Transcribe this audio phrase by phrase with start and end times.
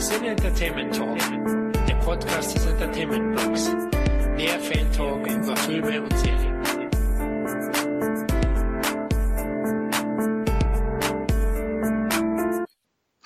[0.00, 1.18] Sin Entertainment Talk,
[1.86, 3.66] der Podcast des Entertainment Blogs.
[4.38, 6.60] Der Fan Talk über Filme und Serien.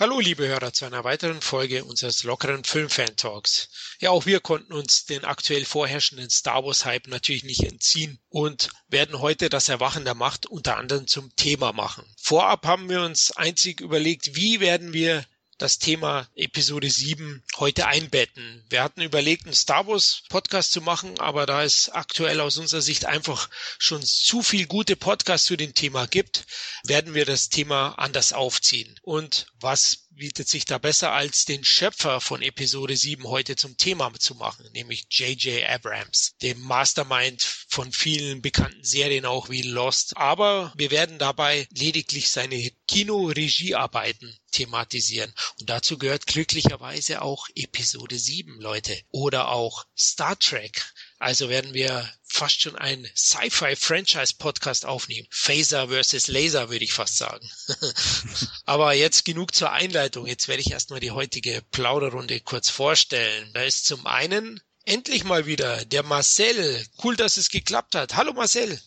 [0.00, 3.68] Hallo liebe Hörer zu einer weiteren Folge unseres lockeren Film-Fan-Talks.
[4.00, 9.20] Ja, auch wir konnten uns den aktuell vorherrschenden Star Wars-Hype natürlich nicht entziehen und werden
[9.20, 12.04] heute das Erwachen der Macht unter anderem zum Thema machen.
[12.20, 15.24] Vorab haben wir uns einzig überlegt, wie werden wir
[15.58, 18.64] das Thema Episode 7 heute einbetten.
[18.68, 22.82] Wir hatten überlegt, einen Star Wars Podcast zu machen, aber da es aktuell aus unserer
[22.82, 26.44] Sicht einfach schon zu viel gute Podcasts zu dem Thema gibt,
[26.84, 28.98] werden wir das Thema anders aufziehen.
[29.02, 34.12] Und was bietet sich da besser als den Schöpfer von Episode 7 heute zum Thema
[34.18, 35.68] zu machen, nämlich J.J.
[35.68, 40.16] Abrams, dem Mastermind von vielen bekannten Serien auch wie Lost.
[40.16, 45.32] Aber wir werden dabei lediglich seine Kino-Regiearbeiten thematisieren.
[45.60, 48.96] Und dazu gehört glücklicherweise auch Episode 7, Leute.
[49.10, 50.84] Oder auch Star Trek.
[51.18, 55.26] Also werden wir fast schon ein Sci-Fi-Franchise-Podcast aufnehmen.
[55.30, 57.48] Phaser versus Laser, würde ich fast sagen.
[58.64, 60.26] Aber jetzt genug zur Einleitung.
[60.26, 63.50] Jetzt werde ich erstmal die heutige Plauderrunde kurz vorstellen.
[63.54, 66.86] Da ist zum einen endlich mal wieder der Marcel.
[67.02, 68.16] Cool, dass es geklappt hat.
[68.16, 68.80] Hallo Marcel.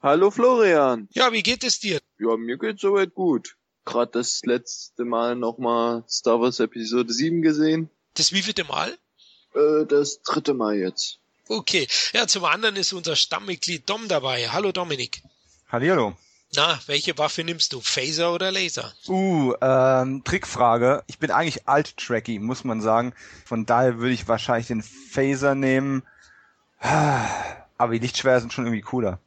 [0.00, 1.08] Hallo Florian.
[1.12, 2.00] Ja, wie geht es dir?
[2.18, 3.56] Ja, mir geht's soweit gut.
[3.84, 7.90] Gerade das letzte Mal nochmal Star Wars Episode 7 gesehen.
[8.14, 8.96] Das wievielte Mal?
[9.54, 11.18] Äh, das dritte Mal jetzt.
[11.48, 11.88] Okay.
[12.12, 14.48] Ja, zum anderen ist unser Stammmitglied Dom dabei.
[14.50, 15.22] Hallo Dominik.
[15.68, 16.16] Hallihallo.
[16.54, 17.80] Na, welche Waffe nimmst du?
[17.80, 18.92] Phaser oder Laser?
[19.08, 21.02] Uh, ähm, Trickfrage.
[21.06, 23.14] Ich bin eigentlich alt-tracky, muss man sagen.
[23.46, 26.02] Von daher würde ich wahrscheinlich den Phaser nehmen.
[26.78, 29.18] Aber die Lichtschwerter sind schon irgendwie cooler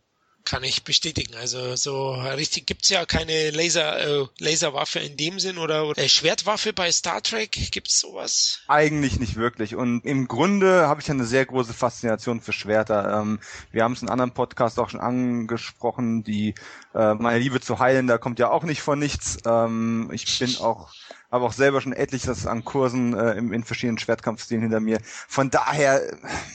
[0.46, 1.36] kann ich bestätigen.
[1.36, 6.08] Also so richtig gibt's ja keine Laser äh, Laserwaffe in dem Sinn oder, oder äh,
[6.08, 7.52] Schwertwaffe bei Star Trek.
[7.72, 8.60] Gibt's sowas?
[8.68, 9.76] Eigentlich nicht wirklich.
[9.76, 13.22] Und im Grunde habe ich eine sehr große Faszination für Schwerter.
[13.22, 13.40] Ähm,
[13.72, 16.24] wir haben es in anderen Podcasts auch schon angesprochen.
[16.24, 16.56] Die
[16.94, 19.38] äh, meine Liebe zu heilen, da kommt ja auch nicht von nichts.
[19.46, 20.94] Ähm, ich bin auch
[21.36, 25.00] habe auch selber schon etliches an Kursen äh, in, in verschiedenen Schwertkampfstilen hinter mir.
[25.04, 26.02] Von daher,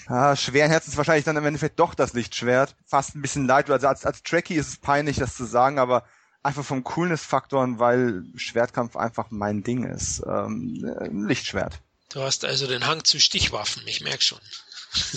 [0.08, 2.74] äh, schweren Herzens wahrscheinlich dann im Endeffekt doch das Lichtschwert.
[2.86, 6.04] Fast ein bisschen leid, also als, als Trekkie ist es peinlich, das zu sagen, aber
[6.42, 10.22] einfach vom Coolness-Faktoren, weil Schwertkampf einfach mein Ding ist.
[10.26, 11.80] Ähm, äh, Lichtschwert.
[12.12, 14.40] Du hast also den Hang zu Stichwaffen, ich merk schon.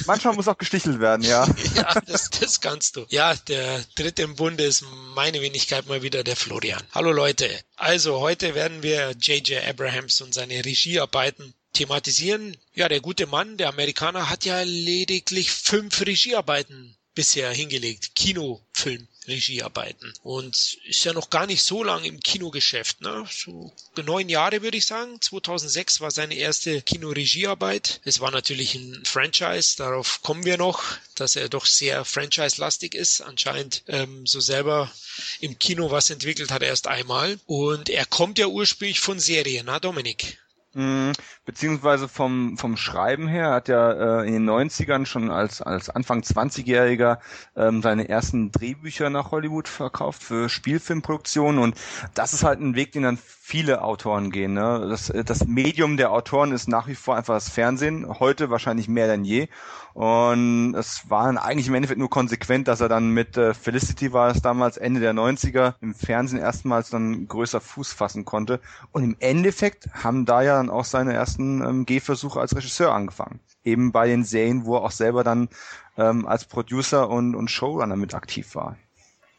[0.05, 1.47] Manchmal muss auch gestichelt werden, ja.
[1.75, 3.05] ja, das, das kannst du.
[3.09, 4.83] Ja, der dritte im Bunde ist
[5.15, 6.83] meine Wenigkeit mal wieder der Florian.
[6.91, 7.49] Hallo Leute.
[7.75, 9.65] Also heute werden wir J.J.
[9.67, 12.55] Abrahams und seine Regiearbeiten thematisieren.
[12.75, 18.15] Ja, der gute Mann, der Amerikaner, hat ja lediglich fünf Regiearbeiten bisher hingelegt.
[18.15, 19.07] Kinofilm.
[19.27, 20.13] Regiearbeiten.
[20.23, 23.25] Und ist ja noch gar nicht so lang im Kinogeschäft, ne?
[23.29, 23.71] So
[24.05, 25.21] neun Jahre würde ich sagen.
[25.21, 28.01] 2006 war seine erste Kinoregiearbeit.
[28.03, 30.83] Es war natürlich ein Franchise, darauf kommen wir noch,
[31.15, 33.21] dass er doch sehr franchise-lastig ist.
[33.21, 34.91] Anscheinend ähm, so selber
[35.39, 37.39] im Kino was entwickelt hat erst einmal.
[37.45, 40.37] Und er kommt ja ursprünglich von Serien, na Dominik?
[40.75, 41.11] Mhm.
[41.45, 46.21] Beziehungsweise vom, vom Schreiben her hat er äh, in den 90ern schon als, als Anfang
[46.21, 47.19] 20-Jähriger
[47.55, 51.75] ähm, seine ersten Drehbücher nach Hollywood verkauft für Spielfilmproduktionen und
[52.15, 54.53] das ist halt ein Weg, den dann viele Autoren gehen.
[54.53, 54.87] Ne?
[54.89, 59.07] Das, das Medium der Autoren ist nach wie vor einfach das Fernsehen, heute wahrscheinlich mehr
[59.07, 59.49] denn je
[59.93, 64.13] und es war dann eigentlich im Endeffekt nur konsequent, dass er dann mit äh, Felicity
[64.13, 68.61] war es damals Ende der 90er im Fernsehen erstmals dann größer Fuß fassen konnte.
[68.91, 73.41] Und im Endeffekt haben da ja dann auch seine ersten ähm, Gehversuche als Regisseur angefangen.
[73.65, 75.49] Eben bei den Serien, wo er auch selber dann
[75.97, 78.77] ähm, als Producer und, und Showrunner mit aktiv war.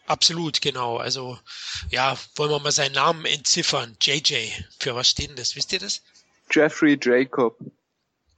[0.06, 0.98] Absolut, genau.
[0.98, 1.38] Also,
[1.90, 3.96] ja, wollen wir mal seinen Namen entziffern.
[4.00, 4.50] JJ.
[4.78, 5.56] Für was steht denn das?
[5.56, 6.02] Wisst ihr das?
[6.50, 7.58] Jeffrey Jacob.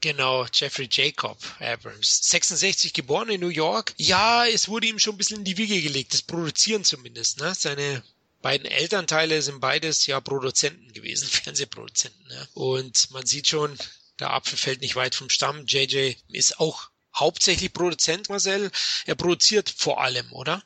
[0.00, 2.21] Genau, Jeffrey Jacob Abrams.
[2.28, 3.94] 66 geboren in New York.
[3.97, 7.41] Ja, es wurde ihm schon ein bisschen in die Wiege gelegt, das Produzieren zumindest.
[7.41, 7.53] Ne?
[7.54, 8.04] Seine
[8.43, 12.28] beiden Elternteile sind beides ja Produzenten gewesen, Fernsehproduzenten.
[12.28, 12.48] Ne?
[12.54, 13.77] Und man sieht schon,
[14.21, 15.66] der Apfel fällt nicht weit vom Stamm.
[15.66, 18.71] JJ ist auch hauptsächlich Produzent, Marcel.
[19.07, 20.62] Er produziert vor allem, oder?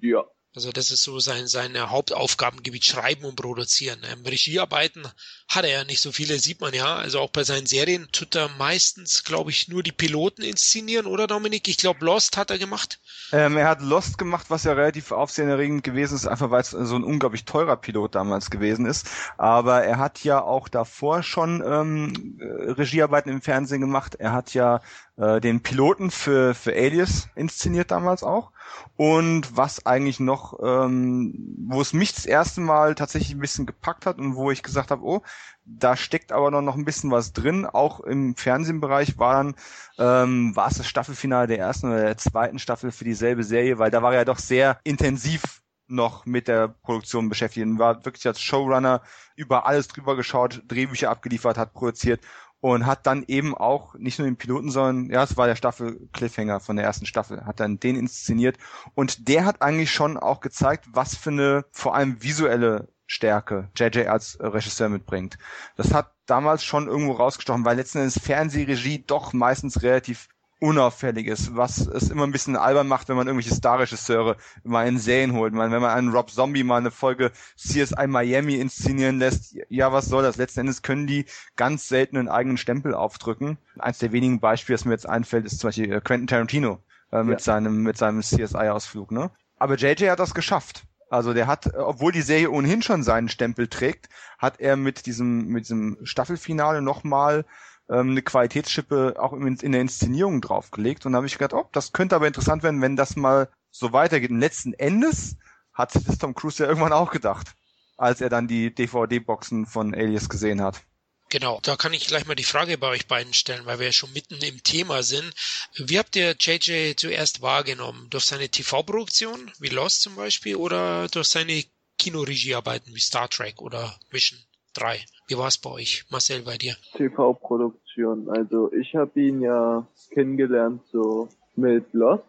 [0.00, 4.00] Ja, also das ist so sein, sein Hauptaufgabengebiet, schreiben und produzieren.
[4.10, 5.06] Ähm, Regiearbeiten
[5.48, 6.96] hat er ja nicht so viele, sieht man ja.
[6.96, 11.28] Also auch bei seinen Serien tut er meistens, glaube ich, nur die Piloten inszenieren, oder
[11.28, 11.68] Dominik?
[11.68, 12.98] Ich glaube, Lost hat er gemacht.
[13.30, 16.96] Ähm, er hat Lost gemacht, was ja relativ aufsehenerregend gewesen ist, einfach weil es so
[16.96, 19.06] ein unglaublich teurer Pilot damals gewesen ist.
[19.38, 24.16] Aber er hat ja auch davor schon ähm, Regiearbeiten im Fernsehen gemacht.
[24.16, 24.80] Er hat ja
[25.16, 28.50] äh, den Piloten für, für Alias inszeniert damals auch.
[28.96, 34.06] Und was eigentlich noch, ähm, wo es mich das erste Mal tatsächlich ein bisschen gepackt
[34.06, 35.22] hat und wo ich gesagt habe, oh,
[35.64, 37.66] da steckt aber noch, noch ein bisschen was drin.
[37.66, 39.54] Auch im Fernsehbereich war dann,
[39.98, 43.90] ähm, war es das Staffelfinale der ersten oder der zweiten Staffel für dieselbe Serie, weil
[43.90, 48.26] da war er ja doch sehr intensiv noch mit der Produktion beschäftigt und war wirklich
[48.26, 49.02] als Showrunner
[49.34, 52.20] über alles drüber geschaut, Drehbücher abgeliefert, hat produziert
[52.60, 56.08] und hat dann eben auch nicht nur den Piloten, sondern ja, es war der Staffel
[56.12, 58.58] Cliffhanger von der ersten Staffel, hat dann den inszeniert
[58.94, 64.06] und der hat eigentlich schon auch gezeigt, was für eine vor allem visuelle Stärke JJ
[64.06, 65.36] als Regisseur mitbringt.
[65.76, 70.28] Das hat damals schon irgendwo rausgestochen, weil letzten Endes Fernsehregie doch meistens relativ
[70.60, 74.98] unauffällig ist, was es immer ein bisschen albern macht, wenn man irgendwelche Starregisseure mal in
[74.98, 75.54] Serien holt.
[75.54, 80.06] Man, wenn man einen Rob Zombie mal eine Folge CSI Miami inszenieren lässt, ja, was
[80.06, 80.36] soll das?
[80.36, 81.24] Letzten Endes können die
[81.56, 83.58] ganz selten einen eigenen Stempel aufdrücken.
[83.78, 86.78] Eins der wenigen Beispiele, das mir jetzt einfällt, ist zum Beispiel äh, Quentin Tarantino
[87.10, 87.44] äh, mit ja.
[87.44, 89.10] seinem mit seinem CSI-Ausflug.
[89.12, 89.30] Ne?
[89.58, 90.84] Aber JJ hat das geschafft.
[91.08, 94.08] Also der hat, obwohl die Serie ohnehin schon seinen Stempel trägt,
[94.38, 97.44] hat er mit diesem mit diesem Staffelfinale nochmal
[97.90, 101.04] ähm, eine Qualitätsschippe auch in, in der Inszenierung draufgelegt.
[101.04, 103.92] Und da habe ich gedacht, oh, das könnte aber interessant werden, wenn das mal so
[103.92, 104.30] weitergeht.
[104.30, 105.36] Und letzten Endes
[105.72, 107.54] hat das Tom Cruise ja irgendwann auch gedacht,
[107.96, 110.82] als er dann die DVD-Boxen von Alias gesehen hat.
[111.30, 113.92] Genau, da kann ich gleich mal die Frage bei euch beiden stellen, weil wir ja
[113.92, 115.32] schon mitten im Thema sind.
[115.76, 118.10] Wie habt ihr JJ zuerst wahrgenommen?
[118.10, 121.64] Durch seine TV-Produktion, wie Lost zum Beispiel, oder durch seine
[121.98, 124.40] Kinoregiearbeiten wie Star Trek oder Mission
[124.74, 125.04] 3?
[125.30, 126.04] Wie war es bei euch?
[126.10, 126.74] Marcel, bei dir?
[126.96, 128.28] TV-Produktion.
[128.28, 132.24] Also ich habe ihn ja kennengelernt so mit Lost,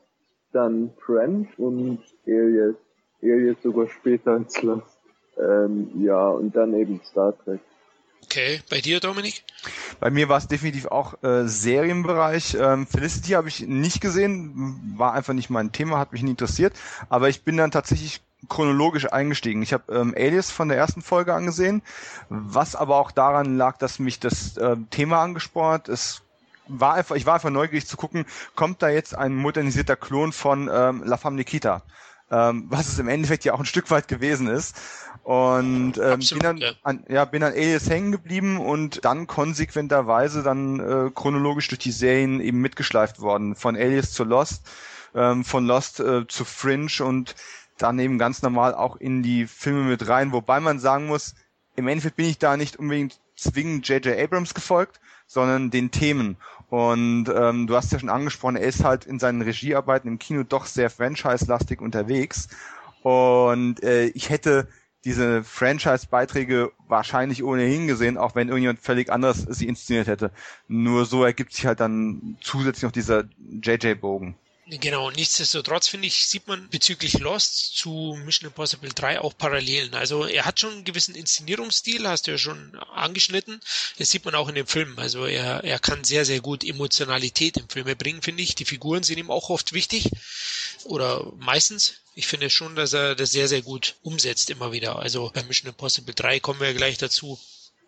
[0.54, 2.76] dann Friends und Alias.
[3.24, 5.00] Alias sogar später als Lost.
[5.36, 7.60] Ähm, ja, und dann eben Star Trek.
[8.26, 9.44] Okay, bei dir, Dominik?
[10.00, 12.54] Bei mir war es definitiv auch äh, Serienbereich.
[12.54, 16.74] Ähm, Felicity habe ich nicht gesehen, war einfach nicht mein Thema, hat mich nie interessiert.
[17.10, 19.62] Aber ich bin dann tatsächlich chronologisch eingestiegen.
[19.62, 21.82] Ich habe ähm, Alias von der ersten Folge angesehen,
[22.30, 25.90] was aber auch daran lag, dass mich das äh, Thema angespornt.
[25.90, 26.22] Es
[26.68, 30.70] war einfach, ich war einfach neugierig zu gucken, kommt da jetzt ein modernisierter Klon von
[30.72, 31.84] ähm, La Femme Nikita,
[32.32, 34.76] ähm, was es im Endeffekt ja auch ein Stück weit gewesen ist.
[35.24, 36.72] Und ähm, Absolut, bin dann ja.
[36.82, 41.92] An, ja bin an Alias hängen geblieben und dann konsequenterweise dann äh, chronologisch durch die
[41.92, 44.64] Serien eben mitgeschleift worden, von Alias zu Lost,
[45.14, 47.36] ähm, von Lost äh, zu Fringe und
[47.84, 51.36] dann eben ganz normal auch in die Filme mit rein, wobei man sagen muss,
[51.76, 54.18] im Endeffekt bin ich da nicht unbedingt zwingend J.J.
[54.18, 56.38] Abrams gefolgt, sondern den Themen.
[56.70, 60.44] Und ähm, du hast ja schon angesprochen, er ist halt in seinen Regiearbeiten im Kino
[60.44, 62.50] doch sehr franchise-lastig unterwegs.
[63.02, 64.68] Und äh, ich hätte
[65.04, 70.32] diese Franchise-Beiträge wahrscheinlich ohnehin gesehen, auch wenn irgendjemand völlig anders sie inszeniert hätte.
[70.68, 73.24] Nur so ergibt sich halt dann zusätzlich noch dieser
[73.64, 74.36] JJ-Bogen.
[74.80, 79.94] Genau, nichtsdestotrotz finde ich, sieht man bezüglich Lost zu Mission Impossible 3 auch Parallelen.
[79.94, 83.60] Also er hat schon einen gewissen Inszenierungsstil, hast du ja schon angeschnitten.
[83.98, 84.98] Das sieht man auch in dem Film.
[84.98, 88.56] Also er, er kann sehr, sehr gut Emotionalität im Film bringen, finde ich.
[88.56, 90.10] Die Figuren sind ihm auch oft wichtig.
[90.86, 91.96] Oder meistens.
[92.16, 95.00] Ich finde schon, dass er das sehr, sehr gut umsetzt immer wieder.
[95.00, 97.38] Also bei Mission Impossible 3 kommen wir ja gleich dazu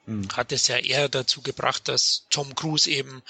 [0.05, 0.27] hm.
[0.33, 3.23] hat es ja eher dazu gebracht, dass Tom Cruise eben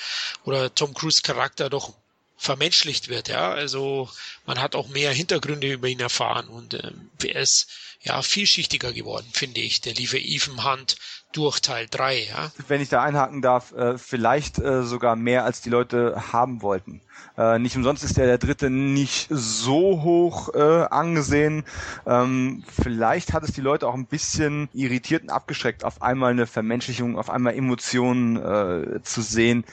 [0.44, 1.94] oder Tom Cruise Charakter doch
[2.44, 3.52] vermenschlicht wird, ja.
[3.52, 4.10] Also
[4.46, 7.70] man hat auch mehr Hintergründe über ihn erfahren und ähm, er ist
[8.02, 9.82] ja vielschichtiger geworden, finde ich.
[9.82, 10.98] Der liebe Ethan Hunt
[11.32, 12.52] durch Teil 3, ja.
[12.68, 17.02] Wenn ich da einhaken darf, äh, vielleicht äh, sogar mehr als die Leute haben wollten.
[17.38, 21.64] Äh, nicht umsonst ist der, der dritte nicht so hoch äh, angesehen.
[22.06, 26.46] Ähm, vielleicht hat es die Leute auch ein bisschen irritiert und abgeschreckt, auf einmal eine
[26.46, 29.64] Vermenschlichung, auf einmal Emotionen äh, zu sehen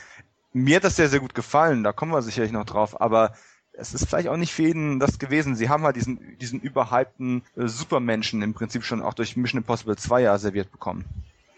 [0.52, 3.34] mir hat das sehr, sehr gut gefallen, da kommen wir sicherlich noch drauf, aber
[3.72, 5.56] es ist vielleicht auch nicht für jeden das gewesen.
[5.56, 9.96] Sie haben halt diesen, diesen überhypten äh, Supermenschen im Prinzip schon auch durch Mission Impossible
[9.96, 11.04] 2 Jahre serviert bekommen.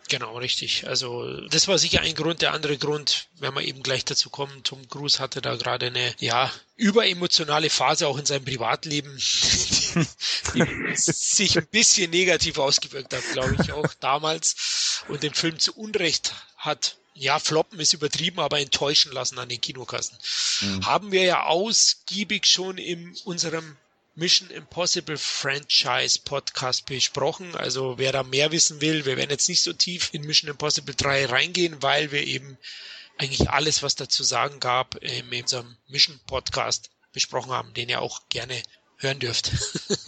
[0.09, 0.87] Genau, richtig.
[0.87, 2.43] Also das war sicher ein Grund.
[2.43, 6.15] Der andere Grund, wenn wir eben gleich dazu kommen, Tom Cruise hatte da gerade eine
[6.19, 9.11] ja überemotionale Phase auch in seinem Privatleben,
[10.55, 15.59] die, die sich ein bisschen negativ ausgewirkt hat, glaube ich auch damals und den Film
[15.59, 20.17] zu Unrecht hat ja, floppen ist übertrieben, aber enttäuschen lassen an den Kinokassen.
[20.61, 20.87] Mhm.
[20.87, 23.77] Haben wir ja ausgiebig schon in unserem
[24.15, 27.57] Mission Impossible Franchise Podcast besprochen.
[27.57, 30.95] Also wer da mehr wissen will, wir werden jetzt nicht so tief in Mission Impossible
[30.95, 32.59] 3 reingehen, weil wir eben
[33.19, 38.29] eigentlich alles, was dazu sagen gab, in unserem Mission Podcast besprochen haben, den ihr auch
[38.29, 38.63] gerne
[39.03, 39.53] hören dürft.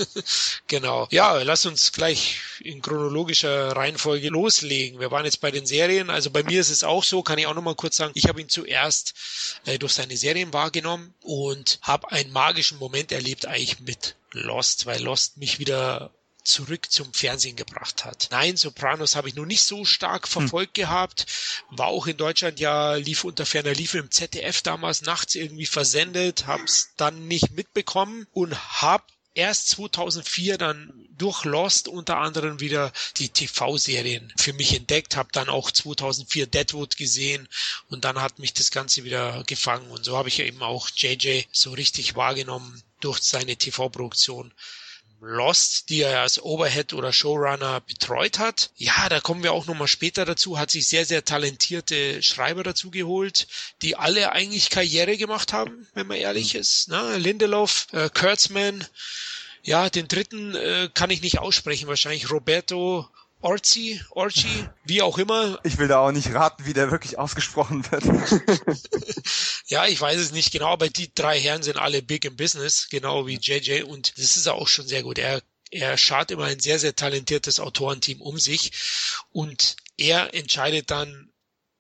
[0.66, 1.08] genau.
[1.10, 5.00] Ja, lass uns gleich in chronologischer Reihenfolge loslegen.
[5.00, 6.10] Wir waren jetzt bei den Serien.
[6.10, 8.40] Also bei mir ist es auch so, kann ich auch nochmal kurz sagen, ich habe
[8.40, 9.14] ihn zuerst
[9.66, 15.02] äh, durch seine Serien wahrgenommen und habe einen magischen Moment erlebt eigentlich mit Lost, weil
[15.02, 16.10] Lost mich wieder
[16.44, 18.28] zurück zum Fernsehen gebracht hat.
[18.30, 20.32] Nein, Sopranos habe ich noch nicht so stark hm.
[20.32, 20.84] verfolgt hm.
[20.84, 21.26] gehabt.
[21.70, 26.46] War auch in Deutschland ja, lief unter ferner Lief im ZDF damals nachts irgendwie versendet,
[26.46, 33.28] hab's dann nicht mitbekommen und hab erst 2004 dann durch Lost unter anderem wieder die
[33.28, 37.48] TV-Serien für mich entdeckt, habe dann auch 2004 Deadwood gesehen
[37.88, 41.42] und dann hat mich das Ganze wieder gefangen und so habe ich eben auch JJ
[41.52, 44.52] so richtig wahrgenommen durch seine TV-Produktion.
[45.26, 48.70] Lost, die er als Overhead oder Showrunner betreut hat.
[48.76, 52.90] Ja, da kommen wir auch nochmal später dazu, hat sich sehr, sehr talentierte Schreiber dazu
[52.90, 53.46] geholt,
[53.82, 56.60] die alle eigentlich Karriere gemacht haben, wenn man ehrlich mhm.
[56.60, 56.88] ist.
[56.88, 57.16] Ne?
[57.16, 58.86] Lindelof, äh, Kurtzman,
[59.62, 63.08] ja, den dritten äh, kann ich nicht aussprechen, wahrscheinlich Roberto
[63.44, 65.60] Orci, Orci, wie auch immer.
[65.64, 68.02] Ich will da auch nicht raten, wie der wirklich ausgesprochen wird.
[69.66, 72.88] ja, ich weiß es nicht genau, aber die drei Herren sind alle big im Business,
[72.88, 75.18] genau wie JJ und das ist auch schon sehr gut.
[75.18, 78.72] Er er schart immer ein sehr, sehr talentiertes Autorenteam um sich
[79.30, 81.30] und er entscheidet dann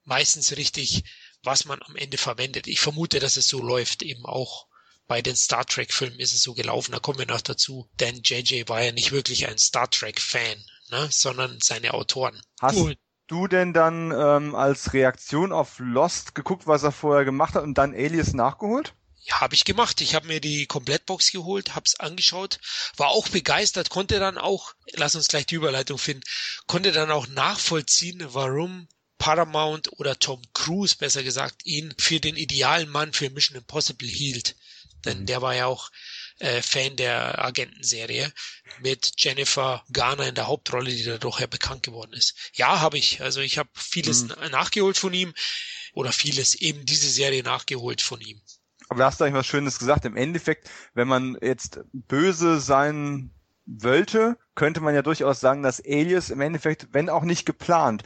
[0.04, 1.04] meistens richtig,
[1.44, 2.66] was man am Ende verwendet.
[2.66, 4.66] Ich vermute, dass es so läuft, eben auch
[5.06, 8.20] bei den Star Trek Filmen ist es so gelaufen, da kommen wir noch dazu, denn
[8.22, 12.40] JJ war ja nicht wirklich ein Star Trek Fan ne, sondern seine Autoren.
[12.60, 12.98] Hast Gut.
[13.26, 17.74] du denn dann ähm, als Reaktion auf Lost geguckt, was er vorher gemacht hat und
[17.74, 18.94] dann Alias nachgeholt?
[19.26, 20.02] Ja, habe ich gemacht.
[20.02, 22.60] Ich habe mir die Komplettbox geholt, hab's angeschaut,
[22.96, 26.24] war auch begeistert, konnte dann auch, lass uns gleich die Überleitung finden,
[26.66, 28.86] konnte dann auch nachvollziehen, warum
[29.16, 34.56] Paramount oder Tom Cruise, besser gesagt, ihn für den idealen Mann für Mission Impossible hielt.
[35.06, 35.26] Denn mhm.
[35.26, 35.90] der war ja auch
[36.44, 38.30] äh, Fan der Agentenserie
[38.80, 42.34] mit Jennifer Garner in der Hauptrolle, die dadurch ja bekannt geworden ist.
[42.52, 43.22] Ja, habe ich.
[43.22, 44.34] Also ich habe vieles mhm.
[44.50, 45.32] nachgeholt von ihm
[45.94, 48.42] oder vieles eben diese Serie nachgeholt von ihm.
[48.90, 50.04] Aber da hast du eigentlich was Schönes gesagt.
[50.04, 53.30] Im Endeffekt, wenn man jetzt böse sein
[53.66, 58.02] wollte, könnte man ja durchaus sagen, dass Alias im Endeffekt, wenn auch nicht geplant,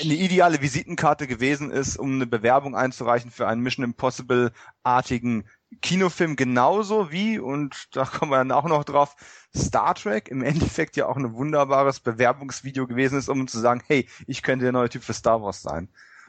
[0.00, 5.48] eine ideale Visitenkarte gewesen ist, um eine Bewerbung einzureichen für einen Mission Impossible-artigen
[5.82, 9.16] Kinofilm genauso wie, und da kommen wir dann auch noch drauf,
[9.56, 14.08] Star Trek im Endeffekt ja auch ein wunderbares Bewerbungsvideo gewesen ist, um zu sagen, hey,
[14.26, 15.88] ich könnte der neue Typ für Star Wars sein.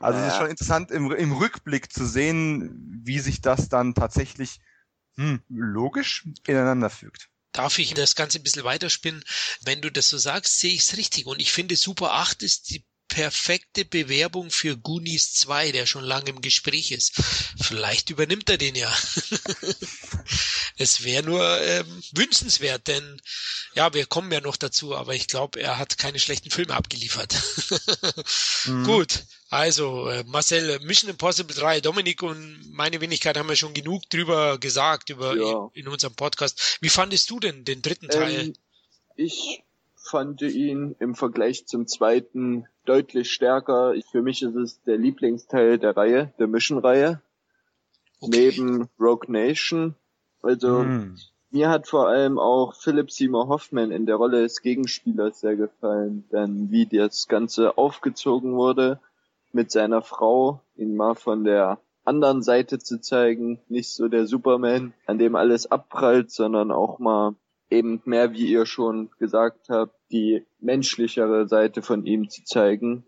[0.00, 0.26] also ja.
[0.26, 4.60] es ist schon interessant im, im Rückblick zu sehen, wie sich das dann tatsächlich
[5.16, 7.30] hm, logisch ineinander fügt.
[7.52, 9.22] Darf ich das Ganze ein bisschen weiterspinnen?
[9.62, 11.26] Wenn du das so sagst, sehe ich es richtig.
[11.26, 16.30] Und ich finde, Super 8 ist die perfekte Bewerbung für Goonies 2, der schon lange
[16.30, 17.12] im Gespräch ist.
[17.60, 18.92] Vielleicht übernimmt er den ja.
[20.76, 23.20] es wäre nur ähm, wünschenswert, denn
[23.74, 27.34] ja, wir kommen ja noch dazu, aber ich glaube, er hat keine schlechten Filme abgeliefert.
[28.64, 28.84] mhm.
[28.84, 34.08] Gut, also äh, Marcel, Mission Impossible 3, Dominik und meine Wenigkeit haben ja schon genug
[34.10, 35.70] drüber gesagt über ja.
[35.74, 36.78] in, in unserem Podcast.
[36.80, 38.40] Wie fandest du denn den dritten Teil?
[38.40, 38.54] Ähm,
[39.16, 39.62] ich
[40.04, 43.94] fand ihn im Vergleich zum zweiten deutlich stärker.
[44.10, 47.22] Für mich ist es der Lieblingsteil der Reihe, der Mission-Reihe.
[48.20, 48.30] Okay.
[48.36, 49.94] Neben Rogue Nation.
[50.42, 51.16] Also hm.
[51.50, 56.24] mir hat vor allem auch Philip Seymour Hoffman in der Rolle des Gegenspielers sehr gefallen.
[56.30, 59.00] Denn wie das Ganze aufgezogen wurde
[59.52, 64.92] mit seiner Frau, ihn mal von der anderen Seite zu zeigen, nicht so der Superman,
[65.06, 67.34] an dem alles abprallt, sondern auch mal
[67.74, 73.04] eben mehr, wie ihr schon gesagt habt, die menschlichere Seite von ihm zu zeigen.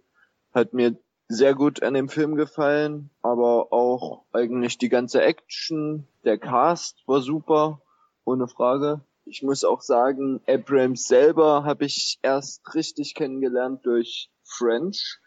[0.53, 0.97] Hat mir
[1.29, 7.21] sehr gut an dem Film gefallen, aber auch eigentlich die ganze Action, der Cast war
[7.21, 7.83] super,
[8.25, 9.01] ohne Frage.
[9.25, 15.19] Ich muss auch sagen, Abrams selber habe ich erst richtig kennengelernt durch French,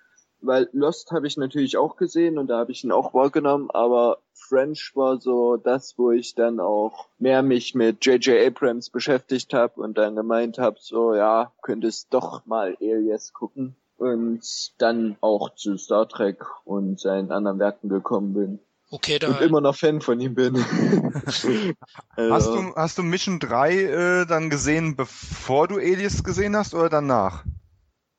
[0.42, 4.20] weil Lost habe ich natürlich auch gesehen und da habe ich ihn auch wahrgenommen, aber
[4.34, 8.48] French war so das, wo ich dann auch mehr mich mit J.J.
[8.48, 14.42] Abrams beschäftigt habe und dann gemeint habe, so ja, könntest doch mal Alias gucken und
[14.78, 18.60] dann auch zu Star Trek und seinen anderen Werken gekommen bin.
[18.92, 20.56] Okay, da und immer noch Fan von ihm bin.
[22.16, 22.34] also.
[22.34, 26.90] Hast du hast du Mission 3 äh, dann gesehen, bevor du Alias gesehen hast oder
[26.90, 27.44] danach?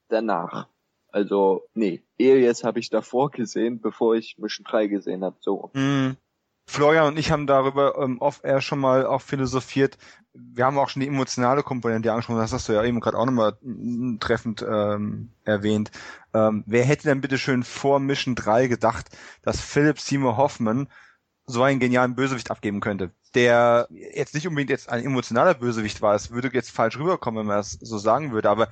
[0.08, 0.68] Danach.
[1.12, 5.70] Also, nee, Alias habe ich davor gesehen, bevor ich Mission 3 gesehen habe, so.
[5.74, 6.16] Mm.
[6.66, 9.98] Florian und ich haben darüber ähm, off-air schon mal auch philosophiert.
[10.32, 13.26] Wir haben auch schon die emotionale Komponente angesprochen, das hast du ja eben gerade auch
[13.26, 13.58] nochmal
[14.20, 15.90] treffend ähm, erwähnt.
[16.32, 19.08] Ähm, wer hätte denn bitte schön vor Mission 3 gedacht,
[19.42, 20.88] dass Philip Seymour Hoffman
[21.46, 23.10] so einen genialen Bösewicht abgeben könnte?
[23.34, 27.46] der jetzt nicht unbedingt jetzt ein emotionaler Bösewicht war, es würde jetzt falsch rüberkommen, wenn
[27.46, 28.68] man das so sagen würde, aber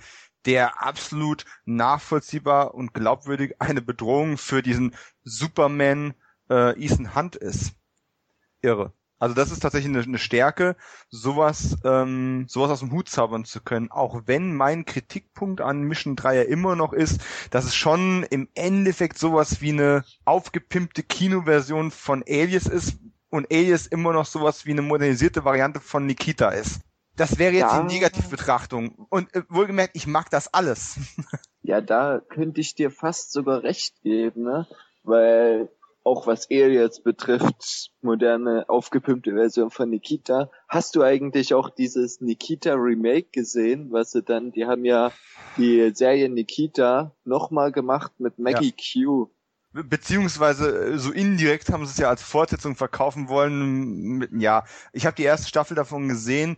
[0.47, 6.15] der absolut nachvollziehbar und glaubwürdig eine Bedrohung für diesen Superman
[6.51, 7.73] äh, Ethan Hunt ist.
[8.63, 8.93] Irre.
[9.21, 10.77] Also das ist tatsächlich eine, eine Stärke,
[11.11, 13.91] sowas, ähm, sowas aus dem Hut zaubern zu können.
[13.91, 18.49] Auch wenn mein Kritikpunkt an Mission 3 ja immer noch ist, dass es schon im
[18.55, 24.71] Endeffekt sowas wie eine aufgepimpte Kinoversion von Alias ist und Alias immer noch sowas wie
[24.71, 26.81] eine modernisierte Variante von Nikita ist.
[27.19, 27.83] Das wäre jetzt ja.
[27.83, 29.07] die Negativbetrachtung.
[29.11, 30.99] Und äh, wohlgemerkt, ich mag das alles.
[31.63, 34.67] ja, da könnte ich dir fast sogar recht geben, ne?
[35.03, 35.69] Weil
[36.05, 40.51] auch was Alias betrifft, moderne, aufgepimpte Version von Nikita.
[40.69, 45.13] Hast du eigentlich auch dieses Nikita Remake gesehen, was sie dann, die haben ja
[45.59, 49.05] die Serie Nikita nochmal gemacht mit Maggie ja.
[49.05, 49.31] Q.
[49.73, 54.41] Beziehungsweise äh, so indirekt haben sie es ja als Fortsetzung verkaufen wollen.
[54.41, 56.57] Ja, ich habe die erste Staffel davon gesehen.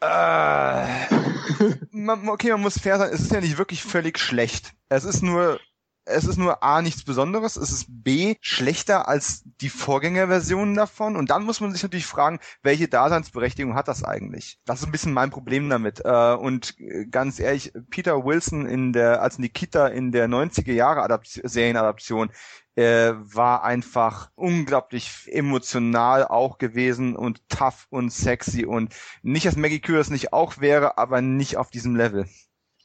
[0.00, 0.06] Äh,
[1.90, 4.72] man, okay, man muss fair sein, es ist ja nicht wirklich völlig schlecht.
[4.88, 5.60] Es ist nur
[6.10, 11.30] es ist nur A nichts Besonderes, es ist B schlechter als die Vorgängerversionen davon und
[11.30, 14.58] dann muss man sich natürlich fragen, welche Daseinsberechtigung hat das eigentlich?
[14.64, 18.92] Das ist ein bisschen mein Problem damit äh, und äh, ganz ehrlich, Peter Wilson in
[18.92, 22.30] der als Nikita in der 90er Jahre Adapt Serienadaption
[22.76, 29.80] äh, war einfach unglaublich emotional auch gewesen und tough und sexy und nicht, dass Maggie
[29.80, 32.26] Cures nicht auch wäre, aber nicht auf diesem Level.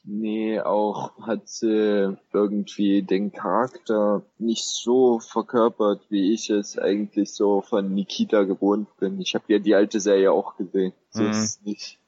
[0.08, 7.60] Nee, auch hat sie irgendwie den Charakter nicht so verkörpert, wie ich es eigentlich so
[7.60, 9.20] von Nikita gewohnt bin.
[9.20, 10.92] Ich habe ja die alte Serie auch gesehen.
[11.10, 11.30] So mhm.
[11.30, 11.98] ist es nicht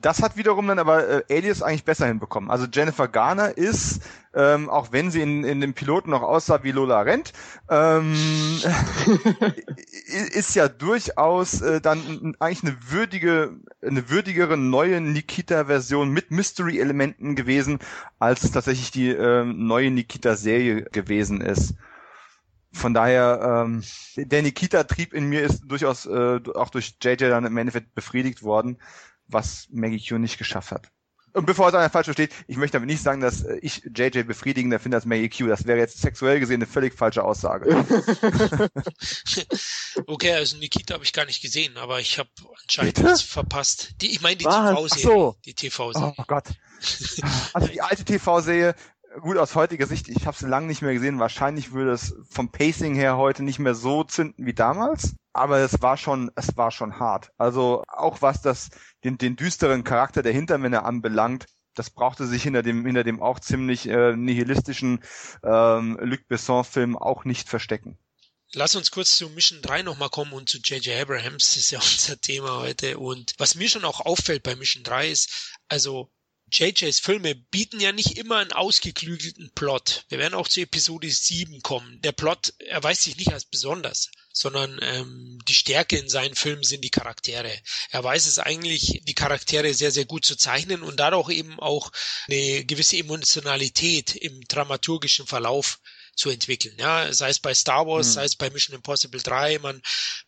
[0.00, 2.50] das hat wiederum dann aber äh, Alias eigentlich besser hinbekommen.
[2.50, 4.00] Also Jennifer Garner ist,
[4.34, 7.32] ähm, auch wenn sie in, in dem Piloten noch aussah wie Lola Rent,
[7.68, 8.14] ähm,
[10.06, 17.80] ist ja durchaus äh, dann eigentlich eine würdige, eine würdigere neue Nikita-Version mit Mystery-Elementen gewesen,
[18.18, 21.74] als es tatsächlich die äh, neue Nikita-Serie gewesen ist.
[22.70, 23.82] Von daher, ähm,
[24.16, 28.78] der Nikita-Trieb in mir ist durchaus äh, auch durch JJ dann im Endeffekt befriedigt worden
[29.28, 30.90] was Maggie Q nicht geschafft hat.
[31.34, 34.22] Und bevor es einer falsch versteht, ich möchte damit nicht sagen, dass äh, ich JJ
[34.22, 35.46] befriedigender finde als Maggie Q.
[35.46, 37.68] Das wäre jetzt sexuell gesehen eine völlig falsche Aussage.
[40.06, 42.30] okay, also Nikita habe ich gar nicht gesehen, aber ich habe
[42.62, 43.94] anscheinend was verpasst.
[44.00, 45.04] Die, ich meine die TV-Serie.
[45.04, 45.36] So.
[45.44, 46.14] Die TV-Serie.
[46.16, 46.46] Oh Gott.
[47.52, 48.74] Also die alte TV-Serie,
[49.20, 51.18] gut aus heutiger Sicht, ich habe sie lange nicht mehr gesehen.
[51.18, 55.14] Wahrscheinlich würde es vom Pacing her heute nicht mehr so zünden wie damals.
[55.32, 57.30] Aber es war schon, es war schon hart.
[57.38, 58.70] Also auch was das
[59.04, 63.38] den, den düsteren Charakter der Hintermänner anbelangt, das brauchte sich hinter dem hinter dem auch
[63.38, 65.00] ziemlich äh, nihilistischen
[65.44, 67.98] ähm, Luc Besson-Film auch nicht verstecken.
[68.54, 71.02] Lass uns kurz zu Mission 3 nochmal kommen und zu J.J.
[71.02, 72.98] Abrahams, das ist ja unser Thema heute.
[72.98, 76.10] Und was mir schon auch auffällt bei Mission 3 ist, also
[76.50, 80.04] JJs Filme bieten ja nicht immer einen ausgeklügelten Plot.
[80.08, 82.00] Wir werden auch zu Episode 7 kommen.
[82.02, 86.84] Der Plot erweist sich nicht als besonders sondern ähm, die Stärke in seinen Filmen sind
[86.84, 87.52] die Charaktere.
[87.90, 91.90] Er weiß es eigentlich, die Charaktere sehr, sehr gut zu zeichnen und dadurch eben auch
[92.28, 95.80] eine gewisse Emotionalität im dramaturgischen Verlauf
[96.18, 96.74] zu entwickeln.
[96.78, 98.12] Ja, sei es bei Star Wars, mhm.
[98.12, 99.80] sei es bei Mission Impossible 3, man,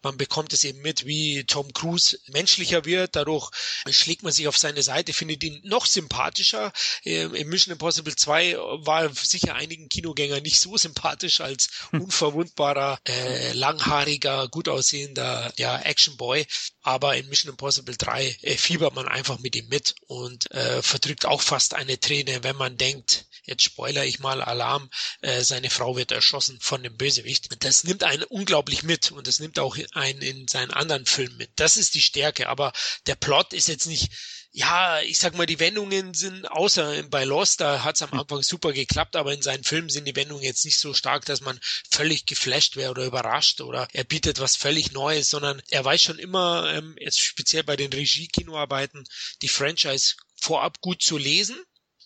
[0.02, 3.50] man bekommt es eben mit, wie Tom Cruise menschlicher wird, dadurch
[3.90, 6.72] schlägt man sich auf seine Seite, findet ihn noch sympathischer.
[7.04, 13.52] Ähm, Im Mission Impossible 2 war sicher einigen Kinogängern nicht so sympathisch als unverwundbarer, äh,
[13.52, 16.46] langhaariger, gut aussehender ja, Actionboy.
[16.82, 21.26] Aber in Mission Impossible 3 äh, fiebert man einfach mit ihm mit und äh, verdrückt
[21.26, 25.96] auch fast eine Träne, wenn man denkt, jetzt spoiler ich mal Alarm, äh, seine Frau
[25.96, 27.48] wird erschossen von dem Bösewicht.
[27.64, 31.50] Das nimmt einen unglaublich mit und das nimmt auch einen in seinen anderen Filmen mit.
[31.56, 32.72] Das ist die Stärke, aber
[33.06, 34.10] der Plot ist jetzt nicht
[34.52, 38.20] ja, ich sag mal, die Wendungen sind, außer bei Lost, da hat's am hm.
[38.20, 41.40] Anfang super geklappt, aber in seinen Filmen sind die Wendungen jetzt nicht so stark, dass
[41.40, 46.02] man völlig geflasht wäre oder überrascht oder er bietet was völlig Neues, sondern er weiß
[46.02, 49.06] schon immer, ähm, jetzt speziell bei den Regie-Kinoarbeiten,
[49.42, 51.56] die Franchise vorab gut zu lesen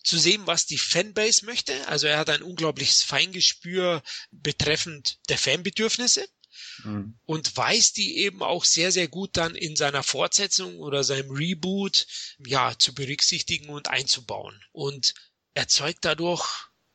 [0.05, 1.87] zu sehen, was die Fanbase möchte.
[1.87, 6.27] Also er hat ein unglaubliches Feingespür betreffend der Fanbedürfnisse
[6.83, 7.17] mhm.
[7.25, 12.05] und weiß die eben auch sehr, sehr gut dann in seiner Fortsetzung oder seinem Reboot
[12.45, 14.63] ja zu berücksichtigen und einzubauen.
[14.71, 15.15] Und
[15.55, 16.45] erzeugt dadurch,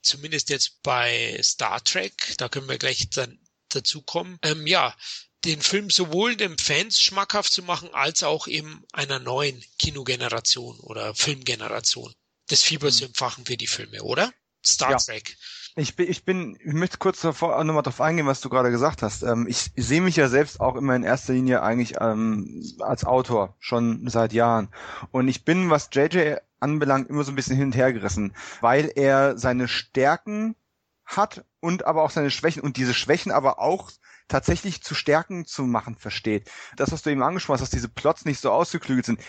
[0.02, 3.38] zumindest jetzt bei Star Trek, da können wir gleich dann
[3.70, 4.96] dazu kommen, ähm, ja,
[5.44, 11.14] den Film sowohl den Fans schmackhaft zu machen, als auch eben einer neuen Kinogeneration oder
[11.14, 12.14] Filmgeneration
[12.50, 13.08] das Fieber zu mhm.
[13.08, 14.32] entfachen für die Filme, oder?
[14.64, 14.96] Star ja.
[14.98, 15.36] Trek.
[15.76, 19.02] Ich bin, ich bin, ich möchte kurz davor nochmal darauf eingehen, was du gerade gesagt
[19.02, 19.22] hast.
[19.22, 23.04] Ähm, ich, ich sehe mich ja selbst auch immer in erster Linie eigentlich ähm, als
[23.04, 24.68] Autor, schon seit Jahren.
[25.12, 28.92] Und ich bin, was JJ anbelangt, immer so ein bisschen hin und her gerissen, weil
[28.94, 30.56] er seine Stärken
[31.04, 33.90] hat und aber auch seine Schwächen und diese Schwächen aber auch
[34.28, 36.50] tatsächlich zu Stärken zu machen versteht.
[36.76, 39.20] Das, was du eben angesprochen hast, dass diese Plots nicht so ausgeklügelt sind.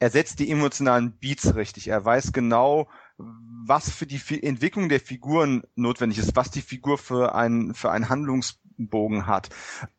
[0.00, 1.88] Er setzt die emotionalen Beats richtig.
[1.88, 7.34] Er weiß genau, was für die Entwicklung der Figuren notwendig ist, was die Figur für
[7.34, 9.50] einen, für einen Handlungsbogen hat.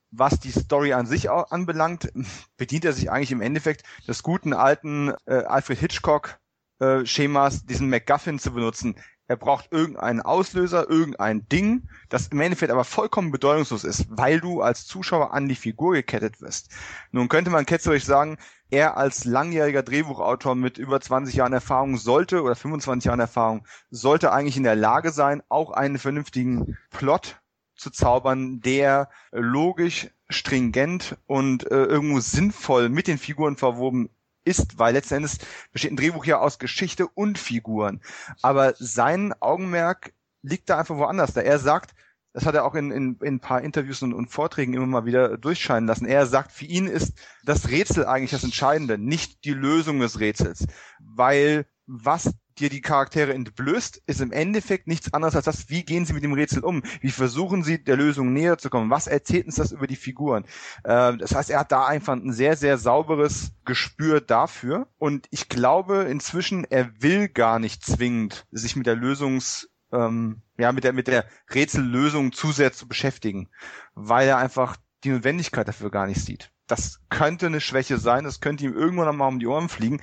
[0.10, 2.12] Was die Story an sich anbelangt,
[2.58, 6.40] bedient er sich eigentlich im Endeffekt des guten alten äh, Alfred Hitchcock
[6.80, 8.96] äh, Schemas, diesen MacGuffin zu benutzen.
[9.32, 14.62] Er braucht irgendeinen Auslöser, irgendein Ding, das im Endeffekt aber vollkommen bedeutungslos ist, weil du
[14.62, 16.70] als Zuschauer an die Figur gekettet wirst.
[17.14, 18.38] Nun könnte man ketzerisch sagen,
[18.72, 24.34] er als langjähriger Drehbuchautor mit über 20 Jahren Erfahrung sollte oder 25 Jahren Erfahrung sollte
[24.34, 27.40] eigentlich in der Lage sein, auch einen vernünftigen Plot
[27.78, 34.10] zu zaubern, der logisch, stringent und äh, irgendwo sinnvoll mit den Figuren verwoben
[34.44, 35.38] ist, weil letzten Endes
[35.72, 38.02] besteht ein Drehbuch ja aus Geschichte und Figuren.
[38.42, 41.34] Aber sein Augenmerk liegt da einfach woanders.
[41.34, 41.94] Da er sagt,
[42.34, 45.06] das hat er auch in, in, in ein paar Interviews und, und Vorträgen immer mal
[45.06, 46.06] wieder durchscheinen lassen.
[46.06, 50.66] Er sagt, für ihn ist das Rätsel eigentlich das Entscheidende, nicht die Lösung des Rätsels.
[51.00, 56.06] Weil was dir die Charaktere entblößt, ist im Endeffekt nichts anderes als das, wie gehen
[56.06, 56.84] sie mit dem Rätsel um?
[57.02, 58.90] Wie versuchen sie der Lösung näher zu kommen?
[58.90, 60.46] Was erzählt uns das über die Figuren?
[60.84, 64.88] Äh, das heißt, er hat da einfach ein sehr, sehr sauberes Gespür dafür.
[64.98, 70.72] Und ich glaube inzwischen, er will gar nicht zwingend sich mit der Lösungs ähm, ja,
[70.72, 73.50] mit der, mit der Rätsellösung zu sehr zu beschäftigen,
[73.94, 76.52] weil er einfach die Notwendigkeit dafür gar nicht sieht.
[76.72, 80.00] Das könnte eine Schwäche sein, das könnte ihm irgendwann einmal um die Ohren fliegen.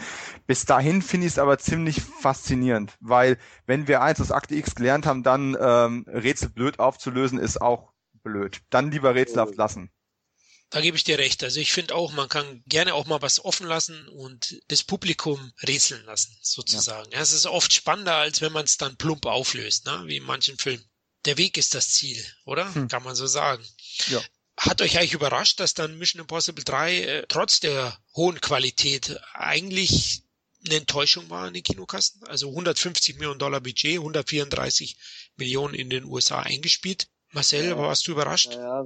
[0.47, 4.75] Bis dahin finde ich es aber ziemlich faszinierend, weil wenn wir eins aus Akte X
[4.75, 8.61] gelernt haben, dann ähm, Rätsel blöd aufzulösen ist auch blöd.
[8.69, 9.91] Dann lieber rätselhaft lassen.
[10.69, 11.43] Da gebe ich dir recht.
[11.43, 15.55] Also ich finde auch, man kann gerne auch mal was offen lassen und das Publikum
[15.63, 17.11] rätseln lassen, sozusagen.
[17.13, 17.21] Ja.
[17.21, 20.03] es ist oft spannender, als wenn man es dann plump auflöst, ne?
[20.05, 20.85] wie in manchen Filmen.
[21.25, 22.75] Der Weg ist das Ziel, oder?
[22.75, 22.89] Hm.
[22.89, 23.65] Kann man so sagen.
[24.09, 24.21] Ja.
[24.59, 30.25] Hat euch eigentlich überrascht, dass dann Mission Impossible 3 äh, trotz der hohen Qualität eigentlich
[30.67, 32.23] eine Enttäuschung war in den Kinokassen?
[32.27, 34.97] Also 150 Millionen Dollar Budget, 134
[35.37, 37.07] Millionen in den USA eingespielt.
[37.33, 37.79] Marcel, ja.
[37.79, 38.53] warst du überrascht?
[38.53, 38.85] Ja,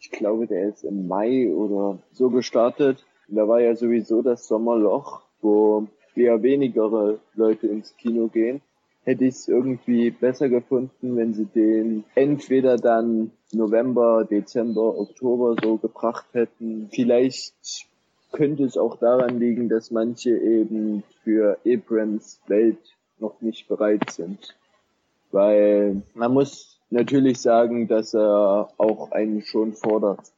[0.00, 3.04] ich glaube, der ist im Mai oder so gestartet.
[3.28, 8.62] da war ja sowieso das Sommerloch, wo eher weniger Leute ins Kino gehen.
[9.04, 15.78] Hätte ich es irgendwie besser gefunden, wenn sie den entweder dann November, Dezember, Oktober so
[15.78, 16.88] gebracht hätten.
[16.92, 17.86] Vielleicht
[18.32, 22.78] könnte es auch daran liegen, dass manche eben für Abrams Welt
[23.18, 24.56] noch nicht bereit sind.
[25.32, 30.32] Weil man muss natürlich sagen, dass er auch einen schon fordert,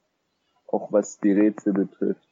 [0.68, 2.32] auch was die Rätsel betrifft.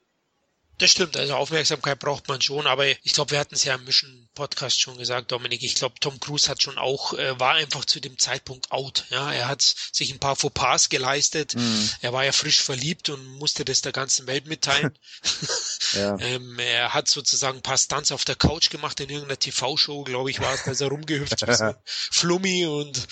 [0.81, 3.85] Das stimmt, also Aufmerksamkeit braucht man schon, aber ich glaube, wir hatten es ja im
[3.85, 5.63] Mission Podcast schon gesagt, Dominik.
[5.63, 9.05] Ich glaube, Tom Cruise hat schon auch, äh, war einfach zu dem Zeitpunkt out.
[9.11, 11.55] Ja, er hat sich ein paar Fauxpas geleistet.
[11.55, 11.91] Mhm.
[12.01, 14.97] Er war ja frisch verliebt und musste das der ganzen Welt mitteilen.
[15.93, 16.17] ja.
[16.21, 20.31] ähm, er hat sozusagen ein paar Stunts auf der Couch gemacht in irgendeiner TV-Show, glaube
[20.31, 21.65] ich, war es, als er rumgehüpft ist.
[21.85, 23.07] Flummi und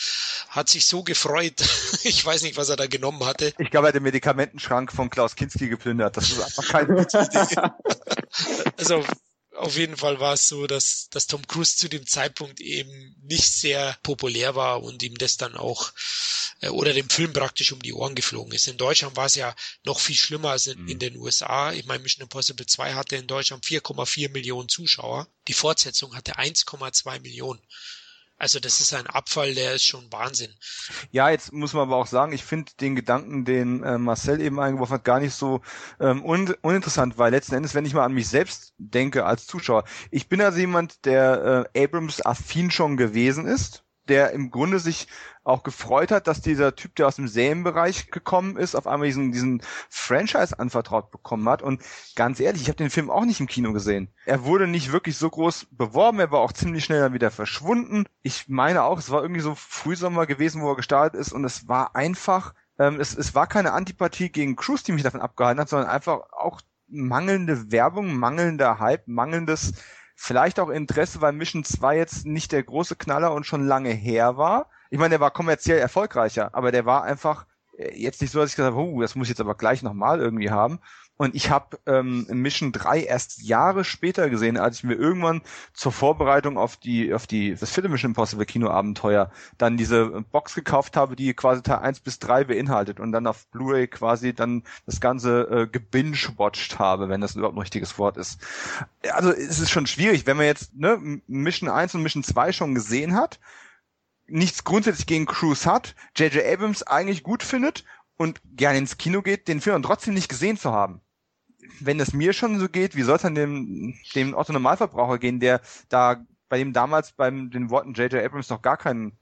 [0.49, 1.61] hat sich so gefreut.
[2.05, 3.53] ich weiß nicht, was er da genommen hatte.
[3.59, 6.17] Ich glaube, er hat den Medikamentenschrank von Klaus Kinski geplündert.
[6.17, 7.58] Das ist einfach keine gute Idee.
[8.77, 9.05] also
[9.59, 13.53] auf jeden Fall war es so, dass, dass Tom Cruise zu dem Zeitpunkt eben nicht
[13.53, 15.93] sehr populär war und ihm das dann auch
[16.61, 18.69] äh, oder dem Film praktisch um die Ohren geflogen ist.
[18.69, 20.89] In Deutschland war es ja noch viel schlimmer als in, mhm.
[20.89, 21.73] in den USA.
[21.73, 25.29] Ich meine, Mission Impossible 2 hatte in Deutschland 4,4 Millionen Zuschauer.
[25.49, 27.61] Die Fortsetzung hatte 1,2 Millionen.
[28.39, 30.55] Also das ist ein Abfall, der ist schon Wahnsinn.
[31.11, 34.61] Ja, jetzt muss man aber auch sagen, ich finde den Gedanken, den äh, Marcel eben
[34.61, 35.61] eingeworfen hat, gar nicht so
[35.99, 39.85] ähm, un uninteressant, weil letzten Endes, wenn ich mal an mich selbst denke als Zuschauer,
[40.13, 45.09] ich bin also jemand, der äh, Abrams affin schon gewesen ist, der im Grunde sich
[45.49, 49.33] auch gefreut hat, dass dieser Typ, der aus dem Serienbereich gekommen ist, auf einmal diesen,
[49.33, 51.63] diesen Franchise anvertraut bekommen hat.
[51.63, 51.83] Und
[52.15, 54.13] ganz ehrlich, ich habe den Film auch nicht im Kino gesehen.
[54.27, 58.05] Er wurde nicht wirklich so groß beworben, er war auch ziemlich schnell dann wieder verschwunden.
[58.23, 61.67] Ich meine auch, es war irgendwie so Frühsommer gewesen, wo er gestartet ist und es
[61.67, 65.71] war einfach, ähm, es, es war keine Antipathie gegen Cruise, die mich davon abgehalten hat,
[65.71, 69.73] sondern einfach auch mangelnde Werbung, mangelnder Hype, mangelndes
[70.21, 74.37] Vielleicht auch Interesse, weil Mission 2 jetzt nicht der große Knaller und schon lange her
[74.37, 74.69] war.
[74.91, 78.51] Ich meine, der war kommerziell erfolgreicher, aber der war einfach äh, jetzt nicht so, dass
[78.51, 80.81] ich gesagt habe, oh, das muss ich jetzt aber gleich nochmal irgendwie haben.
[81.21, 85.43] Und ich habe ähm, Mission 3 erst Jahre später gesehen, als ich mir irgendwann
[85.75, 90.97] zur Vorbereitung auf die auf die das vierte Mission Impossible Kinoabenteuer dann diese Box gekauft
[90.97, 95.01] habe, die quasi Teil 1 bis 3 beinhaltet und dann auf Blu-ray quasi dann das
[95.01, 98.41] ganze äh, gebinge-watched habe, wenn das überhaupt ein richtiges Wort ist.
[99.11, 102.77] Also es ist schon schwierig, wenn man jetzt ne, Mission 1 und Mission 2 schon
[102.77, 103.41] gesehen hat,
[104.29, 106.45] nichts grundsätzlich gegen Cruise hat, J.J.
[106.47, 107.85] Abrams eigentlich gut findet
[108.17, 111.01] und gerne ins Kino geht, den Film trotzdem nicht gesehen zu haben
[111.81, 115.41] wenn es mir schon so geht, wie soll es dann dem, dem Otto Normalverbraucher gehen,
[115.41, 118.25] der da bei dem damals beim den Worten J.J.
[118.25, 119.19] Abrams noch gar kein,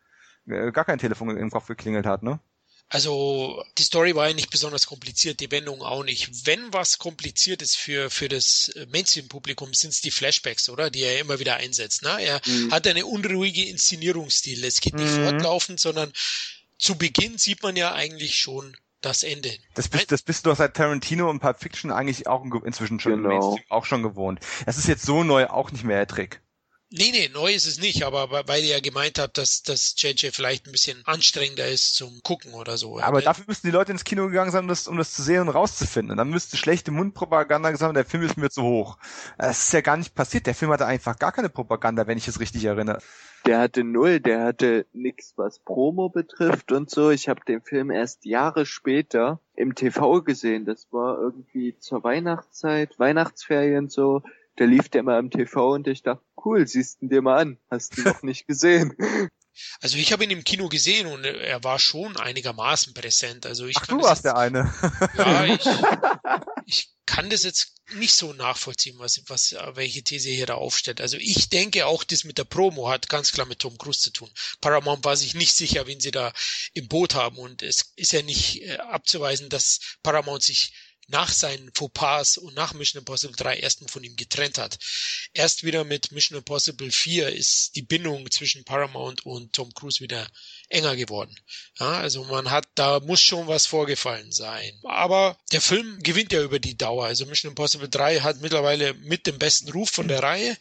[0.46, 2.40] äh, gar kein Telefon im Kopf geklingelt hat, ne?
[2.88, 6.46] Also die Story war ja nicht besonders kompliziert, die Wendung auch nicht.
[6.46, 10.88] Wenn was kompliziert ist für, für das Mainstream-Publikum, sind es die Flashbacks, oder?
[10.88, 12.02] Die er immer wieder einsetzt.
[12.02, 12.16] Ne?
[12.20, 12.70] Er mhm.
[12.70, 14.64] hat eine unruhige Inszenierungsstil.
[14.64, 15.24] Es geht nicht mhm.
[15.24, 16.12] fortlaufend, sondern
[16.78, 19.50] zu Beginn sieht man ja eigentlich schon das Ende.
[19.74, 23.58] Das bist, das bist du seit Tarantino und Pulp Fiction eigentlich auch inzwischen schon genau.
[23.68, 24.40] auch schon gewohnt.
[24.66, 26.40] Das ist jetzt so neu auch nicht mehr der Trick.
[26.90, 30.29] Nee, nee, neu ist es nicht, aber weil ihr ja gemeint habt, dass das JJ
[30.31, 33.01] vielleicht ein bisschen anstrengender ist zum Gucken oder so.
[33.01, 35.40] Aber dafür müssten die Leute ins Kino gegangen sein, um das, um das zu sehen
[35.40, 36.12] und rauszufinden.
[36.12, 38.99] Und dann müsste schlechte Mundpropaganda gesagt haben, der Film ist mir zu hoch.
[39.37, 40.46] Das ist ja gar nicht passiert.
[40.46, 43.01] Der Film hatte einfach gar keine Propaganda, wenn ich es richtig erinnere.
[43.46, 47.11] Der hatte null, der hatte nix, was Promo betrifft und so.
[47.11, 50.64] Ich habe den Film erst Jahre später im TV gesehen.
[50.64, 54.22] Das war irgendwie zur Weihnachtszeit, Weihnachtsferien so
[54.58, 57.58] der lief der mal im TV und ich dachte, cool, siehst du dir mal an,
[57.70, 58.94] hast du noch nicht gesehen.
[59.80, 63.46] Also ich habe ihn im Kino gesehen und er war schon einigermaßen präsent.
[63.46, 64.74] Also ich Ach, du warst jetzt, der eine.
[65.16, 65.64] Ja, ich,
[66.66, 71.00] ich kann das jetzt nicht so nachvollziehen, was, was, welche These hier da aufstellt.
[71.00, 74.10] Also ich denke auch, das mit der Promo hat ganz klar mit Tom Cruise zu
[74.10, 74.30] tun.
[74.60, 76.32] Paramount war sich nicht sicher, wen sie da
[76.74, 80.74] im Boot haben und es ist ja nicht äh, abzuweisen, dass Paramount sich
[81.08, 84.78] nach seinen Fauxpas und nach Mission Impossible 3 erstmal von ihm getrennt hat.
[85.32, 90.26] Erst wieder mit Mission Impossible 4 ist die Bindung zwischen Paramount und Tom Cruise wieder
[90.68, 91.34] enger geworden.
[91.78, 94.72] Ja, also man hat, da muss schon was vorgefallen sein.
[94.84, 97.06] Aber der Film gewinnt ja über die Dauer.
[97.06, 100.56] Also Mission Impossible 3 hat mittlerweile mit dem besten Ruf von der Reihe.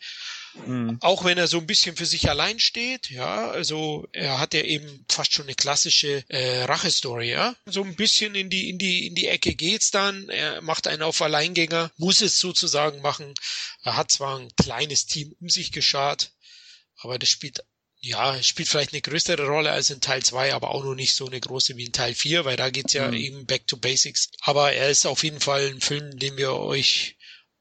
[0.66, 0.98] Mhm.
[1.02, 4.62] Auch wenn er so ein bisschen für sich allein steht, ja, also er hat ja
[4.62, 7.56] eben fast schon eine klassische äh, Rachestory, ja.
[7.66, 10.30] So ein bisschen in die, in die, in die Ecke geht's dann.
[10.30, 13.34] Er macht einen auf Alleingänger, muss es sozusagen machen.
[13.84, 16.32] Er hat zwar ein kleines Team um sich geschart,
[16.98, 17.62] aber das spielt
[18.06, 21.26] ja, spielt vielleicht eine größere Rolle als in Teil 2, aber auch noch nicht so
[21.26, 23.16] eine große wie in Teil 4, weil da geht's ja mhm.
[23.16, 24.30] eben back to basics.
[24.42, 27.15] Aber er ist auf jeden Fall ein Film, den wir euch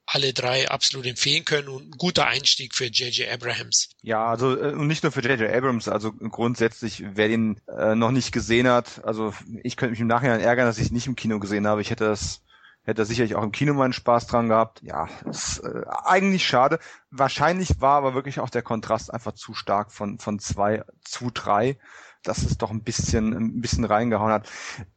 [0.06, 3.32] alle drei absolut empfehlen können und ein guter Einstieg für J.J.
[3.32, 3.88] Abrahams.
[4.02, 5.50] Ja, also äh, nicht nur für J.J.
[5.50, 10.06] Abrams, also grundsätzlich, wer den äh, noch nicht gesehen hat, also ich könnte mich im
[10.06, 11.80] Nachhinein ärgern, dass ich nicht im Kino gesehen habe.
[11.80, 12.42] Ich hätte das
[12.84, 14.82] hätte da sicherlich auch im Kino meinen Spaß dran gehabt.
[14.82, 16.78] Ja, ist äh, eigentlich schade.
[17.10, 21.78] Wahrscheinlich war aber wirklich auch der Kontrast einfach zu stark von von zwei zu drei,
[22.24, 24.48] dass es doch ein bisschen ein bisschen reingehauen hat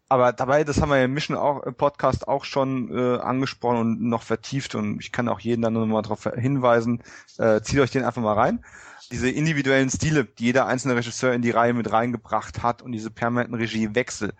[0.10, 4.02] aber dabei, das haben wir im Mission auch, im Podcast auch schon äh, angesprochen und
[4.02, 7.04] noch vertieft und ich kann auch jeden dann nochmal darauf hinweisen,
[7.38, 8.63] äh, zieht euch den einfach mal rein.
[9.12, 13.12] Diese individuellen Stile, die jeder einzelne Regisseur in die Reihe mit reingebracht hat und diese
[13.12, 14.34] permanenten Regiewechsel,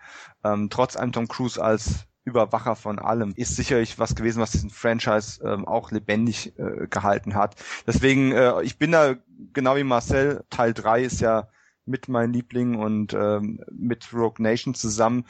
[0.44, 4.70] ähm, trotz einem Tom Cruise als Überwacher von allem, ist sicherlich was gewesen, was diesen
[4.70, 7.56] Franchise ähm, auch lebendig äh, gehalten hat.
[7.86, 9.16] Deswegen, äh, ich bin da
[9.54, 11.48] genau wie Marcel, Teil 3 ist ja
[11.88, 15.26] mit mein Liebling und ähm, mit Rogue Nation zusammen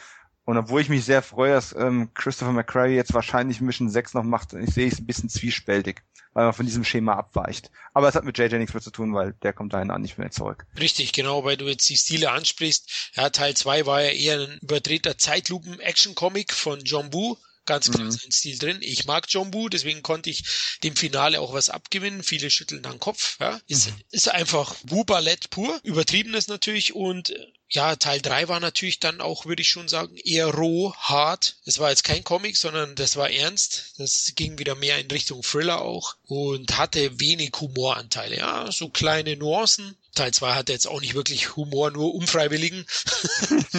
[0.48, 4.24] und obwohl ich mich sehr freue, dass ähm, Christopher McCrary jetzt wahrscheinlich Mission 6 noch
[4.24, 7.70] macht, ich sehe es ein bisschen zwiespältig, weil man von diesem Schema abweicht.
[7.93, 10.17] Aber es hat mit JJ nichts mehr zu tun, weil der kommt dahin an nicht
[10.17, 10.65] mehr zurück.
[10.80, 13.12] Richtig, genau, weil du jetzt die Stile ansprichst.
[13.15, 17.36] Ja, Teil 2 war ja eher ein überdrehter Zeitlupen-Action-Comic von John Boo
[17.67, 18.12] ganz klar mhm.
[18.12, 18.77] sein Stil drin.
[18.82, 20.43] Ich mag John Boo, deswegen konnte ich
[20.84, 22.23] dem Finale auch was abgewinnen.
[22.23, 23.38] Viele schütteln dann Kopf.
[23.39, 23.62] Ja.
[23.67, 24.01] Ist, mhm.
[24.10, 27.34] ist einfach Boo-Ballett pur, übertriebenes natürlich und
[27.69, 31.58] ja, Teil 3 war natürlich dann auch, würde ich schon sagen, eher roh, hart.
[31.65, 33.95] Es war jetzt kein Comic, sondern das war ernst.
[33.97, 38.38] Das ging wieder mehr in Richtung Thriller auch und hatte wenig Humoranteile.
[38.38, 39.97] Ja, so kleine Nuancen.
[40.17, 42.86] Teil 2 hatte jetzt auch nicht wirklich Humor, nur unfreiwilligen.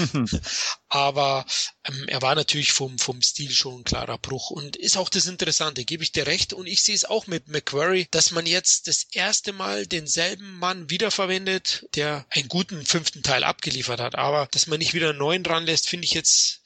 [0.89, 1.45] Aber
[1.85, 4.51] ähm, er war natürlich vom, vom Stil schon ein klarer Bruch.
[4.51, 6.53] Und ist auch das Interessante, gebe ich dir recht.
[6.53, 10.89] Und ich sehe es auch mit McQuarrie, dass man jetzt das erste Mal denselben Mann
[10.91, 14.15] wiederverwendet, der einen guten fünften Teil abgeliefert hat.
[14.15, 16.63] Aber dass man nicht wieder einen neuen dran lässt, finde ich jetzt,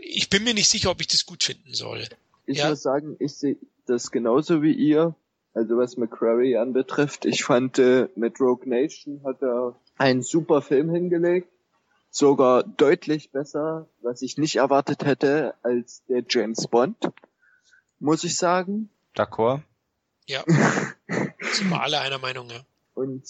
[0.00, 2.08] ich bin mir nicht sicher, ob ich das gut finden soll.
[2.46, 2.70] Ich ja?
[2.70, 5.14] muss sagen, ich sehe das genauso wie ihr.
[5.54, 10.90] Also was McCrary anbetrifft, ich fand, äh, mit Rogue Nation hat er einen super Film
[10.90, 11.48] hingelegt.
[12.10, 16.96] sogar deutlich besser, was ich nicht erwartet hätte, als der James Bond,
[17.98, 18.90] muss ich sagen.
[19.16, 19.62] D'accord.
[20.26, 20.44] Ja,
[21.52, 22.60] sind wir alle einer Meinung, ja.
[22.94, 23.24] Und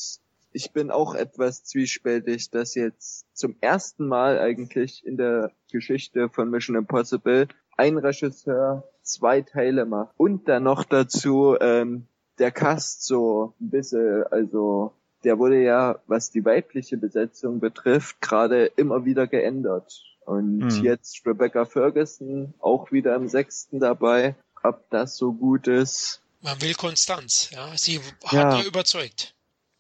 [0.53, 6.51] ich bin auch etwas zwiespältig, dass jetzt zum ersten Mal eigentlich in der Geschichte von
[6.51, 12.07] Mission Impossible ein Regisseur zwei Teile macht und dann noch dazu ähm,
[12.39, 14.93] der Cast so ein bisschen, also
[15.25, 20.03] der wurde ja, was die weibliche Besetzung betrifft, gerade immer wieder geändert.
[20.25, 20.85] Und hm.
[20.85, 24.35] jetzt Rebecca Ferguson auch wieder im sechsten dabei.
[24.63, 26.21] Ob das so gut ist.
[26.41, 27.77] Man will Konstanz, ja.
[27.77, 29.35] Sie hat ja, ja überzeugt.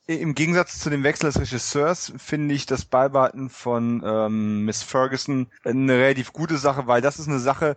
[0.06, 5.46] Im Gegensatz zu dem Wechsel des Regisseurs finde ich das Beibehalten von ähm, Miss Ferguson
[5.62, 7.76] eine relativ gute Sache, weil das ist eine Sache,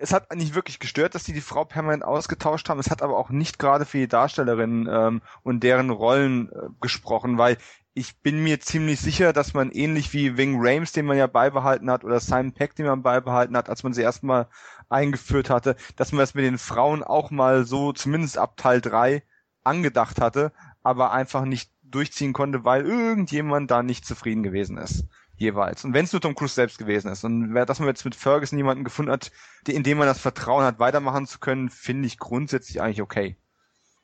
[0.00, 2.80] es hat nicht wirklich gestört, dass die die Frau permanent ausgetauscht haben.
[2.80, 7.36] Es hat aber auch nicht gerade für die Darstellerinnen ähm, und deren Rollen äh, gesprochen,
[7.38, 7.58] weil
[7.94, 11.90] ich bin mir ziemlich sicher, dass man ähnlich wie Wing Rames, den man ja beibehalten
[11.90, 14.48] hat, oder Simon Peck, den man beibehalten hat, als man sie erstmal
[14.88, 19.22] eingeführt hatte, dass man das mit den Frauen auch mal so zumindest ab Teil 3
[19.62, 20.52] angedacht hatte,
[20.82, 25.04] aber einfach nicht durchziehen konnte, weil irgendjemand da nicht zufrieden gewesen ist
[25.36, 25.84] jeweils.
[25.84, 28.58] Und wenn es nur Tom Cruise selbst gewesen ist und dass man jetzt mit Ferguson
[28.58, 29.30] jemanden gefunden hat,
[29.66, 33.36] in dem man das Vertrauen hat, weitermachen zu können, finde ich grundsätzlich eigentlich okay.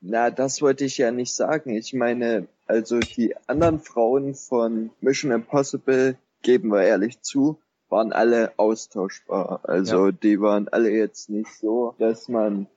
[0.00, 1.70] Na, das wollte ich ja nicht sagen.
[1.70, 8.52] Ich meine, also die anderen Frauen von Mission Impossible, geben wir ehrlich zu, waren alle
[8.58, 9.60] austauschbar.
[9.64, 10.12] Also ja.
[10.12, 12.68] die waren alle jetzt nicht so, dass man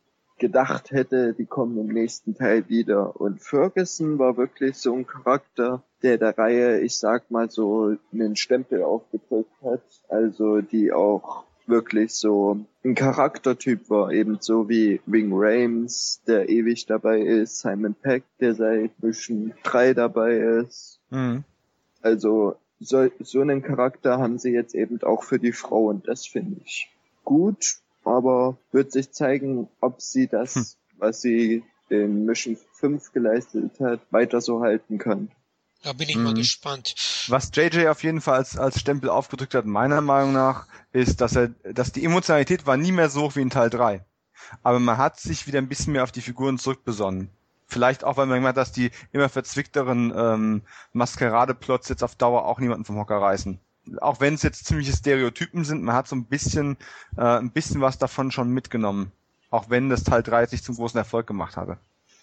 [0.41, 3.21] gedacht hätte, die kommen im nächsten Teil wieder.
[3.21, 8.35] Und Ferguson war wirklich so ein Charakter, der der Reihe, ich sag mal so, einen
[8.35, 9.83] Stempel aufgedrückt hat.
[10.09, 17.21] Also die auch wirklich so ein Charaktertyp war, ebenso wie Wing Rames, der ewig dabei
[17.21, 20.99] ist, Simon Peck, der seit Mission 3 dabei ist.
[21.11, 21.43] Mhm.
[22.01, 26.25] Also so, so einen Charakter haben sie jetzt eben auch für die Frau und das
[26.25, 26.89] finde ich
[27.23, 30.65] gut, aber wird sich zeigen, ob sie das, hm.
[30.97, 35.29] was sie in Mission 5 geleistet hat, weiter so halten kann.
[35.83, 36.23] Da bin ich mhm.
[36.23, 36.93] mal gespannt.
[37.27, 41.35] Was JJ auf jeden Fall als, als Stempel aufgedrückt hat, meiner Meinung nach, ist, dass
[41.35, 44.05] er, dass die Emotionalität war nie mehr so hoch wie in Teil 3.
[44.63, 47.29] Aber man hat sich wieder ein bisschen mehr auf die Figuren zurückbesonnen.
[47.65, 50.61] Vielleicht auch, weil man gemerkt hat, dass die immer verzwickteren ähm,
[50.93, 53.59] Maskeradeplots jetzt auf Dauer auch niemanden vom Hocker reißen.
[53.99, 56.77] Auch wenn es jetzt ziemliche Stereotypen sind, man hat so ein bisschen,
[57.17, 59.11] äh, ein bisschen was davon schon mitgenommen.
[59.49, 61.77] Auch wenn das Teil 3 sich zum großen Erfolg gemacht hatte.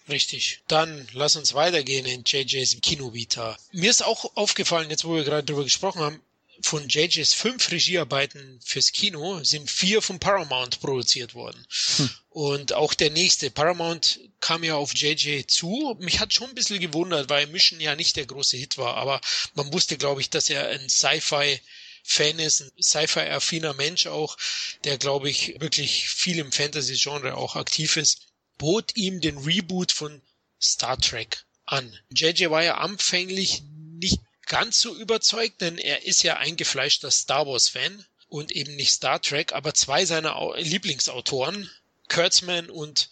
[0.09, 0.63] Richtig.
[0.67, 3.57] Dann lass uns weitergehen in JJs Kinovita.
[3.71, 6.19] Mir ist auch aufgefallen, jetzt wo wir gerade drüber gesprochen haben,
[6.61, 11.65] von JJs fünf Regiearbeiten fürs Kino sind vier von Paramount produziert worden.
[11.97, 12.09] Hm.
[12.29, 15.95] Und auch der nächste, Paramount kam ja auf JJ zu.
[15.99, 19.21] Mich hat schon ein bisschen gewundert, weil Mission ja nicht der große Hit war, aber
[19.55, 21.59] man wusste, glaube ich, dass er ein Sci-Fi
[22.01, 24.37] Fan ist, ein Sci-Fi-affiner Mensch auch,
[24.83, 30.21] der, glaube ich, wirklich viel im Fantasy-Genre auch aktiv ist bot ihm den Reboot von
[30.61, 31.97] Star Trek an.
[32.13, 34.19] JJ war ja anfänglich nicht
[34.49, 39.21] ganz so überzeugt, denn er ist ja eingefleischter Star Wars Fan und eben nicht Star
[39.21, 41.69] Trek, aber zwei seiner Lieblingsautoren,
[42.09, 43.09] Kurtzman und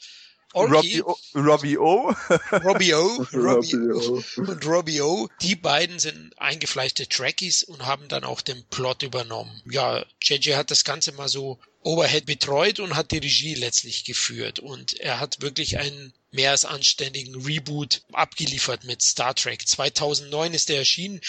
[0.53, 1.15] Robbie O.
[1.35, 2.15] Robbie O.
[2.51, 3.25] Robbie O.
[3.33, 4.23] Robbie O.
[4.37, 5.29] Und Robbie O.
[5.41, 9.61] Die beiden sind eingefleischte Trekkies und haben dann auch den Plot übernommen.
[9.69, 14.59] Ja, JJ hat das Ganze mal so Overhead betreut und hat die Regie letztlich geführt.
[14.59, 19.67] Und er hat wirklich einen mehr als anständigen Reboot abgeliefert mit Star Trek.
[19.67, 21.21] 2009 ist er erschienen.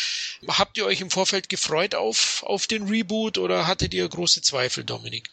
[0.46, 4.84] Habt ihr euch im Vorfeld gefreut auf, auf den Reboot oder hattet ihr große Zweifel,
[4.84, 5.30] Dominik?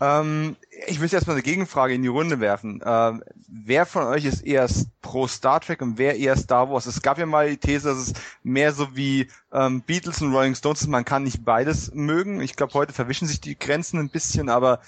[0.00, 2.80] Ähm, ich möchte erstmal eine Gegenfrage in die Runde werfen.
[2.84, 4.68] Ähm, wer von euch ist eher
[5.00, 6.86] pro Star Trek und wer eher Star Wars?
[6.86, 10.54] Es gab ja mal die These, dass es mehr so wie ähm, Beatles und Rolling
[10.54, 12.40] Stones ist, man kann nicht beides mögen.
[12.40, 14.80] Ich glaube, heute verwischen sich die Grenzen ein bisschen, aber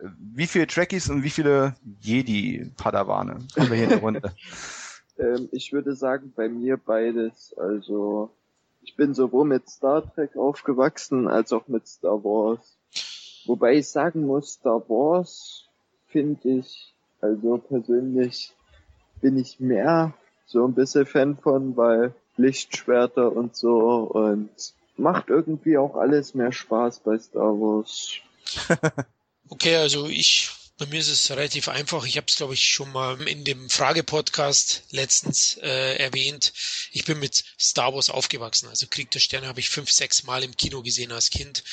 [0.00, 4.32] wie viele Trekkies und wie viele Jedi-Padawane haben wir hier in der Runde?
[5.18, 7.54] ähm, ich würde sagen, bei mir beides.
[7.56, 8.30] Also
[8.82, 12.76] ich bin sowohl mit Star Trek aufgewachsen als auch mit Star Wars.
[13.46, 15.68] Wobei ich sagen muss, Star Wars
[16.06, 18.54] finde ich, also persönlich
[19.20, 20.14] bin ich mehr
[20.46, 23.78] so ein bisschen Fan von, weil Lichtschwerter und so
[24.12, 24.50] und
[24.96, 28.20] macht irgendwie auch alles mehr Spaß bei Star Wars.
[29.48, 32.04] okay, also ich bei mir ist es relativ einfach.
[32.04, 36.52] Ich habe es, glaube ich, schon mal in dem Frage-Podcast letztens äh, erwähnt.
[36.92, 38.68] Ich bin mit Star Wars aufgewachsen.
[38.68, 41.64] Also Krieg der Sterne habe ich fünf, sechs Mal im Kino gesehen als Kind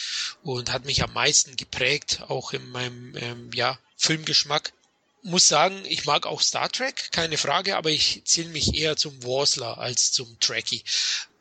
[0.41, 4.73] und hat mich am meisten geprägt, auch in meinem ähm, ja, Filmgeschmack.
[5.21, 9.23] Muss sagen, ich mag auch Star Trek, keine Frage, aber ich zähle mich eher zum
[9.23, 10.83] Warsler als zum Trekkie.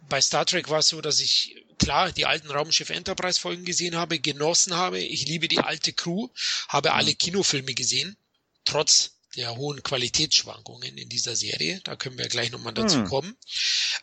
[0.09, 3.97] Bei Star Trek war es so, dass ich klar die alten Raumschiff Enterprise Folgen gesehen
[3.97, 5.01] habe, genossen habe.
[5.01, 6.29] Ich liebe die alte Crew,
[6.69, 7.19] habe alle mhm.
[7.19, 8.17] Kinofilme gesehen,
[8.65, 11.81] trotz der hohen Qualitätsschwankungen in dieser Serie.
[11.85, 13.05] Da können wir gleich nochmal dazu hm.
[13.07, 13.37] kommen.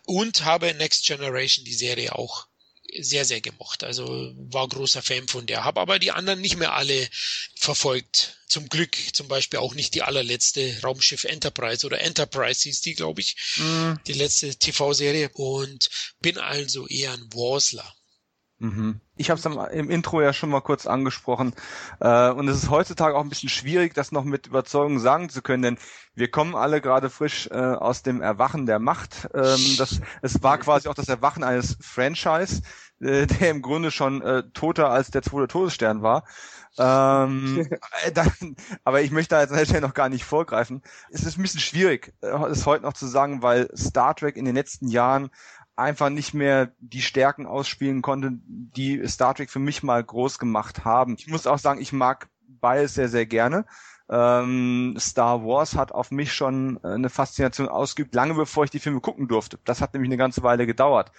[0.04, 2.48] Und habe Next Generation die Serie auch
[3.00, 3.84] sehr, sehr gemocht.
[3.84, 5.64] Also war großer Fan von der.
[5.64, 7.08] Habe aber die anderen nicht mehr alle
[7.56, 8.38] verfolgt.
[8.48, 13.22] Zum Glück zum Beispiel auch nicht die allerletzte Raumschiff Enterprise oder Enterprise hieß die, glaube
[13.22, 13.36] ich.
[13.58, 14.00] Mhm.
[14.08, 15.30] Die letzte TV-Serie.
[15.34, 15.90] Und
[16.20, 17.96] bin also eher ein Warsler.
[18.62, 19.02] Mhm.
[19.16, 21.54] Ich habe es im Intro ja schon mal kurz angesprochen.
[22.00, 25.42] Äh, und es ist heutzutage auch ein bisschen schwierig, das noch mit Überzeugung sagen zu
[25.42, 25.78] können, denn
[26.14, 29.28] wir kommen alle gerade frisch äh, aus dem Erwachen der Macht.
[29.34, 32.62] Ähm, das, es war quasi auch das Erwachen eines Franchise,
[33.00, 36.24] äh, der im Grunde schon äh, toter als der zweite Todesstern war.
[36.78, 37.68] Ähm,
[38.06, 38.32] äh, dann,
[38.84, 40.84] aber ich möchte da jetzt an der Stelle noch gar nicht vorgreifen.
[41.10, 44.46] Es ist ein bisschen schwierig, äh, es heute noch zu sagen, weil Star Trek in
[44.46, 45.32] den letzten Jahren
[45.82, 50.86] einfach nicht mehr die Stärken ausspielen konnte, die Star Trek für mich mal groß gemacht
[50.86, 51.16] haben.
[51.18, 53.66] Ich muss auch sagen, ich mag beides sehr, sehr gerne.
[54.10, 58.80] Ähm, Star Wars hat auf mich schon äh, eine Faszination ausgeübt, lange bevor ich die
[58.80, 59.58] Filme gucken durfte.
[59.64, 61.12] Das hat nämlich eine ganze Weile gedauert.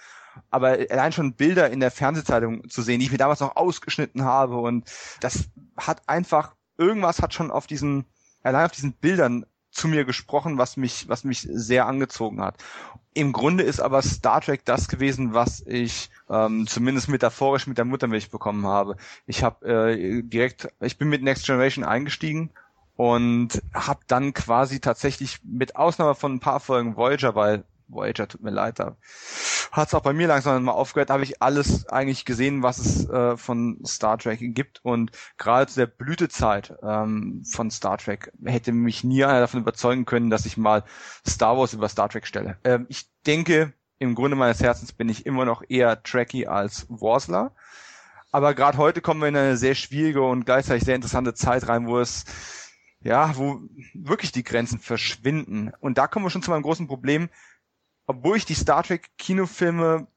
[0.51, 4.23] Aber allein schon Bilder in der Fernsehzeitung zu sehen, die ich mir damals noch ausgeschnitten
[4.23, 4.89] habe und
[5.19, 5.45] das
[5.77, 8.05] hat einfach, irgendwas hat schon auf diesen,
[8.43, 12.55] allein auf diesen Bildern zu mir gesprochen, was mich, was mich sehr angezogen hat.
[13.13, 17.85] Im Grunde ist aber Star Trek das gewesen, was ich ähm, zumindest metaphorisch mit der
[17.85, 18.97] Muttermilch bekommen habe.
[19.27, 22.51] Ich habe äh, direkt, ich bin mit Next Generation eingestiegen
[22.95, 27.63] und habe dann quasi tatsächlich mit Ausnahme von ein paar Folgen Voyager, weil
[27.93, 28.97] Voyager tut mir leid, da
[29.71, 33.09] hat es auch bei mir langsam mal aufgehört, habe ich alles eigentlich gesehen, was es
[33.09, 38.71] äh, von Star Trek gibt und gerade zu der Blütezeit ähm, von Star Trek hätte
[38.71, 40.83] mich nie einer davon überzeugen können, dass ich mal
[41.27, 42.57] Star Wars über Star Trek stelle.
[42.63, 47.55] Ähm, ich denke, im Grunde meines Herzens bin ich immer noch eher Trekkie als Warsler.
[48.31, 51.87] Aber gerade heute kommen wir in eine sehr schwierige und gleichzeitig sehr interessante Zeit rein,
[51.87, 52.25] wo es
[53.03, 53.61] ja, wo
[53.93, 55.71] wirklich die Grenzen verschwinden.
[55.79, 57.29] Und da kommen wir schon zu meinem großen Problem.
[58.05, 60.07] Obwohl ich die Star Trek Kinofilme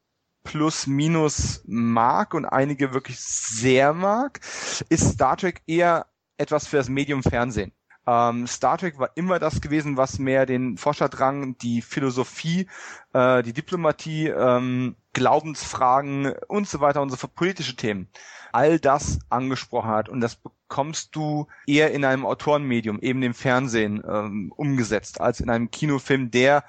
[0.43, 4.41] plus minus mag und einige wirklich sehr mag,
[4.89, 6.07] ist Star Trek eher
[6.39, 7.73] etwas für das Medium Fernsehen.
[8.07, 12.69] Ähm, Star Trek war immer das gewesen, was mehr den Forscherdrang, die Philosophie,
[13.13, 18.09] äh, die Diplomatie, ähm, Glaubensfragen und so weiter und so fort, politische Themen,
[18.53, 20.09] all das angesprochen hat.
[20.09, 25.51] Und das bekommst du eher in einem Autorenmedium, eben dem Fernsehen, ähm, umgesetzt, als in
[25.51, 26.65] einem Kinofilm, der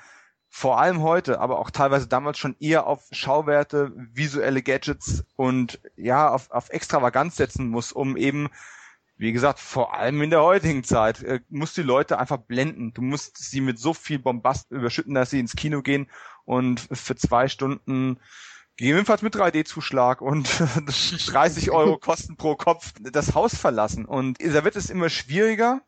[0.50, 6.30] vor allem heute, aber auch teilweise damals schon eher auf Schauwerte, visuelle Gadgets und ja,
[6.30, 8.50] auf, auf Extravaganz setzen muss, um eben
[9.18, 12.94] wie gesagt, vor allem in der heutigen Zeit, äh, musst die Leute einfach blenden.
[12.94, 16.08] Du musst sie mit so viel Bombast überschütten, dass sie ins Kino gehen
[16.46, 18.20] und für zwei Stunden
[18.78, 20.48] gegebenenfalls mit 3D-Zuschlag und
[21.28, 24.06] 30 Euro Kosten pro Kopf das Haus verlassen.
[24.06, 25.82] Und da wird es immer schwieriger,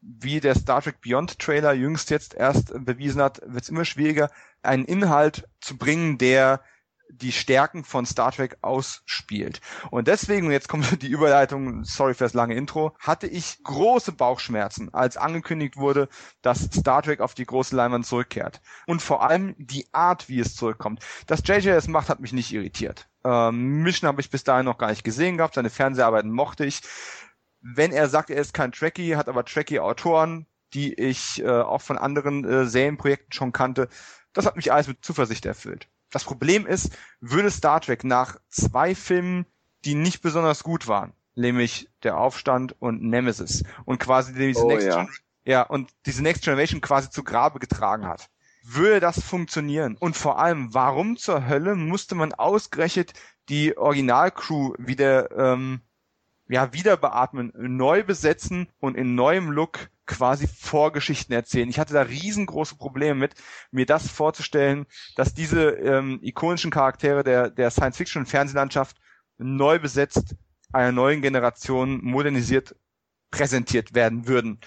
[0.00, 4.30] wie der Star Trek Beyond Trailer jüngst jetzt erst bewiesen hat, wird es immer schwieriger,
[4.62, 6.60] einen Inhalt zu bringen, der
[7.10, 9.60] die Stärken von Star Trek ausspielt.
[9.90, 14.92] Und deswegen, jetzt kommt die Überleitung, sorry für das lange Intro, hatte ich große Bauchschmerzen,
[14.92, 16.08] als angekündigt wurde,
[16.42, 18.60] dass Star Trek auf die große Leinwand zurückkehrt.
[18.86, 21.02] Und vor allem die Art, wie es zurückkommt.
[21.26, 23.08] Dass JJ es macht, hat mich nicht irritiert.
[23.24, 26.82] Ähm, Mission habe ich bis dahin noch gar nicht gesehen gehabt, seine Fernseharbeiten mochte ich.
[27.60, 31.98] Wenn er sagt, er ist kein Trekkie, hat aber Trekkie-Autoren, die ich äh, auch von
[31.98, 33.88] anderen äh, Serienprojekten schon kannte,
[34.32, 36.90] das hat mich alles mit Zuversicht erfüllt das Problem ist,
[37.20, 39.46] würde Star Trek nach zwei Filmen,
[39.84, 44.86] die nicht besonders gut waren, nämlich Der Aufstand und Nemesis und quasi diese oh, Next
[44.86, 45.06] ja.
[45.44, 48.28] ja und diese Next Generation quasi zu Grabe getragen hat,
[48.64, 49.96] würde das funktionieren?
[49.98, 53.12] Und vor allem, warum zur Hölle musste man ausgerechnet
[53.48, 55.80] die Originalcrew wieder ähm,
[56.48, 61.68] ja wieder beatmen, neu besetzen und in neuem Look quasi Vorgeschichten erzählen.
[61.68, 63.34] Ich hatte da riesengroße Probleme mit,
[63.70, 64.86] mir das vorzustellen,
[65.16, 68.96] dass diese ähm, ikonischen Charaktere der, der Science-Fiction-Fernsehlandschaft
[69.36, 70.34] neu besetzt
[70.72, 72.74] einer neuen Generation modernisiert
[73.30, 74.60] präsentiert werden würden.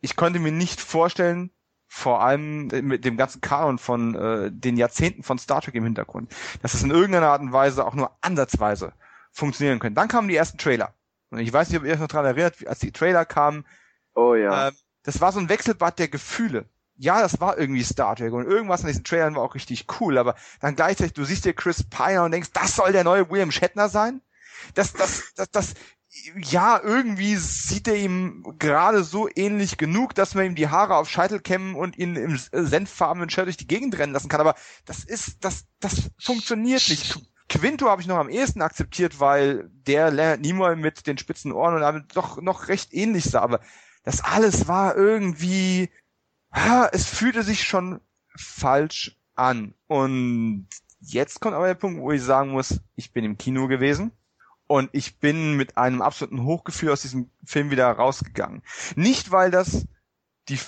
[0.00, 1.50] Ich konnte mir nicht vorstellen,
[1.86, 6.32] vor allem mit dem ganzen Kanon von äh, den Jahrzehnten von Star Trek im Hintergrund,
[6.62, 8.92] dass es in irgendeiner Art und Weise auch nur ansatzweise
[9.30, 10.00] funktionieren könnte.
[10.00, 10.94] Dann kamen die ersten Trailer.
[11.30, 13.64] Und ich weiß nicht, ob ihr euch noch daran erinnert, als die Trailer kamen,
[14.14, 14.68] Oh ja.
[14.68, 16.68] Ähm, das war so ein Wechselbad der Gefühle.
[16.96, 20.18] Ja, das war irgendwie Star Trek und irgendwas in diesen Trailern war auch richtig cool,
[20.18, 23.50] aber dann gleichzeitig, du siehst dir Chris Pine und denkst, das soll der neue William
[23.50, 24.20] Shatner sein?
[24.74, 25.74] Das, das, das, das,
[26.36, 31.08] ja, irgendwie sieht er ihm gerade so ähnlich genug, dass man ihm die Haare auf
[31.08, 34.54] Scheitel kämmen und ihn im senffarbenen Shirt durch die Gegend rennen lassen kann, aber
[34.84, 37.18] das ist, das, das funktioniert nicht
[37.50, 41.74] Quinto habe ich noch am ehesten akzeptiert, weil der Leonard Nimoy mit den spitzen Ohren
[41.74, 43.40] und damit doch noch recht ähnlich sah.
[43.40, 43.60] Aber
[44.04, 45.90] das alles war irgendwie,
[46.92, 48.00] es fühlte sich schon
[48.36, 49.74] falsch an.
[49.88, 50.68] Und
[51.00, 54.12] jetzt kommt aber der Punkt, wo ich sagen muss, ich bin im Kino gewesen
[54.68, 58.62] und ich bin mit einem absoluten Hochgefühl aus diesem Film wieder rausgegangen.
[58.94, 59.86] Nicht, weil das
[60.48, 60.60] die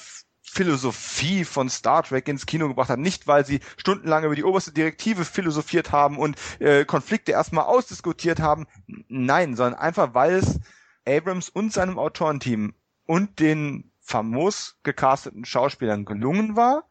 [0.53, 2.99] Philosophie von Star Trek ins Kino gebracht hat.
[2.99, 8.39] Nicht, weil sie stundenlang über die oberste Direktive philosophiert haben und äh, Konflikte erstmal ausdiskutiert
[8.39, 8.67] haben.
[9.09, 10.61] Nein, sondern einfach, weil es
[11.09, 12.75] Abrams und seinem Autorenteam
[13.07, 16.87] und den famos gecasteten Schauspielern gelungen war,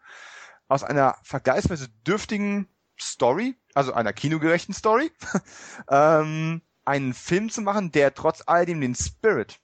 [0.68, 2.68] aus einer vergleichsweise dürftigen
[3.00, 5.12] Story, also einer kinogerechten Story,
[5.88, 9.60] ähm, einen Film zu machen, der trotz alledem den Spirit,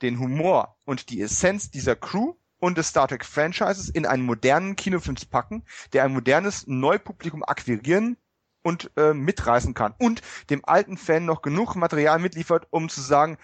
[0.00, 4.76] den Humor und die Essenz dieser Crew und des Star Trek Franchises in einen modernen
[4.76, 8.16] Kinofilm zu packen, der ein modernes Neupublikum akquirieren
[8.62, 13.36] und äh, mitreißen kann und dem alten Fan noch genug Material mitliefert, um zu sagen,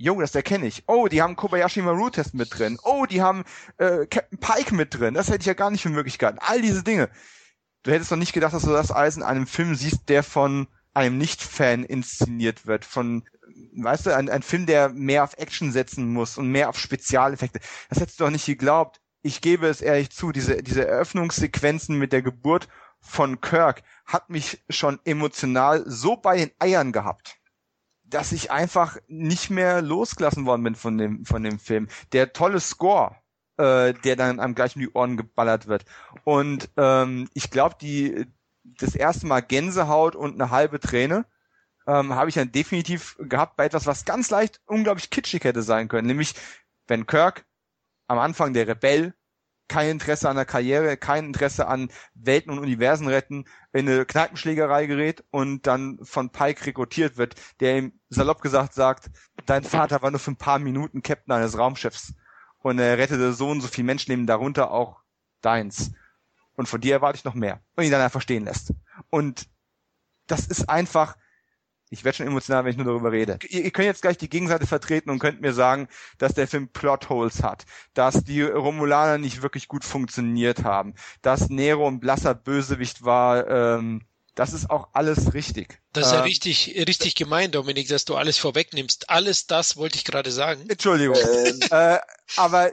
[0.00, 0.84] Jo, das erkenne ich.
[0.86, 2.78] Oh, die haben Kobayashi Maru Test mit drin.
[2.84, 3.44] Oh, die haben
[3.78, 5.14] äh, Captain Pike mit drin.
[5.14, 6.38] Das hätte ich ja gar nicht für Möglichkeiten.
[6.40, 7.10] All diese Dinge.
[7.82, 10.68] Du hättest doch nicht gedacht, dass du das alles in einem Film siehst, der von
[10.94, 13.24] einem Nicht-Fan inszeniert wird, von
[13.76, 17.60] weißt du, ein, ein Film, der mehr auf Action setzen muss und mehr auf Spezialeffekte.
[17.88, 19.00] Das hättest du doch nicht geglaubt.
[19.22, 22.68] Ich gebe es ehrlich zu, diese, diese Eröffnungssequenzen mit der Geburt
[23.00, 27.38] von Kirk hat mich schon emotional so bei den Eiern gehabt,
[28.04, 31.88] dass ich einfach nicht mehr losgelassen worden bin von dem, von dem Film.
[32.12, 33.16] Der tolle Score,
[33.56, 35.84] äh, der dann am gleichen die Ohren geballert wird.
[36.24, 38.26] Und ähm, ich glaube, die
[38.64, 41.24] das erste Mal Gänsehaut und eine halbe Träne
[41.88, 45.88] ähm, habe ich dann definitiv gehabt bei etwas, was ganz leicht unglaublich kitschig hätte sein
[45.88, 46.06] können.
[46.06, 46.34] Nämlich,
[46.86, 47.46] wenn Kirk
[48.06, 49.14] am Anfang der Rebell
[49.68, 54.86] kein Interesse an der Karriere, kein Interesse an Welten und Universen retten, in eine Kneipenschlägerei
[54.86, 59.10] gerät und dann von Pike rekrutiert wird, der ihm salopp gesagt sagt,
[59.46, 62.14] dein Vater war nur für ein paar Minuten Captain eines Raumschiffs
[62.58, 65.00] und er rettete so und so viele Menschenleben, darunter auch
[65.40, 65.92] deins.
[66.54, 67.60] Und von dir erwarte ich noch mehr.
[67.76, 68.74] Und ihn dann einfach stehen lässt.
[69.10, 69.48] Und
[70.26, 71.16] das ist einfach,
[71.90, 73.38] ich werde schon emotional, wenn ich nur darüber rede.
[73.48, 76.68] Ihr, ihr könnt jetzt gleich die Gegenseite vertreten und könnt mir sagen, dass der Film
[76.68, 77.64] Plotholes hat,
[77.94, 83.48] dass die Romulaner nicht wirklich gut funktioniert haben, dass Nero ein blasser Bösewicht war.
[83.48, 84.02] Ähm,
[84.34, 85.80] das ist auch alles richtig.
[85.92, 89.10] Das ist ja äh, richtig, richtig gemeint, Dominik, dass du alles vorwegnimmst.
[89.10, 90.64] Alles das wollte ich gerade sagen.
[90.68, 91.16] Entschuldigung.
[91.16, 91.58] Ähm.
[91.70, 91.98] äh,
[92.36, 92.70] aber,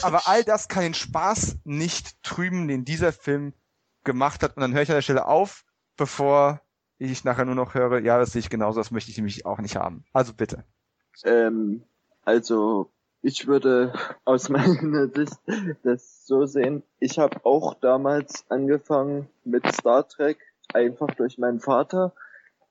[0.00, 3.52] aber all das kann den Spaß nicht trüben, den dieser Film
[4.04, 4.56] gemacht hat.
[4.56, 5.64] Und dann höre ich an der Stelle auf,
[5.98, 6.62] bevor
[6.98, 9.58] ich nachher nur noch höre, ja, das sehe ich genauso, das möchte ich nämlich auch
[9.58, 10.04] nicht haben.
[10.12, 10.64] Also bitte.
[11.24, 11.82] Ähm,
[12.24, 12.90] also
[13.22, 13.92] ich würde
[14.24, 15.38] aus meiner Sicht
[15.82, 16.82] das so sehen.
[17.00, 20.38] Ich habe auch damals angefangen mit Star Trek,
[20.72, 22.14] einfach durch meinen Vater.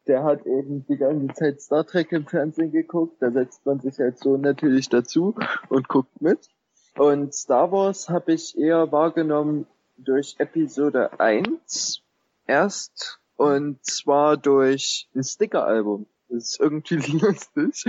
[0.05, 3.21] Der hat eben die ganze Zeit Star Trek im Fernsehen geguckt.
[3.21, 5.33] Da setzt man sich als Sohn natürlich dazu
[5.69, 6.49] und guckt mit.
[6.97, 9.65] Und Star Wars habe ich eher wahrgenommen
[9.97, 12.03] durch Episode 1
[12.45, 16.07] erst und zwar durch ein Sticker-Album.
[16.29, 17.85] Das ist irgendwie lustig,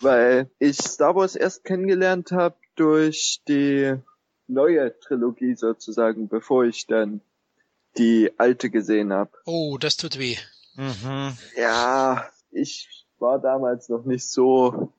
[0.00, 3.96] weil ich Star Wars erst kennengelernt habe durch die
[4.46, 7.20] neue Trilogie sozusagen, bevor ich dann
[7.98, 9.30] die alte gesehen habe.
[9.44, 10.36] Oh, das tut weh.
[10.76, 11.36] Mhm.
[11.56, 14.92] Ja, ich war damals noch nicht so,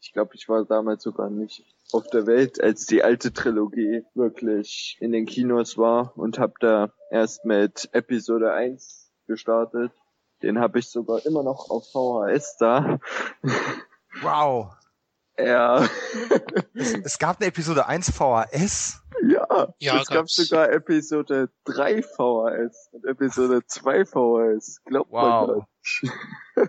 [0.00, 4.96] ich glaube, ich war damals sogar nicht auf der Welt, als die alte Trilogie wirklich
[5.00, 9.92] in den Kinos war und habe da erst mit Episode 1 gestartet.
[10.42, 12.98] Den habe ich sogar immer noch auf VHS da.
[14.22, 14.72] Wow.
[15.38, 15.86] Ja.
[16.74, 19.02] es, es, gab eine Episode 1 VHS?
[19.28, 24.82] Ja, ja es gab sogar Episode 3 VHS und Episode 2 VHS.
[24.84, 25.64] Glaubt wow.
[26.56, 26.68] man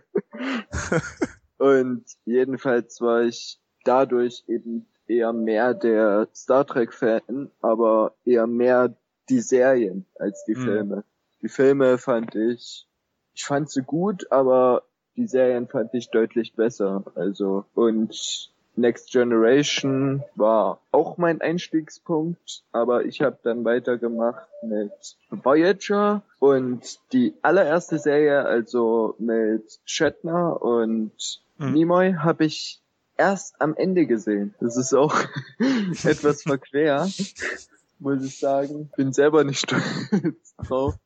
[1.57, 8.95] Und jedenfalls war ich dadurch eben eher mehr der Star Trek Fan, aber eher mehr
[9.29, 10.63] die Serien als die hm.
[10.63, 11.03] Filme.
[11.47, 12.85] Die Filme fand ich,
[13.33, 14.83] ich fand sie gut, aber
[15.15, 17.05] die Serien fand ich deutlich besser.
[17.15, 24.91] Also, und Next Generation war auch mein Einstiegspunkt, aber ich habe dann weitergemacht mit
[25.29, 31.13] Voyager und die allererste Serie, also mit Shatner und
[31.59, 31.71] hm.
[31.71, 32.81] Nimoy, habe ich
[33.15, 34.53] erst am Ende gesehen.
[34.59, 35.15] Das ist auch
[36.03, 37.07] etwas verquer,
[37.99, 38.91] muss ich sagen.
[38.97, 40.99] Bin selber nicht stolz drauf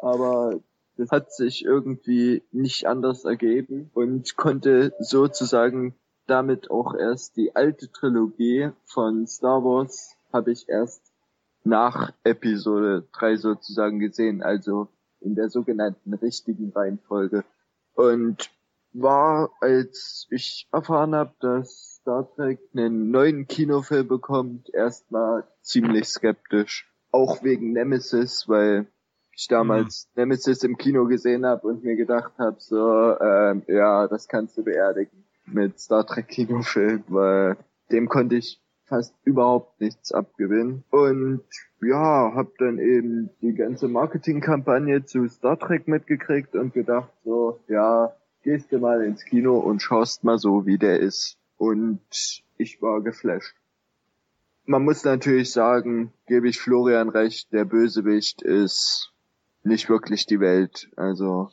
[0.00, 0.60] aber
[0.96, 5.94] das hat sich irgendwie nicht anders ergeben und konnte sozusagen
[6.26, 11.12] damit auch erst die alte Trilogie von Star Wars habe ich erst
[11.64, 14.42] nach Episode 3 sozusagen gesehen.
[14.42, 14.88] Also
[15.20, 17.44] in der sogenannten richtigen Reihenfolge.
[17.94, 18.50] Und
[18.92, 26.90] war, als ich erfahren habe, dass Star Trek einen neuen Kinofilm bekommt, erstmal ziemlich skeptisch.
[27.10, 28.86] Auch wegen Nemesis, weil
[29.36, 30.22] ich damals mhm.
[30.22, 34.64] Nemesis im Kino gesehen habe und mir gedacht habe, so, ähm, ja, das kannst du
[34.64, 37.56] beerdigen mit Star Trek Kinofilm, weil
[37.92, 40.84] dem konnte ich fast überhaupt nichts abgewinnen.
[40.90, 41.42] Und
[41.82, 48.16] ja, hab dann eben die ganze Marketingkampagne zu Star Trek mitgekriegt und gedacht so, ja,
[48.42, 51.36] gehst du mal ins Kino und schaust mal so, wie der ist.
[51.58, 52.00] Und
[52.56, 53.54] ich war geflasht.
[54.64, 59.12] Man muss natürlich sagen, gebe ich Florian recht, der Bösewicht ist
[59.66, 60.88] nicht wirklich die Welt.
[60.96, 61.50] Also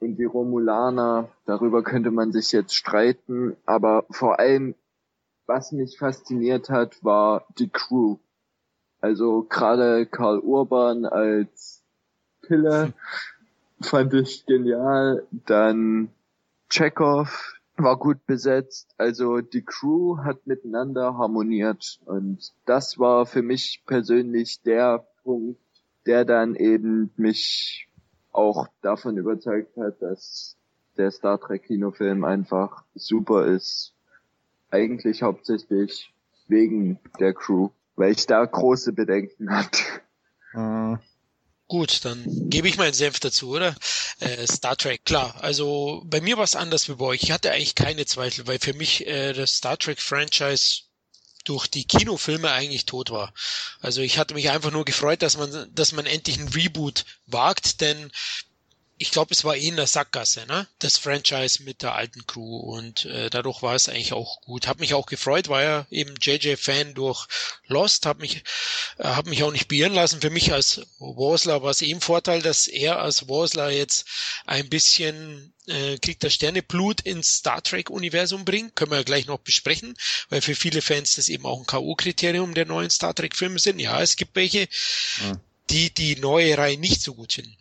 [0.00, 4.74] und die Romulaner, darüber könnte man sich jetzt streiten, aber vor allem,
[5.46, 8.16] was mich fasziniert hat, war die Crew.
[9.00, 11.82] Also gerade Karl Urban als
[12.42, 12.94] Pille
[13.80, 15.26] fand ich genial.
[15.30, 16.10] Dann
[16.70, 18.94] Chekhov war gut besetzt.
[18.96, 25.60] Also die Crew hat miteinander harmoniert und das war für mich persönlich der Punkt,
[26.10, 27.86] der dann eben mich
[28.32, 30.56] auch davon überzeugt hat, dass
[30.96, 33.94] der Star Trek Kinofilm einfach super ist.
[34.72, 36.12] Eigentlich hauptsächlich
[36.48, 39.84] wegen der Crew, weil ich da große Bedenken hatte.
[40.52, 40.98] Mhm.
[41.68, 43.76] Gut, dann gebe ich meinen Senf dazu, oder?
[44.18, 45.36] Äh, Star Trek, klar.
[45.42, 47.22] Also bei mir war es anders wie bei euch.
[47.22, 50.89] Ich hatte eigentlich keine Zweifel, weil für mich äh, das Star Trek Franchise
[51.50, 53.34] durch die Kinofilme eigentlich tot war.
[53.80, 57.80] Also ich hatte mich einfach nur gefreut, dass man, dass man endlich ein Reboot wagt,
[57.80, 58.12] denn
[59.00, 60.66] ich glaube, es war eh in der Sackgasse, ne?
[60.78, 64.66] Das Franchise mit der alten Crew und äh, dadurch war es eigentlich auch gut.
[64.66, 67.26] Hab mich auch gefreut, war ja eben JJ-Fan durch
[67.66, 68.44] Lost, hab mich,
[68.98, 70.20] äh, hab mich auch nicht beirren lassen.
[70.20, 74.06] Für mich als Wasler war es eben Vorteil, dass er als Wasler jetzt
[74.44, 78.76] ein bisschen äh, Krieg der Sterne Blut ins Star Trek-Universum bringt.
[78.76, 79.94] Können wir ja gleich noch besprechen,
[80.28, 83.78] weil für viele Fans das eben auch ein K.O.-Kriterium der neuen Star Trek-Filme sind.
[83.78, 84.68] Ja, es gibt welche,
[85.22, 85.40] ja.
[85.70, 87.56] die die neue Reihe nicht so gut finden.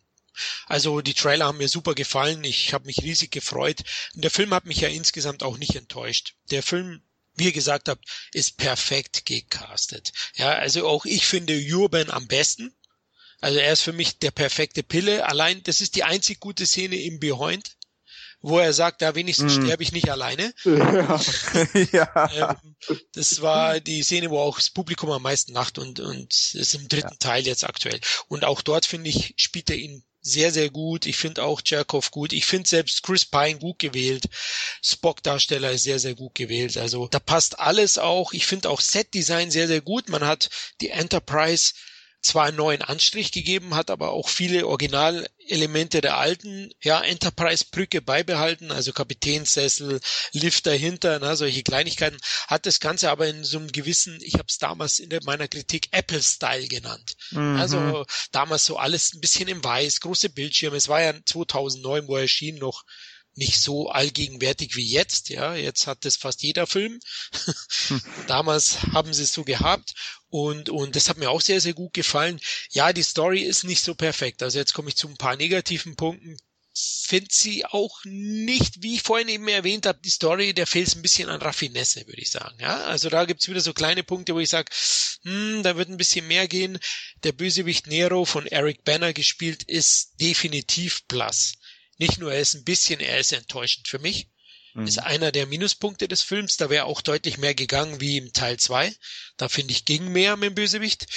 [0.67, 2.43] Also die Trailer haben mir super gefallen.
[2.43, 3.83] Ich habe mich riesig gefreut.
[4.15, 6.35] Und der Film hat mich ja insgesamt auch nicht enttäuscht.
[6.51, 7.01] Der Film
[7.39, 10.11] wie ihr gesagt habt, ist perfekt gecastet.
[10.35, 12.75] Ja, also auch ich finde Urban am besten.
[13.41, 15.25] Also er ist für mich der perfekte Pille.
[15.25, 17.77] Allein, das ist die einzig gute Szene im Behind,
[18.41, 19.63] wo er sagt, da wenigstens mm.
[19.63, 20.53] sterbe ich nicht alleine.
[21.91, 22.29] Ja.
[22.33, 22.59] ja.
[22.61, 22.75] Ähm,
[23.13, 26.87] das war die Szene, wo auch das Publikum am meisten lacht und, und ist im
[26.89, 27.17] dritten ja.
[27.19, 27.99] Teil jetzt aktuell.
[28.27, 31.05] Und auch dort, finde ich, spielt er ihn sehr, sehr gut.
[31.05, 32.33] Ich finde auch Cherkov gut.
[32.33, 34.25] Ich finde selbst Chris Pine gut gewählt.
[34.83, 36.77] Spock-Darsteller ist sehr, sehr gut gewählt.
[36.77, 38.33] Also da passt alles auch.
[38.33, 40.09] Ich finde auch Set-Design sehr, sehr gut.
[40.09, 40.49] Man hat
[40.81, 41.73] die Enterprise
[42.21, 48.71] zwar einen neuen Anstrich gegeben, hat aber auch viele Originalelemente der alten ja, Enterprise-Brücke beibehalten,
[48.71, 50.01] also Kapitänssessel,
[50.33, 52.17] Lift dahinter, na, solche Kleinigkeiten,
[52.47, 55.87] hat das Ganze aber in so einem gewissen, ich habe es damals in meiner Kritik
[55.91, 57.15] Apple-Style genannt.
[57.31, 57.55] Mhm.
[57.57, 60.75] Also damals so alles ein bisschen im Weiß, große Bildschirme.
[60.75, 62.83] Es war ja 2009, wo er erschien, noch
[63.35, 65.29] nicht so allgegenwärtig wie jetzt.
[65.29, 66.99] Ja, jetzt hat das fast jeder Film.
[67.87, 68.01] Hm.
[68.27, 69.95] Damals haben sie es so gehabt
[70.29, 72.39] und und das hat mir auch sehr sehr gut gefallen.
[72.71, 74.43] Ja, die Story ist nicht so perfekt.
[74.43, 76.37] Also jetzt komme ich zu ein paar negativen Punkten.
[76.71, 81.01] Finde sie auch nicht, wie ich vorhin eben erwähnt habe, die Story, der fehlt ein
[81.01, 82.57] bisschen an Raffinesse, würde ich sagen.
[82.61, 84.71] Ja, also da gibt's wieder so kleine Punkte, wo ich sage,
[85.23, 86.77] hm, da wird ein bisschen mehr gehen.
[87.23, 91.53] Der Bösewicht Nero von Eric Banner gespielt ist definitiv Plus.
[91.97, 94.29] Nicht nur er ist ein bisschen, er ist enttäuschend für mich.
[94.73, 94.87] Mhm.
[94.87, 96.57] Ist einer der Minuspunkte des Films.
[96.57, 98.93] Da wäre auch deutlich mehr gegangen wie im Teil 2.
[99.37, 101.07] Da finde ich ging mehr mit dem Bösewicht.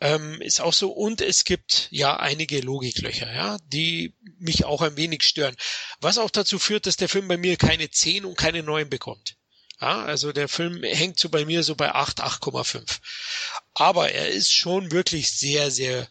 [0.00, 0.90] Ähm, ist auch so.
[0.90, 5.56] Und es gibt ja einige Logiklöcher, ja, die mich auch ein wenig stören.
[6.00, 9.36] Was auch dazu führt, dass der Film bei mir keine 10 und keine 9 bekommt.
[9.80, 12.98] Ja, also der Film hängt so bei mir so bei 8, 8,5.
[13.74, 16.08] Aber er ist schon wirklich sehr, sehr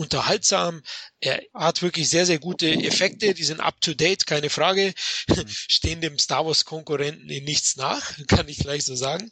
[0.00, 0.82] unterhaltsam.
[1.20, 4.94] Er hat wirklich sehr, sehr gute Effekte, die sind up to date, keine Frage.
[5.28, 5.44] Mhm.
[5.48, 9.30] Stehen dem Star Wars Konkurrenten in nichts nach, kann ich gleich so sagen.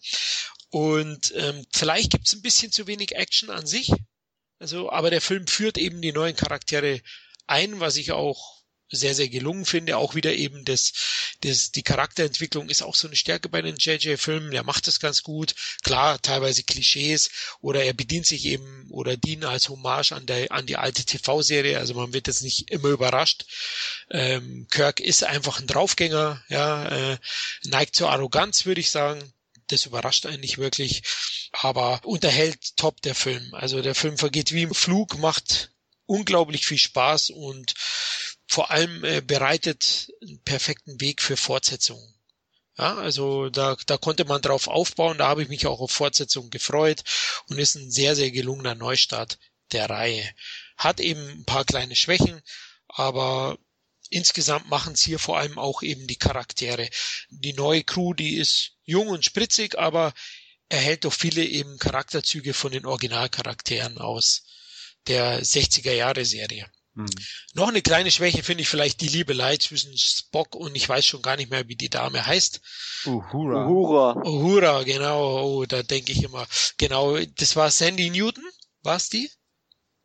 [0.70, 3.90] Und ähm, vielleicht gibt es ein bisschen zu wenig Action an sich.
[4.58, 7.00] Also, aber der Film führt eben die neuen Charaktere
[7.46, 8.57] ein, was ich auch
[8.90, 9.96] sehr, sehr gelungen finde.
[9.96, 10.92] Auch wieder eben das,
[11.42, 14.50] das, die Charakterentwicklung ist auch so eine Stärke bei den JJ-Filmen.
[14.50, 15.54] Der macht das ganz gut.
[15.82, 17.30] Klar, teilweise Klischees
[17.60, 21.78] oder er bedient sich eben oder dient als Hommage an der, an die alte TV-Serie.
[21.78, 23.44] Also man wird jetzt nicht immer überrascht.
[24.10, 27.18] Ähm, Kirk ist einfach ein Draufgänger, ja, äh,
[27.64, 29.32] neigt zur Arroganz, würde ich sagen.
[29.68, 31.02] Das überrascht einen nicht wirklich,
[31.52, 33.52] aber unterhält top der Film.
[33.52, 35.70] Also der Film vergeht wie im Flug, macht
[36.06, 37.74] unglaublich viel Spaß und
[38.48, 42.14] vor allem äh, bereitet einen perfekten Weg für Fortsetzungen.
[42.78, 46.50] Ja, also da, da konnte man drauf aufbauen, da habe ich mich auch auf Fortsetzungen
[46.50, 47.04] gefreut
[47.48, 49.38] und ist ein sehr, sehr gelungener Neustart
[49.72, 50.26] der Reihe.
[50.78, 52.40] Hat eben ein paar kleine Schwächen,
[52.88, 53.58] aber
[54.10, 56.88] insgesamt machen es hier vor allem auch eben die Charaktere.
[57.28, 60.14] Die neue Crew, die ist jung und spritzig, aber
[60.70, 64.44] erhält doch viele eben Charakterzüge von den Originalcharakteren aus
[65.06, 66.70] der 60er Jahre Serie.
[66.98, 67.06] Hm.
[67.54, 71.22] Noch eine kleine Schwäche finde ich vielleicht die Liebelei zwischen Spock und ich weiß schon
[71.22, 72.60] gar nicht mehr, wie die Dame heißt.
[73.06, 73.66] Uhura.
[73.68, 74.16] Uhura.
[74.26, 75.44] Uhura, genau.
[75.44, 76.44] Oh, da denke ich immer.
[76.76, 78.44] Genau, das war Sandy Newton,
[78.82, 79.30] war's die?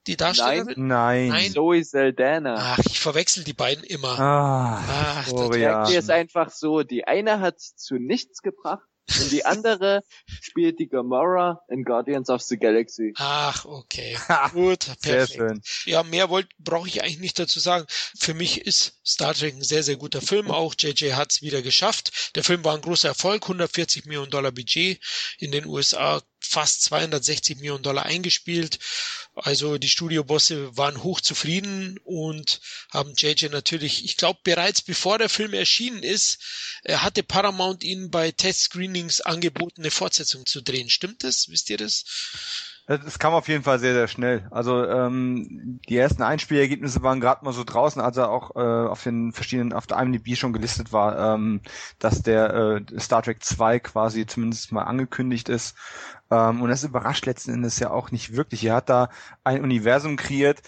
[0.06, 0.88] Die Darstellerin?
[0.88, 1.30] Nein.
[1.30, 1.52] Nein.
[1.52, 2.56] Zoe Saldana.
[2.58, 4.20] Ach, ich verwechsel die beiden immer.
[4.20, 5.84] Ah, Ach, das ja.
[5.88, 10.04] ist einfach so, die eine hat zu nichts gebracht und die andere
[10.42, 13.14] spielt die Gamora in Guardians of the Galaxy.
[13.18, 14.18] Ach, okay.
[14.54, 15.02] Gut, perfekt.
[15.02, 15.62] Sehr schön.
[15.86, 16.28] Ja, mehr
[16.60, 17.86] brauche ich eigentlich nicht dazu sagen.
[18.18, 20.50] Für mich ist Star Trek ein sehr, sehr guter Film.
[20.50, 22.32] Auch JJ hat es wieder geschafft.
[22.36, 23.44] Der Film war ein großer Erfolg.
[23.44, 25.00] 140 Millionen Dollar Budget
[25.38, 28.80] in den USA fast 260 Millionen Dollar eingespielt.
[29.36, 35.30] Also die Studiobosse waren hoch zufrieden und haben JJ natürlich, ich glaube bereits bevor der
[35.30, 36.40] Film erschienen ist,
[36.88, 38.93] hatte Paramount ihnen bei Test-Screenings
[39.26, 40.90] angeboten, eine Fortsetzung zu drehen.
[40.90, 41.50] Stimmt das?
[41.50, 42.04] Wisst ihr das?
[42.86, 44.46] Es kam auf jeden Fall sehr, sehr schnell.
[44.52, 49.02] Also ähm, die ersten Einspielergebnisse waren gerade mal so draußen, als er auch äh, auf
[49.04, 51.62] den verschiedenen, auf der IMDb schon gelistet war, ähm,
[52.00, 55.78] dass der äh, Star Trek 2 quasi zumindest mal angekündigt ist.
[56.30, 58.66] Ähm, und das überrascht letzten Endes ja auch nicht wirklich.
[58.66, 59.10] Er hat da
[59.46, 60.62] ein Universum kreiert.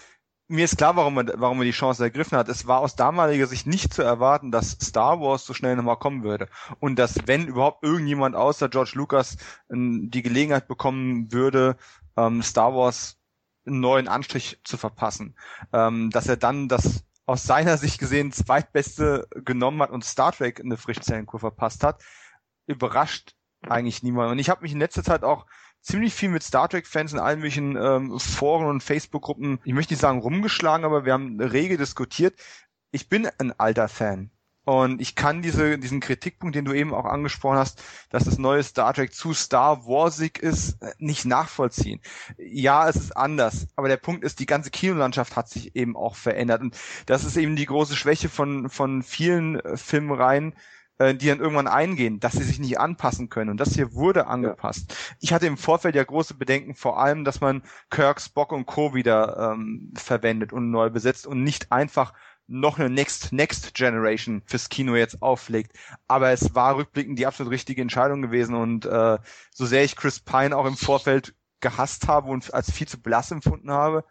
[0.48, 2.48] Mir ist klar, warum er, warum er die Chance ergriffen hat.
[2.48, 6.22] Es war aus damaliger Sicht nicht zu erwarten, dass Star Wars so schnell nochmal kommen
[6.22, 6.48] würde.
[6.78, 9.36] Und dass, wenn überhaupt irgendjemand außer George Lucas
[9.68, 11.76] äh, die Gelegenheit bekommen würde,
[12.16, 13.18] ähm, Star Wars
[13.66, 15.36] einen neuen Anstrich zu verpassen.
[15.72, 20.60] Ähm, dass er dann das aus seiner Sicht gesehen zweitbeste genommen hat und Star Trek
[20.60, 22.04] eine Frischzellenkur verpasst hat,
[22.66, 23.34] überrascht
[23.68, 24.30] eigentlich niemand.
[24.30, 25.46] Und ich habe mich in letzter Zeit auch
[25.86, 30.00] ziemlich viel mit Star Trek-Fans in allen möglichen ähm, Foren und Facebook-Gruppen, ich möchte nicht
[30.00, 32.34] sagen rumgeschlagen, aber wir haben rege diskutiert.
[32.90, 34.30] Ich bin ein alter Fan.
[34.64, 38.64] Und ich kann diese, diesen Kritikpunkt, den du eben auch angesprochen hast, dass das neue
[38.64, 42.00] Star Trek zu Star Warsig ist, nicht nachvollziehen.
[42.36, 43.68] Ja, es ist anders.
[43.76, 46.62] Aber der Punkt ist, die ganze Kinolandschaft hat sich eben auch verändert.
[46.62, 46.76] Und
[47.06, 50.52] das ist eben die große Schwäche von, von vielen äh, Filmreihen,
[50.98, 53.50] äh, die dann irgendwann eingehen, dass sie sich nicht anpassen können.
[53.50, 54.86] Und das hier wurde angepasst.
[54.88, 55.16] Ja.
[55.20, 58.94] Ich hatte im Vorfeld ja große Bedenken, vor allem, dass man Kirk, Spock und Co.
[58.94, 62.12] wieder ähm, verwendet und neu besetzt und nicht einfach
[62.48, 65.72] noch eine Next, Next Generation fürs Kino jetzt auflegt.
[66.06, 69.18] Aber es war rückblickend die absolut richtige Entscheidung gewesen und äh,
[69.50, 73.30] so sehr ich Chris Pine auch im Vorfeld gehasst habe und als viel zu blass
[73.30, 74.04] empfunden habe,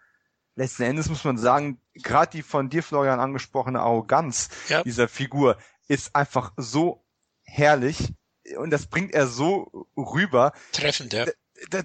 [0.56, 4.84] letzten Endes muss man sagen, gerade die von dir, Florian, angesprochene Arroganz ja.
[4.84, 5.58] dieser Figur
[5.88, 7.06] ist einfach so
[7.44, 8.14] herrlich
[8.58, 10.54] und das bringt er so rüber.
[10.72, 11.26] Treffend, ja.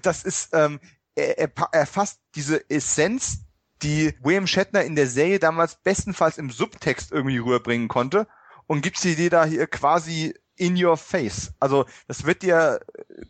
[0.01, 0.79] Das ist, ähm,
[1.15, 3.45] er, er, er fasst diese Essenz
[3.81, 8.27] die William Shatner in der Serie damals bestenfalls im Subtext irgendwie rüberbringen konnte
[8.67, 11.53] und gibt sie dir da hier quasi in your face.
[11.59, 12.79] Also das wird dir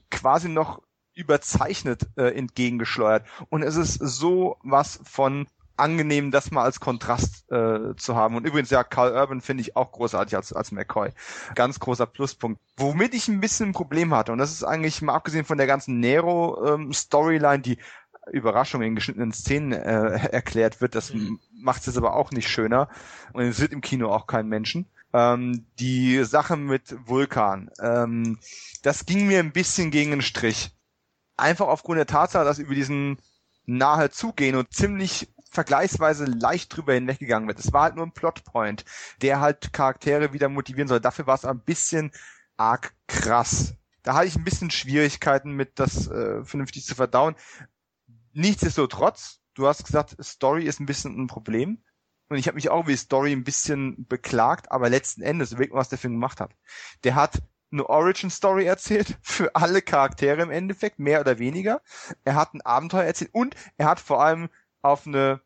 [0.09, 0.81] quasi noch
[1.13, 5.47] überzeichnet äh, entgegengeschleudert und es ist so was von
[5.81, 8.35] angenehm, das mal als Kontrast äh, zu haben.
[8.35, 11.09] Und übrigens, ja, Carl Urban finde ich auch großartig als, als McCoy.
[11.55, 12.61] Ganz großer Pluspunkt.
[12.77, 15.67] Womit ich ein bisschen ein Problem hatte, und das ist eigentlich mal abgesehen von der
[15.67, 17.77] ganzen Nero-Storyline, ähm, die
[18.31, 20.95] Überraschung in geschnittenen Szenen äh, erklärt wird.
[20.95, 21.39] Das mhm.
[21.51, 22.87] macht es aber auch nicht schöner.
[23.33, 24.87] Und es wird im Kino auch kein Menschen.
[25.13, 28.39] Ähm, die Sache mit Vulkan, ähm,
[28.81, 30.71] das ging mir ein bisschen gegen den Strich.
[31.35, 33.17] Einfach aufgrund der Tatsache, dass über diesen
[33.65, 37.59] nahe zugehen und ziemlich vergleichsweise leicht drüber hinweggegangen wird.
[37.59, 38.85] Es war halt nur ein Plotpoint,
[39.21, 41.01] der halt Charaktere wieder motivieren soll.
[41.01, 42.11] Dafür war es ein bisschen
[42.57, 43.75] arg krass.
[44.01, 47.35] Da hatte ich ein bisschen Schwierigkeiten mit, das äh, vernünftig zu verdauen.
[48.33, 51.83] Nichtsdestotrotz, du hast gesagt, Story ist ein bisschen ein Problem.
[52.29, 55.89] Und ich habe mich auch wie Story ein bisschen beklagt, aber letzten Endes, überlegt was
[55.89, 56.55] der Film gemacht hat.
[57.03, 57.41] Der hat
[57.73, 61.81] eine Origin-Story erzählt für alle Charaktere im Endeffekt, mehr oder weniger.
[62.23, 64.49] Er hat ein Abenteuer erzählt und er hat vor allem
[64.81, 65.41] auf eine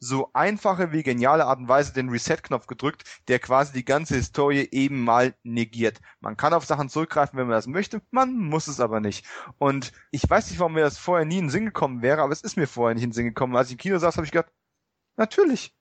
[0.00, 4.68] so einfache wie geniale Art und Weise den Reset-Knopf gedrückt, der quasi die ganze Historie
[4.70, 6.00] eben mal negiert.
[6.20, 9.26] Man kann auf Sachen zurückgreifen, wenn man das möchte, man muss es aber nicht.
[9.58, 12.32] Und ich weiß nicht, warum mir das vorher nie in den Sinn gekommen wäre, aber
[12.32, 13.56] es ist mir vorher nicht in den Sinn gekommen.
[13.56, 14.52] Als ich im Kino saß, habe ich gedacht,
[15.16, 15.74] natürlich.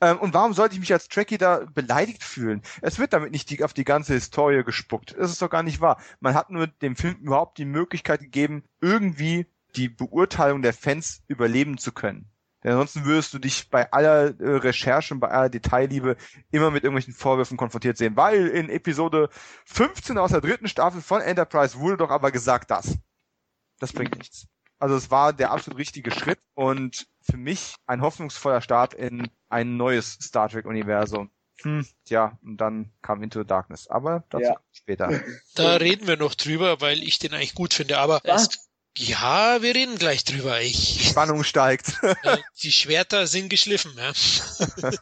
[0.00, 2.62] Ähm, und warum sollte ich mich als Trekkie da beleidigt fühlen?
[2.82, 5.14] Es wird damit nicht die, auf die ganze Historie gespuckt.
[5.18, 6.00] Das ist doch gar nicht wahr.
[6.20, 9.46] Man hat nur dem Film überhaupt die Möglichkeit gegeben, irgendwie
[9.76, 12.30] die Beurteilung der Fans überleben zu können
[12.64, 16.16] Denn ansonsten würdest du dich bei aller äh, Recherche und bei aller Detailliebe
[16.50, 18.16] immer mit irgendwelchen Vorwürfen konfrontiert sehen.
[18.16, 19.28] Weil in Episode
[19.66, 22.96] 15 aus der dritten Staffel von Enterprise wurde doch aber gesagt das.
[23.78, 24.46] Das bringt nichts.
[24.78, 29.76] Also es war der absolut richtige Schritt und für mich ein hoffnungsvoller Start in ein
[29.76, 31.30] neues Star Trek Universum.
[31.62, 33.88] Hm, ja, und dann kam Into the Darkness.
[33.88, 34.56] Aber dazu ja.
[34.72, 35.20] später.
[35.54, 37.98] Da reden wir noch drüber, weil ich den eigentlich gut finde.
[37.98, 38.48] Aber Was?
[38.48, 40.60] es ja, wir reden gleich drüber.
[40.60, 41.94] Ich, Spannung steigt.
[42.62, 44.12] die Schwerter sind geschliffen, ja.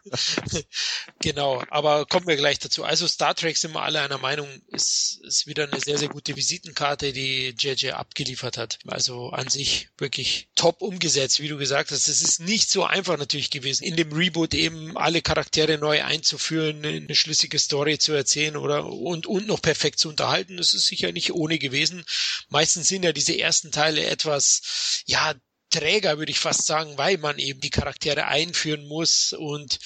[1.20, 2.84] genau, aber kommen wir gleich dazu.
[2.84, 6.36] Also Star Trek sind wir alle einer Meinung, ist, ist wieder eine sehr, sehr gute
[6.36, 8.78] Visitenkarte, die JJ abgeliefert hat.
[8.86, 12.08] Also an sich wirklich top umgesetzt, wie du gesagt hast.
[12.08, 16.82] Es ist nicht so einfach natürlich gewesen, in dem Reboot eben alle Charaktere neu einzuführen,
[16.82, 20.56] eine schlüssige Story zu erzählen oder und, und noch perfekt zu unterhalten.
[20.56, 22.04] Das ist sicher nicht ohne gewesen.
[22.48, 25.34] Meistens sind ja diese ersten Teile Teile etwas, ja,
[25.70, 29.80] träger, würde ich fast sagen, weil man eben die Charaktere einführen muss und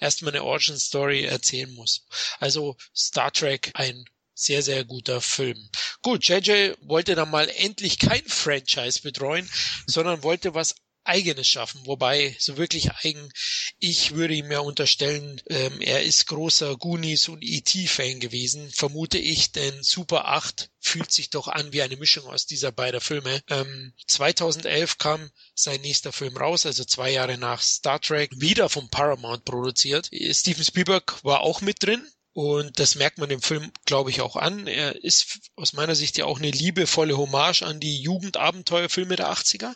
[0.00, 2.06] erstmal eine Origin Story erzählen muss.
[2.38, 5.68] Also Star Trek ein sehr, sehr guter Film.
[6.00, 9.48] Gut, JJ wollte dann mal endlich kein Franchise betreuen,
[9.86, 10.74] sondern wollte was
[11.04, 13.32] eigenes schaffen, wobei so wirklich eigen,
[13.78, 19.52] ich würde ihm ja unterstellen, ähm, er ist großer Goonies und E.T.-Fan gewesen, vermute ich,
[19.52, 23.42] denn Super 8 fühlt sich doch an wie eine Mischung aus dieser beiden Filme.
[23.48, 28.88] Ähm, 2011 kam sein nächster Film raus, also zwei Jahre nach Star Trek, wieder vom
[28.88, 30.10] Paramount produziert.
[30.30, 34.36] Steven Spielberg war auch mit drin, und das merkt man dem Film, glaube ich, auch
[34.36, 34.66] an.
[34.66, 39.74] Er ist aus meiner Sicht ja auch eine liebevolle Hommage an die Jugendabenteuerfilme der 80er.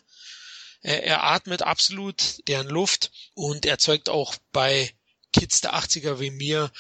[0.83, 4.91] Er, atmet absolut deren Luft und erzeugt auch bei
[5.33, 6.71] Kids der 80er wie mir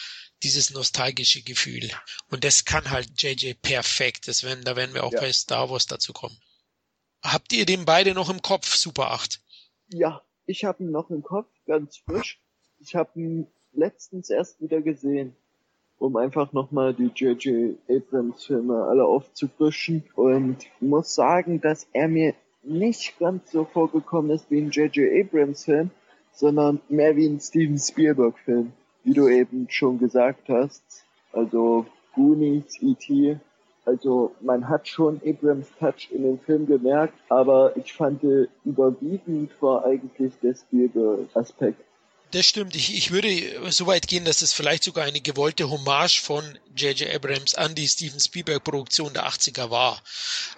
[0.42, 1.90] dieses nostalgische Gefühl.
[2.30, 4.28] Und das kann halt JJ perfekt.
[4.28, 5.20] Das werden, da werden wir auch ja.
[5.20, 6.36] bei Star Wars dazu kommen.
[7.22, 9.40] Habt ihr den beide noch im Kopf, Super 8?
[9.88, 12.40] Ja, ich habe ihn noch im Kopf, ganz frisch.
[12.78, 15.34] Ich habe ihn letztens erst wieder gesehen,
[15.98, 17.78] um einfach nochmal die J.J.
[17.88, 22.34] Abrams Filme alle aufzufrischen und muss sagen, dass er mir
[22.66, 25.24] nicht ganz so vorgekommen ist wie ein J.J.
[25.24, 25.90] Abrams Film,
[26.32, 28.72] sondern mehr wie ein Steven Spielberg Film,
[29.04, 30.82] wie du eben schon gesagt hast.
[31.32, 33.38] Also Goonies, E.T.,
[33.84, 38.20] also man hat schon Abrams Touch in dem Film gemerkt, aber ich fand
[38.64, 41.85] überwiegend war eigentlich der Spielberg Aspekt
[42.32, 42.74] das stimmt.
[42.74, 47.14] Ich, ich würde so weit gehen, dass es vielleicht sogar eine gewollte Hommage von J.J.
[47.14, 50.02] Abrams an die Steven Spielberg-Produktion der 80er war.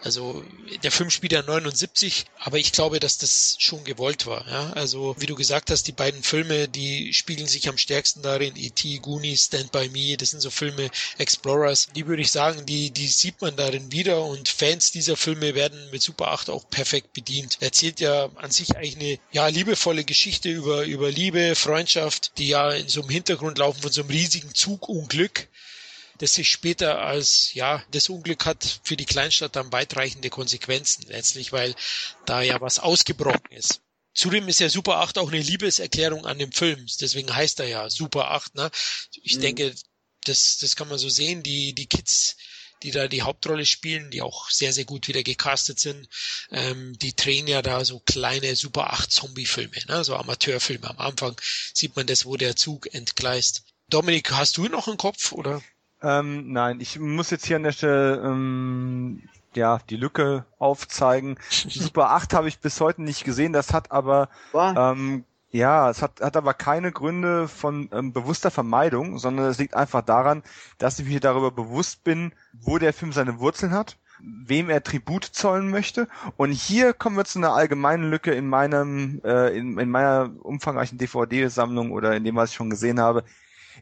[0.02, 0.44] Also
[0.82, 4.46] der Film spielt ja 79, aber ich glaube, dass das schon gewollt war.
[4.48, 4.72] Ja?
[4.72, 8.56] Also wie du gesagt hast, die beiden Filme, die spiegeln sich am stärksten darin.
[8.56, 11.88] E.T., Goonies, Stand By Me, das sind so Filme, Explorers.
[11.94, 15.78] Die würde ich sagen, die, die sieht man darin wieder und Fans dieser Filme werden
[15.90, 17.58] mit Super 8 auch perfekt bedient.
[17.60, 22.48] Er erzählt ja an sich eigentlich eine ja, liebevolle Geschichte über, über Liebe, Freundschaft, die
[22.48, 25.48] ja in so einem Hintergrund laufen von so einem riesigen Zugunglück,
[26.18, 31.52] das sich später als, ja, das Unglück hat für die Kleinstadt dann weitreichende Konsequenzen letztlich,
[31.52, 31.74] weil
[32.26, 33.80] da ja was ausgebrochen ist.
[34.14, 36.84] Zudem ist ja Super 8 auch eine Liebeserklärung an dem Film.
[37.00, 38.70] Deswegen heißt er ja Super 8, ne?
[39.22, 39.42] Ich mhm.
[39.42, 39.74] denke,
[40.24, 41.44] das, das kann man so sehen.
[41.44, 42.36] Die, die Kids
[42.82, 46.08] die da die Hauptrolle spielen, die auch sehr, sehr gut wieder gecastet sind.
[46.50, 50.04] Ähm, die drehen ja da so kleine Super 8 Zombie-Filme, ne?
[50.04, 50.88] so Amateurfilme.
[50.88, 51.36] Am Anfang
[51.74, 53.64] sieht man das, wo der Zug entgleist.
[53.88, 55.62] Dominik, hast du noch einen Kopf oder?
[56.02, 61.38] Ähm, nein, ich muss jetzt hier an der Stelle ähm, ja die Lücke aufzeigen.
[61.50, 66.20] Super 8 habe ich bis heute nicht gesehen, das hat aber ähm, ja, es hat,
[66.20, 70.42] hat aber keine Gründe von ähm, bewusster Vermeidung, sondern es liegt einfach daran,
[70.76, 75.24] dass ich mir darüber bewusst bin, wo der Film seine Wurzeln hat, wem er Tribut
[75.24, 76.08] zollen möchte.
[76.36, 80.98] Und hier kommen wir zu einer allgemeinen Lücke in meinem, äh, in, in meiner umfangreichen
[80.98, 83.24] DVD-Sammlung oder in dem, was ich schon gesehen habe.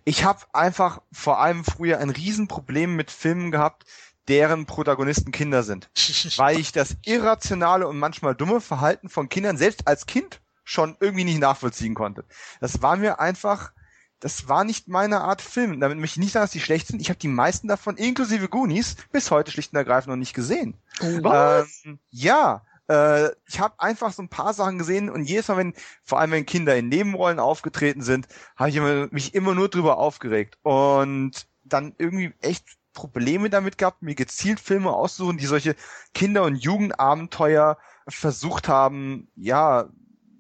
[0.04, 3.86] Ich habe einfach vor allem früher ein Riesenproblem mit Filmen gehabt,
[4.28, 5.90] deren Protagonisten Kinder sind.
[6.36, 11.24] weil ich das irrationale und manchmal dumme Verhalten von Kindern selbst als Kind schon irgendwie
[11.24, 12.24] nicht nachvollziehen konnte.
[12.60, 13.72] Das war mir einfach,
[14.20, 15.80] das war nicht meine Art Film.
[15.80, 17.00] Damit möchte ich nicht sagen, dass die schlecht sind.
[17.00, 20.74] Ich habe die meisten davon, inklusive Goonies, bis heute schlicht und ergreifend noch nicht gesehen.
[21.22, 21.84] Was?
[21.84, 25.74] Ähm, ja, äh, ich habe einfach so ein paar Sachen gesehen und jedes Mal, wenn,
[26.02, 29.98] vor allem wenn Kinder in Nebenrollen aufgetreten sind, habe ich immer, mich immer nur drüber
[29.98, 30.58] aufgeregt.
[30.62, 35.76] Und dann irgendwie echt Probleme damit gehabt, mir gezielt Filme auszusuchen, die solche
[36.12, 39.88] Kinder- und Jugendabenteuer versucht haben, ja,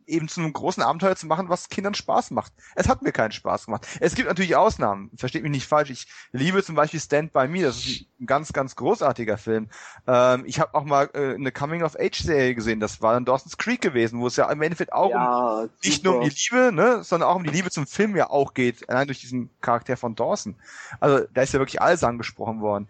[0.06, 2.52] eben zu einem großen Abenteuer zu machen, was Kindern Spaß macht.
[2.74, 3.86] Es hat mir keinen Spaß gemacht.
[4.00, 5.90] Es gibt natürlich Ausnahmen, versteht mich nicht falsch.
[5.90, 9.68] Ich liebe zum Beispiel Stand By Me, das ist ein ganz, ganz großartiger Film.
[10.06, 14.20] Ähm, ich habe auch mal äh, eine Coming-of-Age-Serie gesehen, das war dann Dawson's Creek gewesen,
[14.20, 17.28] wo es ja im Endeffekt auch ja, um, nicht nur um die Liebe, ne, sondern
[17.28, 20.56] auch um die Liebe zum Film ja auch geht, allein durch diesen Charakter von Dawson.
[21.00, 22.88] Also da ist ja wirklich alles angesprochen worden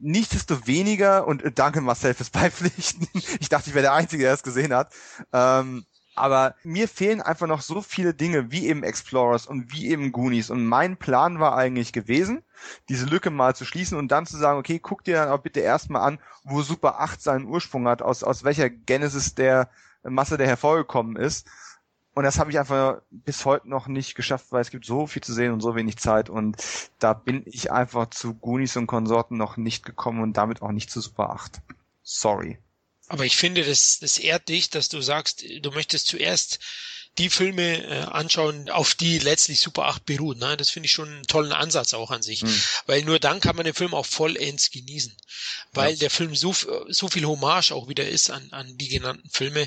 [0.00, 3.06] nichtsdestoweniger, und äh, danke Marcel fürs Beipflichten,
[3.40, 4.92] ich dachte, ich wäre der Einzige, der es gesehen hat,
[5.32, 5.84] ähm,
[6.14, 10.50] aber mir fehlen einfach noch so viele Dinge, wie eben Explorers und wie eben Goonies.
[10.50, 12.42] Und mein Plan war eigentlich gewesen,
[12.88, 15.60] diese Lücke mal zu schließen und dann zu sagen, okay, guck dir dann auch bitte
[15.60, 19.70] erstmal an, wo Super 8 seinen Ursprung hat, aus, aus welcher Genesis der
[20.02, 21.46] Masse der hervorgekommen ist.
[22.12, 25.22] Und das habe ich einfach bis heute noch nicht geschafft, weil es gibt so viel
[25.22, 26.28] zu sehen und so wenig Zeit.
[26.28, 26.56] Und
[26.98, 30.90] da bin ich einfach zu Goonies und Konsorten noch nicht gekommen und damit auch nicht
[30.90, 31.62] zu Super 8.
[32.02, 32.58] Sorry.
[33.10, 36.60] Aber ich finde, das, das ehrt dich, dass du sagst, du möchtest zuerst
[37.18, 40.38] die Filme äh, anschauen, auf die letztlich Super 8 beruht.
[40.38, 40.56] Ne?
[40.56, 42.44] Das finde ich schon einen tollen Ansatz auch an sich.
[42.44, 42.62] Mhm.
[42.86, 45.12] Weil nur dann kann man den Film auch vollends genießen.
[45.72, 45.98] Weil ja.
[45.98, 46.54] der Film so,
[46.88, 49.66] so viel Hommage auch wieder ist an, an die genannten Filme,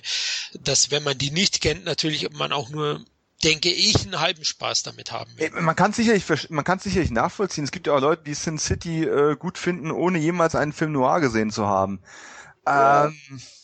[0.54, 3.04] dass wenn man die nicht kennt, natürlich man auch nur
[3.44, 5.54] denke ich, einen halben Spaß damit haben wird.
[5.54, 7.66] Man kann sicherlich, man kann sicherlich nachvollziehen.
[7.66, 10.94] Es gibt ja auch Leute, die Sin City äh, gut finden, ohne jemals einen Film
[10.94, 12.00] noir gesehen zu haben.
[12.66, 13.14] Ähm,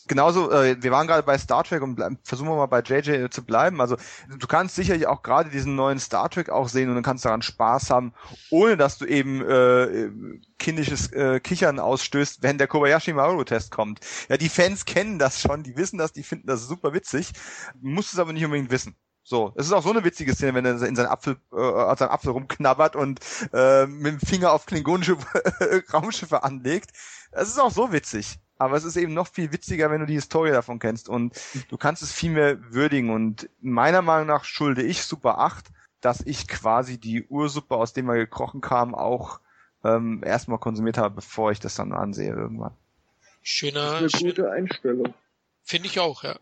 [0.08, 3.30] genauso, äh, wir waren gerade bei Star Trek und bleib, versuchen wir mal bei JJ
[3.30, 3.80] zu bleiben.
[3.80, 3.96] Also
[4.38, 7.42] du kannst sicherlich auch gerade diesen neuen Star Trek auch sehen und dann kannst daran
[7.42, 8.14] Spaß haben,
[8.50, 10.12] ohne dass du eben äh,
[10.58, 14.02] kindisches äh, Kichern ausstößt, wenn der Kobayashi Maru-Test kommt.
[14.28, 17.32] Ja, die Fans kennen das schon, die wissen das, die finden das super witzig,
[17.80, 18.96] musst es aber nicht unbedingt wissen.
[19.24, 21.96] So, es ist auch so eine witzige Szene, wenn er in seinen Apfel, äh, an
[21.96, 23.20] seinem Apfel rumknabbert und
[23.54, 25.18] äh, mit dem Finger auf klingonische
[25.94, 26.92] Raumschiffe anlegt.
[27.32, 30.14] Es ist auch so witzig aber es ist eben noch viel witziger, wenn du die
[30.14, 31.34] Historie davon kennst und
[31.70, 35.66] du kannst es viel mehr würdigen und meiner Meinung nach schulde ich Super 8,
[36.02, 39.40] dass ich quasi die Ursuppe, aus dem wir gekrochen kamen, auch
[39.84, 42.76] ähm, erstmal konsumiert habe, bevor ich das dann ansehe irgendwann.
[43.42, 45.14] Schöner, das ist eine gute Einstellung.
[45.64, 46.38] Finde ich auch, ja.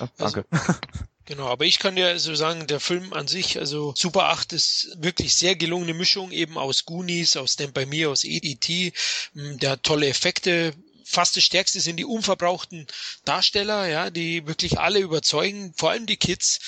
[0.00, 0.44] ja danke.
[0.50, 0.74] Also,
[1.26, 4.96] Genau, aber ich kann dir so sagen, der Film an sich, also Super 8 ist
[4.98, 8.92] wirklich sehr gelungene Mischung eben aus Goonies, aus Stand By Me, aus E.T.,
[9.34, 10.74] der hat tolle Effekte,
[11.10, 12.86] fast das Stärkste sind die unverbrauchten
[13.24, 16.60] Darsteller, ja, die wirklich alle überzeugen, vor allem die Kids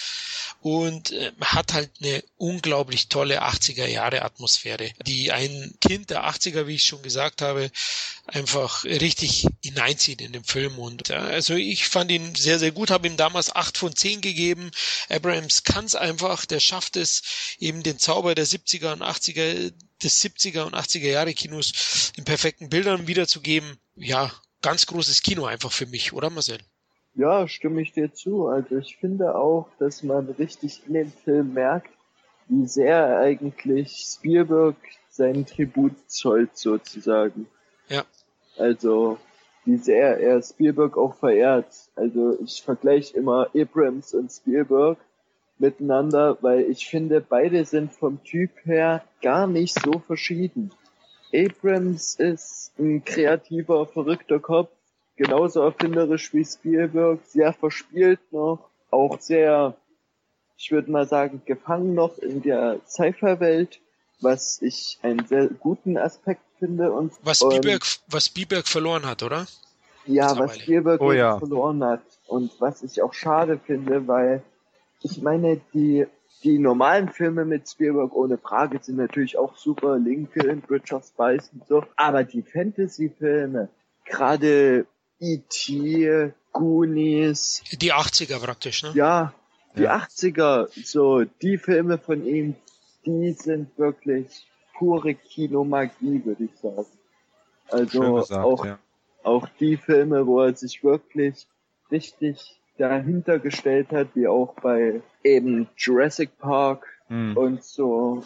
[0.60, 6.66] und äh, hat halt eine unglaublich tolle 80er Jahre Atmosphäre, die ein Kind der 80er,
[6.66, 7.70] wie ich schon gesagt habe,
[8.26, 12.90] einfach richtig hineinzieht in den Film und ja, also ich fand ihn sehr, sehr gut,
[12.90, 14.70] habe ihm damals acht von zehn gegeben.
[15.08, 17.22] Abrams kann es einfach, der schafft es
[17.58, 19.72] eben den Zauber der 70er und 80er
[20.02, 23.78] des 70er und 80er Jahre Kinos in perfekten Bildern wiederzugeben.
[23.94, 24.30] Ja,
[24.62, 26.58] ganz großes Kino einfach für mich, oder Marcel?
[27.14, 28.46] Ja, stimme ich dir zu.
[28.46, 31.90] Also ich finde auch, dass man richtig in dem Film merkt,
[32.48, 34.76] wie sehr eigentlich Spielberg
[35.10, 37.46] seinen Tribut zollt sozusagen.
[37.88, 38.04] Ja.
[38.56, 39.18] Also
[39.64, 41.72] wie sehr er Spielberg auch verehrt.
[41.94, 44.98] Also ich vergleiche immer Abrams und Spielberg
[45.58, 50.72] miteinander, weil ich finde, beide sind vom Typ her gar nicht so verschieden.
[51.34, 54.70] Abrams ist ein kreativer, verrückter Kopf,
[55.16, 59.76] genauso erfinderisch wie Spielberg, sehr verspielt noch, auch sehr,
[60.56, 63.80] ich würde mal sagen, gefangen noch in der Sci-Fi-Welt,
[64.20, 66.92] was ich einen sehr guten Aspekt finde.
[66.92, 69.46] Und, was Spielberg, und, was Spielberg verloren hat, oder?
[70.06, 71.38] Ja, was Spielberg oh, ja.
[71.38, 72.02] verloren hat.
[72.26, 74.42] Und was ich auch schade finde, weil
[75.02, 76.06] ich meine, die,
[76.44, 81.50] die normalen Filme mit Spielberg ohne Frage sind natürlich auch super, Lincoln, Bridge of Spice
[81.52, 83.68] und so, aber die Fantasy-Filme,
[84.04, 84.86] gerade
[85.20, 87.62] E.T., Goonies.
[87.80, 88.92] Die 80er praktisch, ne?
[88.94, 89.32] Ja,
[89.76, 89.96] die ja.
[89.96, 92.56] 80er, so, die Filme von ihm,
[93.06, 96.86] die sind wirklich pure Kinomagie, würde ich sagen.
[97.68, 98.78] Also gesagt, auch, ja.
[99.22, 101.46] auch die Filme, wo er sich wirklich
[101.90, 107.36] richtig dahinter gestellt hat, wie auch bei eben Jurassic Park hm.
[107.36, 108.24] und so.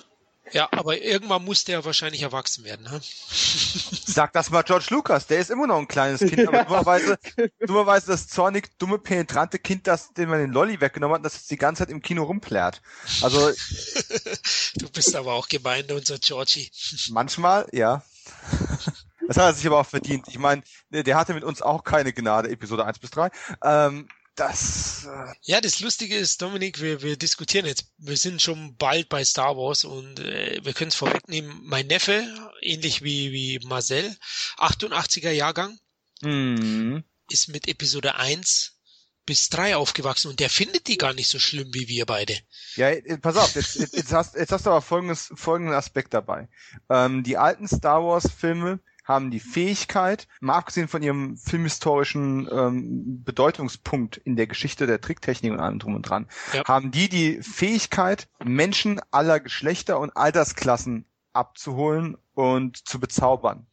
[0.53, 2.85] Ja, aber irgendwann muss der wahrscheinlich erwachsen werden.
[2.85, 3.01] Ne?
[3.03, 7.19] Sag das mal George Lucas, der ist immer noch ein kleines Kind, aber dummerweise,
[7.67, 11.51] dummerweise das zornig, dumme, penetrante Kind, das, dem man den Lolly weggenommen hat, das jetzt
[11.51, 12.81] die ganze Zeit im Kino rumplärt.
[13.23, 13.51] Also.
[14.77, 16.71] du bist aber auch gemein, unser Georgie.
[17.11, 18.03] Manchmal, ja.
[19.27, 20.29] Das hat er sich aber auch verdient.
[20.29, 23.31] Ich meine, der hatte mit uns auch keine Gnade, Episode 1 bis 3.
[23.65, 25.07] Ähm, das.
[25.07, 27.87] Äh ja, das Lustige ist, Dominik, wir, wir diskutieren jetzt.
[27.99, 31.61] Wir sind schon bald bei Star Wars und äh, wir können es vorwegnehmen.
[31.65, 32.25] Mein Neffe,
[32.61, 34.17] ähnlich wie, wie Marcel,
[34.59, 35.79] 88er Jahrgang,
[36.23, 37.05] mhm.
[37.31, 38.77] ist mit Episode 1
[39.27, 42.39] bis drei aufgewachsen und der findet die gar nicht so schlimm wie wir beide.
[42.77, 46.49] Ja, äh, pass auf, jetzt, jetzt, hast, jetzt hast du aber folgendes, folgenden Aspekt dabei.
[46.89, 53.25] Ähm, die alten Star Wars Filme haben die Fähigkeit, mal abgesehen von ihrem filmhistorischen ähm,
[53.25, 56.65] Bedeutungspunkt in der Geschichte der Tricktechnik und allem drum und dran, ja.
[56.67, 63.67] haben die die Fähigkeit, Menschen aller Geschlechter und Altersklassen abzuholen und zu bezaubern.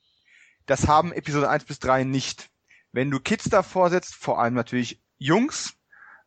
[0.65, 2.49] Das haben Episode 1 bis 3 nicht.
[2.91, 5.73] Wenn du Kids davor setzt, vor allem natürlich Jungs,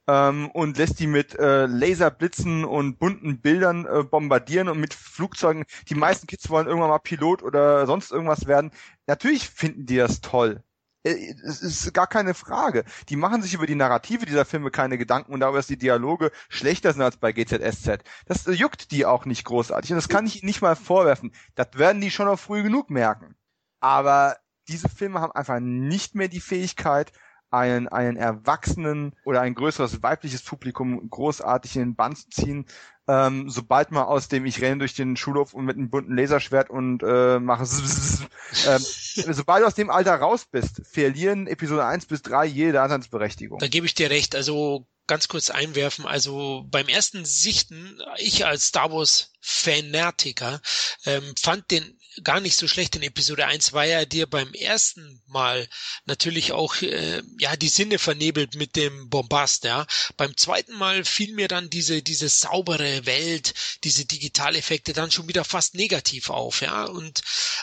[0.06, 5.64] ähm, und lässt die mit äh, Laserblitzen und bunten Bildern äh, bombardieren und mit Flugzeugen.
[5.88, 8.70] Die meisten Kids wollen irgendwann mal Pilot oder sonst irgendwas werden.
[9.06, 10.62] Natürlich finden die das toll.
[11.06, 12.84] Äh, es ist gar keine Frage.
[13.08, 16.30] Die machen sich über die Narrative dieser Filme keine Gedanken und darüber, dass die Dialoge
[16.48, 18.02] schlechter sind als bei GZSZ.
[18.26, 19.92] Das juckt die auch nicht großartig.
[19.92, 21.32] Und das kann ich ihnen nicht mal vorwerfen.
[21.54, 23.36] Das werden die schon noch früh genug merken.
[23.80, 24.36] Aber
[24.68, 27.12] diese Filme haben einfach nicht mehr die Fähigkeit,
[27.50, 32.66] einen, einen Erwachsenen oder ein größeres weibliches Publikum großartig in den Bann zu ziehen,
[33.08, 36.70] ähm, sobald man aus dem ich renne durch den Schulhof und mit einem bunten Laserschwert
[36.70, 38.78] und äh, mache ähm,
[39.32, 43.58] sobald du aus dem Alter raus bist, verlieren Episode 1 bis 3 jede Ansatzberechtigung.
[43.58, 44.34] Da gebe ich dir recht.
[44.34, 46.04] Also ganz kurz einwerfen.
[46.04, 50.60] Also beim ersten Sichten, ich als Star Wars Fanatiker,
[51.04, 55.20] ähm, fand den gar nicht so schlecht in Episode 1, weil er dir beim ersten
[55.26, 55.68] Mal
[56.06, 59.86] natürlich auch äh, ja die Sinne vernebelt mit dem Bombast, ja.
[60.16, 63.54] Beim zweiten Mal fiel mir dann diese diese saubere Welt,
[63.84, 66.84] diese Digitaleffekte dann schon wieder fast negativ auf, ja.
[66.84, 67.22] Und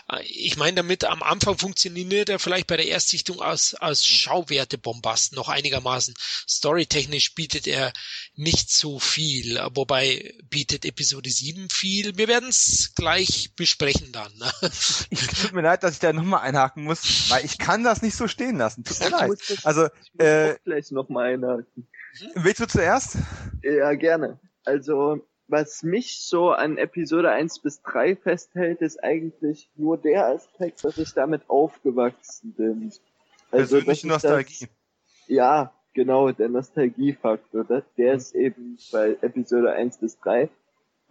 [0.09, 4.77] äh, ich meine damit am Anfang funktioniert er vielleicht bei der Erstsichtung als als Schauwerte
[4.77, 6.13] Bombast noch einigermaßen.
[6.47, 7.93] Storytechnisch bietet er
[8.35, 12.17] nicht so viel, wobei bietet Episode 7 viel.
[12.17, 14.42] Wir werden es gleich besprechen dann.
[14.43, 14.69] Ne?
[15.09, 18.15] Ich, tut mir leid, dass ich da nochmal einhaken muss, weil ich kann das nicht
[18.15, 18.83] so stehen lassen.
[18.83, 19.61] Tut mir leid.
[19.63, 19.87] Also,
[20.17, 21.87] äh, gleich nochmal einhaken.
[22.35, 23.17] Willst du zuerst?
[23.63, 24.39] Ja, gerne.
[24.65, 30.83] Also, was mich so an Episode 1 bis 3 festhält, ist eigentlich nur der Aspekt,
[30.83, 32.91] dass ich damit aufgewachsen bin.
[33.51, 34.67] Also, Persönliche Nostalgie.
[34.67, 34.69] Das,
[35.27, 37.83] ja, genau, der Nostalgiefaktor.
[37.97, 40.49] Der ist eben bei Episode 1 bis 3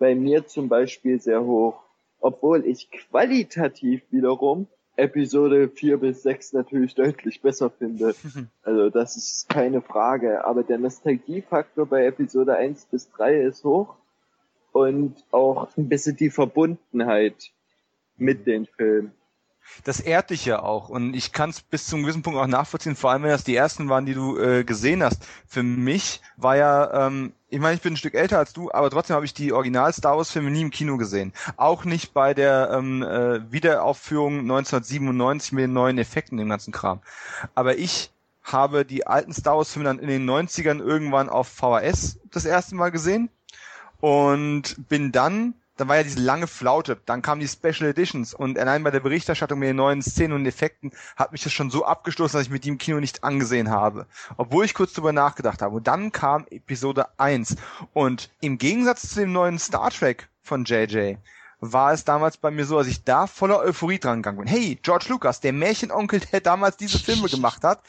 [0.03, 1.81] bei mir zum Beispiel sehr hoch.
[2.23, 8.15] Obwohl ich qualitativ wiederum Episode 4 bis 6 natürlich deutlich besser finde.
[8.63, 10.45] Also das ist keine Frage.
[10.45, 13.97] Aber der Nostalgiefaktor bei Episode 1 bis 3 ist hoch.
[14.73, 17.51] Und auch ein bisschen die Verbundenheit
[18.17, 19.13] mit den Filmen
[19.85, 22.97] das ehrt dich ja auch und ich kann es bis zum gewissen Punkt auch nachvollziehen,
[22.97, 25.27] vor allem wenn das die ersten waren, die du äh, gesehen hast.
[25.47, 28.91] Für mich war ja, ähm, ich meine, ich bin ein Stück älter als du, aber
[28.91, 31.33] trotzdem habe ich die Original Star Wars Filme nie im Kino gesehen.
[31.57, 37.01] Auch nicht bei der ähm, äh, Wiederaufführung 1997 mit den neuen Effekten, dem ganzen Kram.
[37.55, 38.11] Aber ich
[38.43, 42.75] habe die alten Star Wars Filme dann in den 90ern irgendwann auf VHS das erste
[42.75, 43.31] Mal gesehen
[44.01, 48.59] und bin dann dann war ja diese lange Flaute, dann kamen die Special Editions und
[48.59, 51.85] allein bei der Berichterstattung mit den neuen Szenen und Effekten hat mich das schon so
[51.85, 54.07] abgestoßen, dass ich mit dem Kino nicht angesehen habe.
[54.37, 55.77] Obwohl ich kurz drüber nachgedacht habe.
[55.77, 57.57] Und dann kam Episode 1
[57.93, 61.17] und im Gegensatz zu dem neuen Star Trek von JJ
[61.63, 64.49] war es damals bei mir so, dass ich da voller Euphorie dran gegangen bin.
[64.49, 67.81] Hey, George Lucas, der Märchenonkel, der damals diese Filme gemacht hat,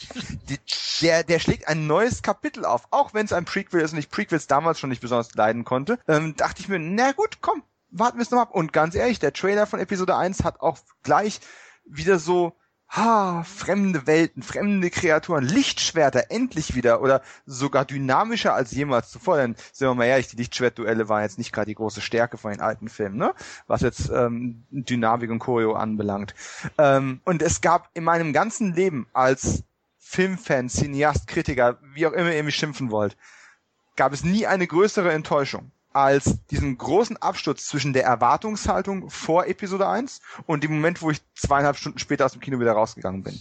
[1.02, 2.84] der, der schlägt ein neues Kapitel auf.
[2.92, 5.98] Auch wenn es ein Prequel ist und ich Prequels damals schon nicht besonders leiden konnte,
[6.08, 7.64] ähm, dachte ich mir, na gut, komm,
[7.94, 8.52] warten wir es noch ab.
[8.52, 11.39] Und ganz ehrlich, der Trailer von Episode 1 hat auch gleich
[11.86, 12.54] wieder so,
[12.89, 19.38] ha, fremde Welten, fremde Kreaturen, Lichtschwerter, endlich wieder oder sogar dynamischer als jemals zuvor.
[19.38, 22.52] Denn, sind wir mal ehrlich, die Lichtschwertduelle waren jetzt nicht gerade die große Stärke von
[22.52, 23.34] den alten Filmen, ne?
[23.68, 26.36] Was jetzt ähm, Dynamik und Choreo anbelangt.
[26.78, 29.64] Ähm, und es gab in meinem ganzen Leben als
[29.98, 33.18] Filmfan, Cineast, Kritiker, wie auch immer ihr mich schimpfen wollt,
[33.96, 39.88] gab es nie eine größere Enttäuschung als diesen großen Absturz zwischen der Erwartungshaltung vor Episode
[39.88, 43.39] 1 und dem Moment, wo ich zweieinhalb Stunden später aus dem Kino wieder rausgegangen bin.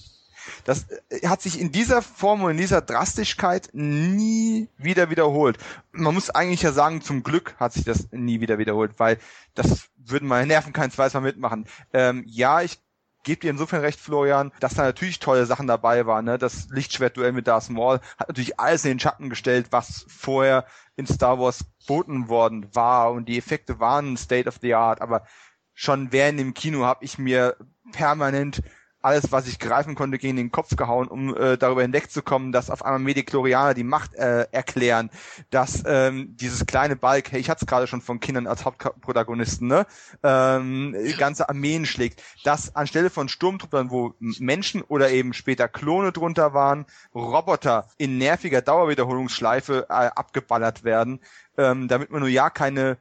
[0.65, 5.59] Das äh, hat sich in dieser Form und in dieser Drastigkeit nie wieder wiederholt.
[5.93, 9.19] Man muss eigentlich ja sagen, zum Glück hat sich das nie wieder wiederholt, weil
[9.55, 11.67] das würden meine Nerven kein zweites Mal mitmachen.
[11.93, 12.81] Ähm, ja, ich
[13.23, 16.25] gebe dir insofern recht, Florian, dass da natürlich tolle Sachen dabei waren.
[16.25, 16.39] Ne?
[16.39, 20.67] Das Lichtschwertduell mit Darth Maul hat natürlich alles in den Schatten gestellt, was vorher
[20.97, 25.27] in Star Wars geboten worden war und die Effekte waren State of the Art, aber
[25.75, 27.57] schon während dem Kino habe ich mir
[27.93, 28.63] permanent
[29.03, 32.85] alles, was ich greifen konnte, gegen den Kopf gehauen, um äh, darüber hinwegzukommen, dass auf
[32.85, 35.11] einmal Mediklorianer die Macht äh, erklären,
[35.51, 39.67] dass ähm, dieses kleine Balk, hey, ich hatte es gerade schon von Kindern als Hauptprotagonisten,
[39.69, 39.87] ne,
[40.23, 46.55] ähm, ganze Armeen schlägt, dass anstelle von Sturmtruppern, wo Menschen oder eben später Klone drunter
[46.55, 51.21] waren, Roboter in nerviger Dauerwiederholungsschleife äh, abgeballert werden,
[51.59, 52.99] ähm, damit man nur ja keine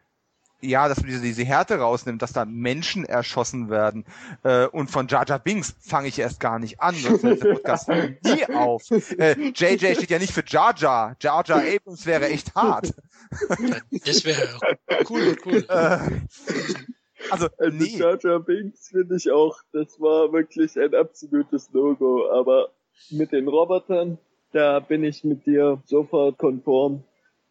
[0.61, 4.05] ja, dass man diese, diese Härte rausnimmt, dass da Menschen erschossen werden.
[4.43, 7.53] Äh, und von Jar Jar Binks fange ich erst gar nicht an, sonst hört der
[7.53, 7.89] Podcast
[8.23, 8.89] nie auf.
[8.91, 11.15] Äh, JJ steht ja nicht für Jar Jar.
[11.19, 12.93] Jar Jar Abrams wäre echt hart.
[14.05, 14.59] Das wäre
[15.09, 15.65] cool, cool.
[15.69, 15.99] Äh,
[17.29, 17.97] also, also nee.
[17.97, 22.29] Jar Jar Binks finde ich auch, das war wirklich ein absolutes No-Go.
[22.31, 22.71] Aber
[23.09, 24.17] mit den Robotern,
[24.51, 27.03] da bin ich mit dir sofort konform.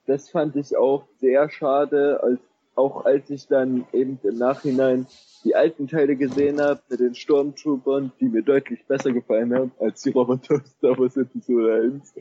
[0.07, 2.41] Das fand ich auch sehr schade, als
[2.75, 5.07] auch als ich dann eben im Nachhinein
[5.45, 10.03] die alten Teile gesehen habe mit den Stormtroopern, die mir deutlich besser gefallen haben als
[10.03, 12.15] die Roboter Star Wars Episode 1.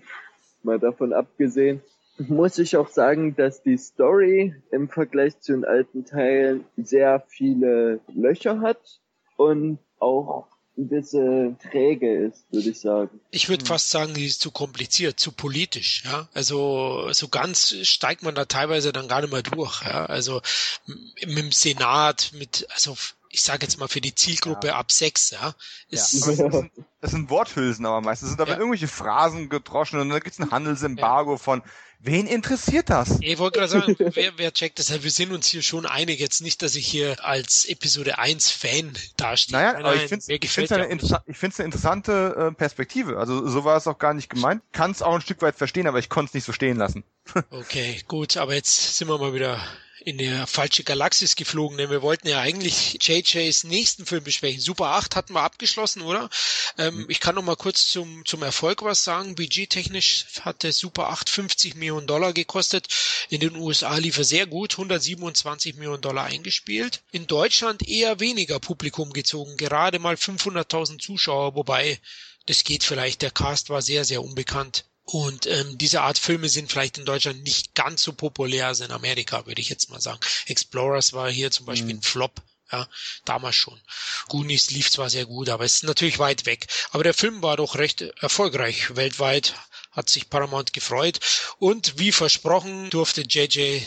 [0.64, 1.82] Mal davon abgesehen,
[2.28, 8.02] muss ich auch sagen, dass die Story im Vergleich zu den alten Teilen sehr viele
[8.14, 9.00] Löcher hat
[9.38, 10.48] und auch
[10.80, 13.20] ein bisschen träge ist, würde ich sagen.
[13.32, 13.68] Ich würde hm.
[13.68, 16.28] fast sagen, die ist zu kompliziert, zu politisch, ja.
[16.34, 20.06] Also so ganz steigt man da teilweise dann gar nicht mehr durch, ja.
[20.06, 20.42] Also
[20.86, 22.96] mit dem Senat, mit, also
[23.30, 24.76] ich sage jetzt mal für die Zielgruppe ja.
[24.76, 25.54] ab sechs, ja.
[25.90, 26.26] Ist ja.
[26.26, 28.30] Das, sind, das sind Worthülsen aber meistens.
[28.30, 28.58] sind aber ja.
[28.58, 31.38] irgendwelche Phrasen gedroschen und dann gibt's ein Handelsembargo ja.
[31.38, 31.62] von
[32.02, 33.18] Wen interessiert das?
[33.20, 35.04] Ich wollte gerade sagen, wer, wer checkt das?
[35.04, 36.20] Wir sind uns hier schon einig.
[36.20, 39.58] Jetzt nicht, dass ich hier als Episode 1 Fan dastehe.
[39.58, 43.18] Naja, nein, aber ich finde es eine, inter eine interessante äh, Perspektive.
[43.18, 44.62] Also so war es auch gar nicht gemeint.
[44.72, 47.04] Kann es auch ein Stück weit verstehen, aber ich konnte es nicht so stehen lassen.
[47.52, 49.62] okay, gut, aber jetzt sind wir mal wieder
[50.02, 54.62] in der falsche Galaxis geflogen, denn wir wollten ja eigentlich JJs nächsten Film besprechen.
[54.62, 56.30] Super 8 hatten wir abgeschlossen, oder?
[56.78, 57.06] Ähm, mhm.
[57.10, 59.36] Ich kann noch mal kurz zum, zum Erfolg was sagen.
[59.36, 62.88] Budgettechnisch hatte Super 8 50 Millionen Dollar gekostet.
[63.30, 67.02] In den USA lief er sehr gut, 127 Millionen Dollar eingespielt.
[67.12, 72.00] In Deutschland eher weniger Publikum gezogen, gerade mal 500.000 Zuschauer, wobei
[72.46, 74.86] das geht vielleicht, der Cast war sehr, sehr unbekannt.
[75.12, 78.92] Und ähm, diese Art Filme sind vielleicht in Deutschland nicht ganz so populär als in
[78.92, 80.20] Amerika, würde ich jetzt mal sagen.
[80.46, 82.00] Explorers war hier zum Beispiel mhm.
[82.00, 82.42] ein Flop.
[82.72, 82.88] Ja,
[83.26, 83.82] damals schon.
[84.28, 86.68] Goonies lief zwar sehr gut, aber es ist natürlich weit weg.
[86.92, 89.56] Aber der Film war doch recht erfolgreich weltweit,
[89.90, 91.20] hat sich Paramount gefreut.
[91.58, 93.82] Und wie versprochen durfte JJ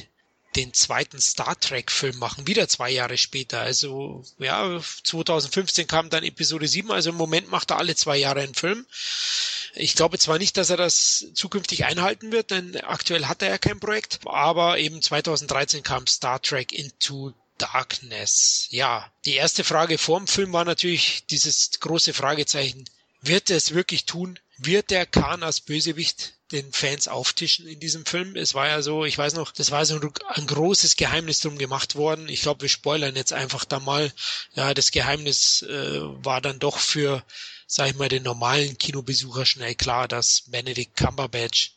[0.56, 3.60] den zweiten Star Trek Film machen, wieder zwei Jahre später.
[3.60, 8.40] Also ja, 2015 kam dann Episode 7, also im Moment macht er alle zwei Jahre
[8.40, 8.86] einen Film.
[9.74, 13.58] Ich glaube zwar nicht, dass er das zukünftig einhalten wird, denn aktuell hat er ja
[13.58, 18.66] kein Projekt, aber eben 2013 kam Star Trek Into Darkness.
[18.70, 22.84] Ja, die erste Frage vorm Film war natürlich dieses große Fragezeichen.
[23.22, 24.38] Wird er es wirklich tun?
[24.58, 28.36] Wird der Khan als Bösewicht den Fans auftischen in diesem Film?
[28.36, 31.96] Es war ja so, ich weiß noch, das war so ein, großes Geheimnis drum gemacht
[31.96, 32.28] worden.
[32.28, 34.12] Ich glaube, wir spoilern jetzt einfach da mal.
[34.54, 37.22] Ja, das Geheimnis äh, war dann doch für
[37.72, 41.74] sag ich mal, den normalen Kinobesucher schnell klar, dass Benedict Cumberbatch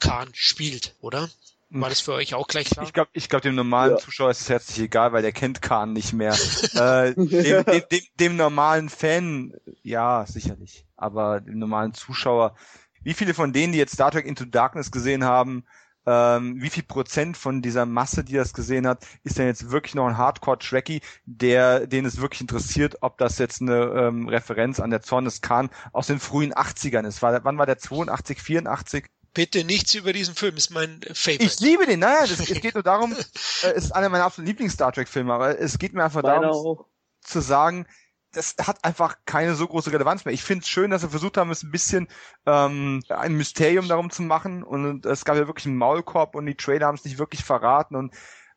[0.00, 1.28] Khan spielt, oder?
[1.68, 2.86] War das für euch auch gleich klar?
[2.86, 3.98] Ich glaube, ich glaub, dem normalen ja.
[3.98, 6.32] Zuschauer ist es herzlich egal, weil der kennt Khan nicht mehr.
[6.74, 9.52] äh, dem, dem, dem, dem, normalen Fan,
[9.82, 10.86] ja, sicherlich.
[10.96, 12.56] Aber dem normalen Zuschauer,
[13.04, 15.64] wie viele von denen, die jetzt Star Trek Into Darkness gesehen haben,
[16.06, 19.94] ähm, wie viel Prozent von dieser Masse, die das gesehen hat, ist denn jetzt wirklich
[19.94, 24.90] noch ein Hardcore-Tracky, der, den es wirklich interessiert, ob das jetzt eine ähm, Referenz an
[24.90, 27.22] der Zorn des Khan aus den frühen 80ern ist.
[27.22, 29.06] War, wann war der 82, 84?
[29.32, 31.44] Bitte nichts über diesen Film, ist mein Favorite.
[31.44, 33.12] Ich liebe den, naja, es geht nur darum,
[33.62, 36.78] äh, es ist einer meiner absoluten Lieblings-Star Trek-Filme, aber es geht mir einfach Meine darum,
[36.78, 36.86] auch.
[37.20, 37.86] zu sagen,
[38.34, 40.34] das hat einfach keine so große Relevanz mehr.
[40.34, 42.08] Ich finde es schön, dass sie versucht haben, es ein bisschen
[42.46, 44.62] ähm, ein Mysterium darum zu machen.
[44.62, 47.96] Und es gab ja wirklich einen Maulkorb und die Trailer haben es nicht wirklich verraten.
[47.96, 48.14] Und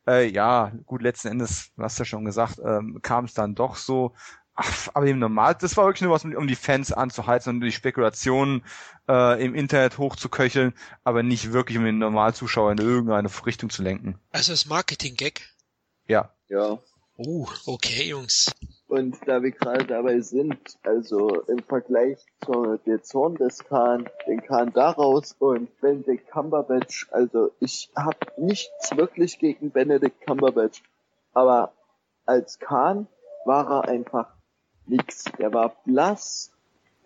[0.07, 3.75] äh, ja, gut, letzten Endes, du hast ja schon gesagt, ähm, kam es dann doch
[3.75, 4.13] so.
[4.59, 7.71] Ach, aber eben normal, das war wirklich nur was, um die Fans anzuheizen und die
[7.71, 8.65] Spekulationen
[9.07, 10.73] äh, im Internet hochzuköcheln,
[11.03, 14.17] aber nicht wirklich, um den Normalzuschauer in irgendeine Richtung zu lenken.
[14.31, 15.47] Also das Marketing-Gag?
[16.07, 16.33] Ja.
[16.47, 16.79] Ja.
[17.17, 18.51] Oh, okay, Jungs.
[18.87, 24.41] Und da wir gerade dabei sind, also im Vergleich zu der Zorn des Khan, den
[24.41, 30.83] Khan daraus und Benedict Cumberbatch, also ich habe nichts wirklich gegen Benedict Cumberbatch,
[31.33, 31.73] aber
[32.25, 33.07] als Khan
[33.43, 34.29] war er einfach
[34.85, 35.25] nix.
[35.37, 36.53] Der war blass,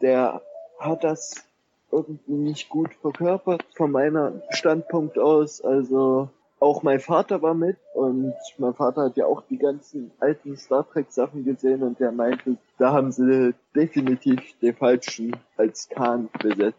[0.02, 0.42] der
[0.80, 1.44] hat das
[1.92, 6.30] irgendwie nicht gut verkörpert von meiner Standpunkt aus, also
[6.62, 10.88] auch mein Vater war mit und mein Vater hat ja auch die ganzen alten Star
[10.88, 16.78] Trek Sachen gesehen und der meinte, da haben sie definitiv den falschen als Khan besetzt.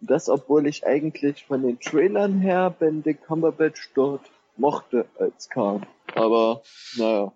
[0.00, 4.22] Das, obwohl ich eigentlich von den Trailern her Benedict Cumberbatch dort
[4.56, 5.84] mochte als Khan.
[6.14, 6.62] Aber,
[6.96, 7.32] naja.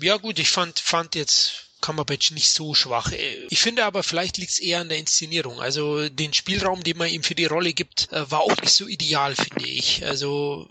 [0.00, 3.12] Ja gut, ich fand, fand jetzt Cumberbatch nicht so schwach.
[3.50, 5.60] Ich finde aber, vielleicht liegt es eher an der Inszenierung.
[5.60, 8.86] Also den Spielraum, den man ihm für die Rolle gibt, äh, war auch nicht so
[8.86, 10.04] ideal, finde ich.
[10.04, 10.68] Also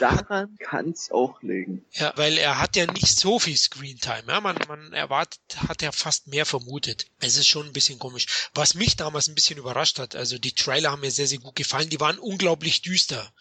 [0.00, 1.84] daran kann es auch liegen.
[1.92, 4.24] Ja, weil er hat ja nicht so viel Screentime.
[4.26, 7.06] Ja, man, man erwartet, hat ja fast mehr vermutet.
[7.20, 8.26] Es ist schon ein bisschen komisch.
[8.54, 11.56] Was mich damals ein bisschen überrascht hat, also die Trailer haben mir sehr, sehr gut
[11.56, 11.90] gefallen.
[11.90, 13.32] Die waren unglaublich düster.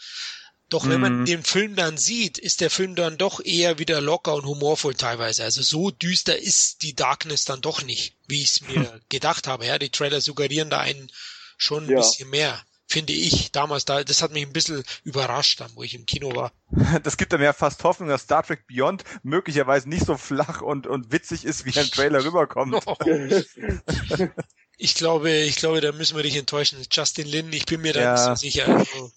[0.69, 1.25] Doch wenn man mhm.
[1.25, 5.43] den Film dann sieht, ist der Film dann doch eher wieder locker und humorvoll teilweise.
[5.43, 9.01] Also so düster ist die Darkness dann doch nicht, wie ich es mir hm.
[9.07, 9.65] gedacht habe.
[9.65, 11.09] Ja, die Trailer suggerieren da einen
[11.57, 11.97] schon ein ja.
[11.97, 15.93] bisschen mehr finde ich damals da, das hat mich ein bisschen überrascht, dann, wo ich
[15.93, 16.51] im Kino war.
[17.03, 20.87] Das gibt mir ja fast Hoffnung, dass Star Trek Beyond möglicherweise nicht so flach und,
[20.87, 22.75] und witzig ist, wie ein Trailer rüberkommt.
[24.77, 26.79] ich glaube, ich glaube, da müssen wir dich enttäuschen.
[26.89, 28.13] Justin Lin, ich bin mir da ja.
[28.13, 28.67] nicht so sicher.
[28.67, 29.11] Also,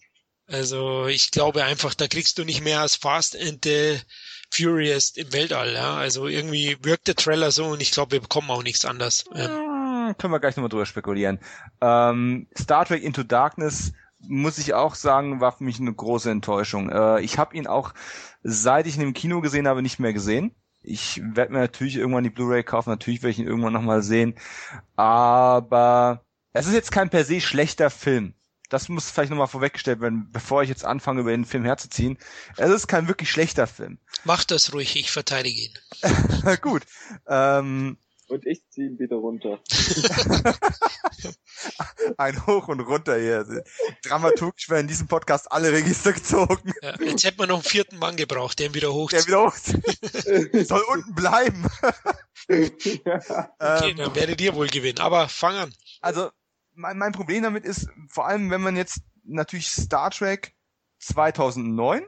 [0.50, 3.98] also ich glaube einfach, da kriegst du nicht mehr als Fast and the
[4.50, 5.74] Furious im Weltall.
[5.74, 5.96] Ja?
[5.96, 9.24] Also irgendwie wirkt der Trailer so und ich glaube, wir bekommen auch nichts anderes.
[9.34, 10.14] Ähm.
[10.18, 11.38] Können wir gleich nochmal drüber spekulieren.
[11.80, 16.90] Ähm, Star Trek Into Darkness muss ich auch sagen, war für mich eine große Enttäuschung.
[16.90, 17.94] Äh, ich habe ihn auch,
[18.42, 20.54] seit ich ihn im Kino gesehen habe, nicht mehr gesehen.
[20.82, 24.34] Ich werde mir natürlich irgendwann die Blu-ray kaufen, natürlich werde ich ihn irgendwann nochmal sehen.
[24.96, 28.34] Aber es ist jetzt kein per se schlechter Film
[28.70, 32.18] das muss vielleicht nochmal vorweggestellt werden, bevor ich jetzt anfange, über den Film herzuziehen.
[32.56, 33.98] Es ist kein wirklich schlechter Film.
[34.24, 35.78] Mach das ruhig, ich verteidige ihn.
[36.62, 36.82] Gut.
[37.26, 37.98] Ähm,
[38.28, 39.60] und ich ziehe ihn wieder runter.
[42.16, 43.64] Ein Hoch und runter hier.
[44.04, 46.72] Dramaturgisch werden in diesem Podcast alle Register gezogen.
[46.80, 49.20] Ja, jetzt hätte man noch einen vierten Mann gebraucht, der ihn wieder hochzieht.
[49.20, 49.82] Der wieder hochzieht.
[50.68, 51.66] Soll unten bleiben.
[52.48, 53.00] okay,
[53.58, 55.00] dann werdet ihr wohl gewinnen.
[55.00, 55.74] Aber fang an.
[56.00, 56.30] Also,
[56.80, 60.54] mein, mein Problem damit ist, vor allem wenn man jetzt natürlich Star Trek
[60.98, 62.02] 2009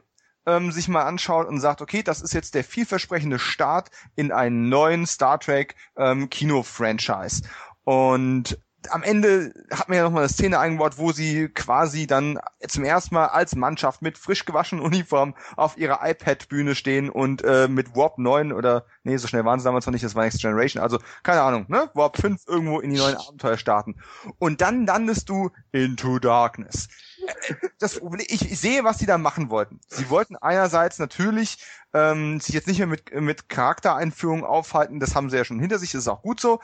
[0.45, 4.67] ähm, sich mal anschaut und sagt, okay, das ist jetzt der vielversprechende Start in einen
[4.69, 7.43] neuen Star Trek ähm, Kino-Franchise.
[7.85, 8.59] Und
[8.91, 13.15] am Ende hat man ja nochmal eine Szene eingebaut, wo sie quasi dann zum ersten
[13.15, 18.17] Mal als Mannschaft mit frisch gewaschenen Uniform auf ihrer iPad-Bühne stehen und äh, mit Warp
[18.17, 20.99] 9 oder, nee, so schnell waren sie damals noch nicht, das war Next Generation, also
[21.23, 23.95] keine Ahnung, ne, Warp 5 irgendwo in die neuen Abenteuer starten.
[24.39, 26.87] Und dann landest du Into Darkness.
[27.79, 29.79] Das Problem, ich, ich sehe, was sie da machen wollten.
[29.87, 31.57] Sie wollten einerseits natürlich
[31.93, 35.79] ähm, sich jetzt nicht mehr mit, mit Charaktereinführungen aufhalten, das haben sie ja schon hinter
[35.79, 36.59] sich, das ist auch gut so.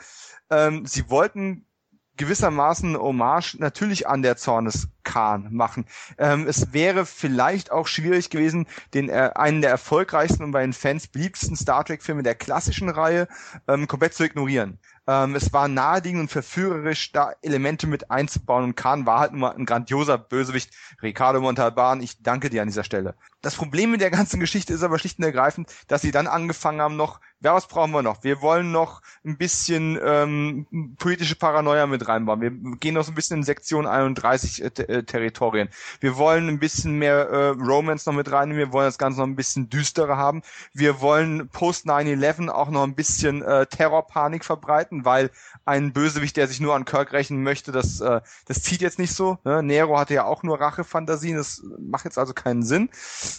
[0.50, 1.66] Ähm, sie wollten
[2.16, 5.86] gewissermaßen Hommage natürlich an der Zornes Khan machen.
[6.18, 10.72] Ähm, es wäre vielleicht auch schwierig gewesen, den äh, einen der erfolgreichsten und bei den
[10.72, 13.26] Fans beliebtesten Star Trek Filme der klassischen Reihe
[13.66, 14.78] ähm, komplett zu ignorieren.
[15.06, 19.54] Ähm, es war naheliegend und verführerisch, da Elemente mit einzubauen und Khan war halt nur
[19.54, 20.70] ein grandioser Bösewicht.
[21.02, 23.14] Ricardo Montalban, ich danke dir an dieser Stelle.
[23.42, 26.80] Das Problem mit der ganzen Geschichte ist aber schlicht und ergreifend, dass sie dann angefangen
[26.80, 28.22] haben noch, ja, was brauchen wir noch?
[28.22, 32.42] Wir wollen noch ein bisschen ähm, politische Paranoia mit reinbauen.
[32.42, 35.70] Wir gehen noch so ein bisschen in Sektion 31 äh, äh, Territorien.
[36.00, 38.54] Wir wollen ein bisschen mehr äh, Romance noch mit rein.
[38.56, 40.42] Wir wollen das Ganze noch ein bisschen düsterer haben.
[40.74, 45.30] Wir wollen post 9-11 auch noch ein bisschen äh, Terrorpanik verbreiten, weil
[45.64, 49.14] ein Bösewicht, der sich nur an Kirk rächen möchte, das, äh, das zieht jetzt nicht
[49.14, 49.38] so.
[49.44, 49.62] Ne?
[49.62, 52.90] Nero hatte ja auch nur Rachefantasien, das macht jetzt also keinen Sinn.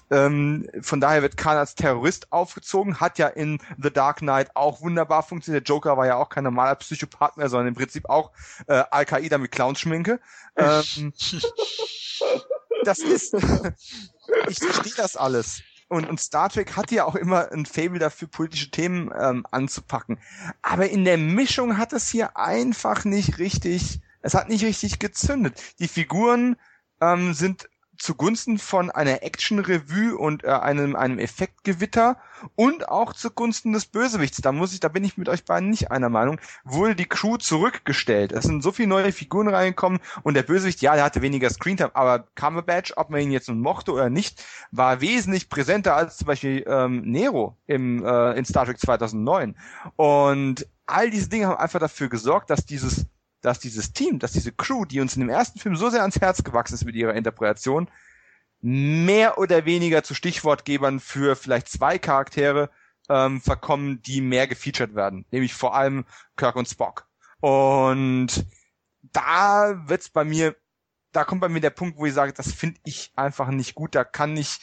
[0.10, 4.82] Ähm, von daher wird Khan als Terrorist aufgezogen, hat ja in The Dark Knight auch
[4.82, 5.68] wunderbar funktioniert.
[5.68, 8.32] Der Joker war ja auch kein normaler Psychopath mehr, sondern im Prinzip auch
[8.68, 10.20] äh, Al-Qaida mit Clownschminke.
[10.56, 11.14] Ähm,
[12.84, 13.34] das ist,
[14.48, 15.62] ich verstehe das alles.
[15.92, 20.20] Und, und Star Trek hat ja auch immer ein Fable dafür, politische Themen ähm, anzupacken.
[20.62, 25.62] Aber in der Mischung hat es hier einfach nicht richtig, es hat nicht richtig gezündet.
[25.80, 26.56] Die Figuren
[27.02, 27.68] ähm, sind
[28.02, 32.18] zugunsten von einer Action-Revue und äh, einem, einem Effektgewitter
[32.56, 35.92] und auch zugunsten des Bösewichts, da muss ich, da bin ich mit euch beiden nicht
[35.92, 38.32] einer Meinung, wurde die Crew zurückgestellt.
[38.32, 41.96] Es sind so viele neue Figuren reingekommen und der Bösewicht, ja, der hatte weniger Screentime,
[41.96, 46.28] aber Cumberbatch, ob man ihn jetzt nun mochte oder nicht, war wesentlich präsenter als zum
[46.28, 49.56] Beispiel ähm, Nero im, äh, in Star Trek 2009.
[49.96, 53.06] Und all diese Dinge haben einfach dafür gesorgt, dass dieses
[53.42, 56.20] dass dieses Team, dass diese Crew, die uns in dem ersten Film so sehr ans
[56.22, 57.90] Herz gewachsen ist mit ihrer Interpretation,
[58.62, 62.70] mehr oder weniger zu Stichwortgebern für vielleicht zwei Charaktere
[63.10, 66.06] ähm, verkommen, die mehr gefeatured werden, nämlich vor allem
[66.38, 67.08] Kirk und Spock.
[67.40, 68.46] Und
[69.02, 70.56] da wird's bei mir,
[71.12, 73.96] da kommt bei mir der Punkt, wo ich sage, das finde ich einfach nicht gut.
[73.96, 74.60] Da kann ich,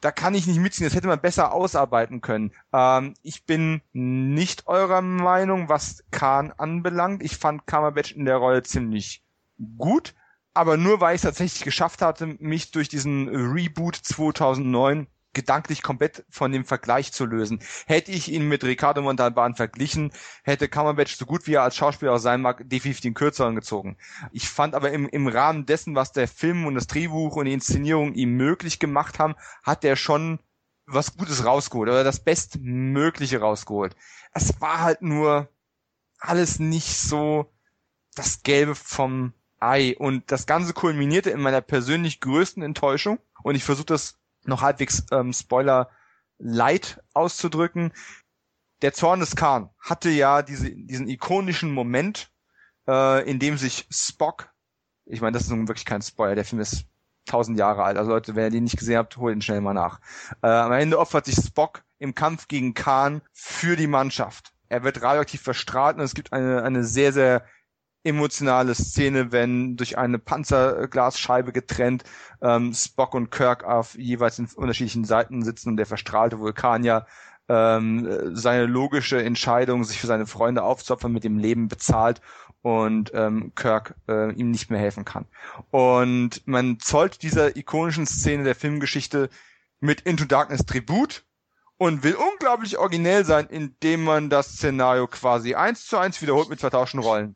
[0.00, 2.52] da kann ich nicht mitziehen, das hätte man besser ausarbeiten können.
[2.72, 7.22] Ähm, ich bin nicht eurer Meinung, was Khan anbelangt.
[7.22, 9.22] Ich fand Cumberbatch in der Rolle ziemlich
[9.78, 10.14] gut,
[10.54, 16.24] aber nur weil ich es tatsächlich geschafft hatte, mich durch diesen Reboot 2009 gedanklich komplett
[16.30, 17.60] von dem Vergleich zu lösen.
[17.86, 22.14] Hätte ich ihn mit Ricardo Montalban verglichen, hätte Cumberbatch so gut wie er als Schauspieler
[22.14, 23.96] auch sein mag, definitiv den kürzeren gezogen.
[24.30, 27.52] Ich fand aber im, im Rahmen dessen, was der Film und das Drehbuch und die
[27.52, 30.38] Inszenierung ihm möglich gemacht haben, hat er schon
[30.86, 33.96] was Gutes rausgeholt oder das Bestmögliche rausgeholt.
[34.34, 35.48] Es war halt nur
[36.18, 37.52] alles nicht so
[38.14, 43.64] das Gelbe vom Ei und das Ganze kulminierte in meiner persönlich größten Enttäuschung und ich
[43.64, 45.90] versuche das noch halbwegs ähm, Spoiler
[46.38, 47.92] light auszudrücken.
[48.82, 52.30] Der Zorn des Khan hatte ja diese, diesen ikonischen Moment,
[52.88, 54.50] äh, in dem sich Spock,
[55.06, 56.86] ich meine, das ist nun wirklich kein Spoiler, der Film ist
[57.24, 59.74] tausend Jahre alt, also Leute, wenn ihr den nicht gesehen habt, holt ihn schnell mal
[59.74, 60.00] nach.
[60.42, 64.52] Äh, am Ende opfert sich Spock im Kampf gegen Khan für die Mannschaft.
[64.68, 67.44] Er wird radioaktiv verstrahlt und es gibt eine, eine sehr, sehr
[68.04, 72.04] emotionale Szene, wenn durch eine Panzerglasscheibe getrennt
[72.40, 77.06] ähm, Spock und Kirk auf jeweils in unterschiedlichen Seiten sitzen und der verstrahlte Vulkanier
[77.48, 82.20] ähm, seine logische Entscheidung, sich für seine Freunde aufzuopfern, mit dem Leben bezahlt
[82.62, 85.26] und ähm, Kirk äh, ihm nicht mehr helfen kann.
[85.70, 89.28] Und man zollt dieser ikonischen Szene der Filmgeschichte
[89.80, 91.24] mit Into Darkness Tribut
[91.76, 96.60] und will unglaublich originell sein, indem man das Szenario quasi eins zu eins wiederholt mit
[96.60, 97.34] vertauschten Rollen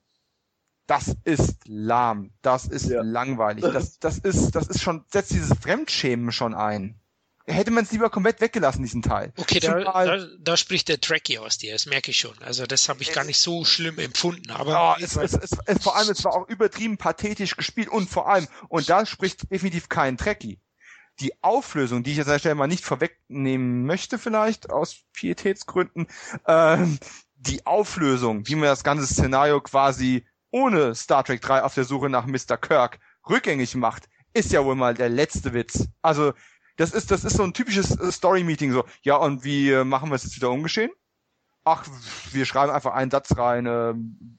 [0.86, 3.02] das ist lahm, das ist ja.
[3.02, 7.00] langweilig, das, das ist, das ist schon, setzt dieses Fremdschämen schon ein.
[7.48, 9.32] Hätte man es lieber komplett weggelassen, diesen Teil.
[9.36, 12.36] Okay, da, da, da, spricht der Trekkie aus dir, das merke ich schon.
[12.40, 14.50] Also das habe ich gar nicht so schlimm empfunden.
[14.50, 18.10] Aber oh, es, es, es, es, vor allem, es war auch übertrieben pathetisch gespielt und
[18.10, 20.60] vor allem, und da spricht definitiv kein Trekkie.
[21.20, 26.08] Die Auflösung, die ich jetzt an der Stelle mal nicht vorwegnehmen möchte, vielleicht aus Pietätsgründen,
[26.46, 26.78] äh,
[27.36, 30.26] die Auflösung, wie man das ganze Szenario quasi
[30.56, 32.56] ohne Star Trek 3 auf der Suche nach Mr.
[32.56, 35.86] Kirk rückgängig macht, ist ja wohl mal der letzte Witz.
[36.00, 36.32] Also,
[36.76, 40.08] das ist, das ist so ein typisches äh, Story-Meeting, so, ja, und wie äh, machen
[40.10, 40.90] wir es jetzt wieder ungeschehen?
[41.64, 41.86] Ach,
[42.32, 43.92] wir schreiben einfach einen Satz rein, äh,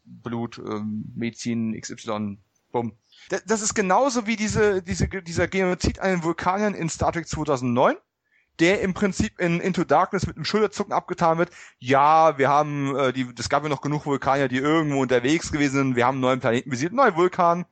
[0.06, 0.82] Blut, äh,
[1.16, 2.40] Medizin, XY,
[2.72, 2.98] bumm.
[3.46, 7.96] Das ist genauso wie diese, diese, dieser Genozid an den Vulkaniern in Star Trek 2009
[8.60, 11.52] der im Prinzip in Into Darkness mit einem Schulterzucken abgetan wird.
[11.80, 15.76] Ja, wir haben, äh, die, es gab ja noch genug Vulkanier, die irgendwo unterwegs gewesen
[15.76, 15.96] sind.
[15.96, 17.66] Wir haben einen neuen Planeten besiedelt, neuen Vulkan.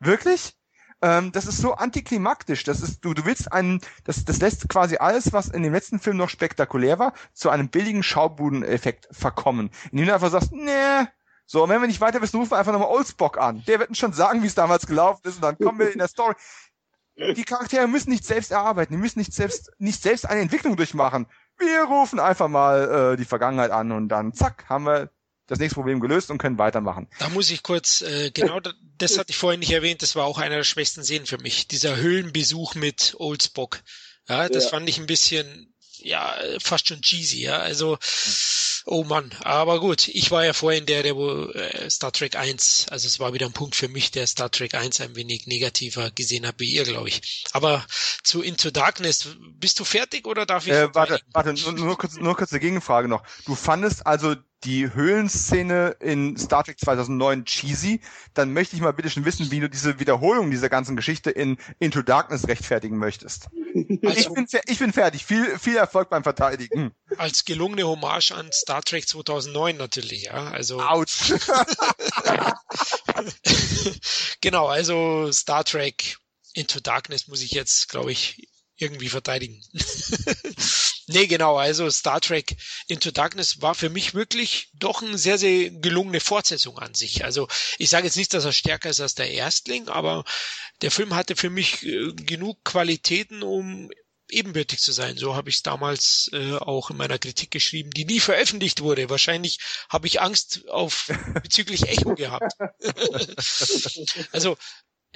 [0.00, 0.56] Wirklich?
[1.02, 2.64] Ähm, das ist so antiklimaktisch.
[2.64, 5.98] Das ist, du, du willst einen, das, das lässt quasi alles, was in dem letzten
[5.98, 9.70] Film noch spektakulär war, zu einem billigen Schaubudeneffekt verkommen.
[9.92, 11.06] Indem du einfach sagst, nee,
[11.46, 13.62] so, und wenn wir nicht weiter wissen, rufen wir einfach nochmal Oldsbock an.
[13.66, 15.98] Der wird uns schon sagen, wie es damals gelaufen ist, und dann kommen wir in
[15.98, 16.34] der Story
[17.16, 21.26] die Charaktere müssen nicht selbst erarbeiten, die müssen nicht selbst, nicht selbst eine Entwicklung durchmachen.
[21.58, 25.10] Wir rufen einfach mal äh, die Vergangenheit an und dann zack, haben wir
[25.46, 27.08] das nächste Problem gelöst und können weitermachen.
[27.18, 28.60] Da muss ich kurz, äh, genau
[28.98, 31.68] das hatte ich vorhin nicht erwähnt, das war auch einer der schwächsten Szenen für mich.
[31.68, 33.80] Dieser Höhlenbesuch mit Oldsbock.
[34.28, 34.70] Ja, das ja.
[34.70, 37.58] fand ich ein bisschen ja, fast schon cheesy, ja.
[37.58, 37.98] Also,
[38.86, 39.30] oh Mann.
[39.42, 43.20] Aber gut, ich war ja vorhin der, der wo äh, Star Trek 1, also es
[43.20, 46.56] war wieder ein Punkt für mich, der Star Trek 1 ein wenig negativer gesehen hat
[46.58, 47.44] wie ihr, glaube ich.
[47.52, 47.84] Aber
[48.22, 50.72] zu Into Darkness, bist du fertig oder darf ich?
[50.72, 53.22] Äh, warte, warte, nur, nur kurz, nur kurz eine Gegenfrage noch.
[53.46, 54.34] Du fandest also
[54.64, 58.00] die Höhlenszene in Star Trek 2009 cheesy,
[58.32, 61.58] dann möchte ich mal bitte schon wissen, wie du diese Wiederholung dieser ganzen Geschichte in
[61.78, 63.48] Into Darkness rechtfertigen möchtest.
[64.02, 65.24] Also, ich, bin, ich bin fertig.
[65.24, 66.92] Viel, viel Erfolg beim Verteidigen.
[67.18, 70.50] Als gelungene Hommage an Star Trek 2009 natürlich, ja.
[70.50, 70.80] Also.
[70.80, 71.32] Autsch.
[74.40, 76.18] genau, also Star Trek
[76.54, 79.62] Into Darkness muss ich jetzt, glaube ich, irgendwie verteidigen.
[81.06, 82.56] nee, genau, also Star Trek
[82.88, 87.24] Into Darkness war für mich wirklich doch eine sehr, sehr gelungene Fortsetzung an sich.
[87.24, 87.48] Also
[87.78, 90.24] ich sage jetzt nicht, dass er stärker ist als der Erstling, aber
[90.82, 93.90] der Film hatte für mich äh, genug Qualitäten, um
[94.30, 95.16] ebenbürtig zu sein.
[95.16, 99.10] So habe ich es damals äh, auch in meiner Kritik geschrieben, die nie veröffentlicht wurde.
[99.10, 101.08] Wahrscheinlich habe ich Angst auf
[101.42, 102.52] bezüglich Echo gehabt.
[104.32, 104.56] also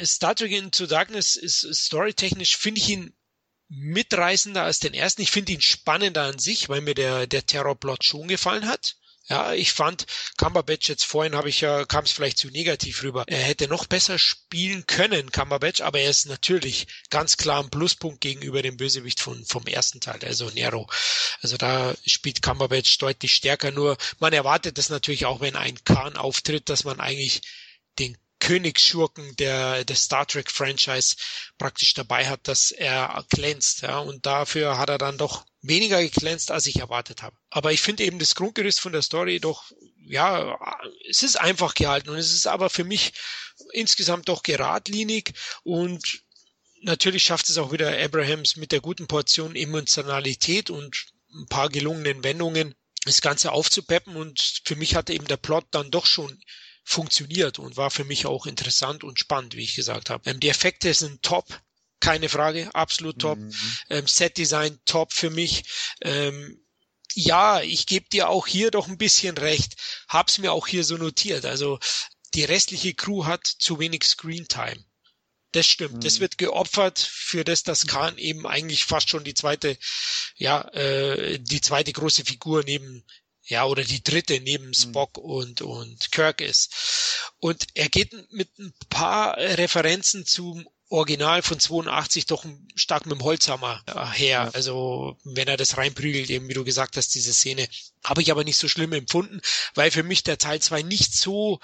[0.01, 3.15] Star Trek Into Darkness ist storytechnisch, finde ich ihn
[3.69, 5.23] mitreißender als den ersten.
[5.23, 8.97] Ich finde ihn spannender an sich, weil mir der, der Terrorplot schon gefallen hat.
[9.29, 10.07] Ja, ich fand
[10.39, 13.25] Cumberbatch jetzt vorhin habe ich ja, kam es vielleicht zu negativ rüber.
[13.27, 18.23] Er hätte noch besser spielen können, Cumberbatch, aber er ist natürlich ganz klar ein Pluspunkt
[18.23, 20.89] gegenüber dem Bösewicht von, vom ersten Teil, also Nero.
[21.43, 26.17] Also da spielt Cumberbatch deutlich stärker, nur man erwartet das natürlich auch, wenn ein Khan
[26.17, 27.43] auftritt, dass man eigentlich
[27.99, 28.17] den
[28.49, 31.17] Königsschurken der, der Star Trek Franchise
[31.59, 36.51] praktisch dabei hat, dass er glänzt, ja, und dafür hat er dann doch weniger geglänzt,
[36.51, 37.37] als ich erwartet habe.
[37.51, 39.71] Aber ich finde eben das Grundgerüst von der Story doch,
[40.03, 40.59] ja,
[41.11, 42.09] es ist einfach gehalten.
[42.09, 43.13] Und es ist aber für mich
[43.75, 45.35] insgesamt doch geradlinig.
[45.63, 46.23] Und
[46.81, 51.05] natürlich schafft es auch wieder Abrahams mit der guten Portion Emotionalität und
[51.35, 54.17] ein paar gelungenen Wendungen das Ganze aufzupeppen.
[54.17, 56.41] Und für mich hatte eben der Plot dann doch schon
[56.89, 60.29] funktioniert und war für mich auch interessant und spannend, wie ich gesagt habe.
[60.29, 61.47] Ähm, die Effekte sind top,
[62.01, 63.39] keine Frage, absolut top.
[63.39, 63.53] Mhm.
[63.91, 65.65] Ähm, Set-Design top für mich.
[66.01, 66.65] Ähm,
[67.13, 69.77] ja, ich gebe dir auch hier doch ein bisschen recht.
[70.09, 71.45] Hab's mir auch hier so notiert.
[71.45, 71.79] Also
[72.33, 74.83] die restliche Crew hat zu wenig Screentime.
[75.53, 75.97] Das stimmt.
[75.97, 76.01] Mhm.
[76.01, 79.77] Das wird geopfert für das, dass Khan eben eigentlich fast schon die zweite,
[80.37, 83.05] ja, äh, die zweite große Figur neben
[83.49, 84.75] ja, oder die dritte neben mhm.
[84.75, 85.25] Spock mhm.
[85.25, 86.71] und, und Kirk ist.
[87.41, 93.23] Und er geht mit ein paar Referenzen zum Original von 82 doch stark mit dem
[93.23, 94.45] Holzhammer äh, her.
[94.45, 94.51] Ja.
[94.55, 97.69] Also wenn er das reinprügelt, eben wie du gesagt hast, diese Szene,
[98.05, 99.41] habe ich aber nicht so schlimm empfunden,
[99.75, 101.61] weil für mich der Teil 2 nicht so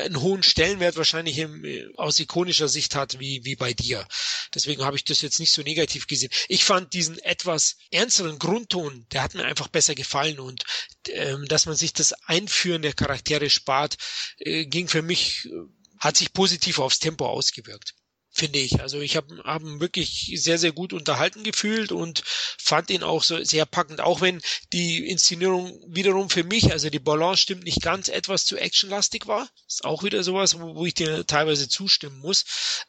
[0.00, 4.06] einen hohen Stellenwert wahrscheinlich im, äh, aus ikonischer Sicht hat wie, wie bei dir.
[4.54, 6.30] Deswegen habe ich das jetzt nicht so negativ gesehen.
[6.48, 10.64] Ich fand diesen etwas ernsteren Grundton, der hat mir einfach besser gefallen und
[11.08, 13.96] ähm, dass man sich das Einführen der Charaktere spart,
[14.38, 15.50] äh, ging für mich, äh,
[15.98, 17.94] hat sich positiv aufs Tempo ausgewirkt
[18.32, 18.80] finde ich.
[18.80, 23.42] Also ich habe hab wirklich sehr, sehr gut unterhalten gefühlt und fand ihn auch so
[23.44, 24.40] sehr packend, auch wenn
[24.72, 29.48] die Inszenierung wiederum für mich, also die Balance stimmt nicht ganz, etwas zu actionlastig war.
[29.68, 32.44] Ist auch wieder sowas, wo, wo ich dir teilweise zustimmen muss.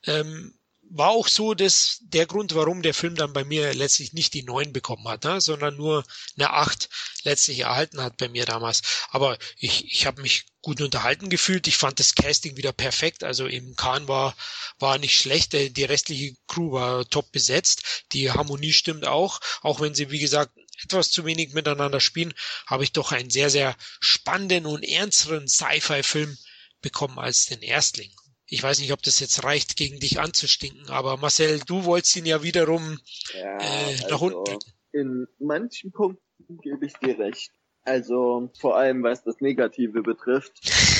[0.05, 0.57] Ähm,
[0.95, 4.43] war auch so, dass der Grund, warum der Film dann bei mir letztlich nicht die
[4.43, 6.03] neun bekommen hat, ne, sondern nur
[6.37, 6.87] eine acht
[7.23, 8.81] letztlich erhalten hat bei mir damals.
[9.09, 11.67] Aber ich, ich habe mich gut unterhalten gefühlt.
[11.67, 13.23] Ich fand das Casting wieder perfekt.
[13.23, 14.35] Also im Khan war,
[14.77, 15.53] war nicht schlecht.
[15.53, 18.05] Die restliche Crew war top besetzt.
[18.13, 19.39] Die Harmonie stimmt auch.
[19.61, 20.51] Auch wenn sie, wie gesagt,
[20.83, 22.35] etwas zu wenig miteinander spielen,
[22.67, 26.37] habe ich doch einen sehr, sehr spannenden und ernsteren Sci-Fi-Film
[26.81, 28.11] bekommen als den Erstling.
[28.53, 32.27] Ich weiß nicht, ob das jetzt reicht, gegen dich anzustinken, aber Marcel, du wolltest ihn
[32.27, 32.99] ja wiederum
[33.33, 34.73] ja, äh, nach also unten drücken.
[34.91, 37.51] In manchen Punkten gebe ich dir recht.
[37.83, 40.53] Also vor allem, was das Negative betrifft.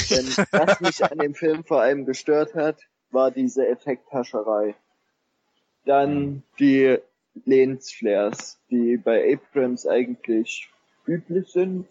[0.10, 2.80] Denn was mich an dem Film vor allem gestört hat,
[3.12, 4.74] war diese Effekthascherei.
[5.86, 6.98] Dann die
[7.46, 10.70] Lensflares, die bei Abrams eigentlich
[11.06, 11.86] üblich sind,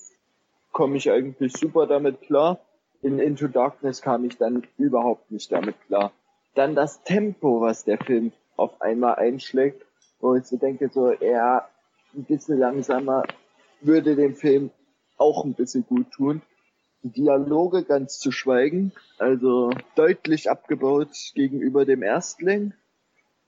[0.72, 2.60] komme ich eigentlich super damit klar
[3.02, 6.12] in Into Darkness kam ich dann überhaupt nicht damit klar.
[6.54, 9.84] Dann das Tempo, was der Film auf einmal einschlägt,
[10.20, 11.68] wo ich so denke, so, er
[12.14, 13.24] ein bisschen langsamer
[13.80, 14.70] würde dem Film
[15.16, 16.42] auch ein bisschen gut tun.
[17.02, 22.74] Die Dialoge ganz zu schweigen, also deutlich abgebaut gegenüber dem Erstling.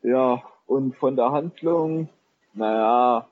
[0.02, 2.09] Ja, und von der Handlung,
[2.52, 3.28] naja,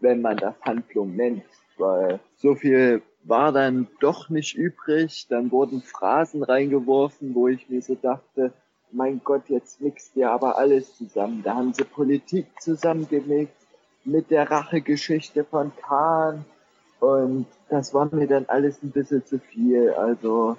[0.00, 1.44] wenn man das Handlung nennt,
[1.78, 5.26] weil so viel war dann doch nicht übrig.
[5.28, 8.52] Dann wurden Phrasen reingeworfen, wo ich mir so dachte,
[8.92, 11.42] mein Gott, jetzt mixt ihr aber alles zusammen.
[11.42, 13.66] Da haben sie Politik zusammengemixt
[14.04, 16.44] mit der Rachegeschichte von Kahn.
[17.00, 19.90] Und das war mir dann alles ein bisschen zu viel.
[19.90, 20.56] Also,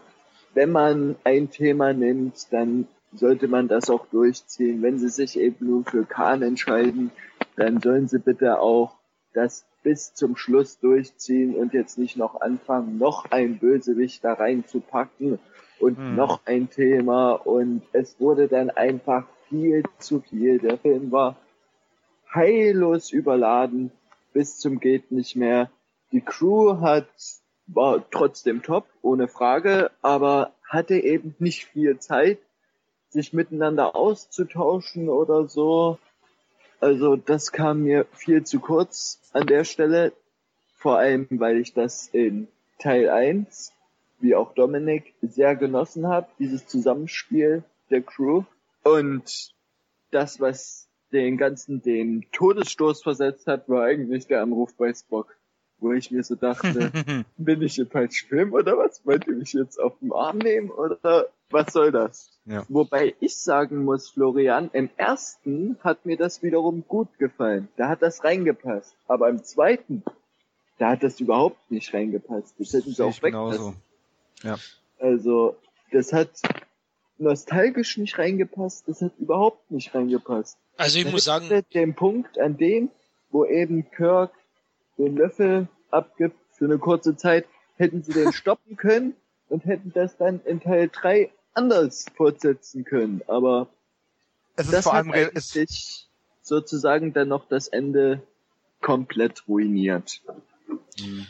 [0.53, 4.81] wenn man ein Thema nimmt, dann sollte man das auch durchziehen.
[4.81, 7.11] Wenn sie sich eben nur für Kahn entscheiden,
[7.55, 8.97] dann sollen sie bitte auch
[9.33, 15.39] das bis zum Schluss durchziehen und jetzt nicht noch anfangen, noch ein Bösewicht da reinzupacken
[15.79, 16.13] und hm.
[16.13, 20.59] noch ein Thema und es wurde dann einfach viel zu viel.
[20.59, 21.37] Der Film war
[22.35, 23.91] heillos überladen
[24.33, 25.71] bis zum geht nicht mehr.
[26.11, 27.07] Die Crew hat
[27.65, 32.39] war trotzdem top, ohne Frage, aber hatte eben nicht viel Zeit,
[33.07, 35.97] sich miteinander auszutauschen oder so.
[36.79, 40.13] Also das kam mir viel zu kurz an der Stelle.
[40.75, 42.47] Vor allem, weil ich das in
[42.79, 43.73] Teil 1,
[44.19, 48.43] wie auch Dominik, sehr genossen habe, dieses Zusammenspiel der Crew.
[48.83, 49.53] Und
[50.11, 55.36] das, was den ganzen den Todesstoß versetzt hat, war eigentlich der Anruf bei Spock.
[55.79, 56.91] Wo ich mir so dachte,
[57.37, 59.05] bin ich im falschen Film oder was?
[59.05, 62.31] Wollt ihr mich jetzt auf den Arm nehmen oder was soll das?
[62.45, 62.65] Ja.
[62.67, 67.67] Wobei ich sagen muss, Florian, im ersten hat mir das wiederum gut gefallen.
[67.77, 68.95] Da hat das reingepasst.
[69.07, 70.03] Aber im zweiten,
[70.79, 72.55] da hat das überhaupt nicht reingepasst.
[72.57, 73.75] Das hätten sie auch weglassen.
[74.43, 74.57] Ja.
[74.99, 75.55] Also,
[75.91, 76.29] das hat
[77.19, 80.57] nostalgisch nicht reingepasst, das hat überhaupt nicht reingepasst.
[80.77, 82.89] Also ich da muss sagen, den Punkt an dem,
[83.31, 84.31] wo eben Kirk
[84.97, 87.45] den Löffel abgibt für eine kurze Zeit,
[87.77, 89.15] hätten sie den stoppen können
[89.49, 93.67] und hätten das dann in Teil 3 anders fortsetzen können, aber
[94.55, 96.07] Es ist das vor hat allem es, eigentlich
[96.41, 98.21] sozusagen dann noch das Ende
[98.81, 100.21] komplett ruiniert.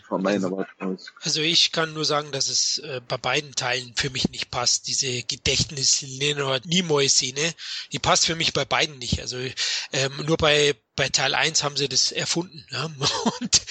[0.07, 1.13] Von meiner Warte aus.
[1.21, 4.87] Also ich kann nur sagen, dass es äh, bei beiden Teilen für mich nicht passt.
[4.87, 7.53] Diese Gedächtnis Leonard Nimoy Szene,
[7.91, 9.19] die passt für mich bei beiden nicht.
[9.21, 12.65] Also ähm, nur bei bei Teil 1 haben sie das erfunden.
[12.71, 12.85] Ja?
[13.41, 13.61] Und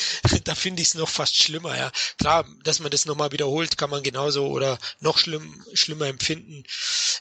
[0.49, 1.77] da finde ich es noch fast schlimmer.
[1.77, 6.65] Ja, klar, dass man das nochmal wiederholt, kann man genauso oder noch schlimm schlimmer empfinden.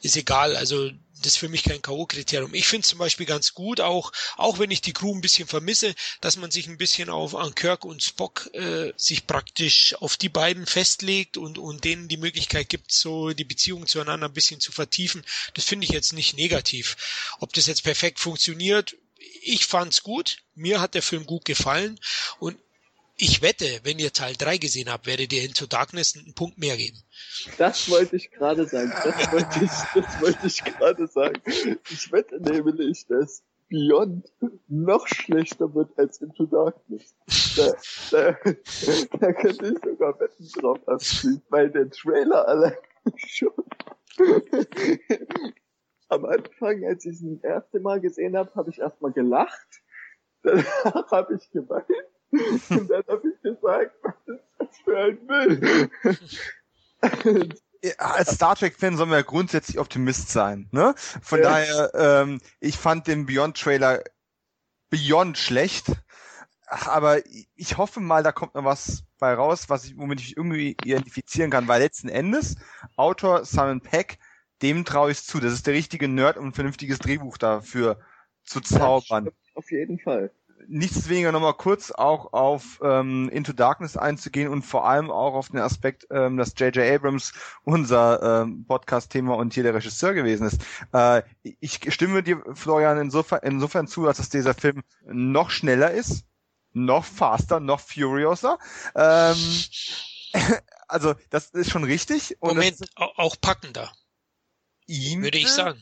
[0.01, 0.55] Ist egal.
[0.55, 2.53] Also das ist für mich kein K.O.-Kriterium.
[2.53, 5.95] Ich finde zum Beispiel ganz gut, auch, auch wenn ich die Crew ein bisschen vermisse,
[6.21, 10.29] dass man sich ein bisschen auf an Kirk und Spock äh, sich praktisch auf die
[10.29, 14.71] beiden festlegt und, und denen die Möglichkeit gibt, so die Beziehung zueinander ein bisschen zu
[14.71, 15.25] vertiefen.
[15.55, 16.95] Das finde ich jetzt nicht negativ.
[17.39, 20.37] Ob das jetzt perfekt funktioniert, ich fand's gut.
[20.55, 21.99] Mir hat der Film gut gefallen
[22.39, 22.57] und
[23.17, 26.75] ich wette, wenn ihr Teil 3 gesehen habt, werdet ihr Into Darkness einen Punkt mehr
[26.75, 27.01] geben.
[27.57, 28.91] Das wollte ich gerade sagen.
[28.91, 31.41] Das wollte ich, das ich gerade sagen.
[31.89, 34.25] Ich wette nämlich, dass Beyond
[34.67, 37.15] noch schlechter wird als Into Darkness.
[37.55, 37.73] Da,
[38.11, 38.37] da,
[39.19, 42.77] da könnte ich sogar Wetten drauf abschließen, weil der Trailer allein
[43.27, 43.53] schon
[46.09, 49.81] am Anfang, als ich ihn das erste Mal gesehen habe, habe ich erstmal gelacht.
[50.43, 51.85] Danach habe ich geweint.
[52.69, 55.89] Und dann habe ich gesagt, was ist das für ein Müll?
[57.83, 60.67] Ja, als Star Trek-Fan soll man ja grundsätzlich Optimist sein.
[60.71, 60.95] Ne?
[60.97, 61.49] Von Ja.
[61.49, 64.03] daher, ähm, ich fand den Beyond-Trailer
[64.89, 65.91] Beyond schlecht.
[66.67, 67.19] Aber
[67.55, 71.51] ich hoffe mal, da kommt noch was bei raus, was ich, womit ich irgendwie identifizieren
[71.51, 72.55] kann, weil letzten Endes
[72.95, 74.17] Autor Simon Peck,
[74.61, 75.39] dem traue ich zu.
[75.39, 77.99] Das ist der richtige Nerd, um ein vernünftiges Drehbuch dafür
[78.43, 79.29] zu zaubern.
[79.55, 80.31] Auf jeden Fall.
[80.67, 85.49] Nichts weniger nochmal kurz auch auf ähm, Into Darkness einzugehen und vor allem auch auf
[85.49, 86.95] den Aspekt, ähm, dass J.J.
[86.95, 87.33] Abrams
[87.63, 90.61] unser ähm, Podcast-Thema und hier der Regisseur gewesen ist.
[90.91, 91.21] Äh,
[91.59, 96.25] ich stimme dir, Florian, insofern, insofern zu, als dass dieser Film noch schneller ist,
[96.73, 98.57] noch faster, noch furioser.
[98.95, 99.37] Ähm,
[100.87, 102.37] also das ist schon richtig.
[102.39, 103.91] Und Moment, auch packender,
[104.87, 105.81] ihm würde ich sagen.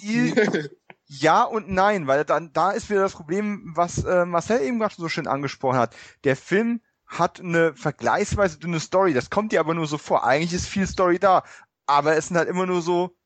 [0.00, 0.70] viel-
[1.10, 4.94] Ja und nein, weil dann da ist wieder das Problem, was äh, Marcel eben gerade
[4.94, 5.96] so schön angesprochen hat.
[6.24, 9.14] Der Film hat eine vergleichsweise dünne Story.
[9.14, 10.24] Das kommt dir aber nur so vor.
[10.26, 11.44] Eigentlich ist viel Story da,
[11.86, 13.16] aber es sind halt immer nur so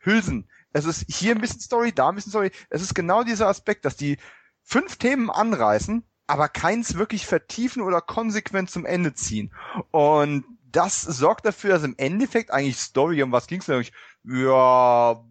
[0.00, 0.50] Hülsen.
[0.74, 2.50] Es ist hier ein bisschen Story, da ein bisschen Story.
[2.68, 4.18] Es ist genau dieser Aspekt, dass die
[4.62, 9.54] fünf Themen anreißen, aber keins wirklich vertiefen oder konsequent zum Ende ziehen.
[9.90, 13.92] Und das sorgt dafür, dass im Endeffekt eigentlich Story, um was ging's denn eigentlich?
[14.24, 15.24] Ja,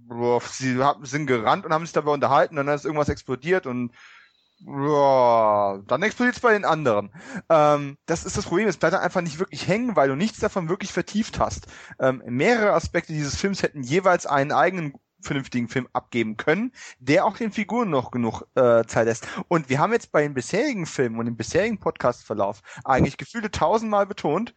[0.50, 3.92] sie sind gerannt und haben sich dabei unterhalten, dann ist irgendwas explodiert und
[4.66, 7.12] ja, dann explodiert es bei den anderen.
[7.50, 10.70] Ähm, das ist das Problem, es bleibt einfach nicht wirklich hängen, weil du nichts davon
[10.70, 11.68] wirklich vertieft hast.
[12.00, 17.38] Ähm, mehrere Aspekte dieses Films hätten jeweils einen eigenen vernünftigen Film abgeben können, der auch
[17.38, 19.28] den Figuren noch genug äh, Zeit lässt.
[19.48, 24.06] Und wir haben jetzt bei den bisherigen Filmen und dem bisherigen Podcast-Verlauf eigentlich gefühlte tausendmal
[24.06, 24.54] betont,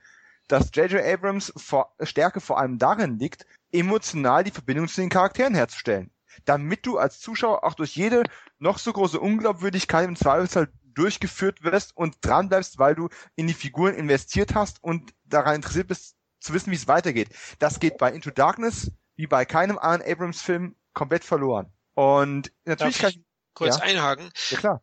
[0.49, 1.05] dass J.J.
[1.05, 6.11] Abrams vor, Stärke vor allem darin liegt, emotional die Verbindung zu den Charakteren herzustellen.
[6.45, 8.25] Damit du als Zuschauer auch durch jede
[8.59, 13.95] noch so große Unglaubwürdigkeit im Zweifelsfall durchgeführt wirst und dranbleibst, weil du in die Figuren
[13.95, 17.31] investiert hast und daran interessiert bist, zu wissen, wie es weitergeht.
[17.59, 21.73] Das geht bei Into Darkness wie bei keinem anderen Abrams-Film komplett verloren.
[21.95, 23.83] Und natürlich Darf kann ich kurz ja.
[23.83, 24.31] einhaken?
[24.51, 24.83] ja klar.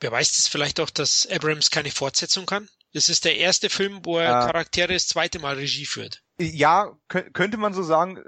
[0.00, 2.68] Beweist es vielleicht auch, dass Abrams keine Fortsetzung kann?
[2.94, 4.46] Das ist der erste Film, wo er Ah.
[4.46, 6.22] Charaktere das zweite Mal Regie führt.
[6.40, 8.22] Ja, kö- könnte man so sagen,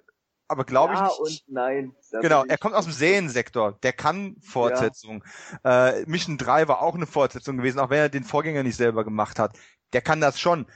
[0.48, 1.48] aber glaube ja ich nicht.
[1.48, 1.92] und nein.
[2.20, 5.24] Genau, er kommt aus dem Seriensektor, der kann Fortsetzung.
[5.64, 9.04] Äh, Mission 3 war auch eine Fortsetzung gewesen, auch wenn er den Vorgänger nicht selber
[9.04, 9.56] gemacht hat.
[9.92, 10.66] Der kann das schon.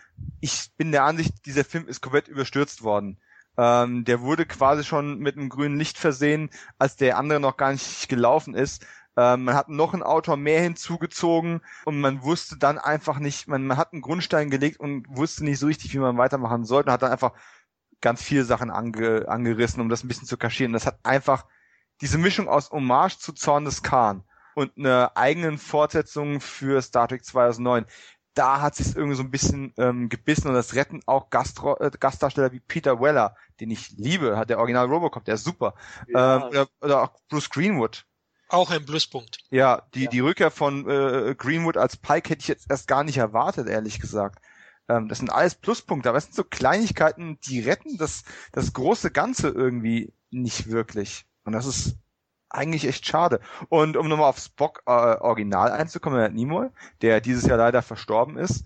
[0.41, 3.21] Ich bin der Ansicht, dieser Film ist komplett überstürzt worden.
[3.57, 7.71] Ähm, der wurde quasi schon mit einem grünen Licht versehen, als der andere noch gar
[7.73, 8.85] nicht gelaufen ist.
[9.17, 13.67] Ähm, man hat noch einen Autor mehr hinzugezogen und man wusste dann einfach nicht, man,
[13.67, 16.93] man hat einen Grundstein gelegt und wusste nicht so richtig, wie man weitermachen sollte und
[16.95, 17.33] hat dann einfach
[18.01, 20.73] ganz viele Sachen ange, angerissen, um das ein bisschen zu kaschieren.
[20.73, 21.47] Das hat einfach
[22.01, 24.25] diese Mischung aus Hommage zu Zorn des Khan
[24.55, 27.87] und einer eigenen Fortsetzung für Star Trek 2009.
[28.35, 31.91] Da hat sich irgendwie so ein bisschen ähm, gebissen und das retten auch Gastro äh,
[31.99, 35.75] Gastdarsteller wie Peter Weller, den ich liebe, hat der Original Robocop, der ist super.
[36.09, 38.07] Ja, Ähm, oder, oder auch Bruce Greenwood.
[38.49, 39.39] Auch ein Pluspunkt.
[39.51, 40.11] Ja, die, Ja.
[40.11, 44.01] die Rückkehr von äh, Greenwood als Pike hätte ich jetzt erst gar nicht erwartet, ehrlich
[44.01, 44.41] gesagt.
[44.89, 49.11] Ähm, das sind alles Pluspunkte, aber es sind so Kleinigkeiten, die retten das, das große
[49.11, 51.25] Ganze irgendwie nicht wirklich.
[51.45, 51.97] Und das ist
[52.51, 53.41] eigentlich echt schade.
[53.69, 56.69] Und um nochmal auf Spock äh, Original einzukommen, Leonard Nimoy,
[57.03, 58.65] der dieses Jahr leider verstorben ist.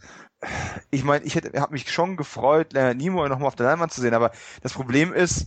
[0.91, 4.01] Ich meine, ich hätte, habe mich schon gefreut, Leonard Nimoy nochmal auf der Leinwand zu
[4.01, 4.31] sehen, aber
[4.63, 5.47] das Problem ist,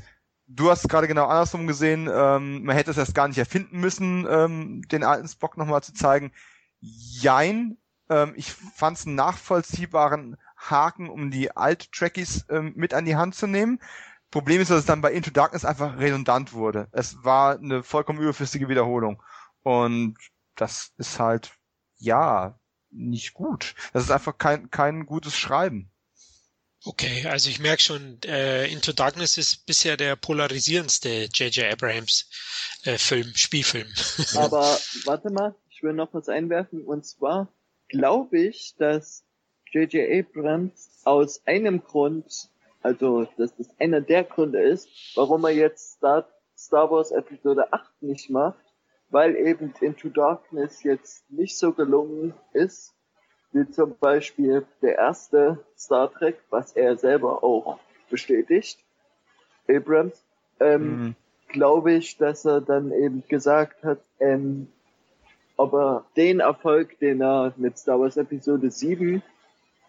[0.55, 4.27] du hast gerade genau andersrum gesehen, ähm, man hätte es erst gar nicht erfinden müssen,
[4.29, 6.31] ähm, den alten Spock nochmal zu zeigen.
[6.79, 7.77] Jein,
[8.09, 13.35] ähm, ich fand es einen nachvollziehbaren Haken, um die Alt-Trackies ähm, mit an die Hand
[13.35, 13.79] zu nehmen.
[14.29, 16.87] Problem ist, dass es dann bei Into Darkness einfach redundant wurde.
[16.91, 19.21] Es war eine vollkommen überflüssige Wiederholung.
[19.63, 20.17] Und
[20.55, 21.51] das ist halt,
[21.97, 22.57] ja,
[22.89, 23.75] nicht gut.
[23.93, 25.90] Das ist einfach kein, kein gutes Schreiben.
[26.83, 31.71] Okay, also ich merke schon, äh, Into Darkness ist bisher der polarisierendste J.J.
[31.71, 32.27] Abrams
[32.85, 33.87] äh, Film, Spielfilm.
[34.35, 36.83] Aber warte mal, ich will noch was einwerfen.
[36.83, 37.53] Und zwar
[37.87, 39.23] glaube ich, dass
[39.71, 40.25] J.J.
[40.25, 42.49] Abrams aus einem Grund,
[42.81, 46.27] also dass das einer der Gründe ist, warum er jetzt Star,
[46.57, 48.65] Star Wars Episode 8 nicht macht,
[49.09, 52.95] weil eben Into Darkness jetzt nicht so gelungen ist
[53.53, 57.79] wie zum Beispiel der erste Star Trek, was er selber auch
[58.09, 58.79] bestätigt,
[59.67, 60.23] Abrams,
[60.59, 61.15] ähm, mhm.
[61.49, 64.67] glaube ich, dass er dann eben gesagt hat, ähm,
[65.57, 69.21] ob er den Erfolg, den er mit Star Wars Episode 7,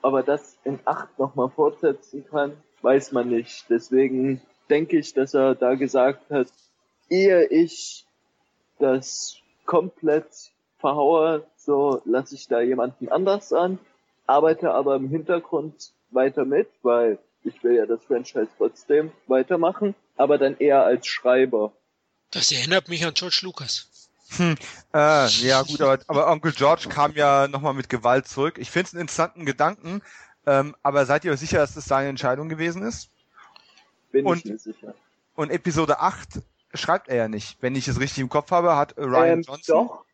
[0.02, 3.66] aber das in 8 nochmal fortsetzen kann, weiß man nicht.
[3.70, 6.48] Deswegen denke ich, dass er da gesagt hat,
[7.08, 8.04] ehe ich
[8.78, 10.50] das komplett
[10.82, 13.78] verhaue, so lasse ich da jemanden anders an,
[14.26, 20.36] arbeite aber im Hintergrund weiter mit, weil ich will ja das Franchise trotzdem weitermachen, aber
[20.36, 21.72] dann eher als Schreiber.
[22.30, 23.88] Das erinnert mich an George Lucas.
[24.36, 24.56] Hm,
[24.94, 28.58] äh, ja gut, aber, aber Onkel George kam ja nochmal mit Gewalt zurück.
[28.58, 30.02] Ich finde es einen interessanten Gedanken,
[30.46, 33.08] ähm, aber seid ihr euch sicher, dass das seine Entscheidung gewesen ist?
[34.10, 34.94] Bin und, ich mir sicher.
[35.34, 36.40] Und Episode 8
[36.74, 37.58] schreibt er ja nicht.
[37.60, 39.74] Wenn ich es richtig im Kopf habe, hat Ryan ähm, Johnson.
[39.74, 40.04] Doch,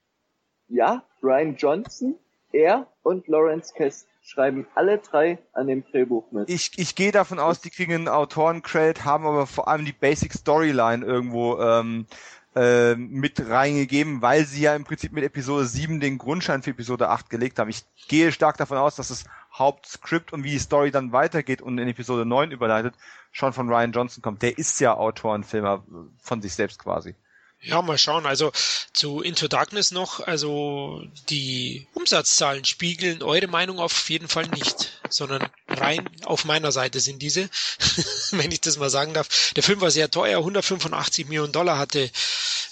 [0.68, 2.16] ja, Brian Johnson,
[2.52, 6.50] er und Lawrence Kest schreiben alle drei an dem Drehbuch mit.
[6.50, 10.32] Ich, ich gehe davon aus, die kriegen einen Autoren-Credit, haben aber vor allem die Basic
[10.32, 12.06] Storyline irgendwo ähm,
[12.54, 17.08] äh, mit reingegeben, weil sie ja im Prinzip mit Episode 7 den Grundschein für Episode
[17.08, 17.70] 8 gelegt haben.
[17.70, 19.24] Ich gehe stark davon aus, dass das
[19.54, 22.94] Hauptskript und wie die Story dann weitergeht und in Episode 9 überleitet,
[23.32, 24.42] schon von Ryan Johnson kommt.
[24.42, 25.84] Der ist ja Autorenfilmer
[26.20, 27.14] von sich selbst quasi.
[27.60, 28.24] Ja, mal schauen.
[28.24, 28.52] Also
[28.92, 35.48] zu Into Darkness noch, also die Umsatzzahlen spiegeln eure Meinung auf jeden Fall nicht, sondern
[35.66, 37.50] rein auf meiner Seite sind diese,
[38.30, 39.52] wenn ich das mal sagen darf.
[39.56, 42.10] Der Film war sehr teuer, 185 Millionen Dollar hatte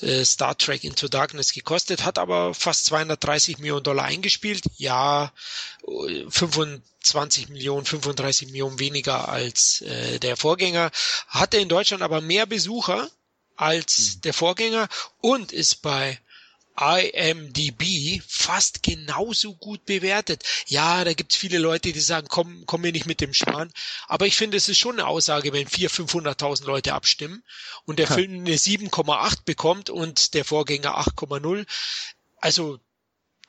[0.03, 4.63] äh, Star Trek Into Darkness gekostet, hat aber fast 230 Millionen Dollar eingespielt.
[4.77, 5.33] Ja,
[6.29, 10.93] 25 Millionen, 35 Millionen weniger als äh, der Vorgänger.
[11.27, 13.11] Hatte in Deutschland aber mehr Besucher
[13.57, 14.21] als mhm.
[14.23, 14.89] der Vorgänger
[15.21, 16.19] und ist bei
[16.79, 20.45] IMDB fast genauso gut bewertet.
[20.67, 23.73] Ja, da gibt's viele Leute, die sagen, komm, komm mir nicht mit dem Schmarrn.
[24.07, 27.43] Aber ich finde, es ist schon eine Aussage, wenn 400.000, 500.000 Leute abstimmen
[27.87, 28.15] und der ja.
[28.15, 31.67] Film eine 7,8 bekommt und der Vorgänger 8,0.
[32.39, 32.79] Also,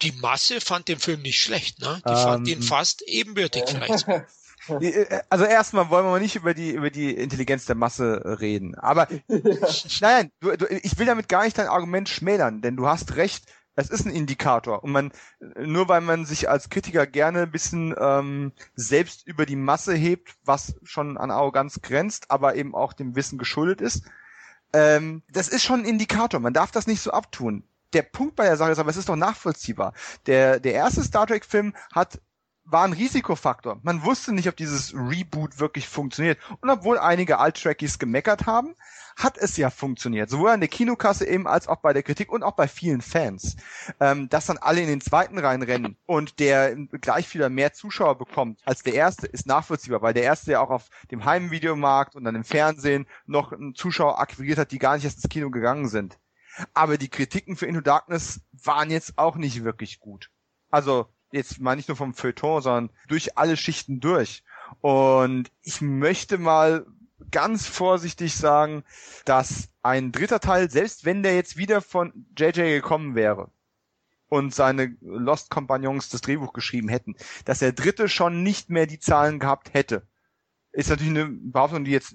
[0.02, 2.02] die Masse fand den Film nicht schlecht, ne?
[2.06, 2.64] Die um, fand ihn ähm.
[2.64, 4.06] fast ebenbürtig vielleicht.
[4.82, 8.76] Äh, also erstmal wollen wir mal nicht über die über die Intelligenz der Masse reden.
[8.76, 9.08] Aber
[10.02, 13.46] nein, du, du, ich will damit gar nicht dein Argument schmälern, denn du hast recht.
[13.80, 17.94] Es ist ein Indikator und man nur weil man sich als Kritiker gerne ein bisschen
[18.00, 23.16] ähm, selbst über die Masse hebt, was schon an Arroganz grenzt, aber eben auch dem
[23.16, 24.04] Wissen geschuldet ist.
[24.74, 26.40] Ähm, das ist schon ein Indikator.
[26.40, 27.64] Man darf das nicht so abtun
[27.94, 29.94] der Punkt bei der Sache ist aber, es ist doch nachvollziehbar.
[30.26, 32.20] Der, der erste Star Trek Film hat
[32.70, 33.80] war ein Risikofaktor.
[33.84, 36.38] Man wusste nicht, ob dieses Reboot wirklich funktioniert.
[36.62, 38.76] Und obwohl einige Alt-Trackies gemeckert haben,
[39.16, 40.30] hat es ja funktioniert.
[40.30, 43.56] Sowohl an der Kinokasse eben als auch bei der Kritik und auch bei vielen Fans.
[44.00, 48.60] Ähm, dass dann alle in den zweiten reinrennen und der gleich wieder mehr Zuschauer bekommt
[48.66, 52.36] als der erste, ist nachvollziehbar, weil der erste ja auch auf dem Heimvideomarkt und dann
[52.36, 56.20] im Fernsehen noch einen Zuschauer akquiriert hat, die gar nicht erst ins Kino gegangen sind.
[56.74, 60.30] Aber die Kritiken für Into Darkness waren jetzt auch nicht wirklich gut.
[60.70, 64.44] Also jetzt mal nicht nur vom Feuilleton, sondern durch alle Schichten durch.
[64.82, 66.86] Und ich möchte mal
[67.32, 68.84] ganz vorsichtig sagen,
[69.26, 73.50] dass ein dritter Teil, selbst wenn der jetzt wieder von JJ gekommen wäre
[74.30, 79.00] und seine Lost Compagnons das Drehbuch geschrieben hätten, dass der dritte schon nicht mehr die
[79.00, 80.08] Zahlen gehabt hätte.
[80.72, 82.14] Ist natürlich eine Behauptung, die jetzt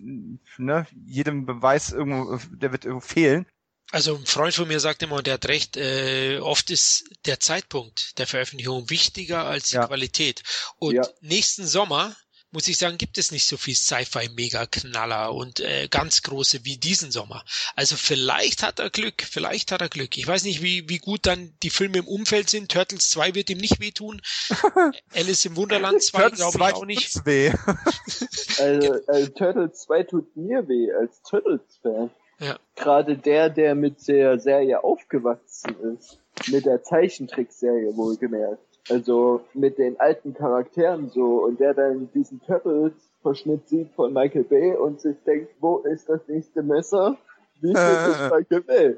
[0.59, 3.47] ne, jedem Beweis irgendwo, der wird irgendwo fehlen.
[3.93, 7.41] Also ein Freund von mir sagt immer, und der hat recht, äh, oft ist der
[7.41, 9.87] Zeitpunkt der Veröffentlichung wichtiger als die ja.
[9.87, 10.43] Qualität.
[10.79, 11.07] Und ja.
[11.21, 12.17] nächsten Sommer
[12.53, 17.11] muss ich sagen, gibt es nicht so viel Sci-Fi-Mega-Knaller und äh, ganz große wie diesen
[17.11, 17.45] Sommer.
[17.77, 20.17] Also vielleicht hat er Glück, vielleicht hat er Glück.
[20.17, 22.71] Ich weiß nicht, wie, wie gut dann die Filme im Umfeld sind.
[22.71, 24.23] Turtles 2 wird ihm nicht wehtun.
[25.15, 27.27] Alice im Wunderland 2 glaube ich auch nicht.
[27.27, 27.51] Weh.
[28.59, 32.11] also, also Turtles 2 tut mir weh als Turtles-Fan.
[32.43, 32.57] Ja.
[32.75, 36.19] Gerade der, der mit der Serie aufgewachsen ist.
[36.51, 38.59] Mit der Zeichentrickserie wohlgemerkt.
[38.91, 44.75] Also mit den alten Charakteren so und der dann diesen Turtles-Verschnitt sieht von Michael Bay
[44.75, 47.17] und sich denkt, wo ist das nächste Messer?
[47.61, 48.29] Wie äh.
[48.29, 48.97] Michael Bay?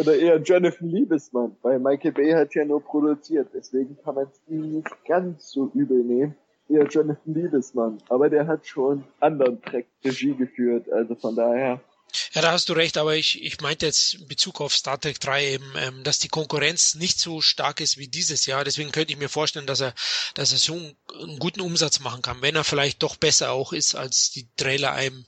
[0.00, 4.40] Oder eher Jonathan Liebesmann, weil Michael Bay hat ja nur produziert, deswegen kann man es
[4.48, 6.34] ihm nicht ganz so übel nehmen.
[6.68, 11.80] Eher Jonathan Liebesmann, aber der hat schon anderen Track Regie geführt, also von daher
[12.32, 15.20] ja, da hast du recht, aber ich, ich meinte jetzt in Bezug auf Star Trek
[15.20, 18.64] 3 eben, ähm, dass die Konkurrenz nicht so stark ist wie dieses Jahr.
[18.64, 19.94] Deswegen könnte ich mir vorstellen, dass er,
[20.34, 23.72] dass er so einen, einen guten Umsatz machen kann, wenn er vielleicht doch besser auch
[23.72, 25.24] ist, als die Trailer einem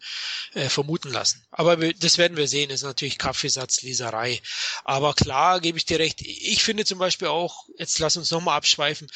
[0.55, 1.45] äh, vermuten lassen.
[1.51, 4.41] Aber das werden wir sehen, das ist natürlich Kaffeesatzleserei.
[4.85, 6.21] Aber klar, gebe ich dir recht.
[6.23, 9.09] Ich finde zum Beispiel auch, jetzt lass uns nochmal abschweifen,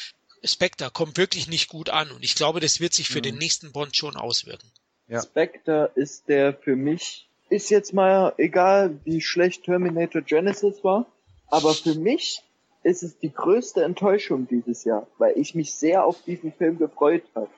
[0.43, 3.23] Spectre kommt wirklich nicht gut an und ich glaube, das wird sich für mhm.
[3.23, 4.69] den nächsten Bond schon auswirken.
[5.07, 5.21] Ja.
[5.21, 11.05] Spectre ist der für mich ist jetzt mal egal, wie schlecht Terminator Genesis war,
[11.47, 12.41] aber für mich
[12.81, 17.23] ist es die größte Enttäuschung dieses Jahr, weil ich mich sehr auf diesen Film gefreut
[17.35, 17.49] habe.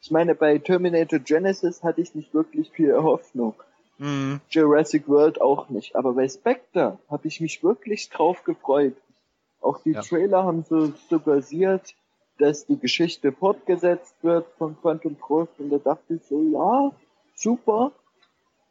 [0.00, 3.54] Ich meine, bei Terminator Genesis hatte ich nicht wirklich viel Hoffnung.
[3.98, 4.40] Mhm.
[4.48, 5.94] Jurassic World auch nicht.
[5.94, 8.96] Aber bei Spectre habe ich mich wirklich drauf gefreut.
[9.60, 10.00] Auch die ja.
[10.00, 11.94] Trailer haben so suggeriert,
[12.38, 16.90] dass die Geschichte fortgesetzt wird von Quantum Trost und da dachte ich so, ja,
[17.36, 17.92] super.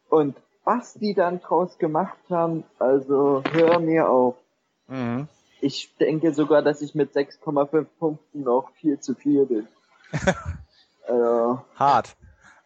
[0.09, 4.35] Und was die dann draus gemacht haben, also hör mir auf.
[4.88, 5.27] Mhm.
[5.59, 9.67] Ich denke sogar, dass ich mit 6,5 Punkten noch viel zu viel bin.
[11.07, 12.15] also, Hart.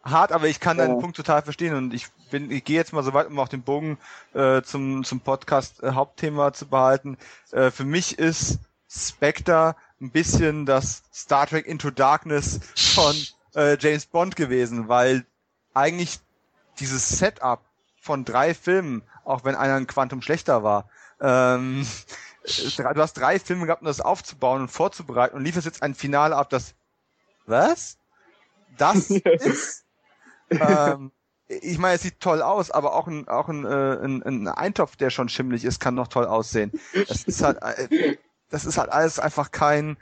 [0.03, 0.85] Hart, aber ich kann ja.
[0.85, 3.47] deinen Punkt total verstehen und ich bin, ich gehe jetzt mal so weit, um auch
[3.47, 3.97] den Bogen
[4.34, 7.17] äh, zum zum Podcast äh, Hauptthema zu behalten.
[7.51, 13.15] Äh, für mich ist Spectre ein bisschen das Star Trek Into Darkness von
[13.55, 15.26] äh, James Bond gewesen, weil
[15.73, 16.19] eigentlich
[16.80, 17.61] dieses Setup
[18.06, 20.90] von drei Filmen, auch wenn einer ein Quantum schlechter war.
[21.19, 21.86] Ähm,
[22.44, 26.36] du hast drei Filme gehabt, um das aufzubauen und vorzubereiten und lieferst jetzt ein Finale
[26.36, 26.76] ab, das
[27.48, 27.98] was?
[28.77, 29.86] Das ist
[30.49, 31.11] ähm,
[31.48, 34.95] ich meine, es sieht toll aus, aber auch ein, auch ein, äh, ein, ein Eintopf,
[34.95, 36.72] der schon schimmelig ist, kann noch toll aussehen.
[37.07, 38.18] Das ist halt, äh,
[38.49, 39.98] das ist halt alles einfach kein,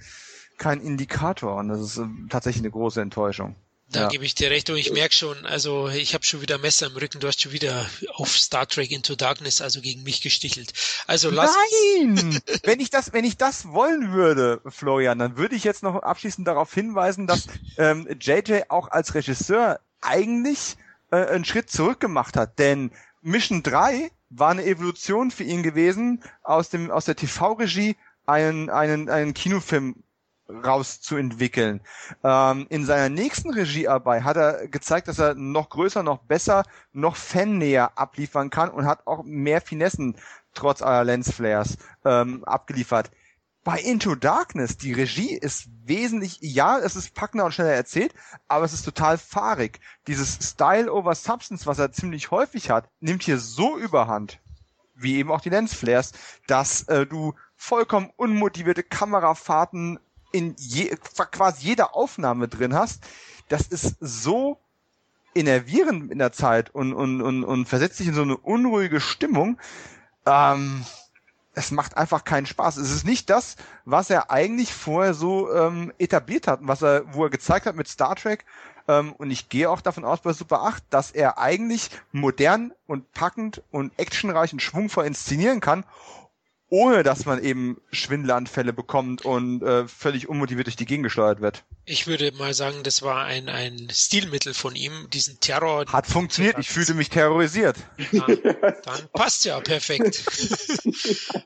[0.58, 3.56] kein Indikator und das ist äh, tatsächlich eine große Enttäuschung.
[3.94, 4.08] Da ja.
[4.08, 6.98] gebe ich dir recht und ich merke schon, also ich habe schon wieder Messer im
[6.98, 10.74] Rücken, du hast schon wieder auf Star Trek Into Darkness, also gegen mich gestichelt.
[11.06, 11.56] Also lass
[12.02, 12.42] Nein!
[12.64, 16.48] wenn ich das, wenn ich das wollen würde, Florian, dann würde ich jetzt noch abschließend
[16.48, 17.46] darauf hinweisen, dass
[17.78, 20.76] ähm, JJ auch als Regisseur eigentlich
[21.12, 22.92] äh, einen Schritt zurück gemacht hat, denn
[23.22, 27.96] Mission 3 war eine Evolution für ihn gewesen, aus dem aus der TV-Regie
[28.26, 29.96] einen, einen, einen Kinofilm
[30.50, 31.82] rauszuentwickeln.
[32.24, 37.16] Ähm, in seiner nächsten Regiearbeit hat er gezeigt, dass er noch größer, noch besser, noch
[37.16, 40.16] fannäher abliefern kann und hat auch mehr Finessen
[40.54, 43.12] trotz aller Lensflares ähm, abgeliefert.
[43.64, 48.14] Bei Into Darkness, die Regie ist wesentlich, ja, es ist packender und schneller erzählt,
[48.50, 49.80] aber es ist total fahrig.
[50.08, 54.40] Dieses Style over Substance, was er ziemlich häufig hat, nimmt hier so überhand,
[54.96, 56.12] wie eben auch die Lensflares,
[56.46, 59.98] dass äh, du vollkommen unmotivierte Kamerafahrten
[60.34, 60.96] in je,
[61.32, 63.02] quasi jeder Aufnahme drin hast,
[63.48, 64.58] das ist so
[65.34, 69.58] innervierend in der Zeit und, und, und, und versetzt dich in so eine unruhige Stimmung.
[70.26, 70.86] Ähm,
[71.56, 72.78] es macht einfach keinen Spaß.
[72.78, 73.56] Es ist nicht das,
[73.86, 77.88] was er eigentlich vorher so ähm, etabliert hat, was er, wo er gezeigt hat mit
[77.88, 78.46] Star Trek.
[78.88, 83.12] Ähm, und ich gehe auch davon aus bei Super 8, dass er eigentlich modern und
[83.14, 85.86] packend und actionreich und schwungvoll inszenieren kann
[86.74, 91.64] ohne dass man eben Schwindelanfälle bekommt und äh, völlig unmotiviert durch die Gegend gesteuert wird.
[91.86, 95.86] Ich würde mal sagen, das war ein, ein Stilmittel von ihm, diesen Terror.
[95.86, 97.78] Hat funktioniert, ich fühlte mich terrorisiert.
[98.12, 100.24] Ja, dann passt ja perfekt.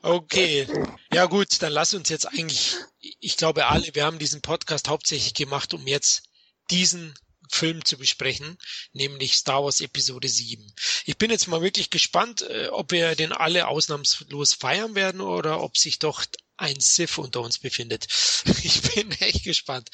[0.02, 0.66] okay.
[1.12, 2.76] Ja gut, dann lass uns jetzt eigentlich,
[3.20, 6.22] ich glaube alle, wir haben diesen Podcast hauptsächlich gemacht, um jetzt
[6.70, 7.12] diesen
[7.50, 8.58] Film zu besprechen,
[8.92, 10.72] nämlich Star Wars Episode 7.
[11.04, 15.62] Ich bin jetzt mal wirklich gespannt, äh, ob wir den alle ausnahmslos feiern werden oder
[15.62, 16.24] ob sich doch
[16.56, 18.06] ein Sith unter uns befindet.
[18.62, 19.90] Ich bin echt gespannt.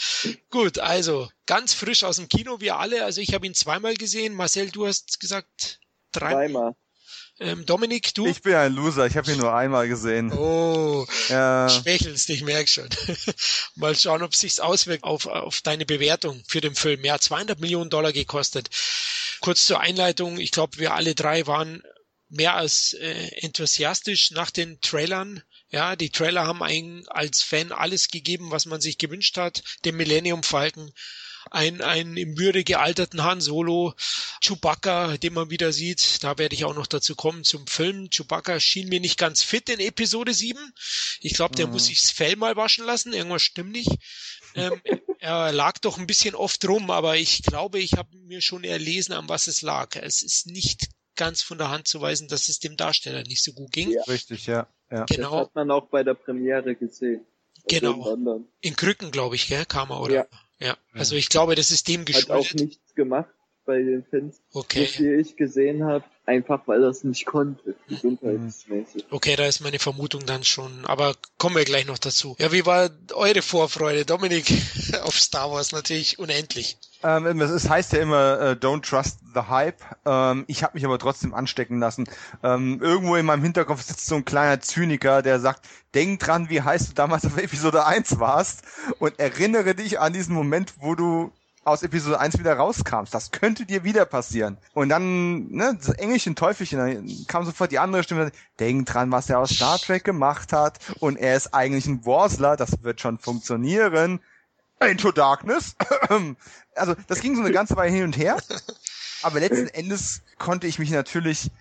[0.51, 3.05] Gut, also ganz frisch aus dem Kino, wir alle.
[3.05, 4.35] Also ich habe ihn zweimal gesehen.
[4.35, 5.81] Marcel, du hast gesagt
[6.13, 6.47] dreimal.
[6.47, 6.77] Zweimal.
[7.41, 8.27] Ähm, Dominik, du?
[8.27, 10.33] Ich bin ein Loser, ich habe ihn nur einmal gesehen.
[10.33, 11.69] Oh, Ja.
[11.69, 12.89] schwächelst, ich merke schon.
[13.75, 17.05] Mal schauen, ob es sich auswirkt auf, auf deine Bewertung für den Film.
[17.05, 18.71] Ja, 200 Millionen Dollar gekostet.
[19.41, 21.83] Kurz zur Einleitung, ich glaube, wir alle drei waren
[22.29, 25.43] mehr als äh, enthusiastisch nach den Trailern.
[25.71, 29.63] Ja, die Trailer haben einen als Fan alles gegeben, was man sich gewünscht hat.
[29.85, 30.93] Den Millennium Falcon,
[31.55, 33.95] ein, ein im Würde gealterten Han Solo,
[34.43, 36.23] Chewbacca, den man wieder sieht.
[36.23, 38.11] Da werde ich auch noch dazu kommen zum Film.
[38.11, 40.59] Chewbacca schien mir nicht ganz fit in Episode 7.
[41.21, 41.73] Ich glaube, der Mhm.
[41.73, 43.13] muss sich das Fell mal waschen lassen.
[43.13, 43.91] Irgendwas stimmt nicht.
[44.55, 44.81] Ähm,
[45.19, 49.13] er lag doch ein bisschen oft rum, aber ich glaube, ich habe mir schon erlesen,
[49.13, 49.97] an was es lag.
[49.97, 53.53] Es ist nicht ganz von der Hand zu weisen, dass es dem Darsteller nicht so
[53.53, 53.91] gut ging.
[53.91, 54.03] Ja.
[54.05, 54.67] Richtig, ja.
[54.91, 55.05] ja.
[55.07, 57.25] Genau, Das hat man auch bei der Premiere gesehen.
[57.25, 58.41] Also Genau.
[58.61, 60.15] in Krücken, glaube ich, gell, kam er, oder?
[60.15, 60.27] Ja.
[60.65, 60.77] Ja.
[60.95, 62.61] Also ich glaube, das ist dem Hat auch geschuldet.
[62.69, 63.29] nichts gemacht
[63.67, 64.85] bei den Fans, Okay.
[64.85, 69.07] so viel ich gesehen habe, einfach weil er es nicht konnte, gesundheitsmäßig.
[69.11, 70.85] Okay, da ist meine Vermutung dann schon.
[70.85, 72.37] Aber kommen wir gleich noch dazu.
[72.39, 74.53] Ja, wie war eure Vorfreude, Dominik,
[75.03, 75.73] auf Star Wars?
[75.73, 76.77] Natürlich unendlich.
[77.05, 79.83] Ähm, es heißt ja immer, äh, don't trust the hype.
[80.07, 82.05] Ähm, ich habe mich aber trotzdem anstecken lassen.
[82.43, 86.63] Ähm, irgendwo in meinem Hinterkopf sitzt so ein kleiner Zyniker, der sagt, denk dran, wie
[86.63, 88.63] heiß du damals auf Episode 1 warst
[88.99, 91.31] und erinnere dich an diesen Moment, wo du
[91.65, 93.13] aus Episode 1 wieder rauskamst.
[93.13, 94.57] Das könnte dir wieder passieren.
[94.73, 99.29] Und dann, ne, das Engelchen, Teufelchen, dann kam sofort die andere Stimme, denk dran, was
[99.29, 100.79] er aus Star Trek gemacht hat.
[101.01, 104.21] Und er ist eigentlich ein Warsler, das wird schon funktionieren.
[104.81, 105.77] Into Darkness.
[106.77, 108.37] Also, das ging so eine ganze Weile hin und her.
[109.23, 111.53] Aber letzten Endes konnte ich mich natürlich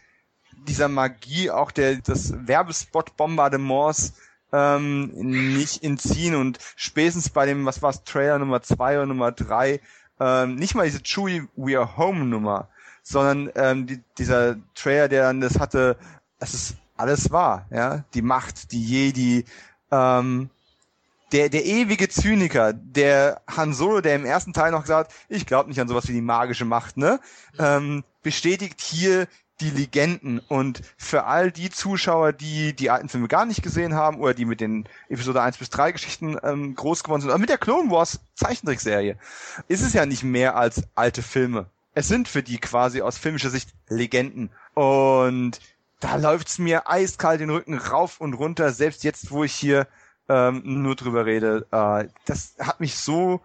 [0.67, 4.13] dieser Magie auch der, des Werbespot-Bombardements
[4.51, 9.81] ähm, nicht entziehen und spätestens bei dem, was war's, Trailer Nummer zwei oder Nummer drei
[10.19, 12.69] ähm, nicht mal diese Chewie We Are Home Nummer,
[13.01, 15.97] sondern ähm, die, dieser Trailer, der dann das hatte,
[16.39, 19.45] das ist alles wahr, ja, die Macht, die Jedi,
[19.91, 20.49] ähm,
[21.33, 25.69] der, der ewige Zyniker, der Han Solo, der im ersten Teil noch gesagt ich glaube
[25.69, 27.19] nicht an sowas wie die magische Macht, ne?
[27.57, 29.27] Ähm, bestätigt hier
[29.59, 34.19] die Legenden und für all die Zuschauer, die die alten Filme gar nicht gesehen haben
[34.19, 37.49] oder die mit den Episode 1 bis 3 Geschichten ähm, groß geworden sind, aber mit
[37.49, 39.17] der Clone Wars Zeichentrickserie,
[39.67, 41.67] ist es ja nicht mehr als alte Filme.
[41.95, 45.59] Es sind für die quasi aus filmischer Sicht Legenden und
[45.99, 49.87] da läuft's mir eiskalt den Rücken rauf und runter, selbst jetzt, wo ich hier
[50.29, 51.67] ähm, nur drüber rede.
[51.71, 53.41] Äh, das hat mich so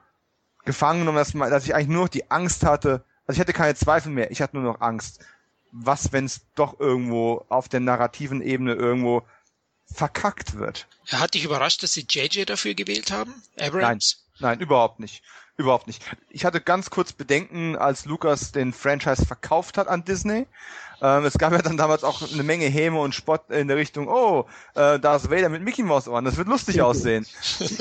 [0.65, 3.05] gefangen genommen, dass, dass ich eigentlich nur noch die Angst hatte.
[3.27, 5.21] Also ich hatte keine Zweifel mehr, ich hatte nur noch Angst.
[5.71, 9.23] Was, wenn es doch irgendwo auf der narrativen Ebene irgendwo
[9.93, 10.87] verkackt wird?
[11.11, 13.35] Hat dich überrascht, dass sie JJ dafür gewählt haben?
[13.59, 14.25] Abrams?
[14.39, 15.23] Nein, überhaupt nicht.
[15.59, 16.05] Überhaupt nicht.
[16.31, 20.47] Ich hatte ganz kurz Bedenken, als Lucas den Franchise verkauft hat an Disney.
[21.03, 24.07] Ähm, es gab ja dann damals auch eine Menge Häme und Spott in der Richtung,
[24.07, 27.27] oh, äh, Darth Vader mit Mickey Mouse Ohren, das wird lustig aussehen.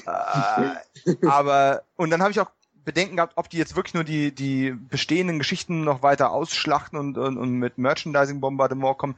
[0.08, 2.49] äh, aber, und dann habe ich auch
[2.84, 7.20] Bedenken gehabt, ob die jetzt wirklich nur die, die bestehenden Geschichten noch weiter ausschlachten und,
[7.20, 9.16] und, und mit Merchandising-Bombardement kommen.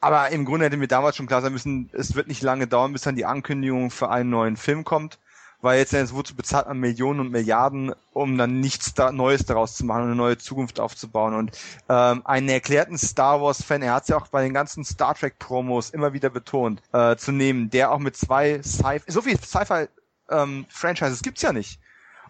[0.00, 2.92] Aber im Grunde hätte mir damals schon klar sein müssen, es wird nicht lange dauern,
[2.92, 5.18] bis dann die Ankündigung für einen neuen Film kommt
[5.62, 9.86] weil jetzt, wozu bezahlt man Millionen und Milliarden, um dann nichts da Neues daraus zu
[9.86, 11.34] machen und eine neue Zukunft aufzubauen.
[11.34, 11.56] Und
[11.88, 15.90] ähm, einen erklärten Star Wars-Fan, er hat es ja auch bei den ganzen Star Trek-Promos
[15.90, 21.42] immer wieder betont, äh, zu nehmen, der auch mit zwei Sci so viel Sci-Fi-Franchises gibt's
[21.42, 21.78] ja nicht.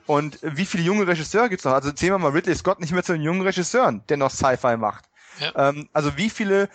[0.06, 1.72] Und wie viele junge Regisseure gibt's noch?
[1.72, 4.76] Also zählen wir mal Ridley Scott nicht mehr zu den jungen Regisseuren, der noch Sci-Fi
[4.76, 5.04] macht.
[5.38, 5.70] Ja.
[5.70, 6.68] Ähm, also wie viele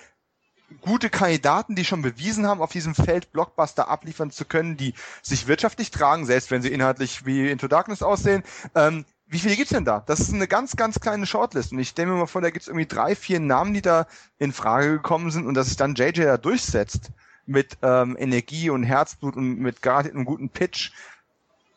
[0.82, 5.48] gute Kandidaten, die schon bewiesen haben, auf diesem Feld Blockbuster abliefern zu können, die sich
[5.48, 8.44] wirtschaftlich tragen, selbst wenn sie inhaltlich wie Into Darkness aussehen.
[8.76, 10.04] Ähm, wie viele gibt's denn da?
[10.06, 11.74] Das ist eine ganz, ganz kleine Shortlist.
[11.74, 14.08] Und ich stelle mir mal vor, da gibt's irgendwie drei, vier Namen, die da
[14.40, 17.12] in Frage gekommen sind und dass sich dann JJ da durchsetzt
[17.46, 20.92] mit ähm, Energie und Herzblut und mit garantiert einem guten Pitch,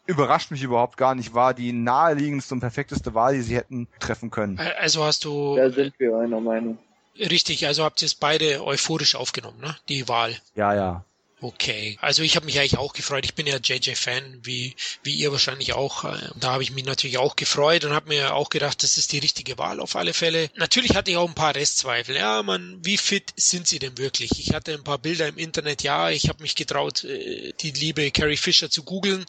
[0.07, 1.35] überrascht mich überhaupt gar nicht.
[1.35, 4.61] War die naheliegendste und perfekteste Wahl, die sie hätten treffen können.
[4.79, 6.79] Also hast du Da sind wir einer Meinung.
[7.21, 9.77] Richtig, also habt ihr es beide euphorisch aufgenommen, ne?
[9.89, 10.37] Die Wahl.
[10.55, 11.05] Ja, ja.
[11.43, 13.25] Okay, also ich habe mich eigentlich auch gefreut.
[13.25, 16.05] Ich bin ja JJ-Fan, wie, wie ihr wahrscheinlich auch.
[16.37, 19.19] Da habe ich mich natürlich auch gefreut und habe mir auch gedacht, das ist die
[19.19, 20.51] richtige Wahl auf alle Fälle.
[20.57, 22.17] Natürlich hatte ich auch ein paar Restzweifel.
[22.17, 24.39] Ja, man, wie fit sind sie denn wirklich?
[24.39, 25.83] Ich hatte ein paar Bilder im Internet.
[25.83, 29.25] Ja, ich habe mich getraut, äh, die liebe Carrie Fisher zu googeln.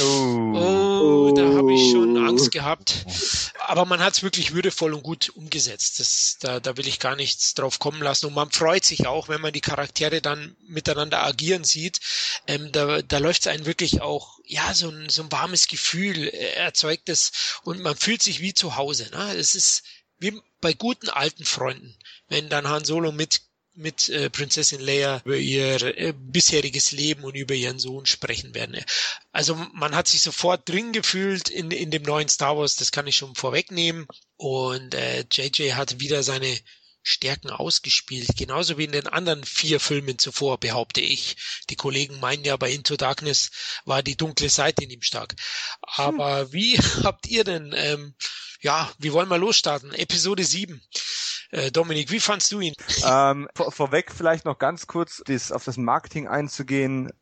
[0.00, 0.52] Oh.
[0.54, 2.26] Oh, da habe ich schon Oh.
[2.28, 3.04] Angst gehabt.
[3.66, 6.00] Aber man hat es wirklich würdevoll und gut umgesetzt.
[6.00, 8.26] Das, da, da will ich gar nichts drauf kommen lassen.
[8.26, 11.22] Und man freut sich auch, wenn man die Charaktere dann miteinander
[11.52, 12.00] agieren sieht.
[12.46, 16.28] Ähm, da da läuft es einen wirklich auch, ja, so ein, so ein warmes Gefühl
[16.28, 17.32] äh, erzeugt es
[17.64, 19.08] und man fühlt sich wie zu Hause.
[19.12, 19.36] Ne?
[19.36, 19.82] Es ist
[20.18, 21.96] wie bei guten alten Freunden,
[22.28, 23.42] wenn dann Han Solo mit
[23.74, 28.78] mit äh, Prinzessin Leia über ihr äh, bisheriges Leben und über ihren Sohn sprechen werden.
[29.32, 33.06] Also man hat sich sofort drin gefühlt in, in dem neuen Star Wars, das kann
[33.06, 34.06] ich schon vorwegnehmen.
[34.36, 36.54] Und äh, JJ hat wieder seine
[37.02, 41.36] Stärken ausgespielt, genauso wie in den anderen vier Filmen zuvor, behaupte ich.
[41.70, 43.50] Die Kollegen meinen ja, bei Into Darkness
[43.84, 45.34] war die dunkle Seite in ihm stark.
[45.82, 46.52] Aber hm.
[46.52, 48.14] wie habt ihr denn, ähm,
[48.60, 49.92] ja, wie wollen wir losstarten?
[49.92, 50.80] Episode 7.
[51.50, 52.74] Äh, Dominik, wie fandst du ihn?
[53.04, 57.12] Ähm, vor, vorweg vielleicht noch ganz kurz dies, auf das Marketing einzugehen.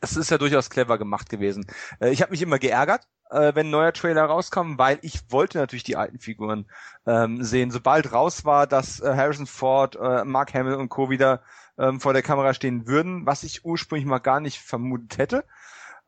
[0.00, 1.66] Es ist ja durchaus clever gemacht gewesen.
[2.00, 5.58] Äh, ich habe mich immer geärgert, äh, wenn ein neuer Trailer rauskam, weil ich wollte
[5.58, 6.66] natürlich die alten Figuren
[7.06, 7.70] ähm, sehen.
[7.70, 11.10] Sobald raus war, dass äh, Harrison Ford, äh, Mark Hamill und Co.
[11.10, 11.40] wieder
[11.78, 15.44] ähm, vor der Kamera stehen würden, was ich ursprünglich mal gar nicht vermutet hätte.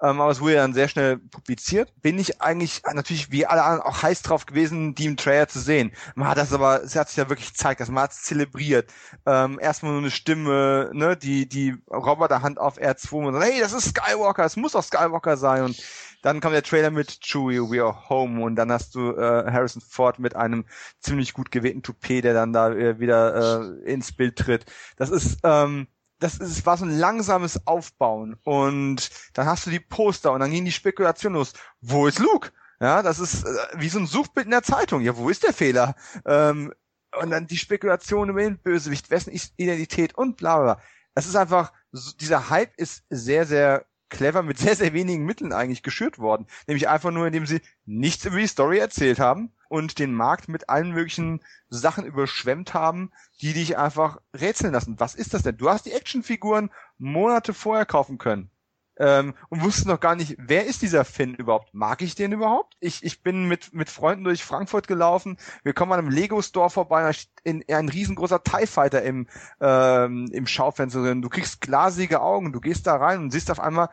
[0.01, 1.93] Ähm, aber es wurde dann sehr schnell publiziert.
[2.03, 5.59] Bin ich eigentlich natürlich wie alle anderen auch heiß drauf gewesen, die im Trailer zu
[5.59, 5.90] sehen.
[6.15, 8.93] Man hat das aber, es hat sich ja wirklich gezeigt, dass man hat es zelebriert.
[9.27, 13.73] Ähm, erstmal nur eine Stimme, ne, die, die Roboterhand auf R2 und so, hey, das
[13.73, 15.82] ist Skywalker, es muss doch Skywalker sein und
[16.23, 19.82] dann kam der Trailer mit Chewie, We Are Home und dann hast du äh, Harrison
[19.82, 20.65] Ford mit einem
[21.01, 24.66] ziemlich gut gewählten Toupet, der dann da äh, wieder äh, ins Bild tritt.
[24.97, 25.86] Das ist, ähm,
[26.19, 30.51] das ist, war so ein langsames Aufbauen und dann hast du die Poster und dann
[30.51, 31.53] ging die Spekulation los.
[31.81, 32.51] Wo ist Luke?
[32.81, 35.03] Ja, das ist äh, wie so ein Suchbild in der Zeitung.
[35.03, 35.95] Ja, wo ist der Fehler?
[36.24, 36.73] Ähm,
[37.20, 40.81] und dann die Spekulation über den Bösewicht, wessen Identität und bla bla.
[41.15, 41.73] Das ist einfach,
[42.20, 46.47] dieser Hype ist sehr, sehr clever mit sehr, sehr wenigen Mitteln eigentlich geschürt worden.
[46.66, 50.68] Nämlich einfach nur, indem sie nichts über die Story erzählt haben und den Markt mit
[50.68, 54.98] allen möglichen Sachen überschwemmt haben, die dich einfach rätseln lassen.
[54.98, 55.56] Was ist das denn?
[55.56, 58.51] Du hast die Actionfiguren Monate vorher kaufen können
[58.98, 61.72] ähm, und wusste noch gar nicht, wer ist dieser Finn überhaupt?
[61.72, 62.76] Mag ich den überhaupt?
[62.80, 65.38] Ich, ich bin mit, mit Freunden durch Frankfurt gelaufen.
[65.62, 67.10] Wir kommen an einem Lego-Store vorbei,
[67.44, 69.28] in, in ein riesengroßer TIE Fighter im,
[69.60, 71.22] ähm, im Schaufenster drin.
[71.22, 73.88] Du kriegst glasige Augen, du gehst da rein und siehst auf einmal,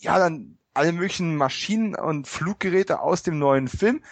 [0.00, 4.02] ja, dann alle möglichen Maschinen und Fluggeräte aus dem neuen Film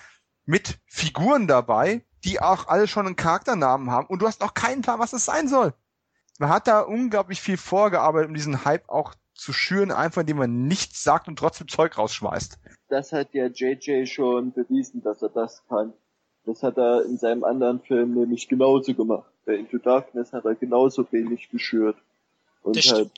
[0.44, 4.82] mit Figuren dabei, die auch alle schon einen Charakternamen haben und du hast noch keinen
[4.82, 5.74] Plan, was es sein soll.
[6.39, 10.67] Man hat da unglaublich viel vorgearbeitet, um diesen Hype auch zu schüren, einfach indem man
[10.67, 12.59] nichts sagt und trotzdem Zeug rausschmeißt.
[12.89, 15.93] Das hat ja JJ schon bewiesen, dass er das kann.
[16.45, 19.31] Das hat er in seinem anderen Film nämlich genauso gemacht.
[19.45, 21.97] Bei Into Darkness hat er genauso wenig geschürt.
[22.63, 23.11] Und halt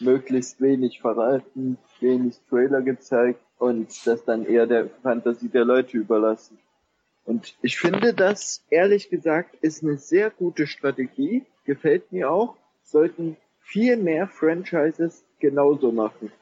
[0.00, 6.58] möglichst wenig verraten, wenig Trailer gezeigt und das dann eher der Fantasie der Leute überlassen.
[7.24, 11.44] Und ich finde das, ehrlich gesagt, ist eine sehr gute Strategie.
[11.64, 12.56] Gefällt mir auch.
[12.84, 16.32] Sollten viel mehr Franchises genauso machen.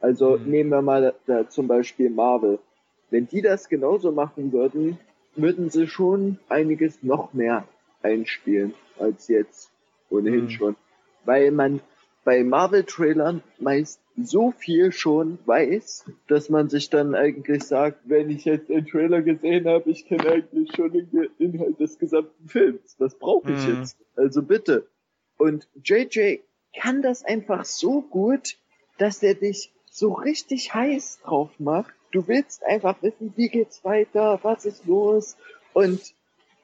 [0.00, 0.50] Also mhm.
[0.50, 2.58] nehmen wir mal da zum Beispiel Marvel.
[3.10, 4.98] Wenn die das genauso machen würden,
[5.36, 7.66] würden sie schon einiges noch mehr
[8.02, 9.70] einspielen als jetzt
[10.10, 10.50] ohnehin mhm.
[10.50, 10.76] schon.
[11.24, 11.80] Weil man
[12.24, 18.44] bei Marvel-Trailern meist so viel schon weiß, dass man sich dann eigentlich sagt, wenn ich
[18.44, 22.96] jetzt den Trailer gesehen habe, ich kenne eigentlich schon den Inhalt des gesamten Films.
[22.98, 23.80] Was brauche ich mhm.
[23.80, 23.96] jetzt?
[24.16, 24.86] Also bitte.
[25.38, 26.40] Und JJ
[26.74, 28.56] kann das einfach so gut,
[28.98, 31.92] dass er dich so richtig heiß drauf macht.
[32.12, 35.36] Du willst einfach wissen, wie geht's weiter, was ist los
[35.72, 36.00] und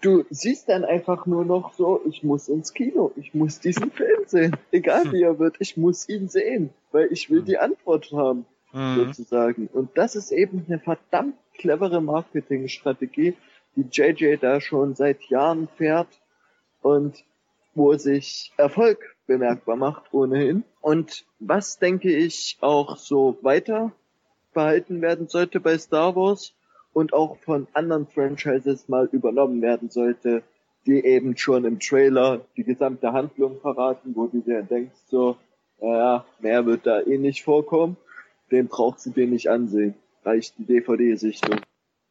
[0.01, 4.23] du siehst dann einfach nur noch so, ich muss ins Kino, ich muss diesen Film
[4.27, 5.13] sehen, egal hm.
[5.13, 7.47] wie er wird, ich muss ihn sehen, weil ich will hm.
[7.47, 8.97] die Antwort haben, mhm.
[8.97, 9.69] sozusagen.
[9.73, 13.35] Und das ist eben eine verdammt clevere Marketingstrategie,
[13.75, 16.09] die JJ da schon seit Jahren fährt
[16.83, 17.25] und
[17.75, 20.65] wo sich Erfolg bemerkbar macht ohnehin.
[20.81, 23.93] Und was denke ich auch so weiter
[24.55, 26.55] behalten werden sollte bei Star Wars
[26.93, 30.43] und auch von anderen Franchises mal übernommen werden sollte,
[30.87, 35.37] die eben schon im Trailer die gesamte Handlung verraten, wo du dir denkst so,
[35.81, 37.97] naja, mehr wird da eh nicht vorkommen,
[38.51, 39.95] den brauchst du dir nicht ansehen.
[40.25, 41.61] Reicht die DVD-Sichtung.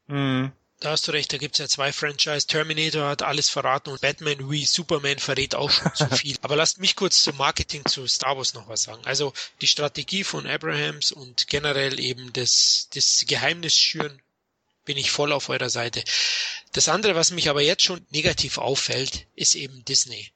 [0.07, 0.51] Mhm.
[0.79, 2.47] Da hast du recht, da gibt's ja zwei Franchise.
[2.47, 6.37] Terminator hat alles verraten und Batman wie Superman verrät auch schon zu viel.
[6.41, 9.01] Aber lasst mich kurz zum Marketing zu Star Wars noch was sagen.
[9.05, 14.21] Also die Strategie von Abrahams und generell eben das, das Geheimnis schüren,
[14.83, 16.03] bin ich voll auf eurer Seite.
[16.73, 20.31] Das andere, was mich aber jetzt schon negativ auffällt, ist eben Disney.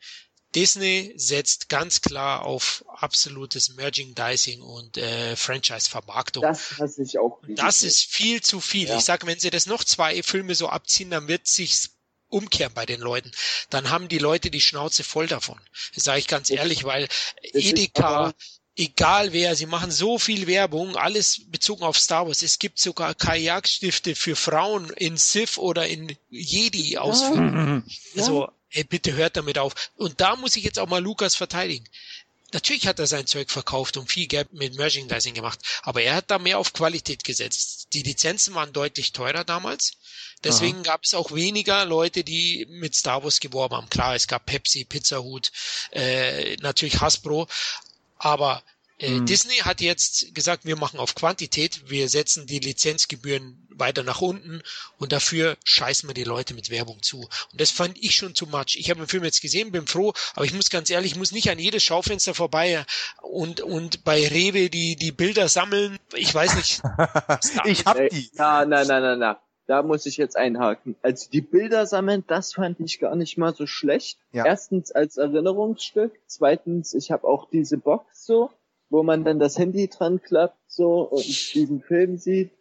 [0.56, 6.42] Disney setzt ganz klar auf absolutes Merchandising und äh, Franchise-Vermarktung.
[6.42, 7.40] Das hasse ich auch.
[7.48, 8.88] Das ist viel zu viel.
[8.88, 8.98] Ja.
[8.98, 11.92] Ich sage, wenn sie das noch zwei Filme so abziehen, dann wird sich's
[12.30, 13.32] umkehren bei den Leuten.
[13.70, 15.60] Dann haben die Leute die Schnauze voll davon.
[15.94, 17.08] Das sage ich ganz ehrlich, weil
[17.42, 18.34] Edeka,
[18.76, 22.42] egal wer, sie machen so viel Werbung, alles bezogen auf Star Wars.
[22.42, 27.84] Es gibt sogar Kajakstifte für Frauen in Sith oder in Jedi ausführung.
[28.14, 28.22] Ja.
[28.22, 29.92] Also ey, bitte hört damit auf.
[29.96, 31.86] Und da muss ich jetzt auch mal Lukas verteidigen.
[32.52, 36.32] Natürlich hat er sein Zeug verkauft und viel Geld mit Merchandising gemacht, aber er hat
[36.32, 37.90] da mehr auf Qualität gesetzt.
[37.94, 39.94] Die Lizenzen waren deutlich teurer damals.
[40.44, 40.84] Deswegen Aha.
[40.84, 43.90] gab es auch weniger Leute, die mit Star Wars geworben haben.
[43.90, 45.52] Klar, es gab Pepsi, Pizza Hut,
[45.92, 47.48] äh, natürlich Hasbro,
[48.18, 48.64] aber
[49.00, 49.26] äh, mhm.
[49.26, 54.62] Disney hat jetzt gesagt, wir machen auf Quantität, wir setzen die Lizenzgebühren weiter nach unten
[54.98, 57.22] und dafür scheißen wir die Leute mit Werbung zu.
[57.22, 58.76] Und das fand ich schon too much.
[58.76, 61.32] Ich habe den Film jetzt gesehen, bin froh, aber ich muss ganz ehrlich, ich muss
[61.32, 62.86] nicht an jedes Schaufenster vorbei
[63.22, 65.98] und, und bei Rewe die, die Bilder sammeln.
[66.14, 66.82] Ich weiß nicht.
[67.66, 68.30] ich hab die.
[68.34, 69.36] Ja, nein, nein, nein, nein.
[69.68, 70.96] Da muss ich jetzt einhaken.
[71.04, 74.18] Also die Bilder sammeln, das fand ich gar nicht mal so schlecht.
[74.32, 74.44] Ja.
[74.46, 76.12] Erstens als Erinnerungsstück.
[76.26, 78.50] Zweitens, ich habe auch diese Box so
[78.90, 82.52] wo man dann das Handy dran klappt so und diesen Film sieht.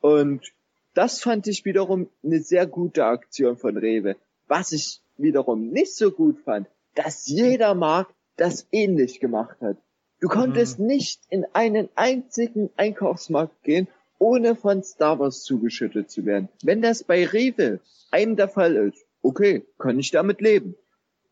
[0.00, 0.52] Und
[0.94, 4.16] das fand ich wiederum eine sehr gute Aktion von Rewe.
[4.46, 9.76] Was ich wiederum nicht so gut fand, dass jeder Markt das ähnlich gemacht hat.
[10.20, 10.86] Du konntest mhm.
[10.86, 13.88] nicht in einen einzigen Einkaufsmarkt gehen,
[14.18, 16.48] ohne von Star Wars zugeschüttet zu werden.
[16.62, 17.80] Wenn das bei Rewe
[18.10, 20.76] einem der Fall ist, okay, kann ich damit leben.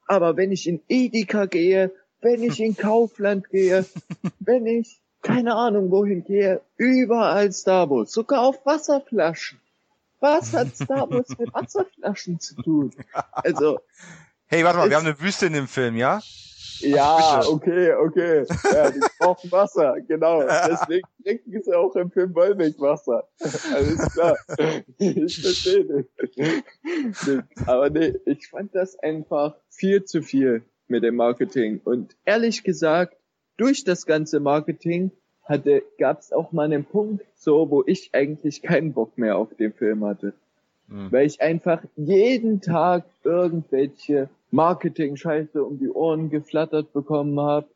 [0.06, 1.92] Aber wenn ich in Edeka gehe
[2.22, 3.84] wenn ich in Kaufland gehe,
[4.40, 9.60] wenn ich keine Ahnung wohin gehe, überall Star Wars, sogar auf Wasserflaschen.
[10.20, 12.92] Was hat Star Wars mit Wasserflaschen zu tun?
[13.32, 13.80] Also.
[14.46, 16.20] Hey, warte mal, wir haben eine Wüste in dem Film, ja?
[16.80, 18.44] Ja, okay, okay.
[18.72, 20.42] Ja, die brauchen Wasser, genau.
[20.42, 23.28] Deswegen trinken sie auch im Film Wollmilchwasser.
[23.72, 24.36] Alles klar.
[24.98, 27.42] Ich verstehe das.
[27.66, 31.80] Aber nee, ich fand das einfach viel zu viel mit dem Marketing.
[31.82, 33.16] Und ehrlich gesagt,
[33.56, 35.10] durch das ganze Marketing
[35.42, 39.54] hatte, gab es auch mal einen Punkt, so wo ich eigentlich keinen Bock mehr auf
[39.56, 40.34] den Film hatte.
[40.86, 41.10] Mhm.
[41.10, 47.66] Weil ich einfach jeden Tag irgendwelche Marketing-Scheiße um die Ohren geflattert bekommen habe.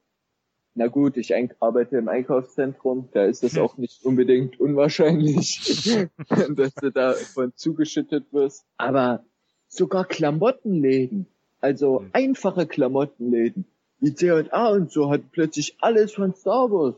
[0.74, 6.06] Na gut, ich arbeite im Einkaufszentrum, da ist es auch nicht unbedingt unwahrscheinlich,
[6.54, 8.66] dass du davon zugeschüttet wirst.
[8.76, 9.24] Aber
[9.68, 11.26] sogar Klamottenläden,
[11.60, 12.10] also mhm.
[12.12, 13.64] einfache Klamottenläden
[14.00, 16.96] wie C&A und so hat plötzlich alles von Star Wars.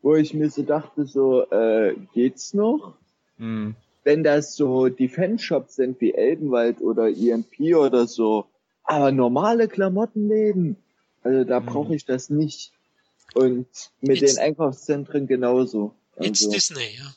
[0.00, 2.94] Wo ich mir so dachte, so, äh, geht's noch?
[3.36, 3.74] Mhm.
[4.04, 8.46] Wenn das so die Fanshops sind wie Elbenwald oder EMP oder so,
[8.84, 10.76] aber normale Klamottenläden,
[11.22, 11.66] also da mhm.
[11.66, 12.72] brauche ich das nicht.
[13.34, 13.66] Und
[14.00, 15.92] mit It's, den Einkaufszentren genauso.
[16.16, 17.12] Also, It's Disney, ja.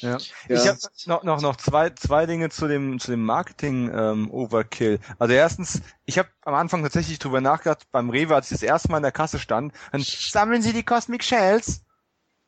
[0.00, 0.18] Ja.
[0.18, 0.18] ja.
[0.48, 4.94] Ich habe noch, noch, noch zwei, zwei Dinge zu dem, zu dem Marketing-Overkill.
[4.94, 8.62] Ähm, also erstens, ich habe am Anfang tatsächlich drüber nachgedacht, beim Rewe, als ich das
[8.62, 11.82] erste Mal in der Kasse stand, dann sammeln Sie die Cosmic Shells?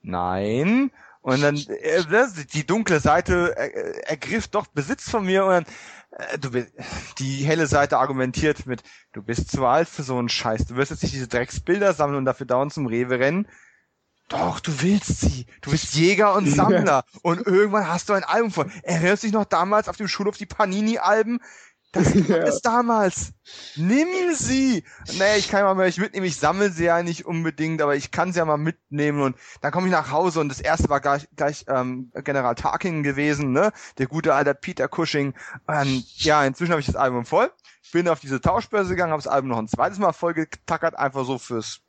[0.02, 0.90] Nein.
[1.20, 5.66] Und dann äh, die dunkle Seite äh, ergriff doch Besitz von mir und dann
[6.10, 6.72] äh, du bist,
[7.18, 10.66] die helle Seite argumentiert mit, du bist zu alt für so einen Scheiß.
[10.66, 13.46] Du wirst jetzt nicht diese Drecksbilder sammeln und dafür dauernd zum Rewe rennen.
[14.28, 15.46] Doch, du willst sie.
[15.62, 17.04] Du bist Jäger und Sammler.
[17.22, 18.70] und irgendwann hast du ein Album von.
[18.82, 21.40] Erinnerst du dich noch damals auf dem Schulhof die Panini-Alben?
[21.92, 22.36] Das ja.
[22.44, 23.32] ist damals.
[23.76, 24.84] Nimm sie.
[25.18, 26.26] Nee, ich kann ja mal ich mitnehmen.
[26.26, 29.22] Ich sammle sie ja nicht unbedingt, aber ich kann sie ja mal mitnehmen.
[29.22, 33.02] Und dann komme ich nach Hause und das erste war gleich, gleich ähm, General Tarkin
[33.02, 33.72] gewesen, ne?
[33.96, 35.32] Der gute alter Peter Cushing.
[35.66, 37.50] Und ja, inzwischen habe ich das Album voll.
[37.92, 41.24] Bin auf diese Tauschbörse gegangen, habe das Album noch ein zweites Mal voll getackert, einfach
[41.24, 41.80] so fürs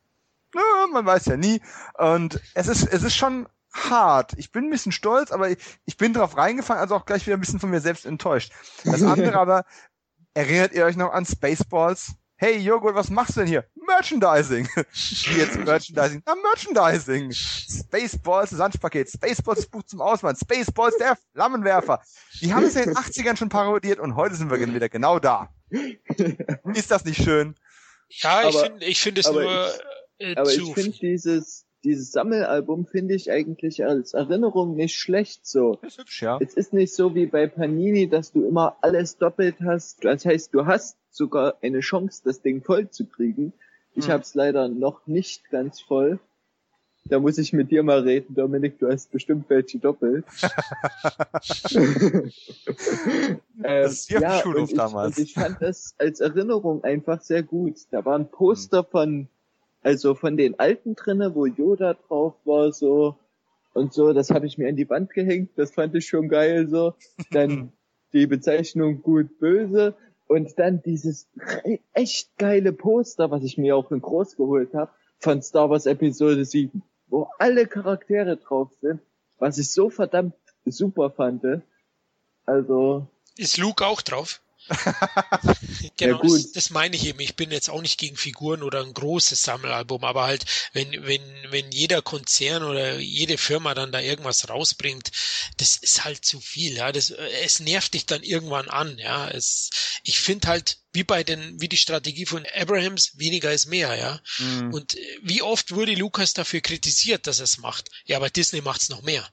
[0.55, 1.61] ja, man weiß ja nie.
[1.97, 4.33] Und es ist, es ist schon hart.
[4.37, 7.37] Ich bin ein bisschen stolz, aber ich, ich bin drauf reingefallen, also auch gleich wieder
[7.37, 8.51] ein bisschen von mir selbst enttäuscht.
[8.83, 9.65] Das andere aber,
[10.33, 12.13] erinnert ihr euch noch an Spaceballs?
[12.35, 13.65] Hey Joghurt, was machst du denn hier?
[13.85, 14.67] Merchandising.
[14.75, 16.23] Wie jetzt Merchandising?
[16.25, 17.33] Na, Merchandising.
[17.33, 19.09] Spaceballs, das Lunchpaket.
[19.09, 20.37] Spaceballs, das Buch zum Ausmann.
[20.37, 22.01] Spaceballs, der Flammenwerfer.
[22.39, 25.19] Die haben es ja in den 80ern schon parodiert und heute sind wir wieder genau
[25.19, 25.49] da.
[26.73, 27.55] Ist das nicht schön?
[28.07, 29.81] Ja, ich finde ich finde es nur, ich,
[30.19, 35.79] äh, Aber ich finde dieses, dieses Sammelalbum finde ich eigentlich als Erinnerung nicht schlecht so.
[35.81, 36.37] Das ist hübsch, ja.
[36.41, 40.03] Es ist nicht so wie bei Panini, dass du immer alles doppelt hast.
[40.03, 43.53] Das heißt, du hast sogar eine Chance, das Ding voll zu kriegen.
[43.95, 44.13] Ich hm.
[44.13, 46.19] habe es leider noch nicht ganz voll.
[47.05, 50.25] Da muss ich mit dir mal reden, Dominik, du hast bestimmt welche doppelt.
[51.73, 52.31] ähm,
[53.63, 55.17] das ist ja, und ich, damals.
[55.17, 57.77] und ich fand das als Erinnerung einfach sehr gut.
[57.89, 58.87] Da war ein Poster hm.
[58.91, 59.27] von
[59.81, 63.15] also von den alten drinne, wo Yoda drauf war, so
[63.73, 66.67] und so, das habe ich mir an die Wand gehängt, das fand ich schon geil
[66.67, 66.93] so.
[67.31, 67.71] Dann
[68.13, 69.95] die Bezeichnung gut böse
[70.27, 71.27] und dann dieses
[71.93, 76.45] echt geile Poster, was ich mir auch in groß geholt habe, von Star Wars Episode
[76.45, 79.01] 7, wo alle Charaktere drauf sind,
[79.37, 80.33] was ich so verdammt
[80.65, 81.43] super fand.
[82.45, 83.07] Also
[83.37, 84.41] ist Luke auch drauf?
[85.97, 87.19] genau, ja, das, das, meine ich eben.
[87.19, 91.21] Ich bin jetzt auch nicht gegen Figuren oder ein großes Sammelalbum, aber halt, wenn, wenn,
[91.49, 95.11] wenn jeder Konzern oder jede Firma dann da irgendwas rausbringt,
[95.57, 96.91] das ist halt zu viel, ja.
[96.91, 99.29] Das, es nervt dich dann irgendwann an, ja.
[99.29, 99.69] Es,
[100.03, 104.21] ich finde halt, wie bei den, wie die Strategie von Abrahams, weniger ist mehr, ja.
[104.37, 104.73] Mhm.
[104.73, 107.89] Und wie oft wurde Lukas dafür kritisiert, dass er es macht?
[108.05, 109.27] Ja, aber Disney macht's noch mehr.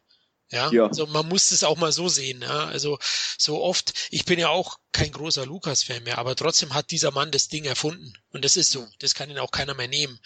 [0.51, 0.86] Ja, ja.
[0.86, 2.43] also man muss es auch mal so sehen.
[2.43, 2.66] Ja?
[2.66, 2.98] Also
[3.39, 7.31] so oft, ich bin ja auch kein großer Lukas-Fan mehr, aber trotzdem hat dieser Mann
[7.31, 8.12] das Ding erfunden.
[8.31, 8.86] Und das ist so.
[9.01, 10.18] Das kann ihn auch keiner mehr nehmen.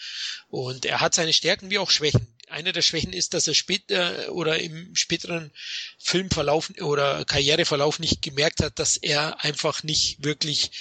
[0.47, 4.31] Und er hat seine Stärken wie auch Schwächen eine der Schwächen ist, dass er später
[4.31, 5.51] oder im späteren
[5.97, 10.71] Filmverlauf oder Karriereverlauf nicht gemerkt hat, dass er einfach nicht wirklich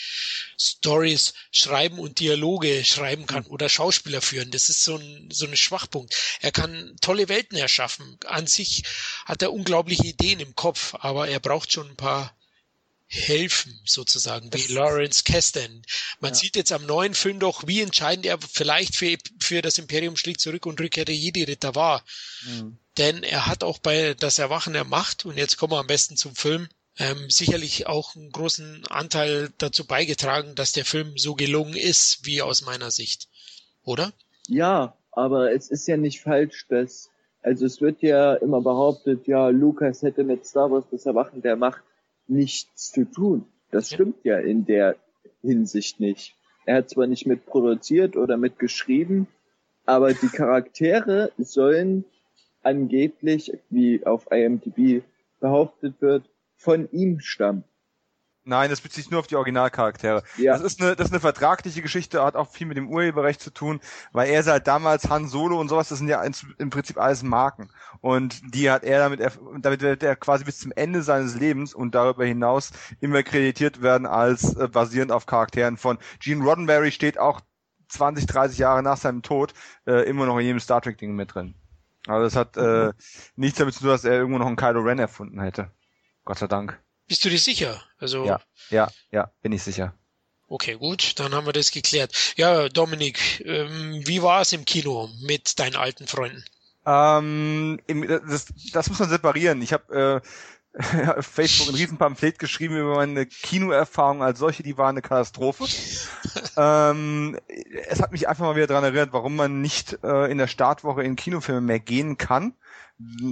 [0.59, 4.51] Stories schreiben und Dialoge schreiben kann oder Schauspieler führen.
[4.51, 6.15] Das ist so ein, so ein Schwachpunkt.
[6.41, 8.19] Er kann tolle Welten erschaffen.
[8.27, 8.83] An sich
[9.25, 12.37] hat er unglaubliche Ideen im Kopf, aber er braucht schon ein paar
[13.13, 15.83] helfen, sozusagen, wie Lawrence Kasten.
[16.21, 16.35] Man ja.
[16.37, 20.41] sieht jetzt am neuen Film doch, wie entscheidend er vielleicht für, für das Imperium schlägt
[20.41, 22.05] zurück und Rückkehr der Jedi-Ritter war.
[22.47, 22.79] Mhm.
[22.99, 26.17] Denn er hat auch bei das Erwachen der Macht, und jetzt kommen wir am besten
[26.17, 26.69] zum Film,
[26.99, 32.43] ähm, sicherlich auch einen großen Anteil dazu beigetragen, dass der Film so gelungen ist, wie
[32.43, 33.29] aus meiner Sicht.
[33.83, 34.13] Oder?
[34.47, 37.11] Ja, aber es ist ja nicht falsch, dass,
[37.43, 41.57] also es wird ja immer behauptet, ja, Lucas hätte mit Star Wars das Erwachen der
[41.57, 41.83] Macht
[42.31, 43.47] nichts zu tun.
[43.71, 44.97] Das stimmt ja in der
[45.43, 46.35] Hinsicht nicht.
[46.67, 49.27] Er hat zwar nicht mit produziert oder mit geschrieben,
[49.87, 52.05] aber die Charaktere sollen
[52.63, 55.03] angeblich, wie auf IMDb
[55.41, 57.65] behauptet wird, von ihm stammen.
[58.45, 60.23] Nein, das bezieht sich nur auf die Originalcharaktere.
[60.39, 60.53] Ja.
[60.55, 63.51] Das ist eine, das ist eine vertragliche Geschichte, hat auch viel mit dem Urheberrecht zu
[63.51, 63.81] tun,
[64.13, 66.23] weil er ist halt damals Han Solo und sowas, das sind ja
[66.59, 67.71] im Prinzip alles Marken.
[68.01, 69.21] Und die hat er damit,
[69.59, 74.07] damit wird er quasi bis zum Ende seines Lebens und darüber hinaus immer kreditiert werden
[74.07, 77.43] als äh, basierend auf Charakteren von Gene Roddenberry steht auch
[77.89, 79.53] 20, 30 Jahre nach seinem Tod
[79.87, 81.55] äh, immer noch in jedem Star Trek Ding mit drin.
[82.07, 82.93] Also das hat äh,
[83.37, 85.71] nichts damit zu tun, dass er irgendwo noch einen Kylo Ren erfunden hätte.
[86.25, 86.81] Gott sei Dank.
[87.11, 87.83] Bist du dir sicher?
[87.99, 89.93] Also ja, ja, ja, bin ich sicher.
[90.47, 92.15] Okay, gut, dann haben wir das geklärt.
[92.37, 96.45] Ja, Dominik, ähm, wie war es im Kino mit deinen alten Freunden?
[96.87, 99.61] Ähm, das, das muss man separieren.
[99.61, 100.23] Ich habe
[100.79, 105.65] äh, auf Facebook ein Riesenpamphlet geschrieben über meine Kinoerfahrung als solche, die war eine Katastrophe.
[106.57, 107.41] ähm,
[107.89, 111.03] es hat mich einfach mal wieder daran erinnert, warum man nicht äh, in der Startwoche
[111.03, 112.55] in Kinofilme mehr gehen kann.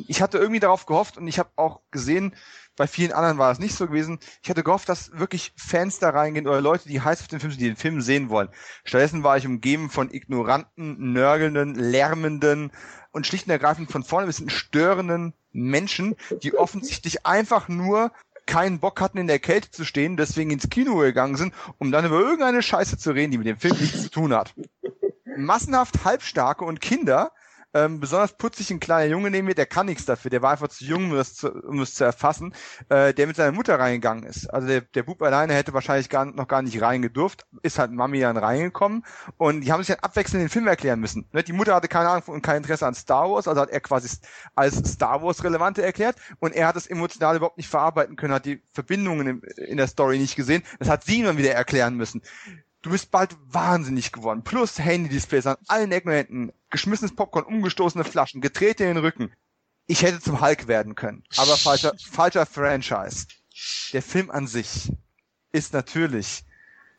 [0.08, 2.34] Ich hatte irgendwie darauf gehofft und ich habe auch gesehen,
[2.78, 4.18] bei vielen anderen war es nicht so gewesen.
[4.42, 7.52] Ich hatte gehofft, dass wirklich Fans da reingehen oder Leute, die heiß auf den Film
[7.52, 8.48] sind, die den Film sehen wollen.
[8.84, 12.70] Stattdessen war ich umgeben von ignoranten, nörgelnden, lärmenden
[13.10, 18.12] und schlicht und ergreifend von vorne bis hinten störenden Menschen, die offensichtlich einfach nur
[18.46, 22.06] keinen Bock hatten, in der Kälte zu stehen, deswegen ins Kino gegangen sind, um dann
[22.06, 24.54] über irgendeine Scheiße zu reden, die mit dem Film nichts zu tun hat.
[25.36, 27.32] Massenhaft Halbstarke und Kinder,
[27.74, 30.68] ähm, besonders putzig ein kleiner Junge neben mir, der kann nichts dafür, der war einfach
[30.68, 32.54] zu jung, um das zu, um das zu erfassen,
[32.88, 34.46] äh, der mit seiner Mutter reingegangen ist.
[34.48, 38.20] Also der, der Bub alleine hätte wahrscheinlich gar, noch gar nicht reingedurft, ist halt Mami
[38.20, 39.04] dann reingekommen
[39.36, 41.26] und die haben sich dann abwechselnd den Film erklären müssen.
[41.32, 41.42] Ne?
[41.42, 44.08] Die Mutter hatte keine Ahnung und kein Interesse an Star Wars, also hat er quasi
[44.54, 48.46] als Star Wars Relevante erklärt und er hat es emotional überhaupt nicht verarbeiten können, hat
[48.46, 50.62] die Verbindungen in, in der Story nicht gesehen.
[50.78, 52.22] Das hat sie ihm dann wieder erklären müssen.
[52.82, 54.44] Du bist bald wahnsinnig geworden.
[54.44, 59.32] Plus Handy-Displays an allen Ecken und geschmissenes Popcorn, umgestoßene Flaschen, gedreht in den Rücken.
[59.86, 61.24] Ich hätte zum Hulk werden können.
[61.36, 63.26] Aber falscher, falscher Franchise.
[63.92, 64.92] Der Film an sich
[65.50, 66.44] ist natürlich,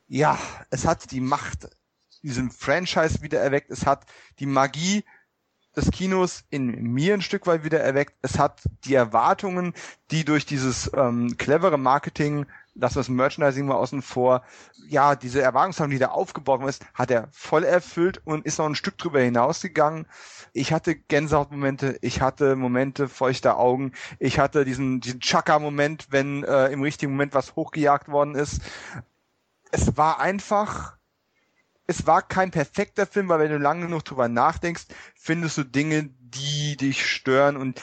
[0.07, 0.37] ja,
[0.71, 1.69] es hat die Macht
[2.21, 3.69] diesem Franchise wieder erweckt.
[3.69, 4.05] Es hat
[4.39, 5.03] die Magie
[5.75, 8.15] des Kinos in mir ein Stück weit wieder erweckt.
[8.21, 9.73] Es hat die Erwartungen,
[10.11, 14.43] die durch dieses ähm, clevere Marketing lassen das Merchandising mal außen vor.
[14.87, 18.75] Ja, diese Erwartungshaltung, die da aufgebaut ist, hat er voll erfüllt und ist noch ein
[18.75, 20.07] Stück drüber hinausgegangen.
[20.53, 26.67] Ich hatte Gänsehautmomente, ich hatte Momente feuchter Augen, ich hatte diesen, diesen Chaka-Moment, wenn äh,
[26.67, 28.61] im richtigen Moment was hochgejagt worden ist.
[29.71, 30.97] Es war einfach,
[31.85, 36.09] es war kein perfekter Film, weil wenn du lange genug drüber nachdenkst, findest du Dinge,
[36.19, 37.81] die dich stören und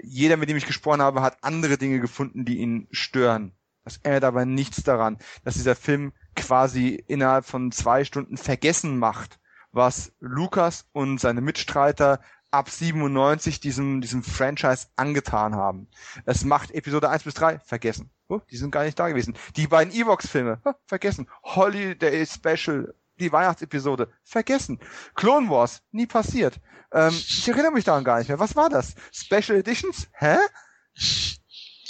[0.00, 3.52] jeder, mit dem ich gesprochen habe, hat andere Dinge gefunden, die ihn stören.
[3.88, 9.38] Das ändert aber nichts daran, dass dieser Film quasi innerhalb von zwei Stunden vergessen macht,
[9.72, 12.20] was Lukas und seine Mitstreiter
[12.50, 15.88] ab 97 diesem, diesem Franchise angetan haben.
[16.26, 18.10] Es macht Episode 1 bis 3 vergessen.
[18.28, 19.34] Oh, die sind gar nicht da gewesen.
[19.56, 21.26] Die beiden Evox-Filme, oh, vergessen.
[21.42, 24.80] Holiday Special, die Weihnachtsepisode, vergessen.
[25.14, 26.60] Clone Wars, nie passiert.
[26.92, 28.38] Ähm, ich erinnere mich daran gar nicht mehr.
[28.38, 28.94] Was war das?
[29.12, 30.08] Special Editions?
[30.12, 30.36] Hä?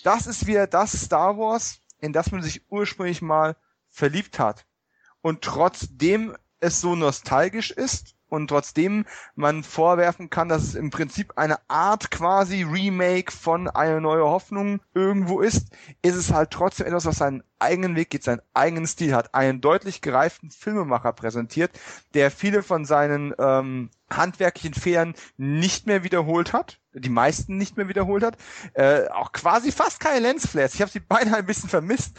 [0.05, 3.57] Das ist wieder das Star Wars, in das man sich ursprünglich mal
[3.89, 4.67] verliebt hat.
[5.21, 11.33] Und trotzdem es so nostalgisch ist und trotzdem man vorwerfen kann, dass es im Prinzip
[11.37, 15.69] eine Art quasi Remake von eine neue Hoffnung irgendwo ist,
[16.03, 19.61] ist es halt trotzdem etwas, was seinen eigenen Weg geht, seinen eigenen Stil hat, einen
[19.61, 21.71] deutlich gereiften Filmemacher präsentiert,
[22.15, 27.89] der viele von seinen ähm, handwerklichen Fehlern nicht mehr wiederholt hat, die meisten nicht mehr
[27.89, 28.37] wiederholt hat,
[28.75, 30.75] äh, auch quasi fast keine Lensflares.
[30.75, 32.17] Ich habe sie beinahe ein bisschen vermisst.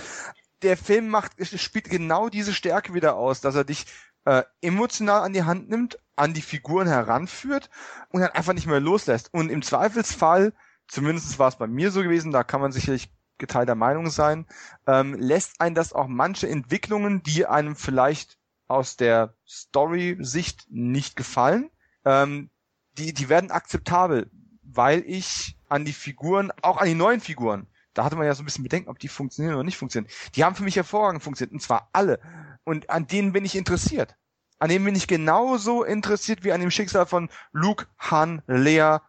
[0.62, 3.86] Der Film macht, spielt genau diese Stärke wieder aus, dass er dich
[4.26, 7.70] äh, emotional an die Hand nimmt, an die Figuren heranführt
[8.10, 9.34] und dann einfach nicht mehr loslässt.
[9.34, 10.54] Und im Zweifelsfall,
[10.88, 14.46] zumindest war es bei mir so gewesen, da kann man sicherlich geteilter Meinung sein,
[14.86, 18.38] ähm, lässt ein das auch manche Entwicklungen, die einem vielleicht
[18.68, 21.72] aus der Story-Sicht nicht gefallen,
[22.06, 22.52] ähm,
[22.98, 24.30] die, die werden akzeptabel,
[24.74, 28.44] weil ich an die Figuren, auch an die neuen Figuren, da hatte man ja so
[28.44, 30.12] ein bisschen Bedenken, ob die funktionieren oder nicht funktionieren.
[30.36, 32.20] Die haben für mich hervorragend funktioniert, und zwar alle.
[32.64, 34.16] Und an denen bin ich interessiert.
[34.60, 39.02] An denen bin ich genauso interessiert wie an dem Schicksal von Luke, Han, Leia,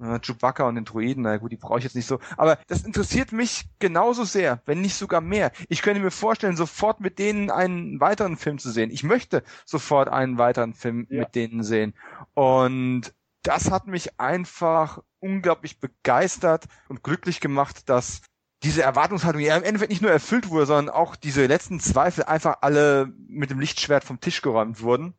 [0.00, 1.22] äh, Chewbacca und den Druiden.
[1.22, 2.18] Na gut, die brauche ich jetzt nicht so.
[2.36, 5.52] Aber das interessiert mich genauso sehr, wenn nicht sogar mehr.
[5.68, 8.90] Ich könnte mir vorstellen, sofort mit denen einen weiteren Film zu sehen.
[8.90, 11.20] Ich möchte sofort einen weiteren Film ja.
[11.20, 11.94] mit denen sehen.
[12.34, 18.22] Und das hat mich einfach unglaublich begeistert und glücklich gemacht, dass
[18.62, 22.58] diese Erwartungshaltung ja im Endeffekt nicht nur erfüllt wurde, sondern auch diese letzten Zweifel einfach
[22.62, 25.14] alle mit dem Lichtschwert vom Tisch geräumt wurden.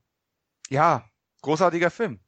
[0.69, 1.05] Ja,
[1.43, 2.19] großartiger Film.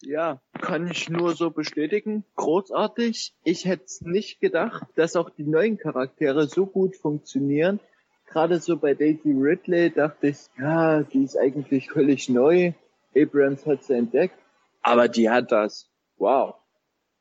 [0.00, 2.24] Ja, kann ich nur so bestätigen.
[2.36, 3.34] Großartig.
[3.44, 7.80] Ich hätte es nicht gedacht, dass auch die neuen Charaktere so gut funktionieren.
[8.26, 12.72] Gerade so bei Daisy Ridley dachte ich, ja, die ist eigentlich völlig neu.
[13.14, 14.38] Abrams hat sie entdeckt.
[14.84, 15.90] Aber die hat das.
[16.16, 16.54] Wow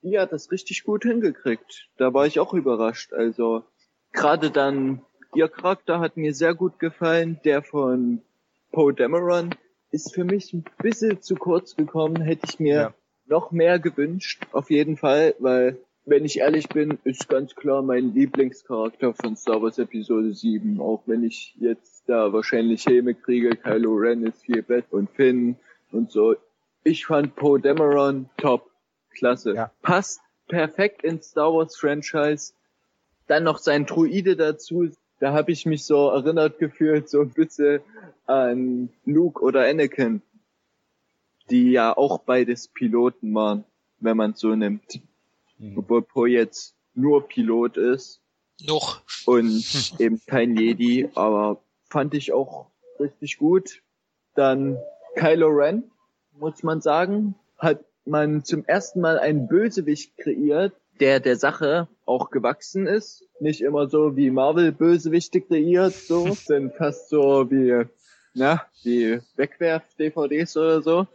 [0.04, 1.90] die hat das richtig gut hingekriegt.
[1.98, 3.14] Da war ich auch überrascht.
[3.14, 3.64] Also
[4.12, 5.02] gerade dann,
[5.34, 7.40] ihr Charakter hat mir sehr gut gefallen.
[7.46, 8.22] Der von
[8.72, 9.56] Poe Dameron
[9.92, 12.22] ist für mich ein bisschen zu kurz gekommen.
[12.22, 12.94] Hätte ich mir ja.
[13.26, 18.14] noch mehr gewünscht, auf jeden Fall, weil wenn ich ehrlich bin, ist ganz klar mein
[18.14, 20.82] Lieblingscharakter von Star Wars Episode 7.
[20.82, 25.56] Auch wenn ich jetzt da wahrscheinlich Häme kriege, Kylo Ren ist viel besser und Finn
[25.94, 26.36] und so.
[26.84, 28.70] Ich fand Poe Dameron top
[29.12, 29.54] klasse.
[29.56, 29.72] Ja.
[29.82, 32.54] Passt perfekt ins Star Wars Franchise.
[33.28, 34.90] Dann noch sein Druide dazu.
[35.20, 37.82] Da habe ich mich so erinnert gefühlt, so ein bisschen
[38.26, 40.22] an Luke oder Anakin,
[41.50, 43.64] die ja auch beides Piloten waren,
[44.00, 45.00] wenn man so nimmt.
[45.58, 45.78] Mhm.
[45.78, 48.22] Obwohl Poe jetzt nur Pilot ist.
[48.66, 49.02] Noch.
[49.26, 52.68] Und eben kein Jedi, aber fand ich auch
[53.00, 53.82] richtig gut.
[54.36, 54.78] Dann
[55.16, 55.92] Kylo Ren,
[56.40, 62.30] muss man sagen, hat man zum ersten Mal einen Bösewicht kreiert, der der Sache auch
[62.30, 63.28] gewachsen ist.
[63.40, 67.86] Nicht immer so wie Marvel Bösewichte kreiert, so, sind fast so wie,
[68.34, 71.08] na, die Wegwerf-DVDs oder so.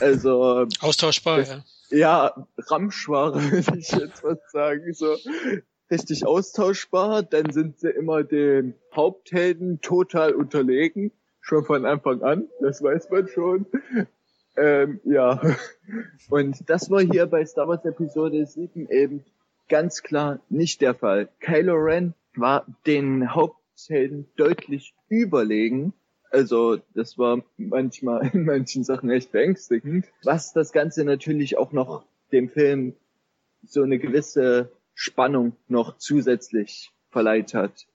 [0.00, 0.66] Also.
[0.80, 1.64] Austauschbar, das, ja.
[1.90, 5.16] Ja, Ramschware, würde ich jetzt was sagen, so.
[5.90, 11.12] Richtig austauschbar, dann sind sie immer den Haupthelden total unterlegen.
[11.42, 13.66] Schon von Anfang an, das weiß man schon.
[14.56, 15.40] Ähm, ja.
[16.30, 19.24] Und das war hier bei Star Wars Episode 7 eben
[19.68, 21.28] ganz klar nicht der Fall.
[21.40, 25.94] Kylo Ren war den Haupthelden deutlich überlegen.
[26.30, 30.06] Also das war manchmal in manchen Sachen echt beängstigend.
[30.22, 32.94] Was das Ganze natürlich auch noch dem Film
[33.64, 37.86] so eine gewisse Spannung noch zusätzlich verleiht hat.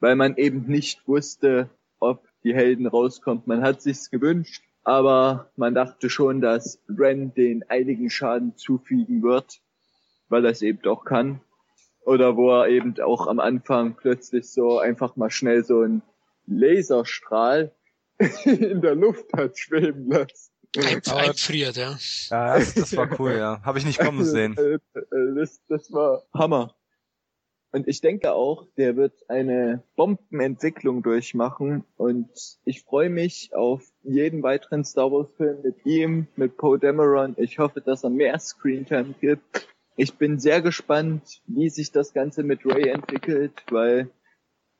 [0.00, 1.70] Weil man eben nicht wusste,
[2.00, 3.46] ob die Helden rauskommt.
[3.46, 9.60] Man hat sich's gewünscht, aber man dachte schon, dass Ren den einigen Schaden zufügen wird,
[10.28, 11.40] weil er es eben doch kann.
[12.04, 16.02] Oder wo er eben auch am Anfang plötzlich so einfach mal schnell so einen
[16.46, 17.72] Laserstrahl
[18.44, 20.50] in der Luft hat schweben lassen.
[20.76, 21.98] Ein, einfriert, ja.
[22.30, 23.60] Ja, das, das war cool, ja.
[23.62, 24.56] Habe ich nicht kommen sehen.
[25.36, 26.74] Das, das war Hammer.
[27.72, 31.84] Und ich denke auch, der wird eine Bombenentwicklung durchmachen.
[31.96, 32.28] Und
[32.66, 37.34] ich freue mich auf jeden weiteren Star Wars Film mit ihm, mit Poe Dameron.
[37.38, 39.66] Ich hoffe, dass er mehr Screentime gibt.
[39.96, 44.10] Ich bin sehr gespannt, wie sich das Ganze mit Ray entwickelt, weil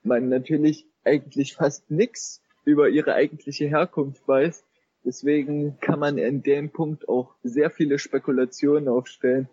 [0.03, 4.65] man natürlich eigentlich fast nichts über ihre eigentliche Herkunft weiß.
[5.05, 9.49] Deswegen kann man in dem Punkt auch sehr viele Spekulationen aufstellen,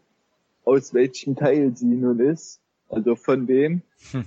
[0.66, 2.62] aus welchem Teil sie nun ist.
[2.90, 3.82] Also von wem?
[4.12, 4.26] Hm.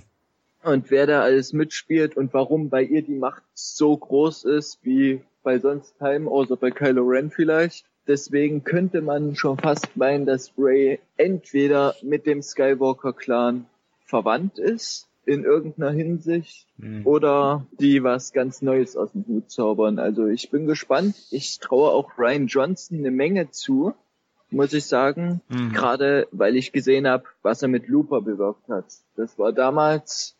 [0.63, 5.21] Und wer da alles mitspielt und warum bei ihr die Macht so groß ist wie
[5.43, 7.85] bei sonst keinem, außer bei Kylo Ren vielleicht.
[8.07, 13.65] Deswegen könnte man schon fast meinen, dass Ray entweder mit dem Skywalker-Clan
[14.05, 17.05] verwandt ist in irgendeiner Hinsicht mhm.
[17.05, 19.99] oder die was ganz Neues aus dem Hut zaubern.
[19.99, 21.15] Also ich bin gespannt.
[21.31, 23.93] Ich traue auch Ryan Johnson eine Menge zu,
[24.53, 25.41] muss ich sagen.
[25.49, 25.73] Mhm.
[25.73, 28.85] Gerade weil ich gesehen habe, was er mit Looper bewirkt hat.
[29.15, 30.35] Das war damals,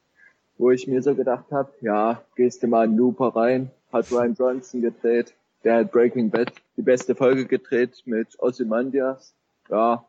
[0.58, 4.36] wo ich mir so gedacht habe, ja, gehst du mal in Looper rein, hat Ryan
[4.36, 5.34] Johnson gedreht.
[5.64, 9.34] Der hat Breaking Bad die beste Folge gedreht mit Ozymandias.
[9.70, 10.06] Ja,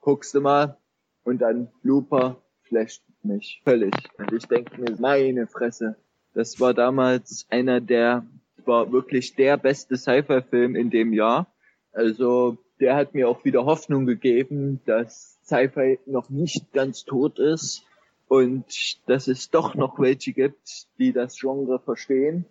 [0.00, 0.76] guckst du mal.
[1.24, 3.94] Und dann Looper flasht mich völlig.
[4.18, 5.96] Und ich denke mir, meine Fresse,
[6.34, 8.26] das war damals einer der,
[8.64, 11.46] war wirklich der beste Sci-Fi-Film in dem Jahr.
[11.92, 17.84] Also der hat mir auch wieder Hoffnung gegeben, dass Sci-Fi noch nicht ganz tot ist
[18.28, 18.64] und
[19.06, 22.44] dass es doch noch welche gibt, die das Genre verstehen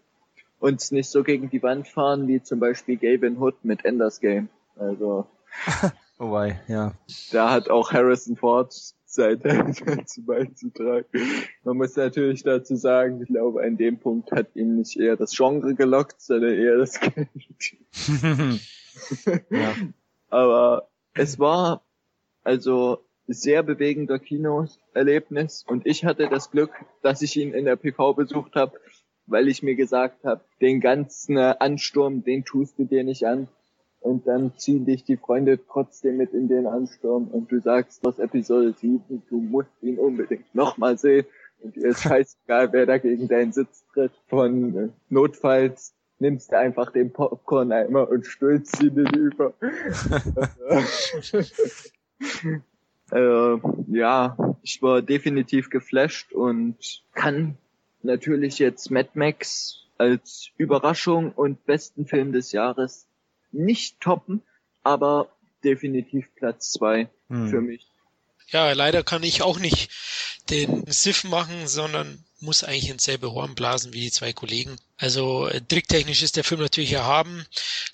[0.59, 4.19] und es nicht so gegen die Wand fahren, wie zum Beispiel Gabe Hood mit Enders
[4.19, 4.49] Game.
[4.77, 5.27] Also.
[6.19, 6.93] oh wei, ja.
[7.31, 8.73] Da hat auch Harrison Ford
[9.05, 11.05] Seite dazu beizutragen.
[11.63, 15.35] Man muss natürlich dazu sagen, ich glaube, an dem Punkt hat ihn nicht eher das
[15.35, 17.29] Genre gelockt, sondern eher das Geld.
[19.49, 19.73] ja.
[20.29, 21.83] Aber es war
[22.43, 26.71] also sehr bewegender Kinoerlebnis und ich hatte das Glück,
[27.01, 28.79] dass ich ihn in der PV besucht habe,
[29.25, 33.47] weil ich mir gesagt habe, den ganzen Ansturm, den tust du dir nicht an
[33.99, 38.19] und dann ziehen dich die Freunde trotzdem mit in den Ansturm und du sagst aus
[38.19, 41.25] Episode 7, du musst ihn unbedingt nochmal sehen
[41.61, 44.11] und dir ist scheißegal, wer da gegen deinen Sitz tritt.
[44.27, 49.53] Von notfalls nimmst du einfach den Popcorn-Eimer und stülzt ihn über.
[53.11, 53.57] äh,
[53.97, 57.57] ja, ich war definitiv geflasht und kann
[58.01, 63.07] natürlich jetzt Mad Max als Überraschung und besten Film des Jahres
[63.51, 64.41] nicht toppen,
[64.83, 65.29] aber
[65.63, 67.49] definitiv Platz zwei hm.
[67.49, 67.87] für mich.
[68.47, 69.91] Ja, leider kann ich auch nicht
[70.49, 74.77] den Sif machen, sondern muss eigentlich ins selbe Horn blasen wie die zwei Kollegen.
[74.97, 77.45] Also äh, tricktechnisch ist der Film natürlich erhaben.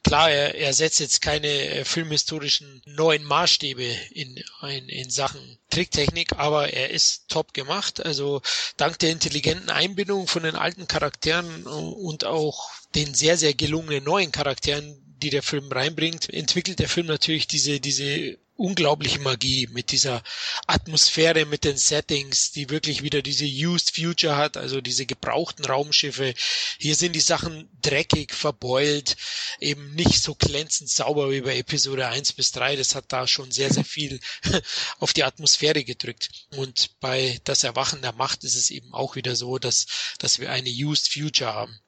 [0.03, 4.35] Klar, er, er setzt jetzt keine äh, filmhistorischen neuen Maßstäbe in,
[4.67, 8.05] in, in Sachen Tricktechnik, aber er ist top gemacht.
[8.05, 8.41] Also
[8.77, 14.31] dank der intelligenten Einbindung von den alten Charakteren und auch den sehr, sehr gelungenen neuen
[14.31, 20.23] Charakteren, die der Film reinbringt, entwickelt der Film natürlich diese, diese unglaubliche Magie mit dieser
[20.67, 26.33] Atmosphäre, mit den Settings, die wirklich wieder diese Used Future hat, also diese gebrauchten Raumschiffe.
[26.77, 29.17] Hier sind die Sachen dreckig, verbeult,
[29.59, 32.75] eben nicht so glänzend sauber wie bei Episode 1 bis 3.
[32.75, 34.19] Das hat da schon sehr, sehr viel
[34.99, 36.29] auf die Atmosphäre gedrückt.
[36.55, 39.88] Und bei Das Erwachen der Macht ist es eben auch wieder so, dass,
[40.19, 41.79] dass wir eine Used Future haben.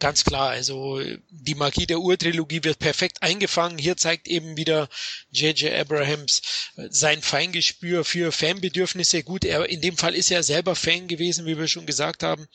[0.00, 0.98] Ganz klar, also
[1.28, 3.76] die Magie der Urtrilogie wird perfekt eingefangen.
[3.76, 4.88] Hier zeigt eben wieder
[5.30, 5.74] J.J.
[5.74, 6.40] Abrahams
[6.76, 9.22] äh, sein Feingespür für Fanbedürfnisse.
[9.22, 12.48] Gut, er, in dem Fall ist er selber Fan gewesen, wie wir schon gesagt haben,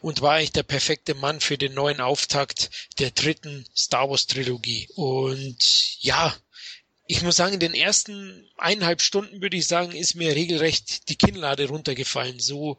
[0.00, 4.88] und war eigentlich der perfekte Mann für den neuen Auftakt der dritten Star Wars Trilogie.
[4.94, 6.34] Und ja,
[7.06, 11.16] ich muss sagen, in den ersten eineinhalb Stunden würde ich sagen, ist mir regelrecht die
[11.16, 12.40] Kinnlade runtergefallen.
[12.40, 12.78] So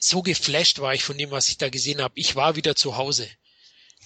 [0.00, 2.14] so geflasht war ich von dem, was ich da gesehen habe.
[2.16, 3.28] Ich war wieder zu Hause.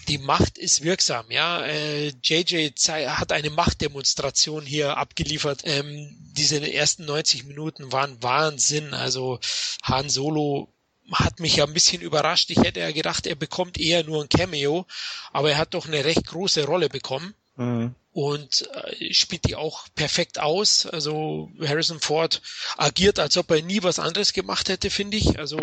[0.09, 1.65] Die Macht ist wirksam, ja.
[1.65, 2.73] Äh, JJ
[3.07, 5.63] hat eine Machtdemonstration hier abgeliefert.
[5.65, 8.93] Ähm, diese ersten 90 Minuten waren Wahnsinn.
[8.93, 9.39] Also
[9.83, 10.75] Han Solo
[11.13, 12.51] hat mich ja ein bisschen überrascht.
[12.51, 14.87] Ich hätte ja gedacht, er bekommt eher nur ein Cameo,
[15.33, 17.35] aber er hat doch eine recht große Rolle bekommen.
[17.57, 20.87] Mhm und äh, spielt die auch perfekt aus.
[20.87, 22.41] Also Harrison Ford
[22.77, 25.39] agiert, als ob er nie was anderes gemacht hätte, finde ich.
[25.39, 25.59] Also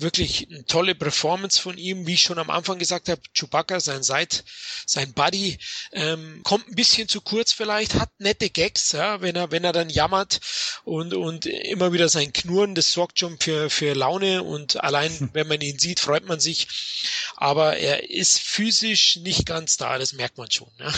[0.00, 4.02] wirklich eine tolle Performance von ihm, wie ich schon am Anfang gesagt habe, Chewbacca, sein
[4.02, 4.44] Seit,
[4.86, 5.58] sein Buddy,
[5.92, 9.72] ähm, kommt ein bisschen zu kurz vielleicht, hat nette Gags, ja, wenn er, wenn er
[9.72, 10.40] dann jammert
[10.84, 15.30] und, und immer wieder sein Knurren, das sorgt schon für, für Laune und allein, hm.
[15.32, 16.68] wenn man ihn sieht, freut man sich.
[17.36, 20.70] Aber er ist physisch nicht ganz da, das merkt man schon.
[20.78, 20.92] Ja.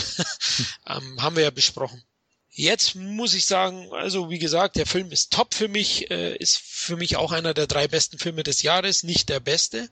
[0.97, 2.03] ähm, haben wir ja besprochen.
[2.55, 6.59] Jetzt muss ich sagen, also wie gesagt, der Film ist top für mich, äh, ist
[6.59, 9.89] für mich auch einer der drei besten Filme des Jahres, nicht der beste.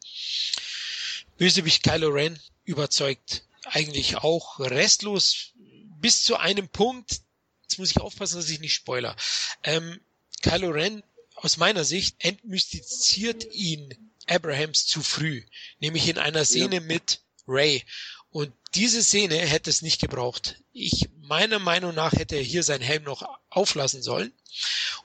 [1.37, 5.53] Bösewicht Kylo Ren überzeugt eigentlich auch restlos
[5.99, 7.21] bis zu einem Punkt.
[7.63, 9.15] Jetzt muss ich aufpassen, dass ich nicht spoiler.
[9.63, 9.99] Ähm,
[10.43, 11.01] Kylo Ren
[11.35, 15.43] aus meiner Sicht entmystiziert ihn Abrahams zu früh,
[15.79, 16.81] nämlich in einer Szene ja.
[16.81, 17.83] mit Ray.
[18.31, 20.55] Und diese Szene hätte es nicht gebraucht.
[20.71, 24.31] Ich, meiner Meinung nach hätte er hier seinen Helm noch auflassen sollen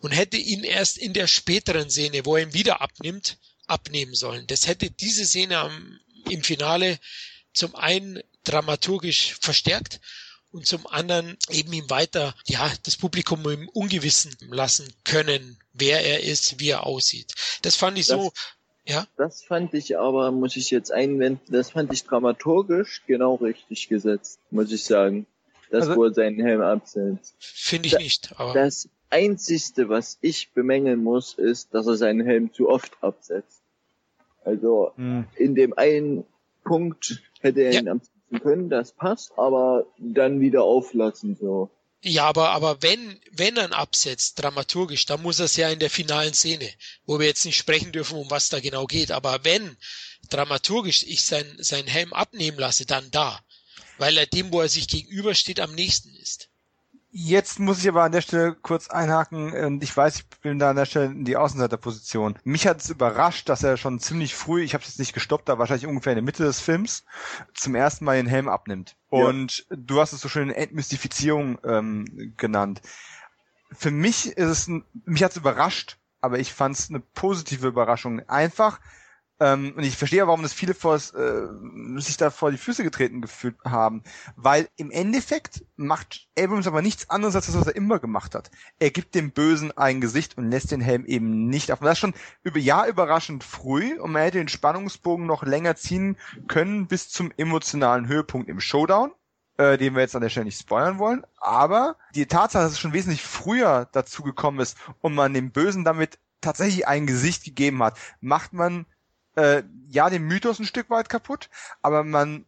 [0.01, 4.47] und hätte ihn erst in der späteren Szene, wo er ihn wieder abnimmt, abnehmen sollen.
[4.47, 5.99] Das hätte diese Szene am,
[6.31, 7.01] im Finale
[7.53, 10.01] zum einen dramaturgisch verstärkt
[10.53, 16.21] und zum anderen eben ihm weiter, ja, das Publikum im Ungewissen lassen können, wer er
[16.21, 17.35] ist, wie er aussieht.
[17.63, 18.33] Das fand ich das, so,
[18.87, 19.07] ja.
[19.17, 24.41] Das fand ich aber, muss ich jetzt einwenden, das fand ich dramaturgisch genau richtig gesetzt,
[24.51, 25.27] muss ich sagen.
[25.71, 27.35] Das, also, wo er seinen Helm absetzt.
[27.41, 28.53] Finde ich da, nicht, aber.
[28.53, 33.63] Das einzigste, was ich bemängeln muss, ist, dass er seinen Helm zu oft absetzt.
[34.45, 35.25] Also, hm.
[35.35, 36.25] in dem einen
[36.63, 37.81] Punkt hätte er ja.
[37.81, 41.71] ihn absetzen können, das passt, aber dann wieder auflassen, so.
[42.03, 45.91] Ja, aber, aber wenn, wenn er absetzt, dramaturgisch, dann muss er es ja in der
[45.91, 46.73] finalen Szene,
[47.05, 49.77] wo wir jetzt nicht sprechen dürfen, um was da genau geht, aber wenn
[50.29, 53.41] dramaturgisch ich sein, sein Helm abnehmen lasse, dann da,
[53.99, 56.51] weil er dem, wo er sich gegenübersteht, am nächsten ist.
[57.19, 59.51] Jetzt muss ich aber an der Stelle kurz einhaken.
[59.55, 62.39] Und ich weiß, ich bin da an der Stelle in die Außenseiterposition.
[62.45, 65.49] Mich hat es überrascht, dass er schon ziemlich früh, ich habe es jetzt nicht gestoppt,
[65.49, 67.07] da wahrscheinlich ungefähr in der Mitte des Films,
[67.55, 68.97] zum ersten Mal den Helm abnimmt.
[69.09, 69.77] Und ja.
[69.79, 72.83] du hast es so schön Entmystifizierung ähm, genannt.
[73.73, 74.69] Für mich ist es,
[75.07, 78.29] mich hat es überrascht, aber ich fand es eine positive Überraschung.
[78.29, 78.79] Einfach,
[79.39, 83.21] ähm, und ich verstehe, warum das viele vor, äh, sich da vor die Füße getreten
[83.21, 84.03] gefühlt haben.
[84.35, 88.51] Weil im Endeffekt macht Abrams aber nichts anderes als das, was er immer gemacht hat.
[88.79, 91.81] Er gibt dem Bösen ein Gesicht und lässt den Helm eben nicht auf.
[91.81, 95.77] Und das ist schon über Jahr überraschend früh und man hätte den Spannungsbogen noch länger
[95.77, 96.17] ziehen
[96.49, 99.13] können bis zum emotionalen Höhepunkt im Showdown
[99.59, 102.79] äh, den wir jetzt an der Stelle nicht spoilern wollen, aber die Tatsache, dass es
[102.79, 107.83] schon wesentlich früher dazu gekommen ist und man dem Bösen damit tatsächlich ein Gesicht gegeben
[107.83, 108.87] hat, macht man
[109.37, 111.49] äh, ja den Mythos ein Stück weit kaputt,
[111.83, 112.47] aber man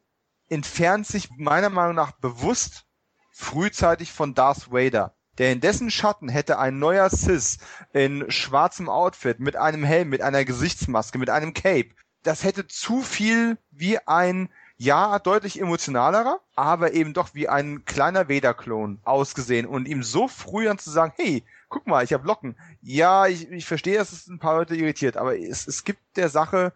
[0.49, 2.85] entfernt sich meiner Meinung nach bewusst
[3.33, 5.15] frühzeitig von Darth Vader.
[5.39, 7.59] Der in dessen Schatten hätte ein neuer Sis
[7.93, 11.91] in schwarzem Outfit, mit einem Helm, mit einer Gesichtsmaske, mit einem Cape.
[12.25, 18.29] Das hätte zu viel wie ein, ja, deutlich emotionalerer, aber eben doch wie ein kleiner
[18.29, 22.57] Vader-Klon ausgesehen und ihm so früh dann zu sagen, hey, guck mal, ich habe Locken.
[22.81, 26.29] Ja, ich, ich verstehe, dass es ein paar Leute irritiert, aber es, es gibt der
[26.29, 26.73] Sache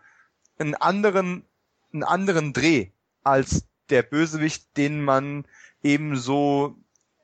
[0.59, 1.44] einen anderen,
[1.93, 2.89] einen anderen Dreh
[3.23, 5.44] als der Bösewicht, den man
[5.82, 6.77] eben so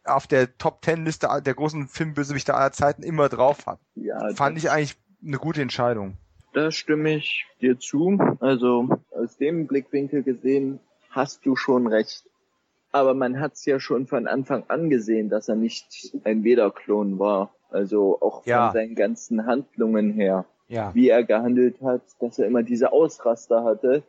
[0.05, 3.79] auf der Top Ten Liste der großen Filmbösewichte aller Zeiten immer drauf hat.
[3.95, 6.17] Ja, Fand ich eigentlich eine gute Entscheidung.
[6.55, 8.19] Da stimme ich dir zu.
[8.41, 10.81] Also aus dem Blickwinkel gesehen
[11.11, 12.25] hast du schon recht.
[12.91, 17.19] Aber man hat es ja schon von Anfang an gesehen, dass er nicht ein Vader-Klon
[17.19, 17.55] war.
[17.71, 18.67] Also auch ja.
[18.67, 20.45] von seinen ganzen Handlungen her.
[20.69, 20.95] Ja.
[20.95, 24.03] Wie er gehandelt hat, dass er immer diese Ausraster hatte,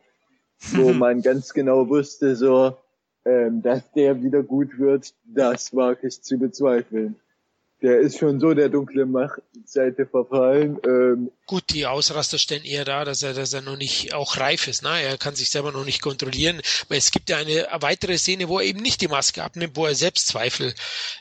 [0.72, 2.76] wo man ganz genau wusste, so,
[3.24, 7.16] ähm, dass der wieder gut wird, das mag ich zu bezweifeln
[7.82, 10.78] der ist schon so der dunkle Machtseite verfallen.
[10.86, 14.68] Ähm, Gut, die Ausraster stellen eher da, dass er, dass er noch nicht auch reif
[14.68, 14.82] ist.
[14.82, 15.00] Ne?
[15.00, 16.60] Er kann sich selber noch nicht kontrollieren.
[16.88, 19.86] Weil es gibt ja eine weitere Szene, wo er eben nicht die Maske abnimmt, wo
[19.86, 20.74] er Selbstzweifel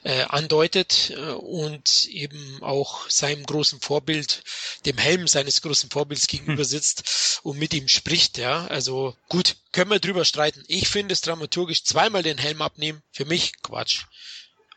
[0.04, 4.44] äh, andeutet äh, und eben auch seinem großen Vorbild,
[4.86, 6.70] dem Helm seines großen Vorbilds gegenüber hm.
[6.70, 8.38] sitzt und mit ihm spricht.
[8.38, 10.64] Ja, also gut, können wir drüber streiten.
[10.68, 13.02] Ich finde es dramaturgisch zweimal den Helm abnehmen.
[13.12, 14.04] Für mich Quatsch.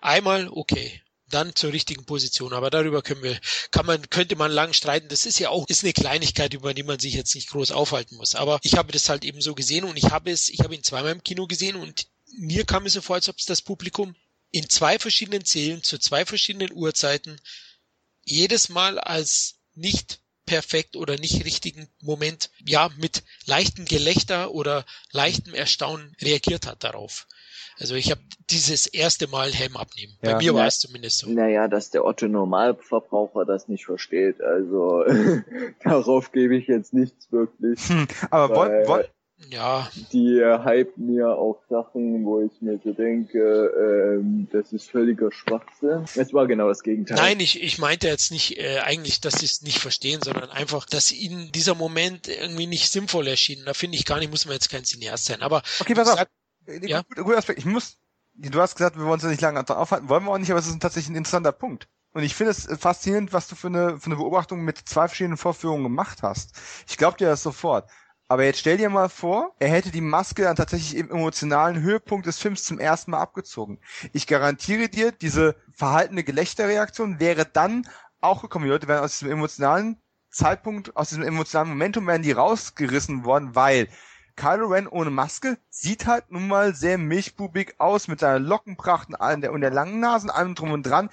[0.00, 1.01] Einmal okay
[1.32, 2.52] dann zur richtigen Position.
[2.52, 3.38] Aber darüber können wir,
[3.70, 5.08] kann man, könnte man lang streiten.
[5.08, 8.16] Das ist ja auch, ist eine Kleinigkeit, über die man sich jetzt nicht groß aufhalten
[8.16, 8.34] muss.
[8.34, 10.84] Aber ich habe das halt eben so gesehen und ich habe es, ich habe ihn
[10.84, 12.06] zweimal im Kino gesehen und
[12.38, 14.14] mir kam es so vor, als ob es das Publikum
[14.50, 17.40] in zwei verschiedenen Zählen zu zwei verschiedenen Uhrzeiten
[18.24, 25.54] jedes Mal als nicht perfekt oder nicht richtigen Moment, ja, mit leichtem Gelächter oder leichtem
[25.54, 27.26] Erstaunen reagiert hat darauf.
[27.78, 28.20] Also ich habe
[28.50, 30.12] dieses erste Mal Helm abnehmen.
[30.22, 30.32] Ja.
[30.32, 31.30] Bei mir war es zumindest so.
[31.30, 34.40] Naja, dass der Otto Normalverbraucher das nicht versteht.
[34.40, 35.04] Also
[35.84, 37.80] darauf gebe ich jetzt nichts wirklich.
[37.88, 39.10] Hm, aber wollt, wollt,
[39.50, 39.90] ja.
[40.12, 46.04] Die hypen ja auch Sachen, wo ich mir so denke, ähm, das ist völliger Schwachsinn.
[46.14, 47.16] Es war genau das Gegenteil.
[47.16, 50.86] Nein, ich, ich meinte jetzt nicht äh, eigentlich, dass sie es nicht verstehen, sondern einfach,
[50.86, 53.64] dass ihnen dieser Moment irgendwie nicht sinnvoll erschien.
[53.64, 55.42] Da finde ich gar nicht, muss man jetzt kein Cineast sein.
[55.42, 56.20] Aber okay, pass auf.
[56.20, 56.26] Äh,
[56.66, 57.02] ja?
[57.14, 57.58] Guter Aspekt.
[57.58, 57.98] Ich muss,
[58.34, 60.60] du hast gesagt, wir wollen uns ja nicht lange aufhalten, wollen wir auch nicht, aber
[60.60, 61.88] es ist tatsächlich ein interessanter Punkt.
[62.12, 65.38] Und ich finde es faszinierend, was du für eine, für eine Beobachtung mit zwei verschiedenen
[65.38, 66.54] Vorführungen gemacht hast.
[66.86, 67.88] Ich glaube dir das sofort.
[68.28, 72.26] Aber jetzt stell dir mal vor, er hätte die Maske dann tatsächlich im emotionalen Höhepunkt
[72.26, 73.78] des Films zum ersten Mal abgezogen.
[74.12, 77.86] Ich garantiere dir, diese verhaltene Gelächterreaktion wäre dann
[78.20, 78.64] auch gekommen.
[78.64, 80.00] Die Leute wären aus diesem emotionalen
[80.30, 83.88] Zeitpunkt, aus diesem emotionalen Momentum wären die rausgerissen worden, weil
[84.36, 89.40] Kylo Ren ohne Maske sieht halt nun mal sehr milchbubig aus mit seiner Lockenpracht und,
[89.40, 91.10] der, und der langen Nase und allem drum und dran.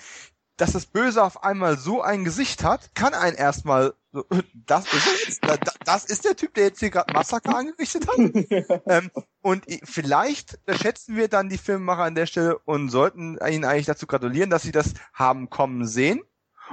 [0.58, 4.86] dass das Böse auf einmal so ein Gesicht hat, kann ein erstmal so, das
[5.28, 5.42] ist
[5.86, 8.18] das ist der Typ, der jetzt hier gerade Massaker angerichtet hat.
[8.88, 13.86] ähm, und vielleicht schätzen wir dann die Filmemacher an der Stelle und sollten ihnen eigentlich
[13.86, 16.22] dazu gratulieren, dass sie das haben kommen sehen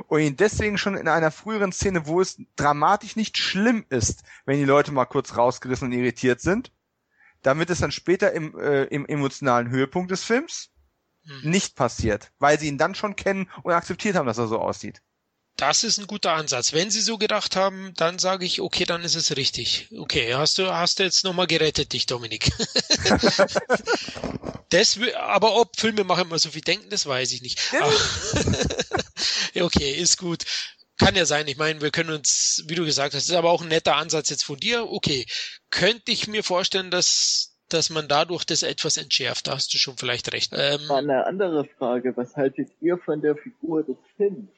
[0.08, 4.58] und ihn deswegen schon in einer früheren Szene, wo es dramatisch nicht schlimm ist, wenn
[4.58, 6.73] die Leute mal kurz rausgerissen und irritiert sind,
[7.42, 10.70] damit es dann später im, äh, im emotionalen Höhepunkt des Films
[11.25, 11.50] hm.
[11.50, 15.02] nicht passiert, weil sie ihn dann schon kennen und akzeptiert haben, dass er so aussieht.
[15.57, 16.75] Das ist ein guter Ansatz.
[16.75, 19.89] Wenn Sie so gedacht haben, dann sage ich, okay, dann ist es richtig.
[19.97, 22.49] Okay, hast du, hast du jetzt nochmal gerettet dich, Dominik.
[24.68, 27.59] das, aber ob Filmemacher immer so viel denken, das weiß ich nicht.
[29.59, 30.44] okay, ist gut.
[30.99, 31.49] Kann ja sein.
[31.49, 34.28] Ich meine, wir können uns, wie du gesagt hast, ist aber auch ein netter Ansatz
[34.28, 34.91] jetzt von dir.
[34.91, 35.25] Okay,
[35.70, 39.49] könnte ich mir vorstellen, dass dass man dadurch das etwas entschärft.
[39.49, 40.52] Da hast du schon vielleicht recht.
[40.55, 42.17] Ähm, eine andere Frage.
[42.17, 44.49] Was haltet ihr von der Figur des Finn?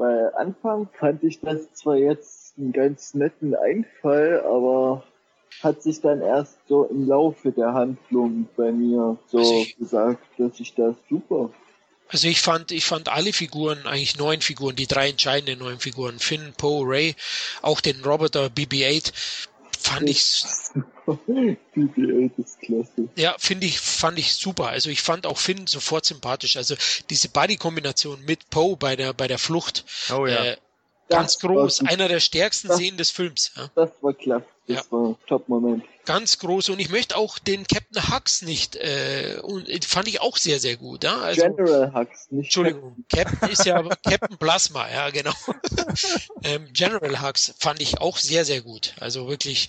[0.00, 5.04] Weil Anfang fand ich das zwar jetzt einen ganz netten Einfall, aber
[5.62, 10.26] hat sich dann erst so im Laufe der Handlung bei mir so also ich, gesagt,
[10.38, 11.50] dass ich das super.
[12.08, 16.18] Also ich fand, ich fand alle Figuren, eigentlich neun Figuren, die drei entscheidenden neun Figuren,
[16.18, 17.14] Finn, Poe, Ray,
[17.60, 19.12] auch den Roboter BB-8,
[19.90, 20.44] fand ich.
[21.06, 23.08] BB-8 ist klasse.
[23.16, 24.68] Ja, finde ich, fand ich super.
[24.68, 26.56] Also ich fand auch Finn sofort sympathisch.
[26.56, 26.76] Also
[27.10, 29.84] diese Buddy-Kombination mit Poe bei der, bei der Flucht.
[30.12, 30.44] Oh ja.
[30.44, 30.56] Äh,
[31.10, 33.52] ganz groß, einer der stärksten das, Szenen des Films.
[33.56, 33.70] Ja.
[33.74, 34.46] Das war klasse.
[34.66, 34.92] Das ja.
[34.92, 35.84] war Top-Moment.
[36.04, 40.36] Ganz groß und ich möchte auch den Captain Hux nicht, äh, und fand ich auch
[40.36, 41.04] sehr, sehr gut.
[41.04, 41.18] Ja?
[41.20, 45.34] Also, General Hux, nicht Entschuldigung, Captain ist ja Captain Plasma, ja genau.
[46.44, 48.94] ähm, General Hux fand ich auch sehr, sehr gut.
[49.00, 49.68] Also wirklich,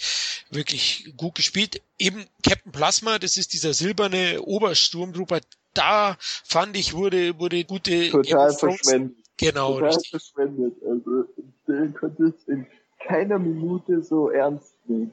[0.49, 1.81] wirklich gut gespielt.
[1.97, 5.41] Eben Captain Plasma, das ist dieser silberne Obersturmtrooper,
[5.73, 9.20] da fand ich, wurde, wurde gute Total verschwendet.
[9.41, 10.09] Genau, Total richtig.
[10.11, 10.75] verschwendet.
[10.83, 11.25] Also,
[11.67, 12.67] den konnte ich in
[13.05, 15.11] keiner Minute so ernst nehmen.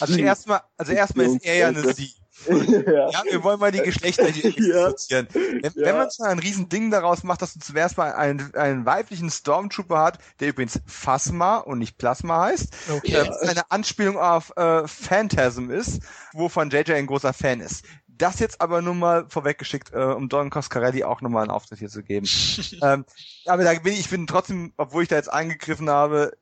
[0.00, 2.14] Also erstmal, also erstmal ist er ja eine Sie.
[2.48, 3.10] Ja.
[3.10, 3.22] ja.
[3.30, 5.28] wir wollen mal die Geschlechter hier diskutieren.
[5.32, 5.42] Ja.
[5.62, 5.70] Wenn, ja.
[5.74, 9.98] wenn man so ein Riesending daraus macht, dass du zuerst mal einen, einen weiblichen Stormtrooper
[9.98, 13.12] hat, der übrigens Phasma und nicht Plasma heißt, okay.
[13.12, 17.84] äh, eine Anspielung auf äh, Phantasm ist, wovon JJ ein großer Fan ist.
[18.16, 21.88] Das jetzt aber nur mal vorweggeschickt, äh, um Don Coscarelli auch nochmal einen Auftritt hier
[21.88, 22.26] zu geben.
[22.82, 23.04] ähm,
[23.46, 26.32] aber da bin ich, ich bin trotzdem, obwohl ich da jetzt eingegriffen habe,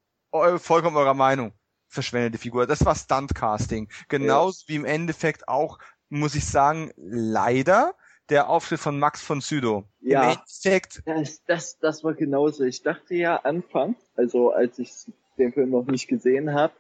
[0.59, 1.53] vollkommen eurer Meinung.
[1.89, 2.67] Verschwendete Figur.
[2.67, 3.89] Das war Stuntcasting.
[4.09, 4.69] Genauso ja.
[4.69, 5.79] wie im Endeffekt auch,
[6.09, 7.95] muss ich sagen, leider
[8.29, 9.85] der Auftritt von Max von Südow.
[10.01, 10.25] Ja.
[10.25, 11.03] Im Endeffekt.
[11.05, 12.65] Das, das, das war genauso.
[12.65, 14.91] Ich dachte ja Anfang, also als ich
[15.39, 16.73] den Film noch nicht gesehen habe,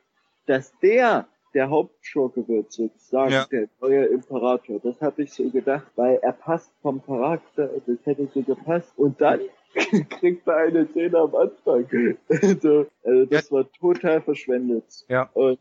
[0.47, 3.47] dass der der Hauptschurke wird sozusagen, ja.
[3.51, 4.81] der neue Imperator.
[4.81, 8.93] Das habe ich so gedacht, weil er passt vom Charakter, das hätte so gepasst.
[8.97, 9.41] Und dann
[10.11, 11.87] kriegt er eine Szene am Anfang.
[12.29, 13.57] also, also das ja.
[13.57, 15.05] war total verschwendet.
[15.09, 15.31] Ja.
[15.35, 15.59] Und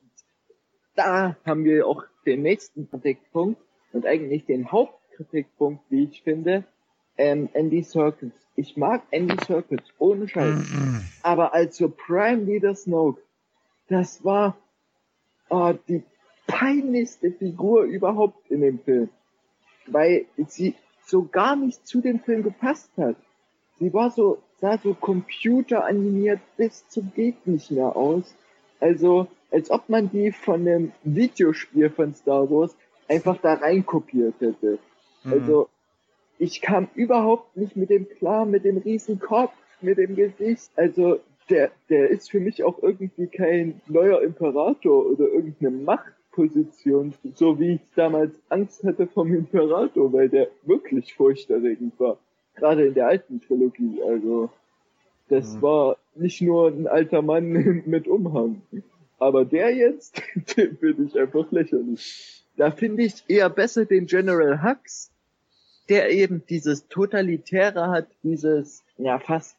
[0.95, 3.61] da haben wir auch den nächsten Kritikpunkt
[3.93, 6.63] und eigentlich den Hauptkritikpunkt, wie ich finde,
[7.17, 8.33] ähm, Andy Serkis.
[8.55, 10.71] Ich mag Andy Serkis, ohne Scheiß.
[11.23, 13.21] Aber als so Prime Leader Snoke,
[13.87, 14.57] das war
[15.51, 16.03] oh, die
[16.47, 19.09] peinlichste Figur überhaupt in dem Film.
[19.88, 23.15] Weil sie so gar nicht zu dem Film gepasst hat.
[23.80, 28.35] Sie war so, sah so computeranimiert bis zum geht nicht mehr aus.
[28.80, 32.75] Also, als ob man die von dem Videospiel von Star Wars
[33.09, 34.80] einfach da reinkopiert hätte.
[35.23, 35.33] Mhm.
[35.33, 35.69] Also,
[36.38, 40.71] ich kam überhaupt nicht mit dem klar, mit dem riesen Kopf, mit dem Gesicht.
[40.75, 41.19] Also,
[41.51, 47.75] der, der ist für mich auch irgendwie kein neuer Imperator oder irgendeine Machtposition, so wie
[47.75, 52.17] ich damals Angst hatte vom Imperator, weil der wirklich furchterregend war
[52.55, 54.01] gerade in der alten Trilogie.
[54.03, 54.49] Also
[55.30, 55.61] das mhm.
[55.61, 58.61] war nicht nur ein alter Mann mit Umhang.
[59.19, 60.21] Aber der jetzt,
[60.57, 62.45] den finde ich einfach lächerlich.
[62.57, 65.11] Da finde ich eher besser den General Hux,
[65.89, 69.57] der eben dieses Totalitäre hat, dieses ja fast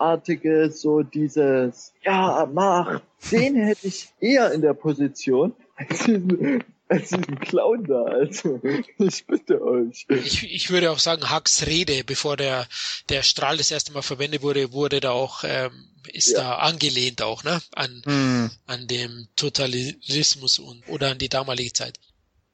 [0.00, 3.02] NS-artige, so dieses ja Macht.
[3.30, 8.02] Den hätte ich eher in der Position als diesen als diesen Clown da.
[8.02, 8.60] Also,
[8.98, 10.06] ich bitte euch.
[10.08, 12.66] Ich, ich würde auch sagen, Hacks Rede, bevor der,
[13.08, 15.70] der Strahl das erste Mal verwendet wurde, wurde da auch, ähm,
[16.12, 16.40] ist ja.
[16.40, 17.60] da angelehnt auch, ne?
[17.76, 18.50] An, hm.
[18.66, 22.00] an dem Totalitarismus und, oder an die damalige Zeit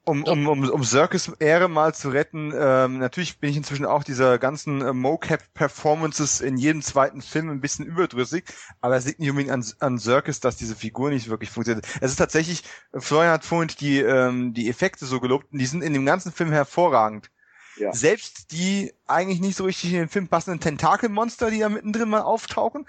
[0.07, 4.05] um, um, um, um Circus Ehre mal zu retten, ähm, natürlich bin ich inzwischen auch
[4.05, 8.45] dieser ganzen äh, Mocap-Performances in jedem zweiten Film ein bisschen überdrüssig,
[8.79, 11.85] aber es liegt nicht unbedingt an, an Circus, dass diese Figur nicht wirklich funktioniert.
[11.99, 12.63] Es ist tatsächlich,
[12.93, 16.31] Florian hat vorhin die, ähm, die Effekte so gelobt, und die sind in dem ganzen
[16.31, 17.29] Film hervorragend.
[17.75, 17.93] Ja.
[17.93, 22.21] Selbst die eigentlich nicht so richtig in den Film passenden Tentakelmonster, die da mittendrin mal
[22.21, 22.87] auftauchen,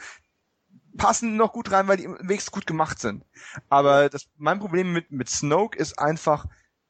[0.97, 3.25] passen noch gut rein, weil die wenigstens gut gemacht sind.
[3.69, 6.47] Aber das, mein Problem mit, mit Snoke ist einfach,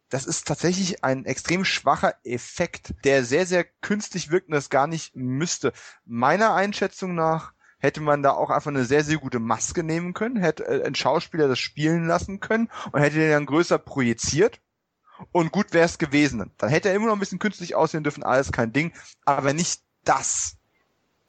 [0.09, 4.87] das ist tatsächlich ein extrem schwacher Effekt, der sehr, sehr künstlich wirkt und das gar
[4.87, 5.73] nicht müsste.
[6.05, 10.37] Meiner Einschätzung nach hätte man da auch einfach eine sehr, sehr gute Maske nehmen können,
[10.37, 14.61] hätte äh, ein Schauspieler das spielen lassen können und hätte den dann größer projiziert.
[15.33, 16.53] Und gut wäre es gewesen.
[16.59, 18.93] Dann hätte er immer noch ein bisschen künstlich aussehen dürfen, alles kein Ding,
[19.25, 20.57] aber nicht das.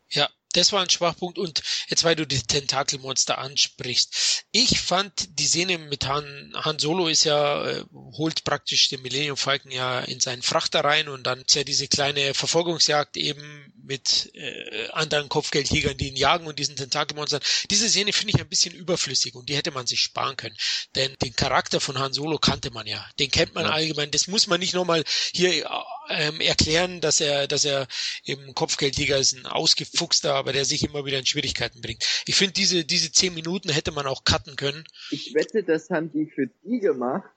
[0.10, 4.46] Ja, das war ein Schwachpunkt und jetzt, weil du die Tentakelmonster ansprichst.
[4.52, 9.38] Ich fand die Szene mit Han, Han Solo ist ja, äh, holt praktisch den Millennium
[9.38, 14.32] Falcon ja in seinen Frachter rein und dann ist ja diese kleine Verfolgungsjagd eben mit
[14.36, 17.42] äh, anderen Kopfgeldjägern, die ihn jagen und diesen Tentakelmonstern.
[17.72, 20.56] Diese Szene finde ich ein bisschen überflüssig und die hätte man sich sparen können.
[20.96, 23.04] Denn den Charakter von Han Solo kannte man ja.
[23.20, 23.72] Den kennt man ja.
[23.72, 24.12] allgemein.
[24.12, 25.04] Das muss man nicht nochmal
[25.34, 25.68] hier
[26.10, 27.88] ähm, erklären, dass er, dass er
[28.24, 32.06] eben Kopfgeldjäger ist, ein ausgefuchster, aber der sich immer wieder in Schwierigkeiten bringt.
[32.28, 34.84] Ich finde, diese, diese zehn Minuten hätte man auch cutten können.
[35.10, 37.30] Ich wette, das haben die für die gemacht,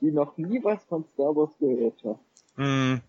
[0.00, 2.20] die noch nie was von Star Wars gehört haben.
[2.56, 3.02] Mm,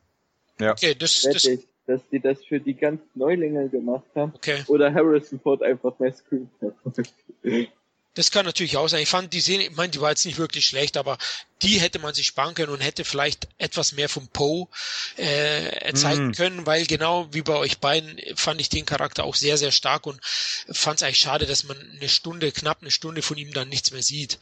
[0.61, 0.71] ja.
[0.73, 1.47] Okay, das, das,
[1.89, 4.31] dass die das für die ganz Neulinge gemacht haben.
[4.35, 4.63] Okay.
[4.67, 6.49] Oder Harrison Ford einfach mehr Screen
[8.15, 9.03] Das kann natürlich auch sein.
[9.03, 11.17] Ich fand die Szene, ich meine, die war jetzt nicht wirklich schlecht, aber
[11.61, 14.67] die hätte man sich sparen können und hätte vielleicht etwas mehr vom Poe
[15.15, 16.33] äh, zeigen mm.
[16.33, 20.05] können, weil genau wie bei euch beiden fand ich den Charakter auch sehr, sehr stark
[20.05, 23.69] und fand es eigentlich schade, dass man eine Stunde, knapp eine Stunde von ihm dann
[23.69, 24.37] nichts mehr sieht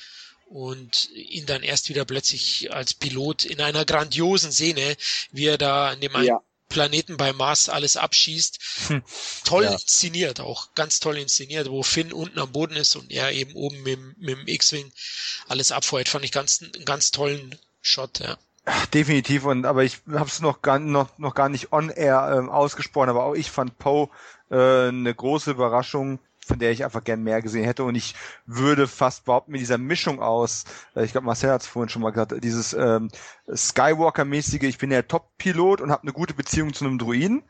[0.47, 4.95] und ihn dann erst wieder plötzlich als Pilot in einer grandiosen Szene,
[5.31, 6.41] wie er da an dem ja.
[6.69, 8.59] Planeten bei Mars alles abschießt.
[8.87, 9.03] Hm.
[9.43, 9.73] Toll ja.
[9.73, 13.81] inszeniert auch, ganz toll inszeniert, wo Finn unten am Boden ist und er eben oben
[13.83, 14.91] mit, mit dem X-Wing
[15.47, 16.09] alles abfeuert.
[16.09, 18.37] Fand ich ganz, einen ganz tollen Shot, ja.
[18.93, 22.49] Definitiv und aber ich habe es noch gar noch noch gar nicht on air ähm,
[22.49, 24.09] ausgesprochen, aber auch ich fand Poe
[24.51, 27.83] äh, eine große Überraschung von der ich einfach gern mehr gesehen hätte.
[27.83, 31.67] Und ich würde fast behaupten, mit dieser Mischung aus, äh, ich glaube, Marcel hat es
[31.67, 33.09] vorhin schon mal gesagt, dieses ähm,
[33.53, 37.43] Skywalker-mäßige, ich bin der Top-Pilot und habe eine gute Beziehung zu einem Druiden,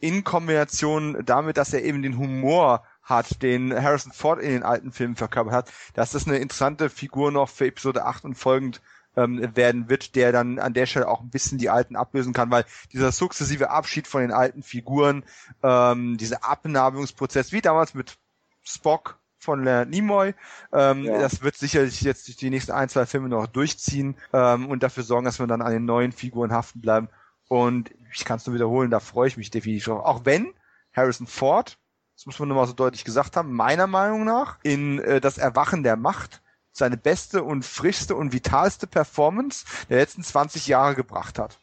[0.00, 4.92] in Kombination damit, dass er eben den Humor hat, den Harrison Ford in den alten
[4.92, 8.80] Filmen verkörpert hat, dass das eine interessante Figur noch für Episode 8 und folgend
[9.16, 12.50] ähm, werden wird, der dann an der Stelle auch ein bisschen die alten ablösen kann,
[12.50, 15.24] weil dieser sukzessive Abschied von den alten Figuren,
[15.62, 18.16] ähm, dieser Abnabelungsprozess, wie damals mit
[18.64, 20.34] Spock von Leonard Nimoy.
[20.72, 21.18] Ähm, ja.
[21.18, 25.26] Das wird sicherlich jetzt die nächsten ein, zwei Filme noch durchziehen ähm, und dafür sorgen,
[25.26, 27.08] dass wir dann an den neuen Figuren haften bleiben.
[27.48, 30.04] Und ich kann es nur wiederholen, da freue ich mich definitiv drauf.
[30.04, 30.54] Auch wenn
[30.94, 31.78] Harrison Ford,
[32.16, 35.38] das muss man nur mal so deutlich gesagt haben, meiner Meinung nach in äh, das
[35.38, 36.40] Erwachen der Macht
[36.72, 41.58] seine beste und frischste und vitalste Performance der letzten 20 Jahre gebracht hat.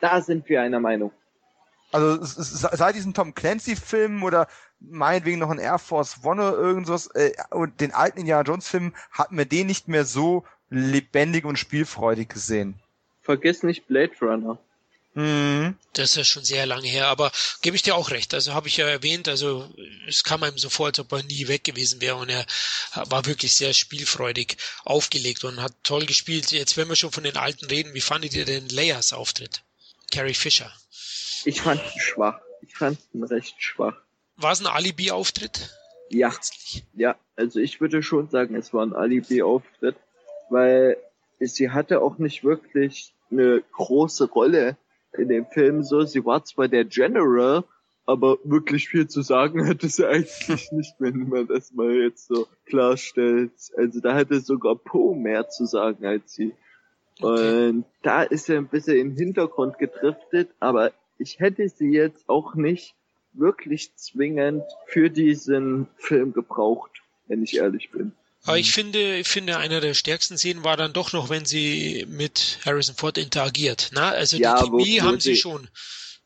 [0.00, 1.12] Da sind wir einer Meinung.
[1.90, 4.46] Also seit diesen Tom Clancy-Filmen oder
[4.80, 8.94] meinetwegen noch ein Air Force One oder irgendwas, äh, und den alten Indiana Jones Film
[9.10, 12.74] hatten wir den nicht mehr so lebendig und spielfreudig gesehen.
[13.22, 14.58] Vergiss nicht Blade Runner.
[15.14, 15.74] Mhm.
[15.94, 18.34] Das ist ja schon sehr lange her, aber gebe ich dir auch recht.
[18.34, 19.68] Also habe ich ja erwähnt, also
[20.06, 22.46] es kam einem so vor, als ob er nie weg gewesen wäre und er
[22.94, 26.52] war wirklich sehr spielfreudig aufgelegt und hat toll gespielt.
[26.52, 29.62] Jetzt, wenn wir schon von den Alten reden, wie fandet ihr denn Leias Auftritt?
[30.12, 30.72] Carrie Fisher.
[31.44, 32.40] Ich fand ihn schwach.
[32.62, 33.96] Ich fand ihn recht schwach.
[34.40, 35.74] War es ein Alibi-Auftritt?
[36.10, 36.32] Ja.
[36.94, 39.96] Ja, also ich würde schon sagen, es war ein Alibi-Auftritt,
[40.48, 40.96] weil
[41.40, 44.76] sie hatte auch nicht wirklich eine große Rolle
[45.16, 46.02] in dem Film so.
[46.04, 47.64] Sie war zwar der General,
[48.06, 52.46] aber wirklich viel zu sagen hatte sie eigentlich nicht, wenn man das mal jetzt so
[52.66, 53.52] klarstellt.
[53.76, 56.54] Also da hatte sogar Poe mehr zu sagen als sie.
[57.20, 57.70] Okay.
[57.70, 62.54] Und da ist er ein bisschen im Hintergrund gedriftet, aber ich hätte sie jetzt auch
[62.54, 62.94] nicht
[63.32, 66.90] wirklich zwingend für diesen Film gebraucht,
[67.26, 68.12] wenn ich ehrlich bin.
[68.44, 72.06] Aber ich finde, ich finde, einer der stärksten Szenen war dann doch noch, wenn sie
[72.08, 73.90] mit Harrison Ford interagiert.
[73.92, 75.68] Na, also die ja, Chemie haben sie schon.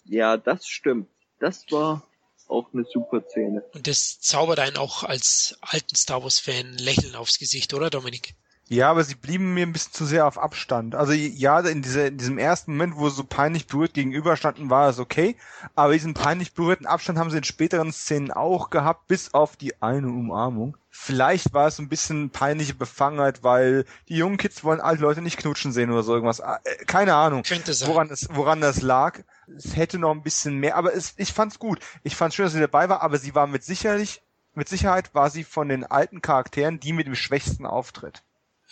[0.05, 1.09] Ja, das stimmt.
[1.41, 2.07] Das war
[2.49, 3.65] auch eine super Szene.
[3.75, 8.35] Und das zaubert einen auch als alten Star Wars Fan Lächeln aufs Gesicht, oder Dominik?
[8.69, 10.95] Ja, aber sie blieben mir ein bisschen zu sehr auf Abstand.
[10.95, 14.89] Also ja, in, dieser, in diesem ersten Moment, wo sie so peinlich berührt gegenüberstanden, war
[14.89, 15.37] es okay.
[15.75, 19.83] Aber diesen peinlich berührten Abstand haben sie in späteren Szenen auch gehabt, bis auf die
[19.83, 20.77] eine Umarmung.
[20.89, 25.39] Vielleicht war es ein bisschen peinliche Befangenheit, weil die jungen Kids wollen alte Leute nicht
[25.39, 26.41] knutschen sehen oder so irgendwas.
[26.41, 27.43] Ah, äh, keine Ahnung,
[27.87, 29.21] woran es, woran das lag.
[29.57, 31.81] Es hätte noch ein bisschen mehr, aber es, ich fand's gut.
[32.05, 34.23] Ich fand's schön, dass sie dabei war, aber sie war mit sicherlich,
[34.55, 38.23] mit Sicherheit war sie von den alten Charakteren die mit dem schwächsten Auftritt.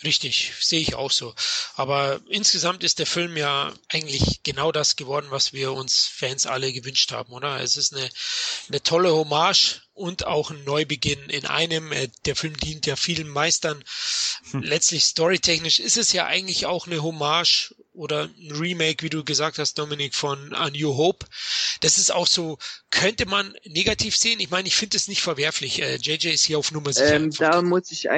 [0.03, 1.35] Richtig, sehe ich auch so.
[1.75, 6.73] Aber insgesamt ist der Film ja eigentlich genau das geworden, was wir uns Fans alle
[6.73, 7.61] gewünscht haben, oder?
[7.61, 8.09] Es ist eine,
[8.69, 11.91] eine tolle Hommage und auch ein Neubeginn in einem.
[11.91, 13.83] Äh, der Film dient ja vielen Meistern.
[14.51, 14.63] Hm.
[14.63, 19.59] Letztlich storytechnisch ist es ja eigentlich auch eine Hommage oder ein Remake, wie du gesagt
[19.59, 21.27] hast, Dominik, von A New Hope.
[21.81, 22.57] Das ist auch so,
[22.89, 24.39] könnte man negativ sehen.
[24.39, 25.77] Ich meine, ich finde es nicht verwerflich.
[25.77, 27.15] JJ äh, ist hier auf Nummer sicher.
[27.15, 28.09] Ähm, da muss ich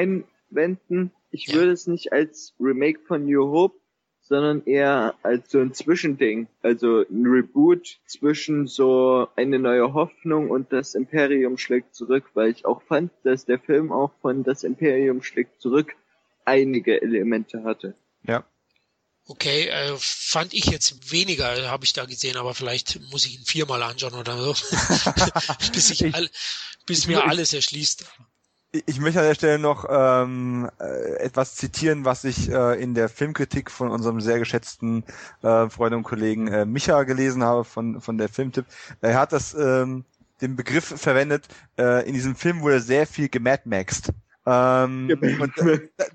[0.53, 1.55] einwenden ich ja.
[1.55, 3.75] würde es nicht als Remake von New Hope,
[4.21, 6.47] sondern eher als so ein Zwischending.
[6.61, 12.65] Also ein Reboot zwischen so eine neue Hoffnung und das Imperium schlägt zurück, weil ich
[12.65, 15.95] auch fand, dass der Film auch von das Imperium schlägt zurück
[16.45, 17.95] einige Elemente hatte.
[18.25, 18.45] Ja.
[19.25, 23.45] Okay, äh, fand ich jetzt weniger, habe ich da gesehen, aber vielleicht muss ich ihn
[23.45, 24.53] viermal anschauen oder so,
[25.73, 26.29] bis, ich all,
[26.85, 28.05] bis mir alles erschließt
[28.73, 33.07] ich möchte an der Stelle noch ähm, äh, etwas zitieren, was ich äh, in der
[33.07, 35.03] Filmkritik von unserem sehr geschätzten
[35.43, 38.65] äh, Freund und Kollegen äh, Micha gelesen habe von von der Filmtipp.
[39.01, 40.05] Er hat das ähm,
[40.41, 41.47] den Begriff verwendet.
[41.77, 44.09] Äh, in diesem Film wurde sehr viel gemadmaxt.
[44.45, 45.53] Ähm, und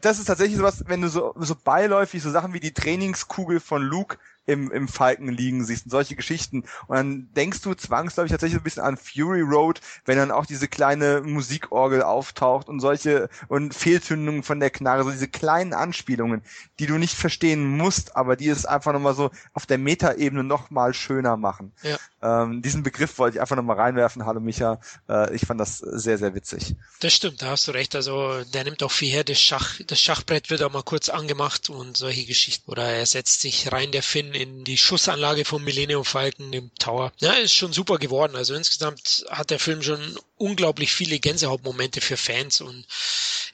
[0.00, 3.82] das ist tatsächlich sowas, wenn du so, so beiläufig so Sachen wie die Trainingskugel von
[3.82, 4.18] Luke
[4.48, 6.64] im, im Falken liegen siehst und solche Geschichten.
[6.86, 10.68] Und dann denkst du zwangsläufig tatsächlich ein bisschen an Fury Road, wenn dann auch diese
[10.68, 16.42] kleine Musikorgel auftaucht und solche und Fehlzündungen von der Knarre, so diese kleinen Anspielungen,
[16.78, 20.94] die du nicht verstehen musst, aber die es einfach nochmal so auf der Metaebene nochmal
[20.94, 21.72] schöner machen.
[21.82, 21.98] Ja.
[22.20, 24.26] Ähm, diesen Begriff wollte ich einfach nochmal reinwerfen.
[24.26, 26.74] Hallo Micha, äh, ich fand das sehr, sehr witzig.
[27.00, 27.94] Das stimmt, da hast du recht.
[27.94, 29.22] Also der nimmt auch viel her.
[29.22, 32.70] Das, Schach, das Schachbrett wird auch mal kurz angemacht und solche Geschichten.
[32.70, 37.12] Oder er setzt sich rein, der Finn, in die Schussanlage vom Millennium Falcon im Tower.
[37.18, 38.34] Ja, ist schon super geworden.
[38.34, 40.00] Also insgesamt hat der Film schon
[40.36, 42.84] unglaublich viele Gänsehautmomente für Fans und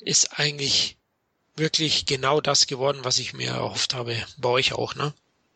[0.01, 0.97] ist eigentlich
[1.57, 4.17] wirklich genau das geworden, was ich mir erhofft habe.
[4.39, 5.13] Bei euch auch, ne?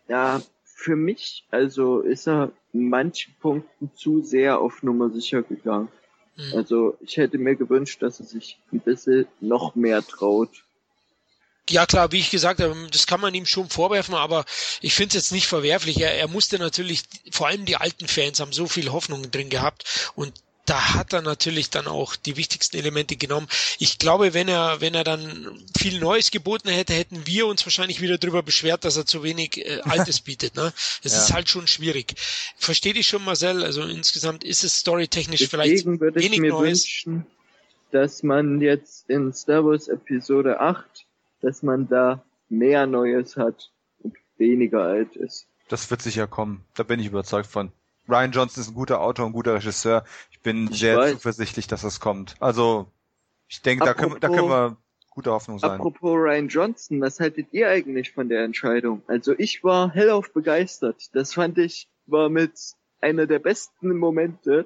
[0.08, 0.40] Ja,
[0.78, 5.88] für mich, also ist er in manchen Punkten zu sehr auf Nummer sicher gegangen.
[6.36, 6.52] Mhm.
[6.54, 10.62] Also ich hätte mir gewünscht, dass er sich ein bisschen noch mehr traut.
[11.68, 14.44] Ja klar, wie ich gesagt habe, das kann man ihm schon vorwerfen, aber
[14.80, 16.00] ich finde es jetzt nicht verwerflich.
[16.00, 20.12] Er, er musste natürlich, vor allem die alten Fans haben so viel Hoffnung drin gehabt
[20.14, 20.32] und
[20.68, 23.48] da hat er natürlich dann auch die wichtigsten Elemente genommen.
[23.78, 28.00] Ich glaube, wenn er, wenn er dann viel Neues geboten hätte, hätten wir uns wahrscheinlich
[28.00, 30.56] wieder darüber beschwert, dass er zu wenig äh, Altes bietet.
[30.56, 30.72] Ne?
[31.02, 31.18] Es ja.
[31.18, 32.14] ist halt schon schwierig.
[32.56, 33.64] Verstehe dich schon, Marcel.
[33.64, 36.84] Also insgesamt ist es storytechnisch vielleicht würde wenig ich mir Neues.
[36.84, 37.26] Wünschen,
[37.90, 41.06] dass man jetzt in Star Wars Episode 8
[41.40, 45.46] dass man da mehr Neues hat und weniger Altes.
[45.68, 46.64] Das wird sicher kommen.
[46.74, 47.72] Da bin ich überzeugt von.
[48.08, 50.04] Ryan Johnson ist ein guter Autor, ein guter Regisseur.
[50.30, 51.12] Ich bin ich sehr weiß.
[51.12, 52.36] zuversichtlich, dass das kommt.
[52.40, 52.90] Also,
[53.48, 54.76] ich denke, da können, da können wir
[55.10, 55.72] gute Hoffnung sein.
[55.72, 59.02] Apropos Ryan Johnson, was haltet ihr eigentlich von der Entscheidung?
[59.08, 61.10] Also ich war hellauf begeistert.
[61.12, 62.52] Das fand ich war mit
[63.00, 64.64] einer der besten Momente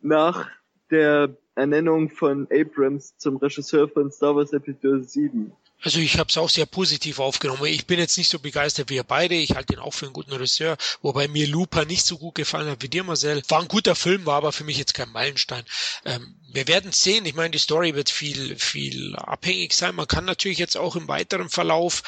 [0.00, 0.48] nach
[0.90, 5.52] der Ernennung von Abrams zum Regisseur von Star Wars Episode 7.
[5.80, 7.66] Also ich habe es auch sehr positiv aufgenommen.
[7.66, 9.36] Ich bin jetzt nicht so begeistert wie ihr beide.
[9.36, 12.68] Ich halte ihn auch für einen guten Regisseur, wobei mir Lupa nicht so gut gefallen
[12.68, 13.42] hat wie dir, Marcel.
[13.48, 15.64] War ein guter Film, war aber für mich jetzt kein Meilenstein.
[16.04, 17.26] Ähm, wir werden sehen.
[17.26, 19.94] Ich meine, die Story wird viel, viel abhängig sein.
[19.94, 22.02] Man kann natürlich jetzt auch im weiteren Verlauf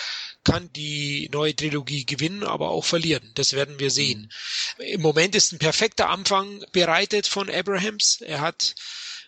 [0.44, 3.30] kann die neue Trilogie gewinnen, aber auch verlieren.
[3.34, 4.32] Das werden wir sehen.
[4.78, 8.20] Im Moment ist ein perfekter Anfang bereitet von Abrahams.
[8.22, 8.74] Er hat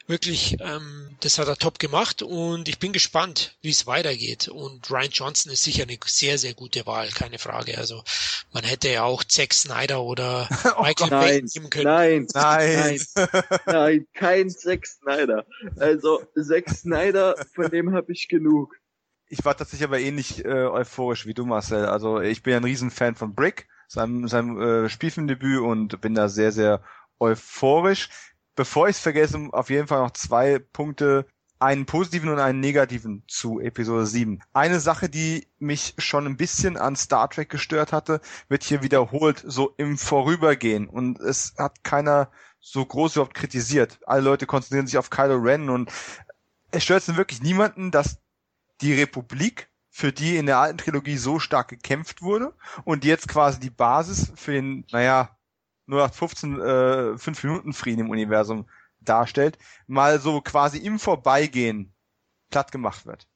[0.06, 4.48] wirklich, ähm, das hat er top gemacht und ich bin gespannt, wie es weitergeht.
[4.48, 7.78] Und Ryan Johnson ist sicher eine sehr, sehr gute Wahl, keine Frage.
[7.78, 8.02] Also
[8.52, 11.84] man hätte ja auch Zack Snyder oder oh Michael Gott, Bay nehmen können.
[11.84, 15.46] Nein, nein, nein, nein, kein Zack Snyder.
[15.78, 18.76] Also Zack Snyder, von dem habe ich genug.
[19.28, 21.86] Ich war tatsächlich aber ähnlich äh, euphorisch wie du, Marcel.
[21.86, 26.28] Also ich bin ja ein Riesenfan von Brick, seinem, seinem äh, Spielfilmdebüt und bin da
[26.28, 26.82] sehr, sehr
[27.18, 28.10] euphorisch
[28.54, 31.26] bevor ich es vergesse, auf jeden Fall noch zwei Punkte,
[31.62, 34.42] einen positiven und einen negativen zu Episode 7.
[34.52, 39.44] Eine Sache, die mich schon ein bisschen an Star Trek gestört hatte, wird hier wiederholt,
[39.46, 40.88] so im Vorübergehen.
[40.88, 44.00] Und es hat keiner so groß überhaupt kritisiert.
[44.06, 45.90] Alle Leute konzentrieren sich auf Kylo Ren und
[46.72, 48.18] es stört dann wirklich niemanden, dass
[48.80, 53.60] die Republik, für die in der alten Trilogie so stark gekämpft wurde und jetzt quasi
[53.60, 55.36] die Basis für den, naja,
[55.88, 58.66] 0815 äh, 5 Minuten Frieden im Universum
[59.00, 61.92] darstellt, mal so quasi im Vorbeigehen
[62.50, 63.26] platt gemacht wird.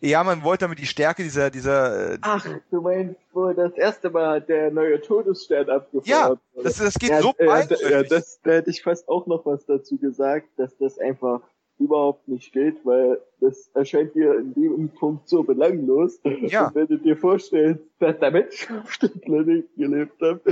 [0.00, 2.12] Ja, man wollte damit die Stärke dieser, dieser.
[2.12, 6.94] Äh, Ach, du meinst, wo das erste Mal der neue Todesstern abgefeuert Ja, das, das
[6.94, 7.46] geht ja, so äh,
[7.90, 11.40] ja, das, da hätte ich fast auch noch was dazu gesagt, dass das einfach
[11.80, 16.20] überhaupt nicht geht, weil das erscheint dir in dem Punkt so belanglos.
[16.42, 16.66] Ja.
[16.68, 20.42] Und wenn du dir vorstellst, dass der Mensch auf dem Planeten gelebt hat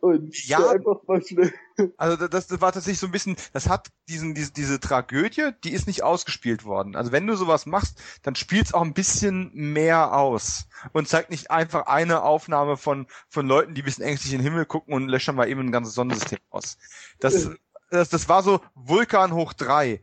[0.00, 0.70] und Ja.
[0.70, 1.52] einfach mal schnell.
[1.96, 5.72] Also das, das war tatsächlich so ein bisschen, das hat diesen, diese, diese Tragödie, die
[5.72, 6.96] ist nicht ausgespielt worden.
[6.96, 11.50] Also wenn du sowas machst, dann spielst auch ein bisschen mehr aus und zeigt nicht
[11.50, 15.08] einfach eine Aufnahme von, von Leuten, die ein bisschen ängstlich in den Himmel gucken und
[15.08, 16.78] löschen mal eben ein ganzes Sonnensystem aus.
[17.20, 17.50] Das,
[17.90, 20.02] das, das war so Vulkan hoch drei.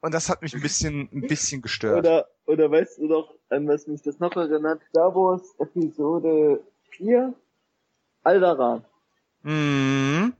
[0.00, 1.98] Und das hat mich ein bisschen, ein bisschen gestört.
[2.00, 4.82] Oder, oder weißt du noch, an was mich das noch erinnert?
[4.90, 6.60] Star Wars Episode
[6.90, 7.34] 4,
[8.22, 8.84] Alderan.
[9.42, 10.34] Mhm.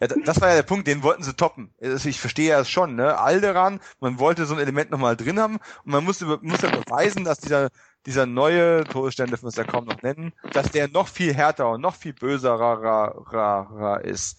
[0.00, 1.72] Ja, da- das war ja der Punkt, den wollten sie toppen.
[1.80, 3.18] Also ich verstehe ja schon, ne?
[3.18, 7.24] Alderan, man wollte so ein Element nochmal drin haben und man musste, muss ja beweisen,
[7.24, 7.70] dass dieser,
[8.04, 11.70] dieser neue Todesstern, dürfen wir es ja kaum noch nennen, dass der noch viel härter
[11.70, 14.38] und noch viel böserer ist.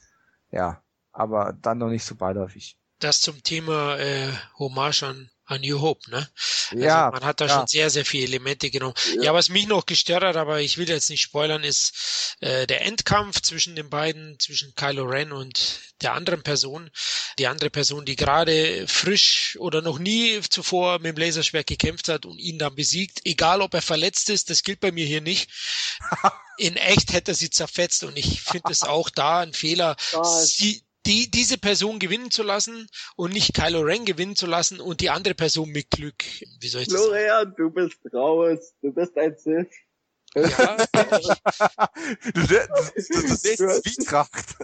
[0.52, 2.78] Ja, aber dann noch nicht so beiläufig.
[3.04, 6.30] Das zum Thema äh, Hommage an, an New Hope, ne?
[6.72, 7.54] Also Ja, man hat da ja.
[7.54, 8.94] schon sehr, sehr viele Elemente genommen.
[9.16, 9.24] Ja.
[9.24, 9.34] Ja.
[9.34, 13.42] was mich noch gestört hat, aber ich will jetzt nicht spoilern, ist äh, der Endkampf
[13.42, 16.90] zwischen den beiden, zwischen Kylo Ren und der anderen Person.
[17.40, 22.26] Die andere Person, die gerade frisch oder noch nie zuvor mit dem Laserschwert gekämpft hat
[22.26, 25.50] und ihn dann besiegt, egal ob er verletzt ist, das gilt bei mir hier nicht.
[26.58, 29.98] In echt hätte er sie zerfetzt und ich finde es auch da ein Fehler,
[30.46, 35.02] sie, die, diese Person gewinnen zu lassen und nicht Kylo Ren gewinnen zu lassen und
[35.02, 36.24] die andere Person mit Glück.
[36.60, 37.14] Wie soll ich das sagen?
[37.14, 38.74] Florian, du bist raus.
[38.82, 39.68] Du bist ein Sith.
[40.36, 40.78] Ja,
[42.34, 44.56] Du, das, das, das ist Du hast- Zwietracht.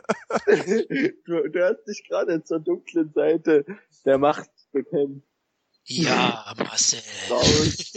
[1.26, 3.66] du, du hast dich gerade zur dunklen Seite
[4.06, 5.28] der Macht bekämpft.
[5.86, 7.02] ja, Marcel.
[7.30, 7.94] Raus.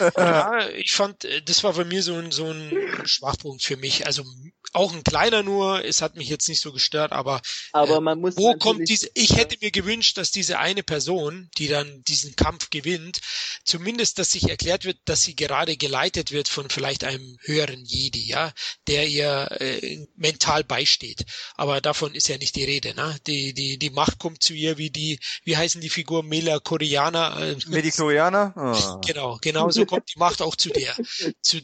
[0.16, 2.72] Ja, ich fand, äh, das war bei mir so ein, so ein
[3.04, 4.06] Schwachpunkt für mich.
[4.06, 4.24] Also
[4.72, 7.40] auch ein kleiner nur, es hat mich jetzt nicht so gestört, aber
[7.72, 11.68] Aber man muss wo kommt diese, ich hätte mir gewünscht, dass diese eine Person, die
[11.68, 13.20] dann diesen Kampf gewinnt,
[13.64, 18.26] zumindest, dass sich erklärt wird, dass sie gerade geleitet wird von vielleicht einem höheren Jedi,
[18.26, 18.52] ja,
[18.86, 21.24] der ihr äh, mental beisteht.
[21.56, 23.16] Aber davon ist ja nicht die Rede, ne?
[23.26, 27.36] Die, die, die Macht kommt zu ihr wie die, wie heißen die Figur Mela Koreaner?
[27.40, 28.54] Äh, Mediklorianer?
[28.56, 29.00] Oh.
[29.10, 30.94] Genau, genau so kommt die Macht auch zu der,
[31.40, 31.60] zu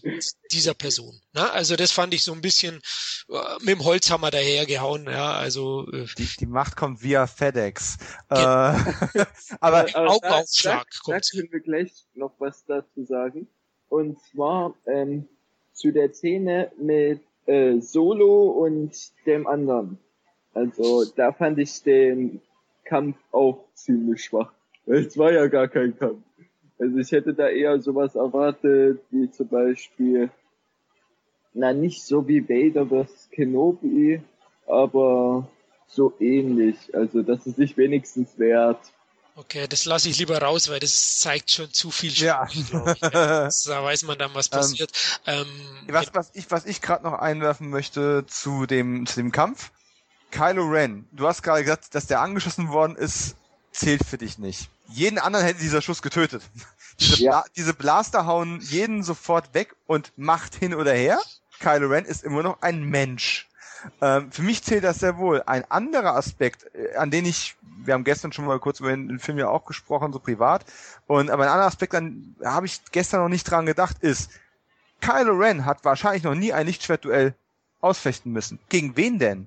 [0.50, 1.20] dieser Person.
[1.32, 1.48] Ne?
[1.50, 2.80] Also das fand ich so ein bisschen äh,
[3.60, 7.98] mit dem Holzhammer dahergehauen, ja, also äh, Die, die Macht kommt via FedEx.
[8.30, 8.34] Äh,
[9.60, 11.30] aber Aber Augenaufschlag da, da kommt.
[11.30, 13.48] können wir gleich noch was dazu sagen.
[13.88, 15.28] Und zwar ähm,
[15.72, 18.94] zu der Szene mit äh, Solo und
[19.26, 19.98] dem anderen.
[20.54, 22.40] Also da fand ich den
[22.84, 24.52] Kampf auch ziemlich schwach.
[24.86, 26.22] Es war ja gar kein Kampf.
[26.78, 30.30] Also ich hätte da eher sowas erwartet, wie zum Beispiel,
[31.56, 33.28] na nicht so wie Vader vs.
[33.32, 34.22] Kenobi,
[34.66, 35.48] aber
[35.88, 36.76] so ähnlich.
[36.94, 38.78] Also dass es sich wenigstens wehrt.
[39.38, 42.48] Okay, das lasse ich lieber raus, weil das zeigt schon zu viel Ja.
[42.48, 43.00] Spiel, glaub ich.
[43.00, 44.92] Das- Da weiß man dann, was Ähm, passiert.
[45.26, 45.46] Ähm,
[45.88, 49.72] was, was ich, was ich gerade noch einwerfen möchte zu dem, zu dem Kampf.
[50.30, 53.36] Kylo Ren, du hast gerade gesagt, dass der angeschossen worden ist,
[53.72, 54.70] zählt für dich nicht.
[54.88, 56.42] Jeden anderen hätte dieser Schuss getötet.
[57.00, 57.30] Diese, Ja.
[57.42, 61.20] Bla diese Blaster hauen jeden sofort weg und macht hin oder her.
[61.60, 63.48] Kylo Ren ist immer noch ein Mensch.
[64.00, 65.42] Ähm, für mich zählt das sehr wohl.
[65.46, 69.18] Ein anderer Aspekt, äh, an den ich, wir haben gestern schon mal kurz über den,
[69.18, 70.64] Film ja auch gesprochen, so privat,
[71.06, 74.30] und aber ein anderer Aspekt, an habe ich gestern noch nicht dran gedacht, ist,
[75.00, 77.34] Kylo Ren hat wahrscheinlich noch nie ein Lichtschwertduell
[77.80, 78.58] ausfechten müssen.
[78.68, 79.46] Gegen wen denn?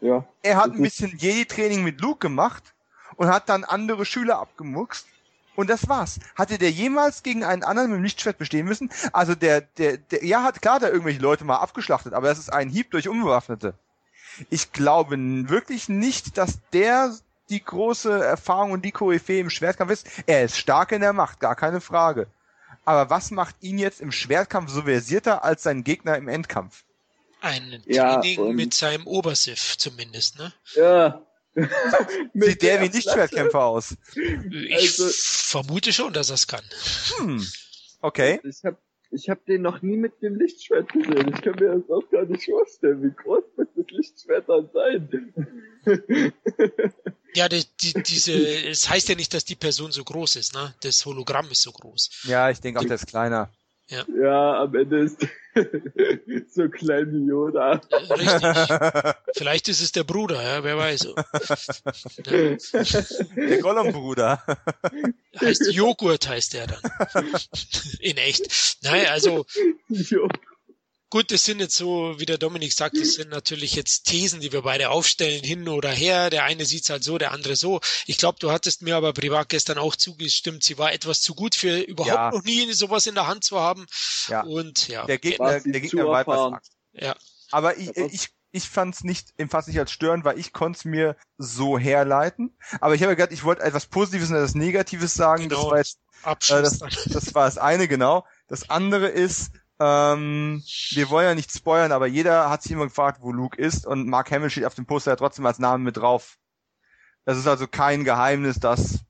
[0.00, 0.24] Ja.
[0.42, 2.74] Er hat ein bisschen Jedi-Training mit Luke gemacht
[3.16, 5.06] und hat dann andere Schüler abgemuckst.
[5.54, 6.18] Und das war's.
[6.34, 8.90] Hatte der jemals gegen einen anderen mit dem Lichtschwert bestehen müssen?
[9.12, 12.52] Also der, der, der, ja, hat klar da irgendwelche Leute mal abgeschlachtet, aber das ist
[12.52, 13.74] ein Hieb durch Unbewaffnete.
[14.48, 15.16] Ich glaube
[15.50, 17.14] wirklich nicht, dass der
[17.50, 20.06] die große Erfahrung und die Koryphäe im Schwertkampf ist.
[20.26, 22.28] Er ist stark in der Macht, gar keine Frage.
[22.86, 26.84] Aber was macht ihn jetzt im Schwertkampf so versierter als sein Gegner im Endkampf?
[27.42, 30.52] ein Ja, Training und- mit seinem Obersif zumindest, ne?
[30.76, 31.20] Ja.
[32.32, 32.88] Mit Sieht der wie.
[32.88, 33.94] Lichtschwertkämpfer aus?
[34.14, 36.64] Ich Also- vermute schon, dass er es kann.
[37.18, 37.46] Hm.
[38.00, 38.40] Okay.
[38.44, 41.32] Ich hab, ich hab den noch nie mit dem Lichtschwert gesehen.
[41.34, 43.02] Ich kann mir das auch gar nicht vorstellen.
[43.02, 45.34] Wie groß wird das Lichtschwert dann sein?
[47.34, 50.74] Ja, die, die, diese, es heißt ja nicht, dass die Person so groß ist, ne?
[50.82, 52.24] Das Hologramm ist so groß.
[52.24, 53.50] Ja, ich denke auch, der ist kleiner.
[54.20, 55.20] Ja, am Ende ist
[56.54, 57.80] so klein wie Yoda.
[57.92, 59.14] Richtig.
[59.36, 61.08] Vielleicht ist es der Bruder, ja, wer weiß.
[63.36, 64.42] Der Gollum-Bruder.
[65.40, 66.80] Heißt Joghurt heißt der dann.
[68.00, 68.78] In echt.
[68.82, 69.44] Nein, also
[69.88, 70.28] Jo.
[71.12, 74.50] Gut, das sind jetzt so, wie der Dominik sagt, das sind natürlich jetzt Thesen, die
[74.50, 76.30] wir beide aufstellen, hin oder her.
[76.30, 77.80] Der eine sieht's halt so, der andere so.
[78.06, 81.54] Ich glaube, du hattest mir aber privat gestern auch zugestimmt, sie war etwas zu gut
[81.54, 82.30] für überhaupt ja.
[82.30, 83.84] noch nie sowas in der Hand zu haben.
[84.28, 84.40] Ja.
[84.40, 85.04] Und ja.
[85.04, 87.14] Der Gegner, der Gegner war etwas Ja.
[87.50, 90.84] Aber ich, ich, ich fand es nicht, fast nicht als störend, weil ich konnte es
[90.86, 92.56] mir so herleiten.
[92.80, 95.50] Aber ich habe gerade, ich wollte etwas Positives und etwas Negatives sagen.
[95.50, 98.24] Genau, das war jetzt, äh, das, das war das eine, genau.
[98.48, 99.50] Das andere ist,
[99.82, 103.84] ähm, wir wollen ja nicht spoilern, aber jeder hat sich immer gefragt, wo Luke ist
[103.84, 106.38] und Mark Hamill steht auf dem Poster ja trotzdem als Name mit drauf.
[107.24, 109.00] Das ist also kein Geheimnis, dass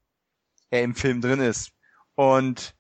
[0.71, 1.73] er im Film drin ist.
[2.15, 2.75] Und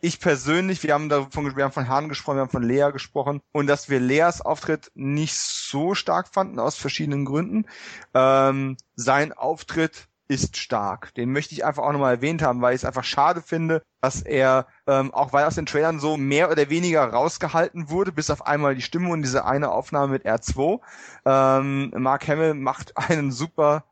[0.00, 3.40] ich persönlich, wir haben davon, wir haben von Hahn gesprochen, wir haben von Lea gesprochen
[3.52, 7.66] und dass wir Leas Auftritt nicht so stark fanden aus verschiedenen Gründen.
[8.14, 11.14] Ähm, sein Auftritt ist stark.
[11.14, 14.20] Den möchte ich einfach auch nochmal erwähnt haben, weil ich es einfach schade finde, dass
[14.20, 18.46] er, ähm, auch weil aus den Trailern so mehr oder weniger rausgehalten wurde, bis auf
[18.46, 20.80] einmal die Stimme und diese eine Aufnahme mit R2.
[21.24, 23.84] Ähm, Mark Hamill macht einen super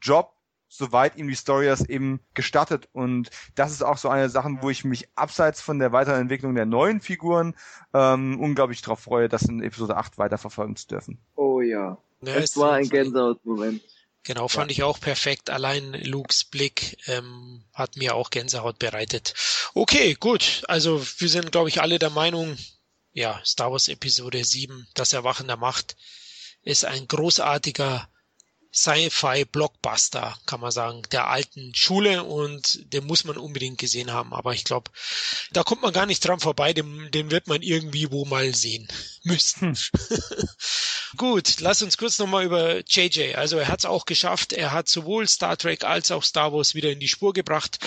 [0.00, 0.34] Job,
[0.68, 2.88] soweit ihm die Story das eben gestattet.
[2.92, 6.56] Und das ist auch so eine Sache, wo ich mich abseits von der weiteren Entwicklung
[6.56, 7.54] der neuen Figuren
[7.94, 11.18] ähm, unglaublich darauf freue, das in Episode 8 weiterverfolgen zu dürfen.
[11.36, 11.98] Oh ja.
[12.22, 13.82] ja es war ein Gänsehautmoment.
[14.24, 14.76] Genau, fand ja.
[14.76, 15.50] ich auch perfekt.
[15.50, 19.34] Allein Lukes Blick ähm, hat mir auch Gänsehaut bereitet.
[19.74, 20.62] Okay, gut.
[20.68, 22.56] Also wir sind, glaube ich, alle der Meinung,
[23.12, 25.96] ja, Star Wars Episode 7, das Erwachen der Macht,
[26.62, 28.08] ist ein großartiger
[28.74, 34.32] Sci-Fi-Blockbuster, kann man sagen, der alten Schule und den muss man unbedingt gesehen haben.
[34.32, 34.90] Aber ich glaube,
[35.52, 38.88] da kommt man gar nicht dran vorbei, den, den wird man irgendwie wo mal sehen
[39.24, 39.74] müssen.
[39.74, 39.76] Hm.
[41.18, 43.34] Gut, lass uns kurz nochmal über JJ.
[43.34, 44.54] Also er hat es auch geschafft.
[44.54, 47.78] Er hat sowohl Star Trek als auch Star Wars wieder in die Spur gebracht.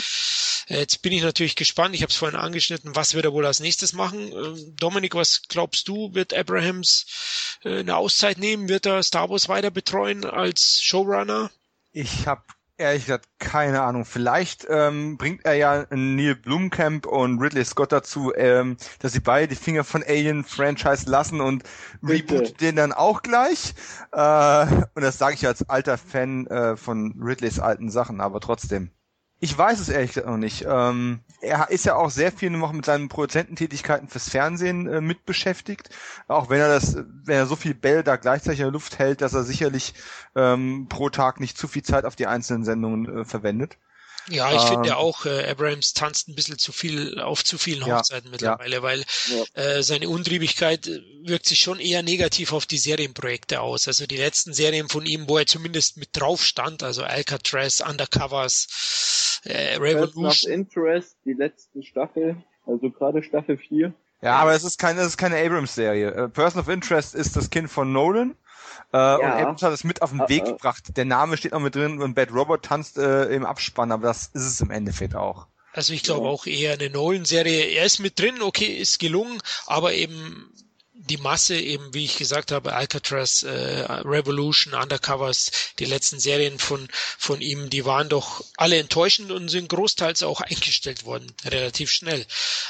[0.68, 1.94] Jetzt bin ich natürlich gespannt.
[1.96, 2.96] Ich habe es vorhin angeschnitten.
[2.96, 4.32] Was wird er wohl als nächstes machen?
[4.32, 6.14] Ähm, Dominik, was glaubst du?
[6.14, 7.06] Wird Abrahams
[7.64, 8.68] äh, eine Auszeit nehmen?
[8.68, 11.50] Wird er Star Wars weiter betreuen als Showrunner?
[11.92, 12.44] Ich habe
[12.78, 14.06] ehrlich gesagt keine Ahnung.
[14.06, 19.48] Vielleicht ähm, bringt er ja Neil Blumkamp und Ridley Scott dazu, ähm, dass sie beide
[19.48, 21.64] die Finger von Alien Franchise lassen und
[22.04, 23.74] rebootet den dann auch gleich.
[24.12, 28.92] Äh, und das sage ich als alter Fan äh, von Ridleys alten Sachen, aber trotzdem.
[29.40, 30.66] Ich weiß es ehrlich gesagt noch nicht.
[30.68, 35.26] Ähm, er ist ja auch sehr viel noch mit seinen Produzententätigkeiten fürs Fernsehen äh, mit
[35.26, 35.90] beschäftigt.
[36.28, 39.22] Auch wenn er das, wenn er so viel Bell da gleichzeitig in der Luft hält,
[39.22, 39.94] dass er sicherlich
[40.36, 43.78] ähm, pro Tag nicht zu viel Zeit auf die einzelnen Sendungen äh, verwendet.
[44.30, 47.86] Ja, ich ähm, finde auch, äh, Abrams tanzt ein bisschen zu viel auf zu vielen
[47.86, 48.82] Hochzeiten ja, mittlerweile, ja.
[48.82, 49.62] weil ja.
[49.62, 53.88] Äh, seine Untriebigkeit äh, wirkt sich schon eher negativ auf die Serienprojekte aus.
[53.88, 59.42] Also die letzten Serien von ihm, wo er zumindest mit drauf stand, also Alcatraz, Undercovers,
[59.46, 60.52] äh, Revolution.
[60.52, 63.94] Interest, die letzten Staffel, also gerade Staffel 4.
[64.22, 66.26] Ja, aber es ist keine, es ist keine Abrams-Serie.
[66.26, 68.36] Uh, Person of Interest ist das Kind von Nolan
[68.96, 69.16] äh, ja.
[69.16, 70.96] Und Abrams hat es mit auf den uh, Weg gebracht.
[70.96, 74.28] Der Name steht noch mit drin und Bad Robot tanzt äh, im Abspann, aber das
[74.34, 75.48] ist es im Endeffekt auch.
[75.74, 76.32] Also ich glaube ja.
[76.32, 77.66] auch eher eine Nolan-Serie.
[77.66, 80.50] Er ist mit drin, okay, ist gelungen, aber eben
[80.94, 86.88] die Masse eben, wie ich gesagt habe, Alcatraz, äh, Revolution, Undercovers, die letzten Serien von,
[87.18, 92.26] von ihm, die waren doch alle enttäuschend und sind großteils auch eingestellt worden, relativ schnell.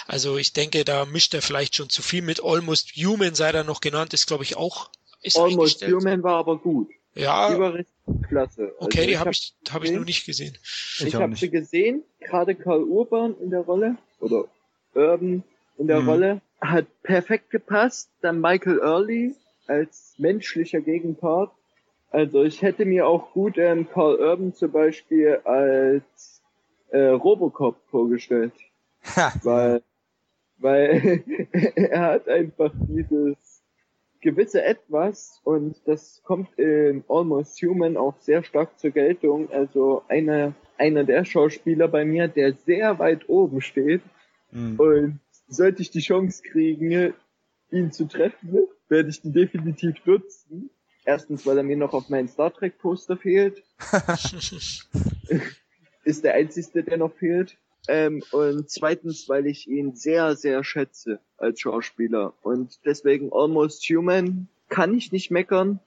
[0.07, 2.43] Also ich denke, da mischt er vielleicht schon zu viel mit.
[2.43, 4.89] Almost Human sei da noch genannt, ist glaube ich auch
[5.25, 6.89] ist Almost Human war aber gut.
[7.15, 7.51] Ja.
[7.51, 7.95] Die war richtig
[8.27, 8.73] klasse.
[8.79, 10.57] Okay, also die habe ich, hab ich noch nicht gesehen.
[10.63, 14.45] Ich, ich habe sie gesehen, gerade Karl Urban in der Rolle, oder
[14.93, 15.43] Urban
[15.77, 16.09] in der hm.
[16.09, 18.09] Rolle, hat perfekt gepasst.
[18.21, 19.35] Dann Michael Early
[19.67, 21.51] als menschlicher Gegenpart.
[22.11, 26.41] Also ich hätte mir auch gut ähm, Carl Urban zum Beispiel als
[26.91, 28.53] äh, Robocop vorgestellt.
[29.43, 29.81] weil
[30.57, 31.23] weil
[31.75, 33.54] er hat einfach dieses
[34.25, 39.51] gewisse Etwas und das kommt in Almost Human auch sehr stark zur Geltung.
[39.51, 44.01] Also einer, einer der Schauspieler bei mir, der sehr weit oben steht
[44.51, 44.79] mhm.
[44.79, 47.13] und sollte ich die Chance kriegen,
[47.69, 50.71] ihn zu treffen, werde ich ihn definitiv nutzen.
[51.05, 53.61] Erstens, weil er mir noch auf meinen Star Trek Poster fehlt.
[56.03, 57.59] Ist der einzigste, der noch fehlt.
[57.87, 62.33] Ähm, und zweitens, weil ich ihn sehr, sehr schätze als Schauspieler.
[62.41, 65.79] Und deswegen Almost Human kann ich nicht meckern.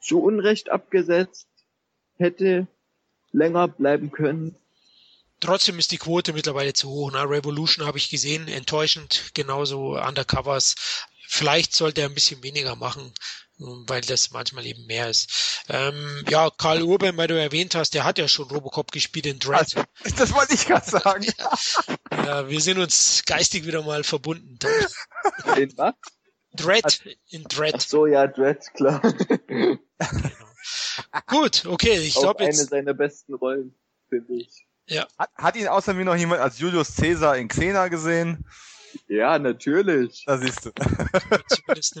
[0.00, 1.48] Zu Unrecht abgesetzt.
[2.16, 2.66] Hätte
[3.32, 4.56] länger bleiben können.
[5.40, 7.12] Trotzdem ist die Quote mittlerweile zu hoch.
[7.12, 7.28] Ne?
[7.28, 10.74] Revolution habe ich gesehen, enttäuschend, genauso Undercovers.
[11.28, 13.12] Vielleicht sollte er ein bisschen weniger machen
[13.58, 15.64] weil das manchmal eben mehr ist.
[15.68, 19.38] Ähm, ja, Karl Urban, weil du erwähnt hast, der hat ja schon Robocop gespielt in
[19.38, 19.76] Dread.
[19.76, 19.82] Also,
[20.16, 21.24] das wollte ich gerade sagen.
[21.38, 24.58] ja, ja, wir sind uns geistig wieder mal verbunden.
[25.56, 25.94] Den was?
[26.52, 27.74] Dread, in Dread.
[27.76, 29.00] Ach so, ja, Dread, klar.
[29.46, 29.78] genau.
[31.26, 32.58] Gut, okay, ich glaube jetzt.
[32.58, 33.74] eine seiner besten Rollen,
[34.08, 34.66] finde ich.
[34.86, 35.06] Ja.
[35.18, 38.44] Hat, hat ihn außer mir noch jemand als Julius Caesar in Xena gesehen?
[39.08, 40.24] Ja, natürlich.
[40.26, 40.70] Da siehst du.
[41.48, 42.00] Zumindest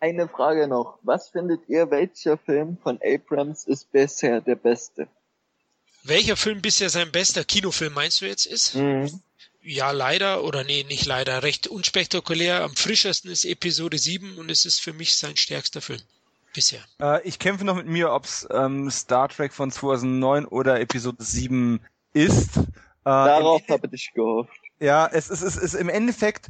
[0.00, 0.98] Eine Frage noch.
[1.02, 5.08] Was findet ihr, welcher Film von Abrams ist bisher der beste?
[6.04, 8.74] Welcher Film bisher sein bester Kinofilm meinst du jetzt ist?
[8.74, 9.20] Mhm.
[9.64, 12.64] Ja, leider, oder nee, nicht leider, recht unspektakulär.
[12.64, 16.00] Am frischesten ist Episode 7 und es ist für mich sein stärkster Film.
[16.52, 16.80] Bisher.
[17.00, 21.80] Äh, ich kämpfe noch mit mir, ob's ähm, Star Trek von 2009 oder Episode 7
[22.12, 22.56] ist.
[22.56, 22.62] Äh,
[23.04, 24.60] Darauf habe ich gehofft.
[24.82, 26.48] Ja, es ist, es ist im Endeffekt,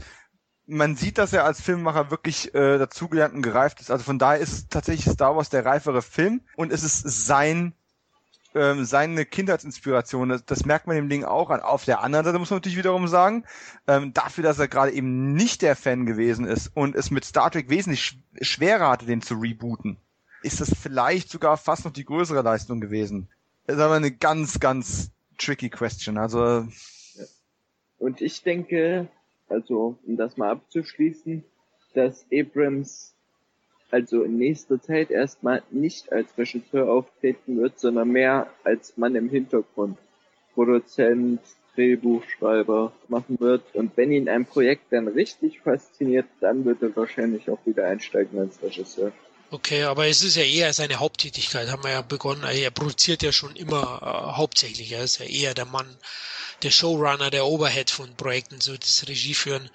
[0.67, 3.91] man sieht, dass er als Filmemacher wirklich äh, dazugelernt und gereift ist.
[3.91, 7.75] Also von daher ist tatsächlich Star Wars der reifere Film und es ist sein
[8.55, 10.31] ähm, seine Kindheitsinspiration.
[10.31, 11.61] Das, das merkt man dem Ding auch an.
[11.61, 13.45] Auf der anderen Seite muss man natürlich wiederum sagen,
[13.87, 17.51] ähm, dafür, dass er gerade eben nicht der Fan gewesen ist und es mit Star
[17.51, 19.99] Trek wesentlich sch schwerer hatte, den zu rebooten,
[20.43, 23.29] ist das vielleicht sogar fast noch die größere Leistung gewesen.
[23.67, 26.17] Das ist aber eine ganz, ganz tricky question.
[26.17, 26.67] Also
[28.03, 29.07] und ich denke,
[29.49, 31.45] also um das mal abzuschließen,
[31.95, 33.15] dass Abrams
[33.93, 39.29] also in nächster Zeit erstmal nicht als Regisseur auftreten wird, sondern mehr als Mann im
[39.29, 39.99] Hintergrund,
[40.55, 41.41] Produzent,
[41.77, 43.63] Drehbuchschreiber machen wird.
[43.73, 48.39] Und wenn ihn ein Projekt dann richtig fasziniert, dann wird er wahrscheinlich auch wieder einsteigen
[48.41, 49.13] als Regisseur.
[49.53, 52.43] Okay, aber es ist ja eher seine Haupttätigkeit, haben wir ja begonnen.
[52.43, 54.93] Er produziert ja schon immer äh, hauptsächlich.
[54.93, 55.87] Er ist ja eher der Mann
[56.63, 59.69] der Showrunner, der Overhead von Projekten, so das Regie führen,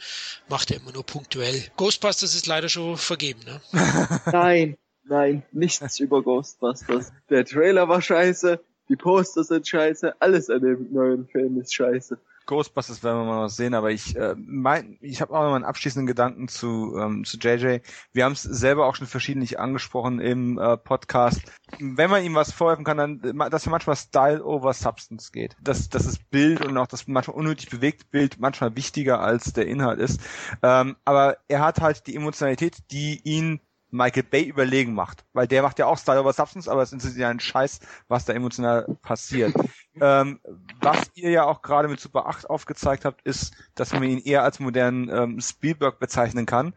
[0.50, 1.64] macht er immer nur punktuell.
[1.76, 3.62] Ghostbusters ist leider schon vergeben, ne?
[4.32, 7.12] Nein, nein, nichts über Ghostbusters.
[7.30, 12.18] Der Trailer war scheiße, die Poster sind scheiße, alles an dem neuen Film ist scheiße.
[12.48, 15.58] Ghostbusters werden wir mal noch sehen, aber ich äh, mein, ich habe auch noch mal
[15.58, 17.80] einen abschließenden Gedanken zu ähm, zu JJ.
[18.14, 21.42] Wir haben es selber auch schon verschiedentlich angesprochen im äh, Podcast.
[21.80, 25.56] Wenn man ihm was vorwerfen kann, dann dass er manchmal Style over Substance geht.
[25.62, 29.68] Dass dass das Bild und auch das manchmal unnötig bewegte Bild manchmal wichtiger als der
[29.68, 30.22] Inhalt ist.
[30.64, 33.60] Ähm, aber er hat halt die Emotionalität, die ihn
[33.90, 35.26] Michael Bay überlegen macht.
[35.34, 38.26] Weil der macht ja auch Style over Substance, aber es ist ja ein Scheiß, was
[38.26, 39.54] da emotional passiert.
[40.02, 40.40] ähm,
[40.82, 44.44] was ihr ja auch gerade mit Super 8 aufgezeigt habt, ist, dass man ihn eher
[44.44, 46.74] als modernen ähm, Spielberg bezeichnen kann.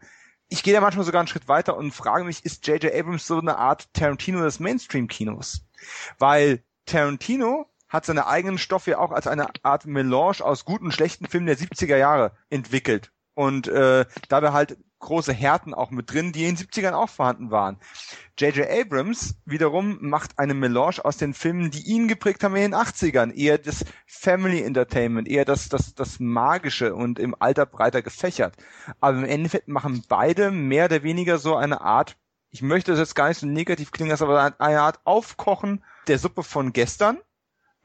[0.47, 2.93] Ich gehe da manchmal sogar einen Schritt weiter und frage mich, ist J.J.
[2.93, 5.65] Abrams so eine Art Tarantino des Mainstream-Kinos?
[6.19, 11.27] Weil Tarantino hat seine eigenen Stoffe auch als eine Art Melange aus guten und schlechten
[11.27, 13.11] Filmen der 70er Jahre entwickelt.
[13.33, 17.51] Und äh, dabei halt große Härten auch mit drin, die in den 70ern auch vorhanden
[17.51, 17.77] waren.
[18.37, 18.67] J.J.
[18.69, 23.33] Abrams wiederum macht eine Melange aus den Filmen, die ihn geprägt haben in den 80ern.
[23.33, 28.55] Eher das Family Entertainment, eher das, das, das Magische und im Alter breiter gefächert.
[28.99, 32.15] Aber im Endeffekt machen beide mehr oder weniger so eine Art,
[32.49, 36.19] ich möchte das jetzt gar nicht so negativ klingen lassen, aber eine Art Aufkochen der
[36.19, 37.19] Suppe von gestern,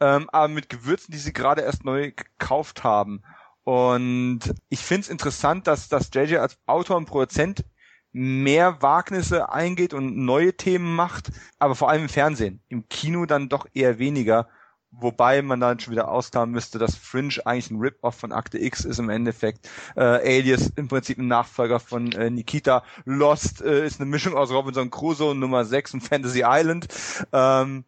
[0.00, 3.22] ähm, aber mit Gewürzen, die sie gerade erst neu gekauft haben.
[3.66, 7.64] Und ich finde es interessant, dass, dass JJ als Autor und Produzent
[8.12, 12.62] mehr Wagnisse eingeht und neue Themen macht, aber vor allem im Fernsehen.
[12.68, 14.48] Im Kino dann doch eher weniger.
[14.92, 18.84] Wobei man dann schon wieder ausklammern müsste, dass Fringe eigentlich ein Rip-Off von Akte X
[18.84, 19.68] ist im Endeffekt.
[19.96, 22.84] Äh, Alias im Prinzip ein Nachfolger von äh, Nikita.
[23.04, 26.86] Lost äh, ist eine Mischung aus Robinson Crusoe Nummer 6 und Fantasy Island.
[27.32, 27.84] Ähm,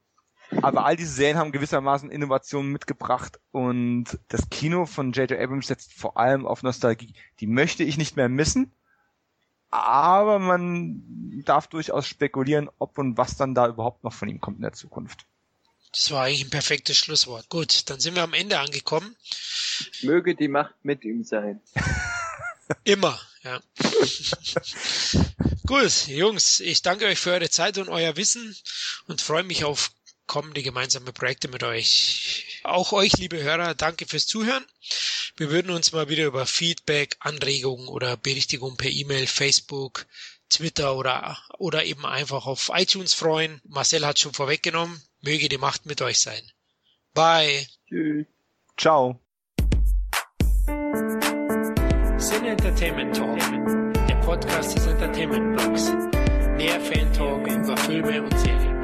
[0.62, 5.38] aber all diese Serien haben gewissermaßen Innovationen mitgebracht und das Kino von J.J.
[5.38, 7.12] Abrams setzt vor allem auf Nostalgie.
[7.40, 8.72] Die möchte ich nicht mehr missen,
[9.70, 14.56] aber man darf durchaus spekulieren, ob und was dann da überhaupt noch von ihm kommt
[14.58, 15.26] in der Zukunft.
[15.92, 17.48] Das war eigentlich ein perfektes Schlusswort.
[17.48, 19.16] Gut, dann sind wir am Ende angekommen.
[20.02, 21.60] Möge die Macht mit ihm sein.
[22.84, 23.60] Immer, ja.
[25.66, 28.54] Gut, Jungs, ich danke euch für eure Zeit und euer Wissen
[29.06, 29.90] und freue mich auf
[30.28, 32.60] kommende gemeinsame Projekte mit euch.
[32.62, 34.64] Auch euch, liebe Hörer, danke fürs Zuhören.
[35.36, 40.06] Wir würden uns mal wieder über Feedback, Anregungen oder Berichtigungen per E-Mail, Facebook,
[40.48, 43.60] Twitter oder, oder eben einfach auf iTunes freuen.
[43.64, 45.02] Marcel hat schon vorweggenommen.
[45.20, 46.42] Möge die Macht mit euch sein.
[47.12, 47.66] Bye.
[47.88, 48.26] Tschüss.
[48.76, 49.20] Ciao.
[52.18, 53.38] Sin Entertainment Talk,
[54.08, 55.90] der Podcast des Entertainment Blogs.
[56.56, 58.77] Mehr Fan Talk über Filme und Serien.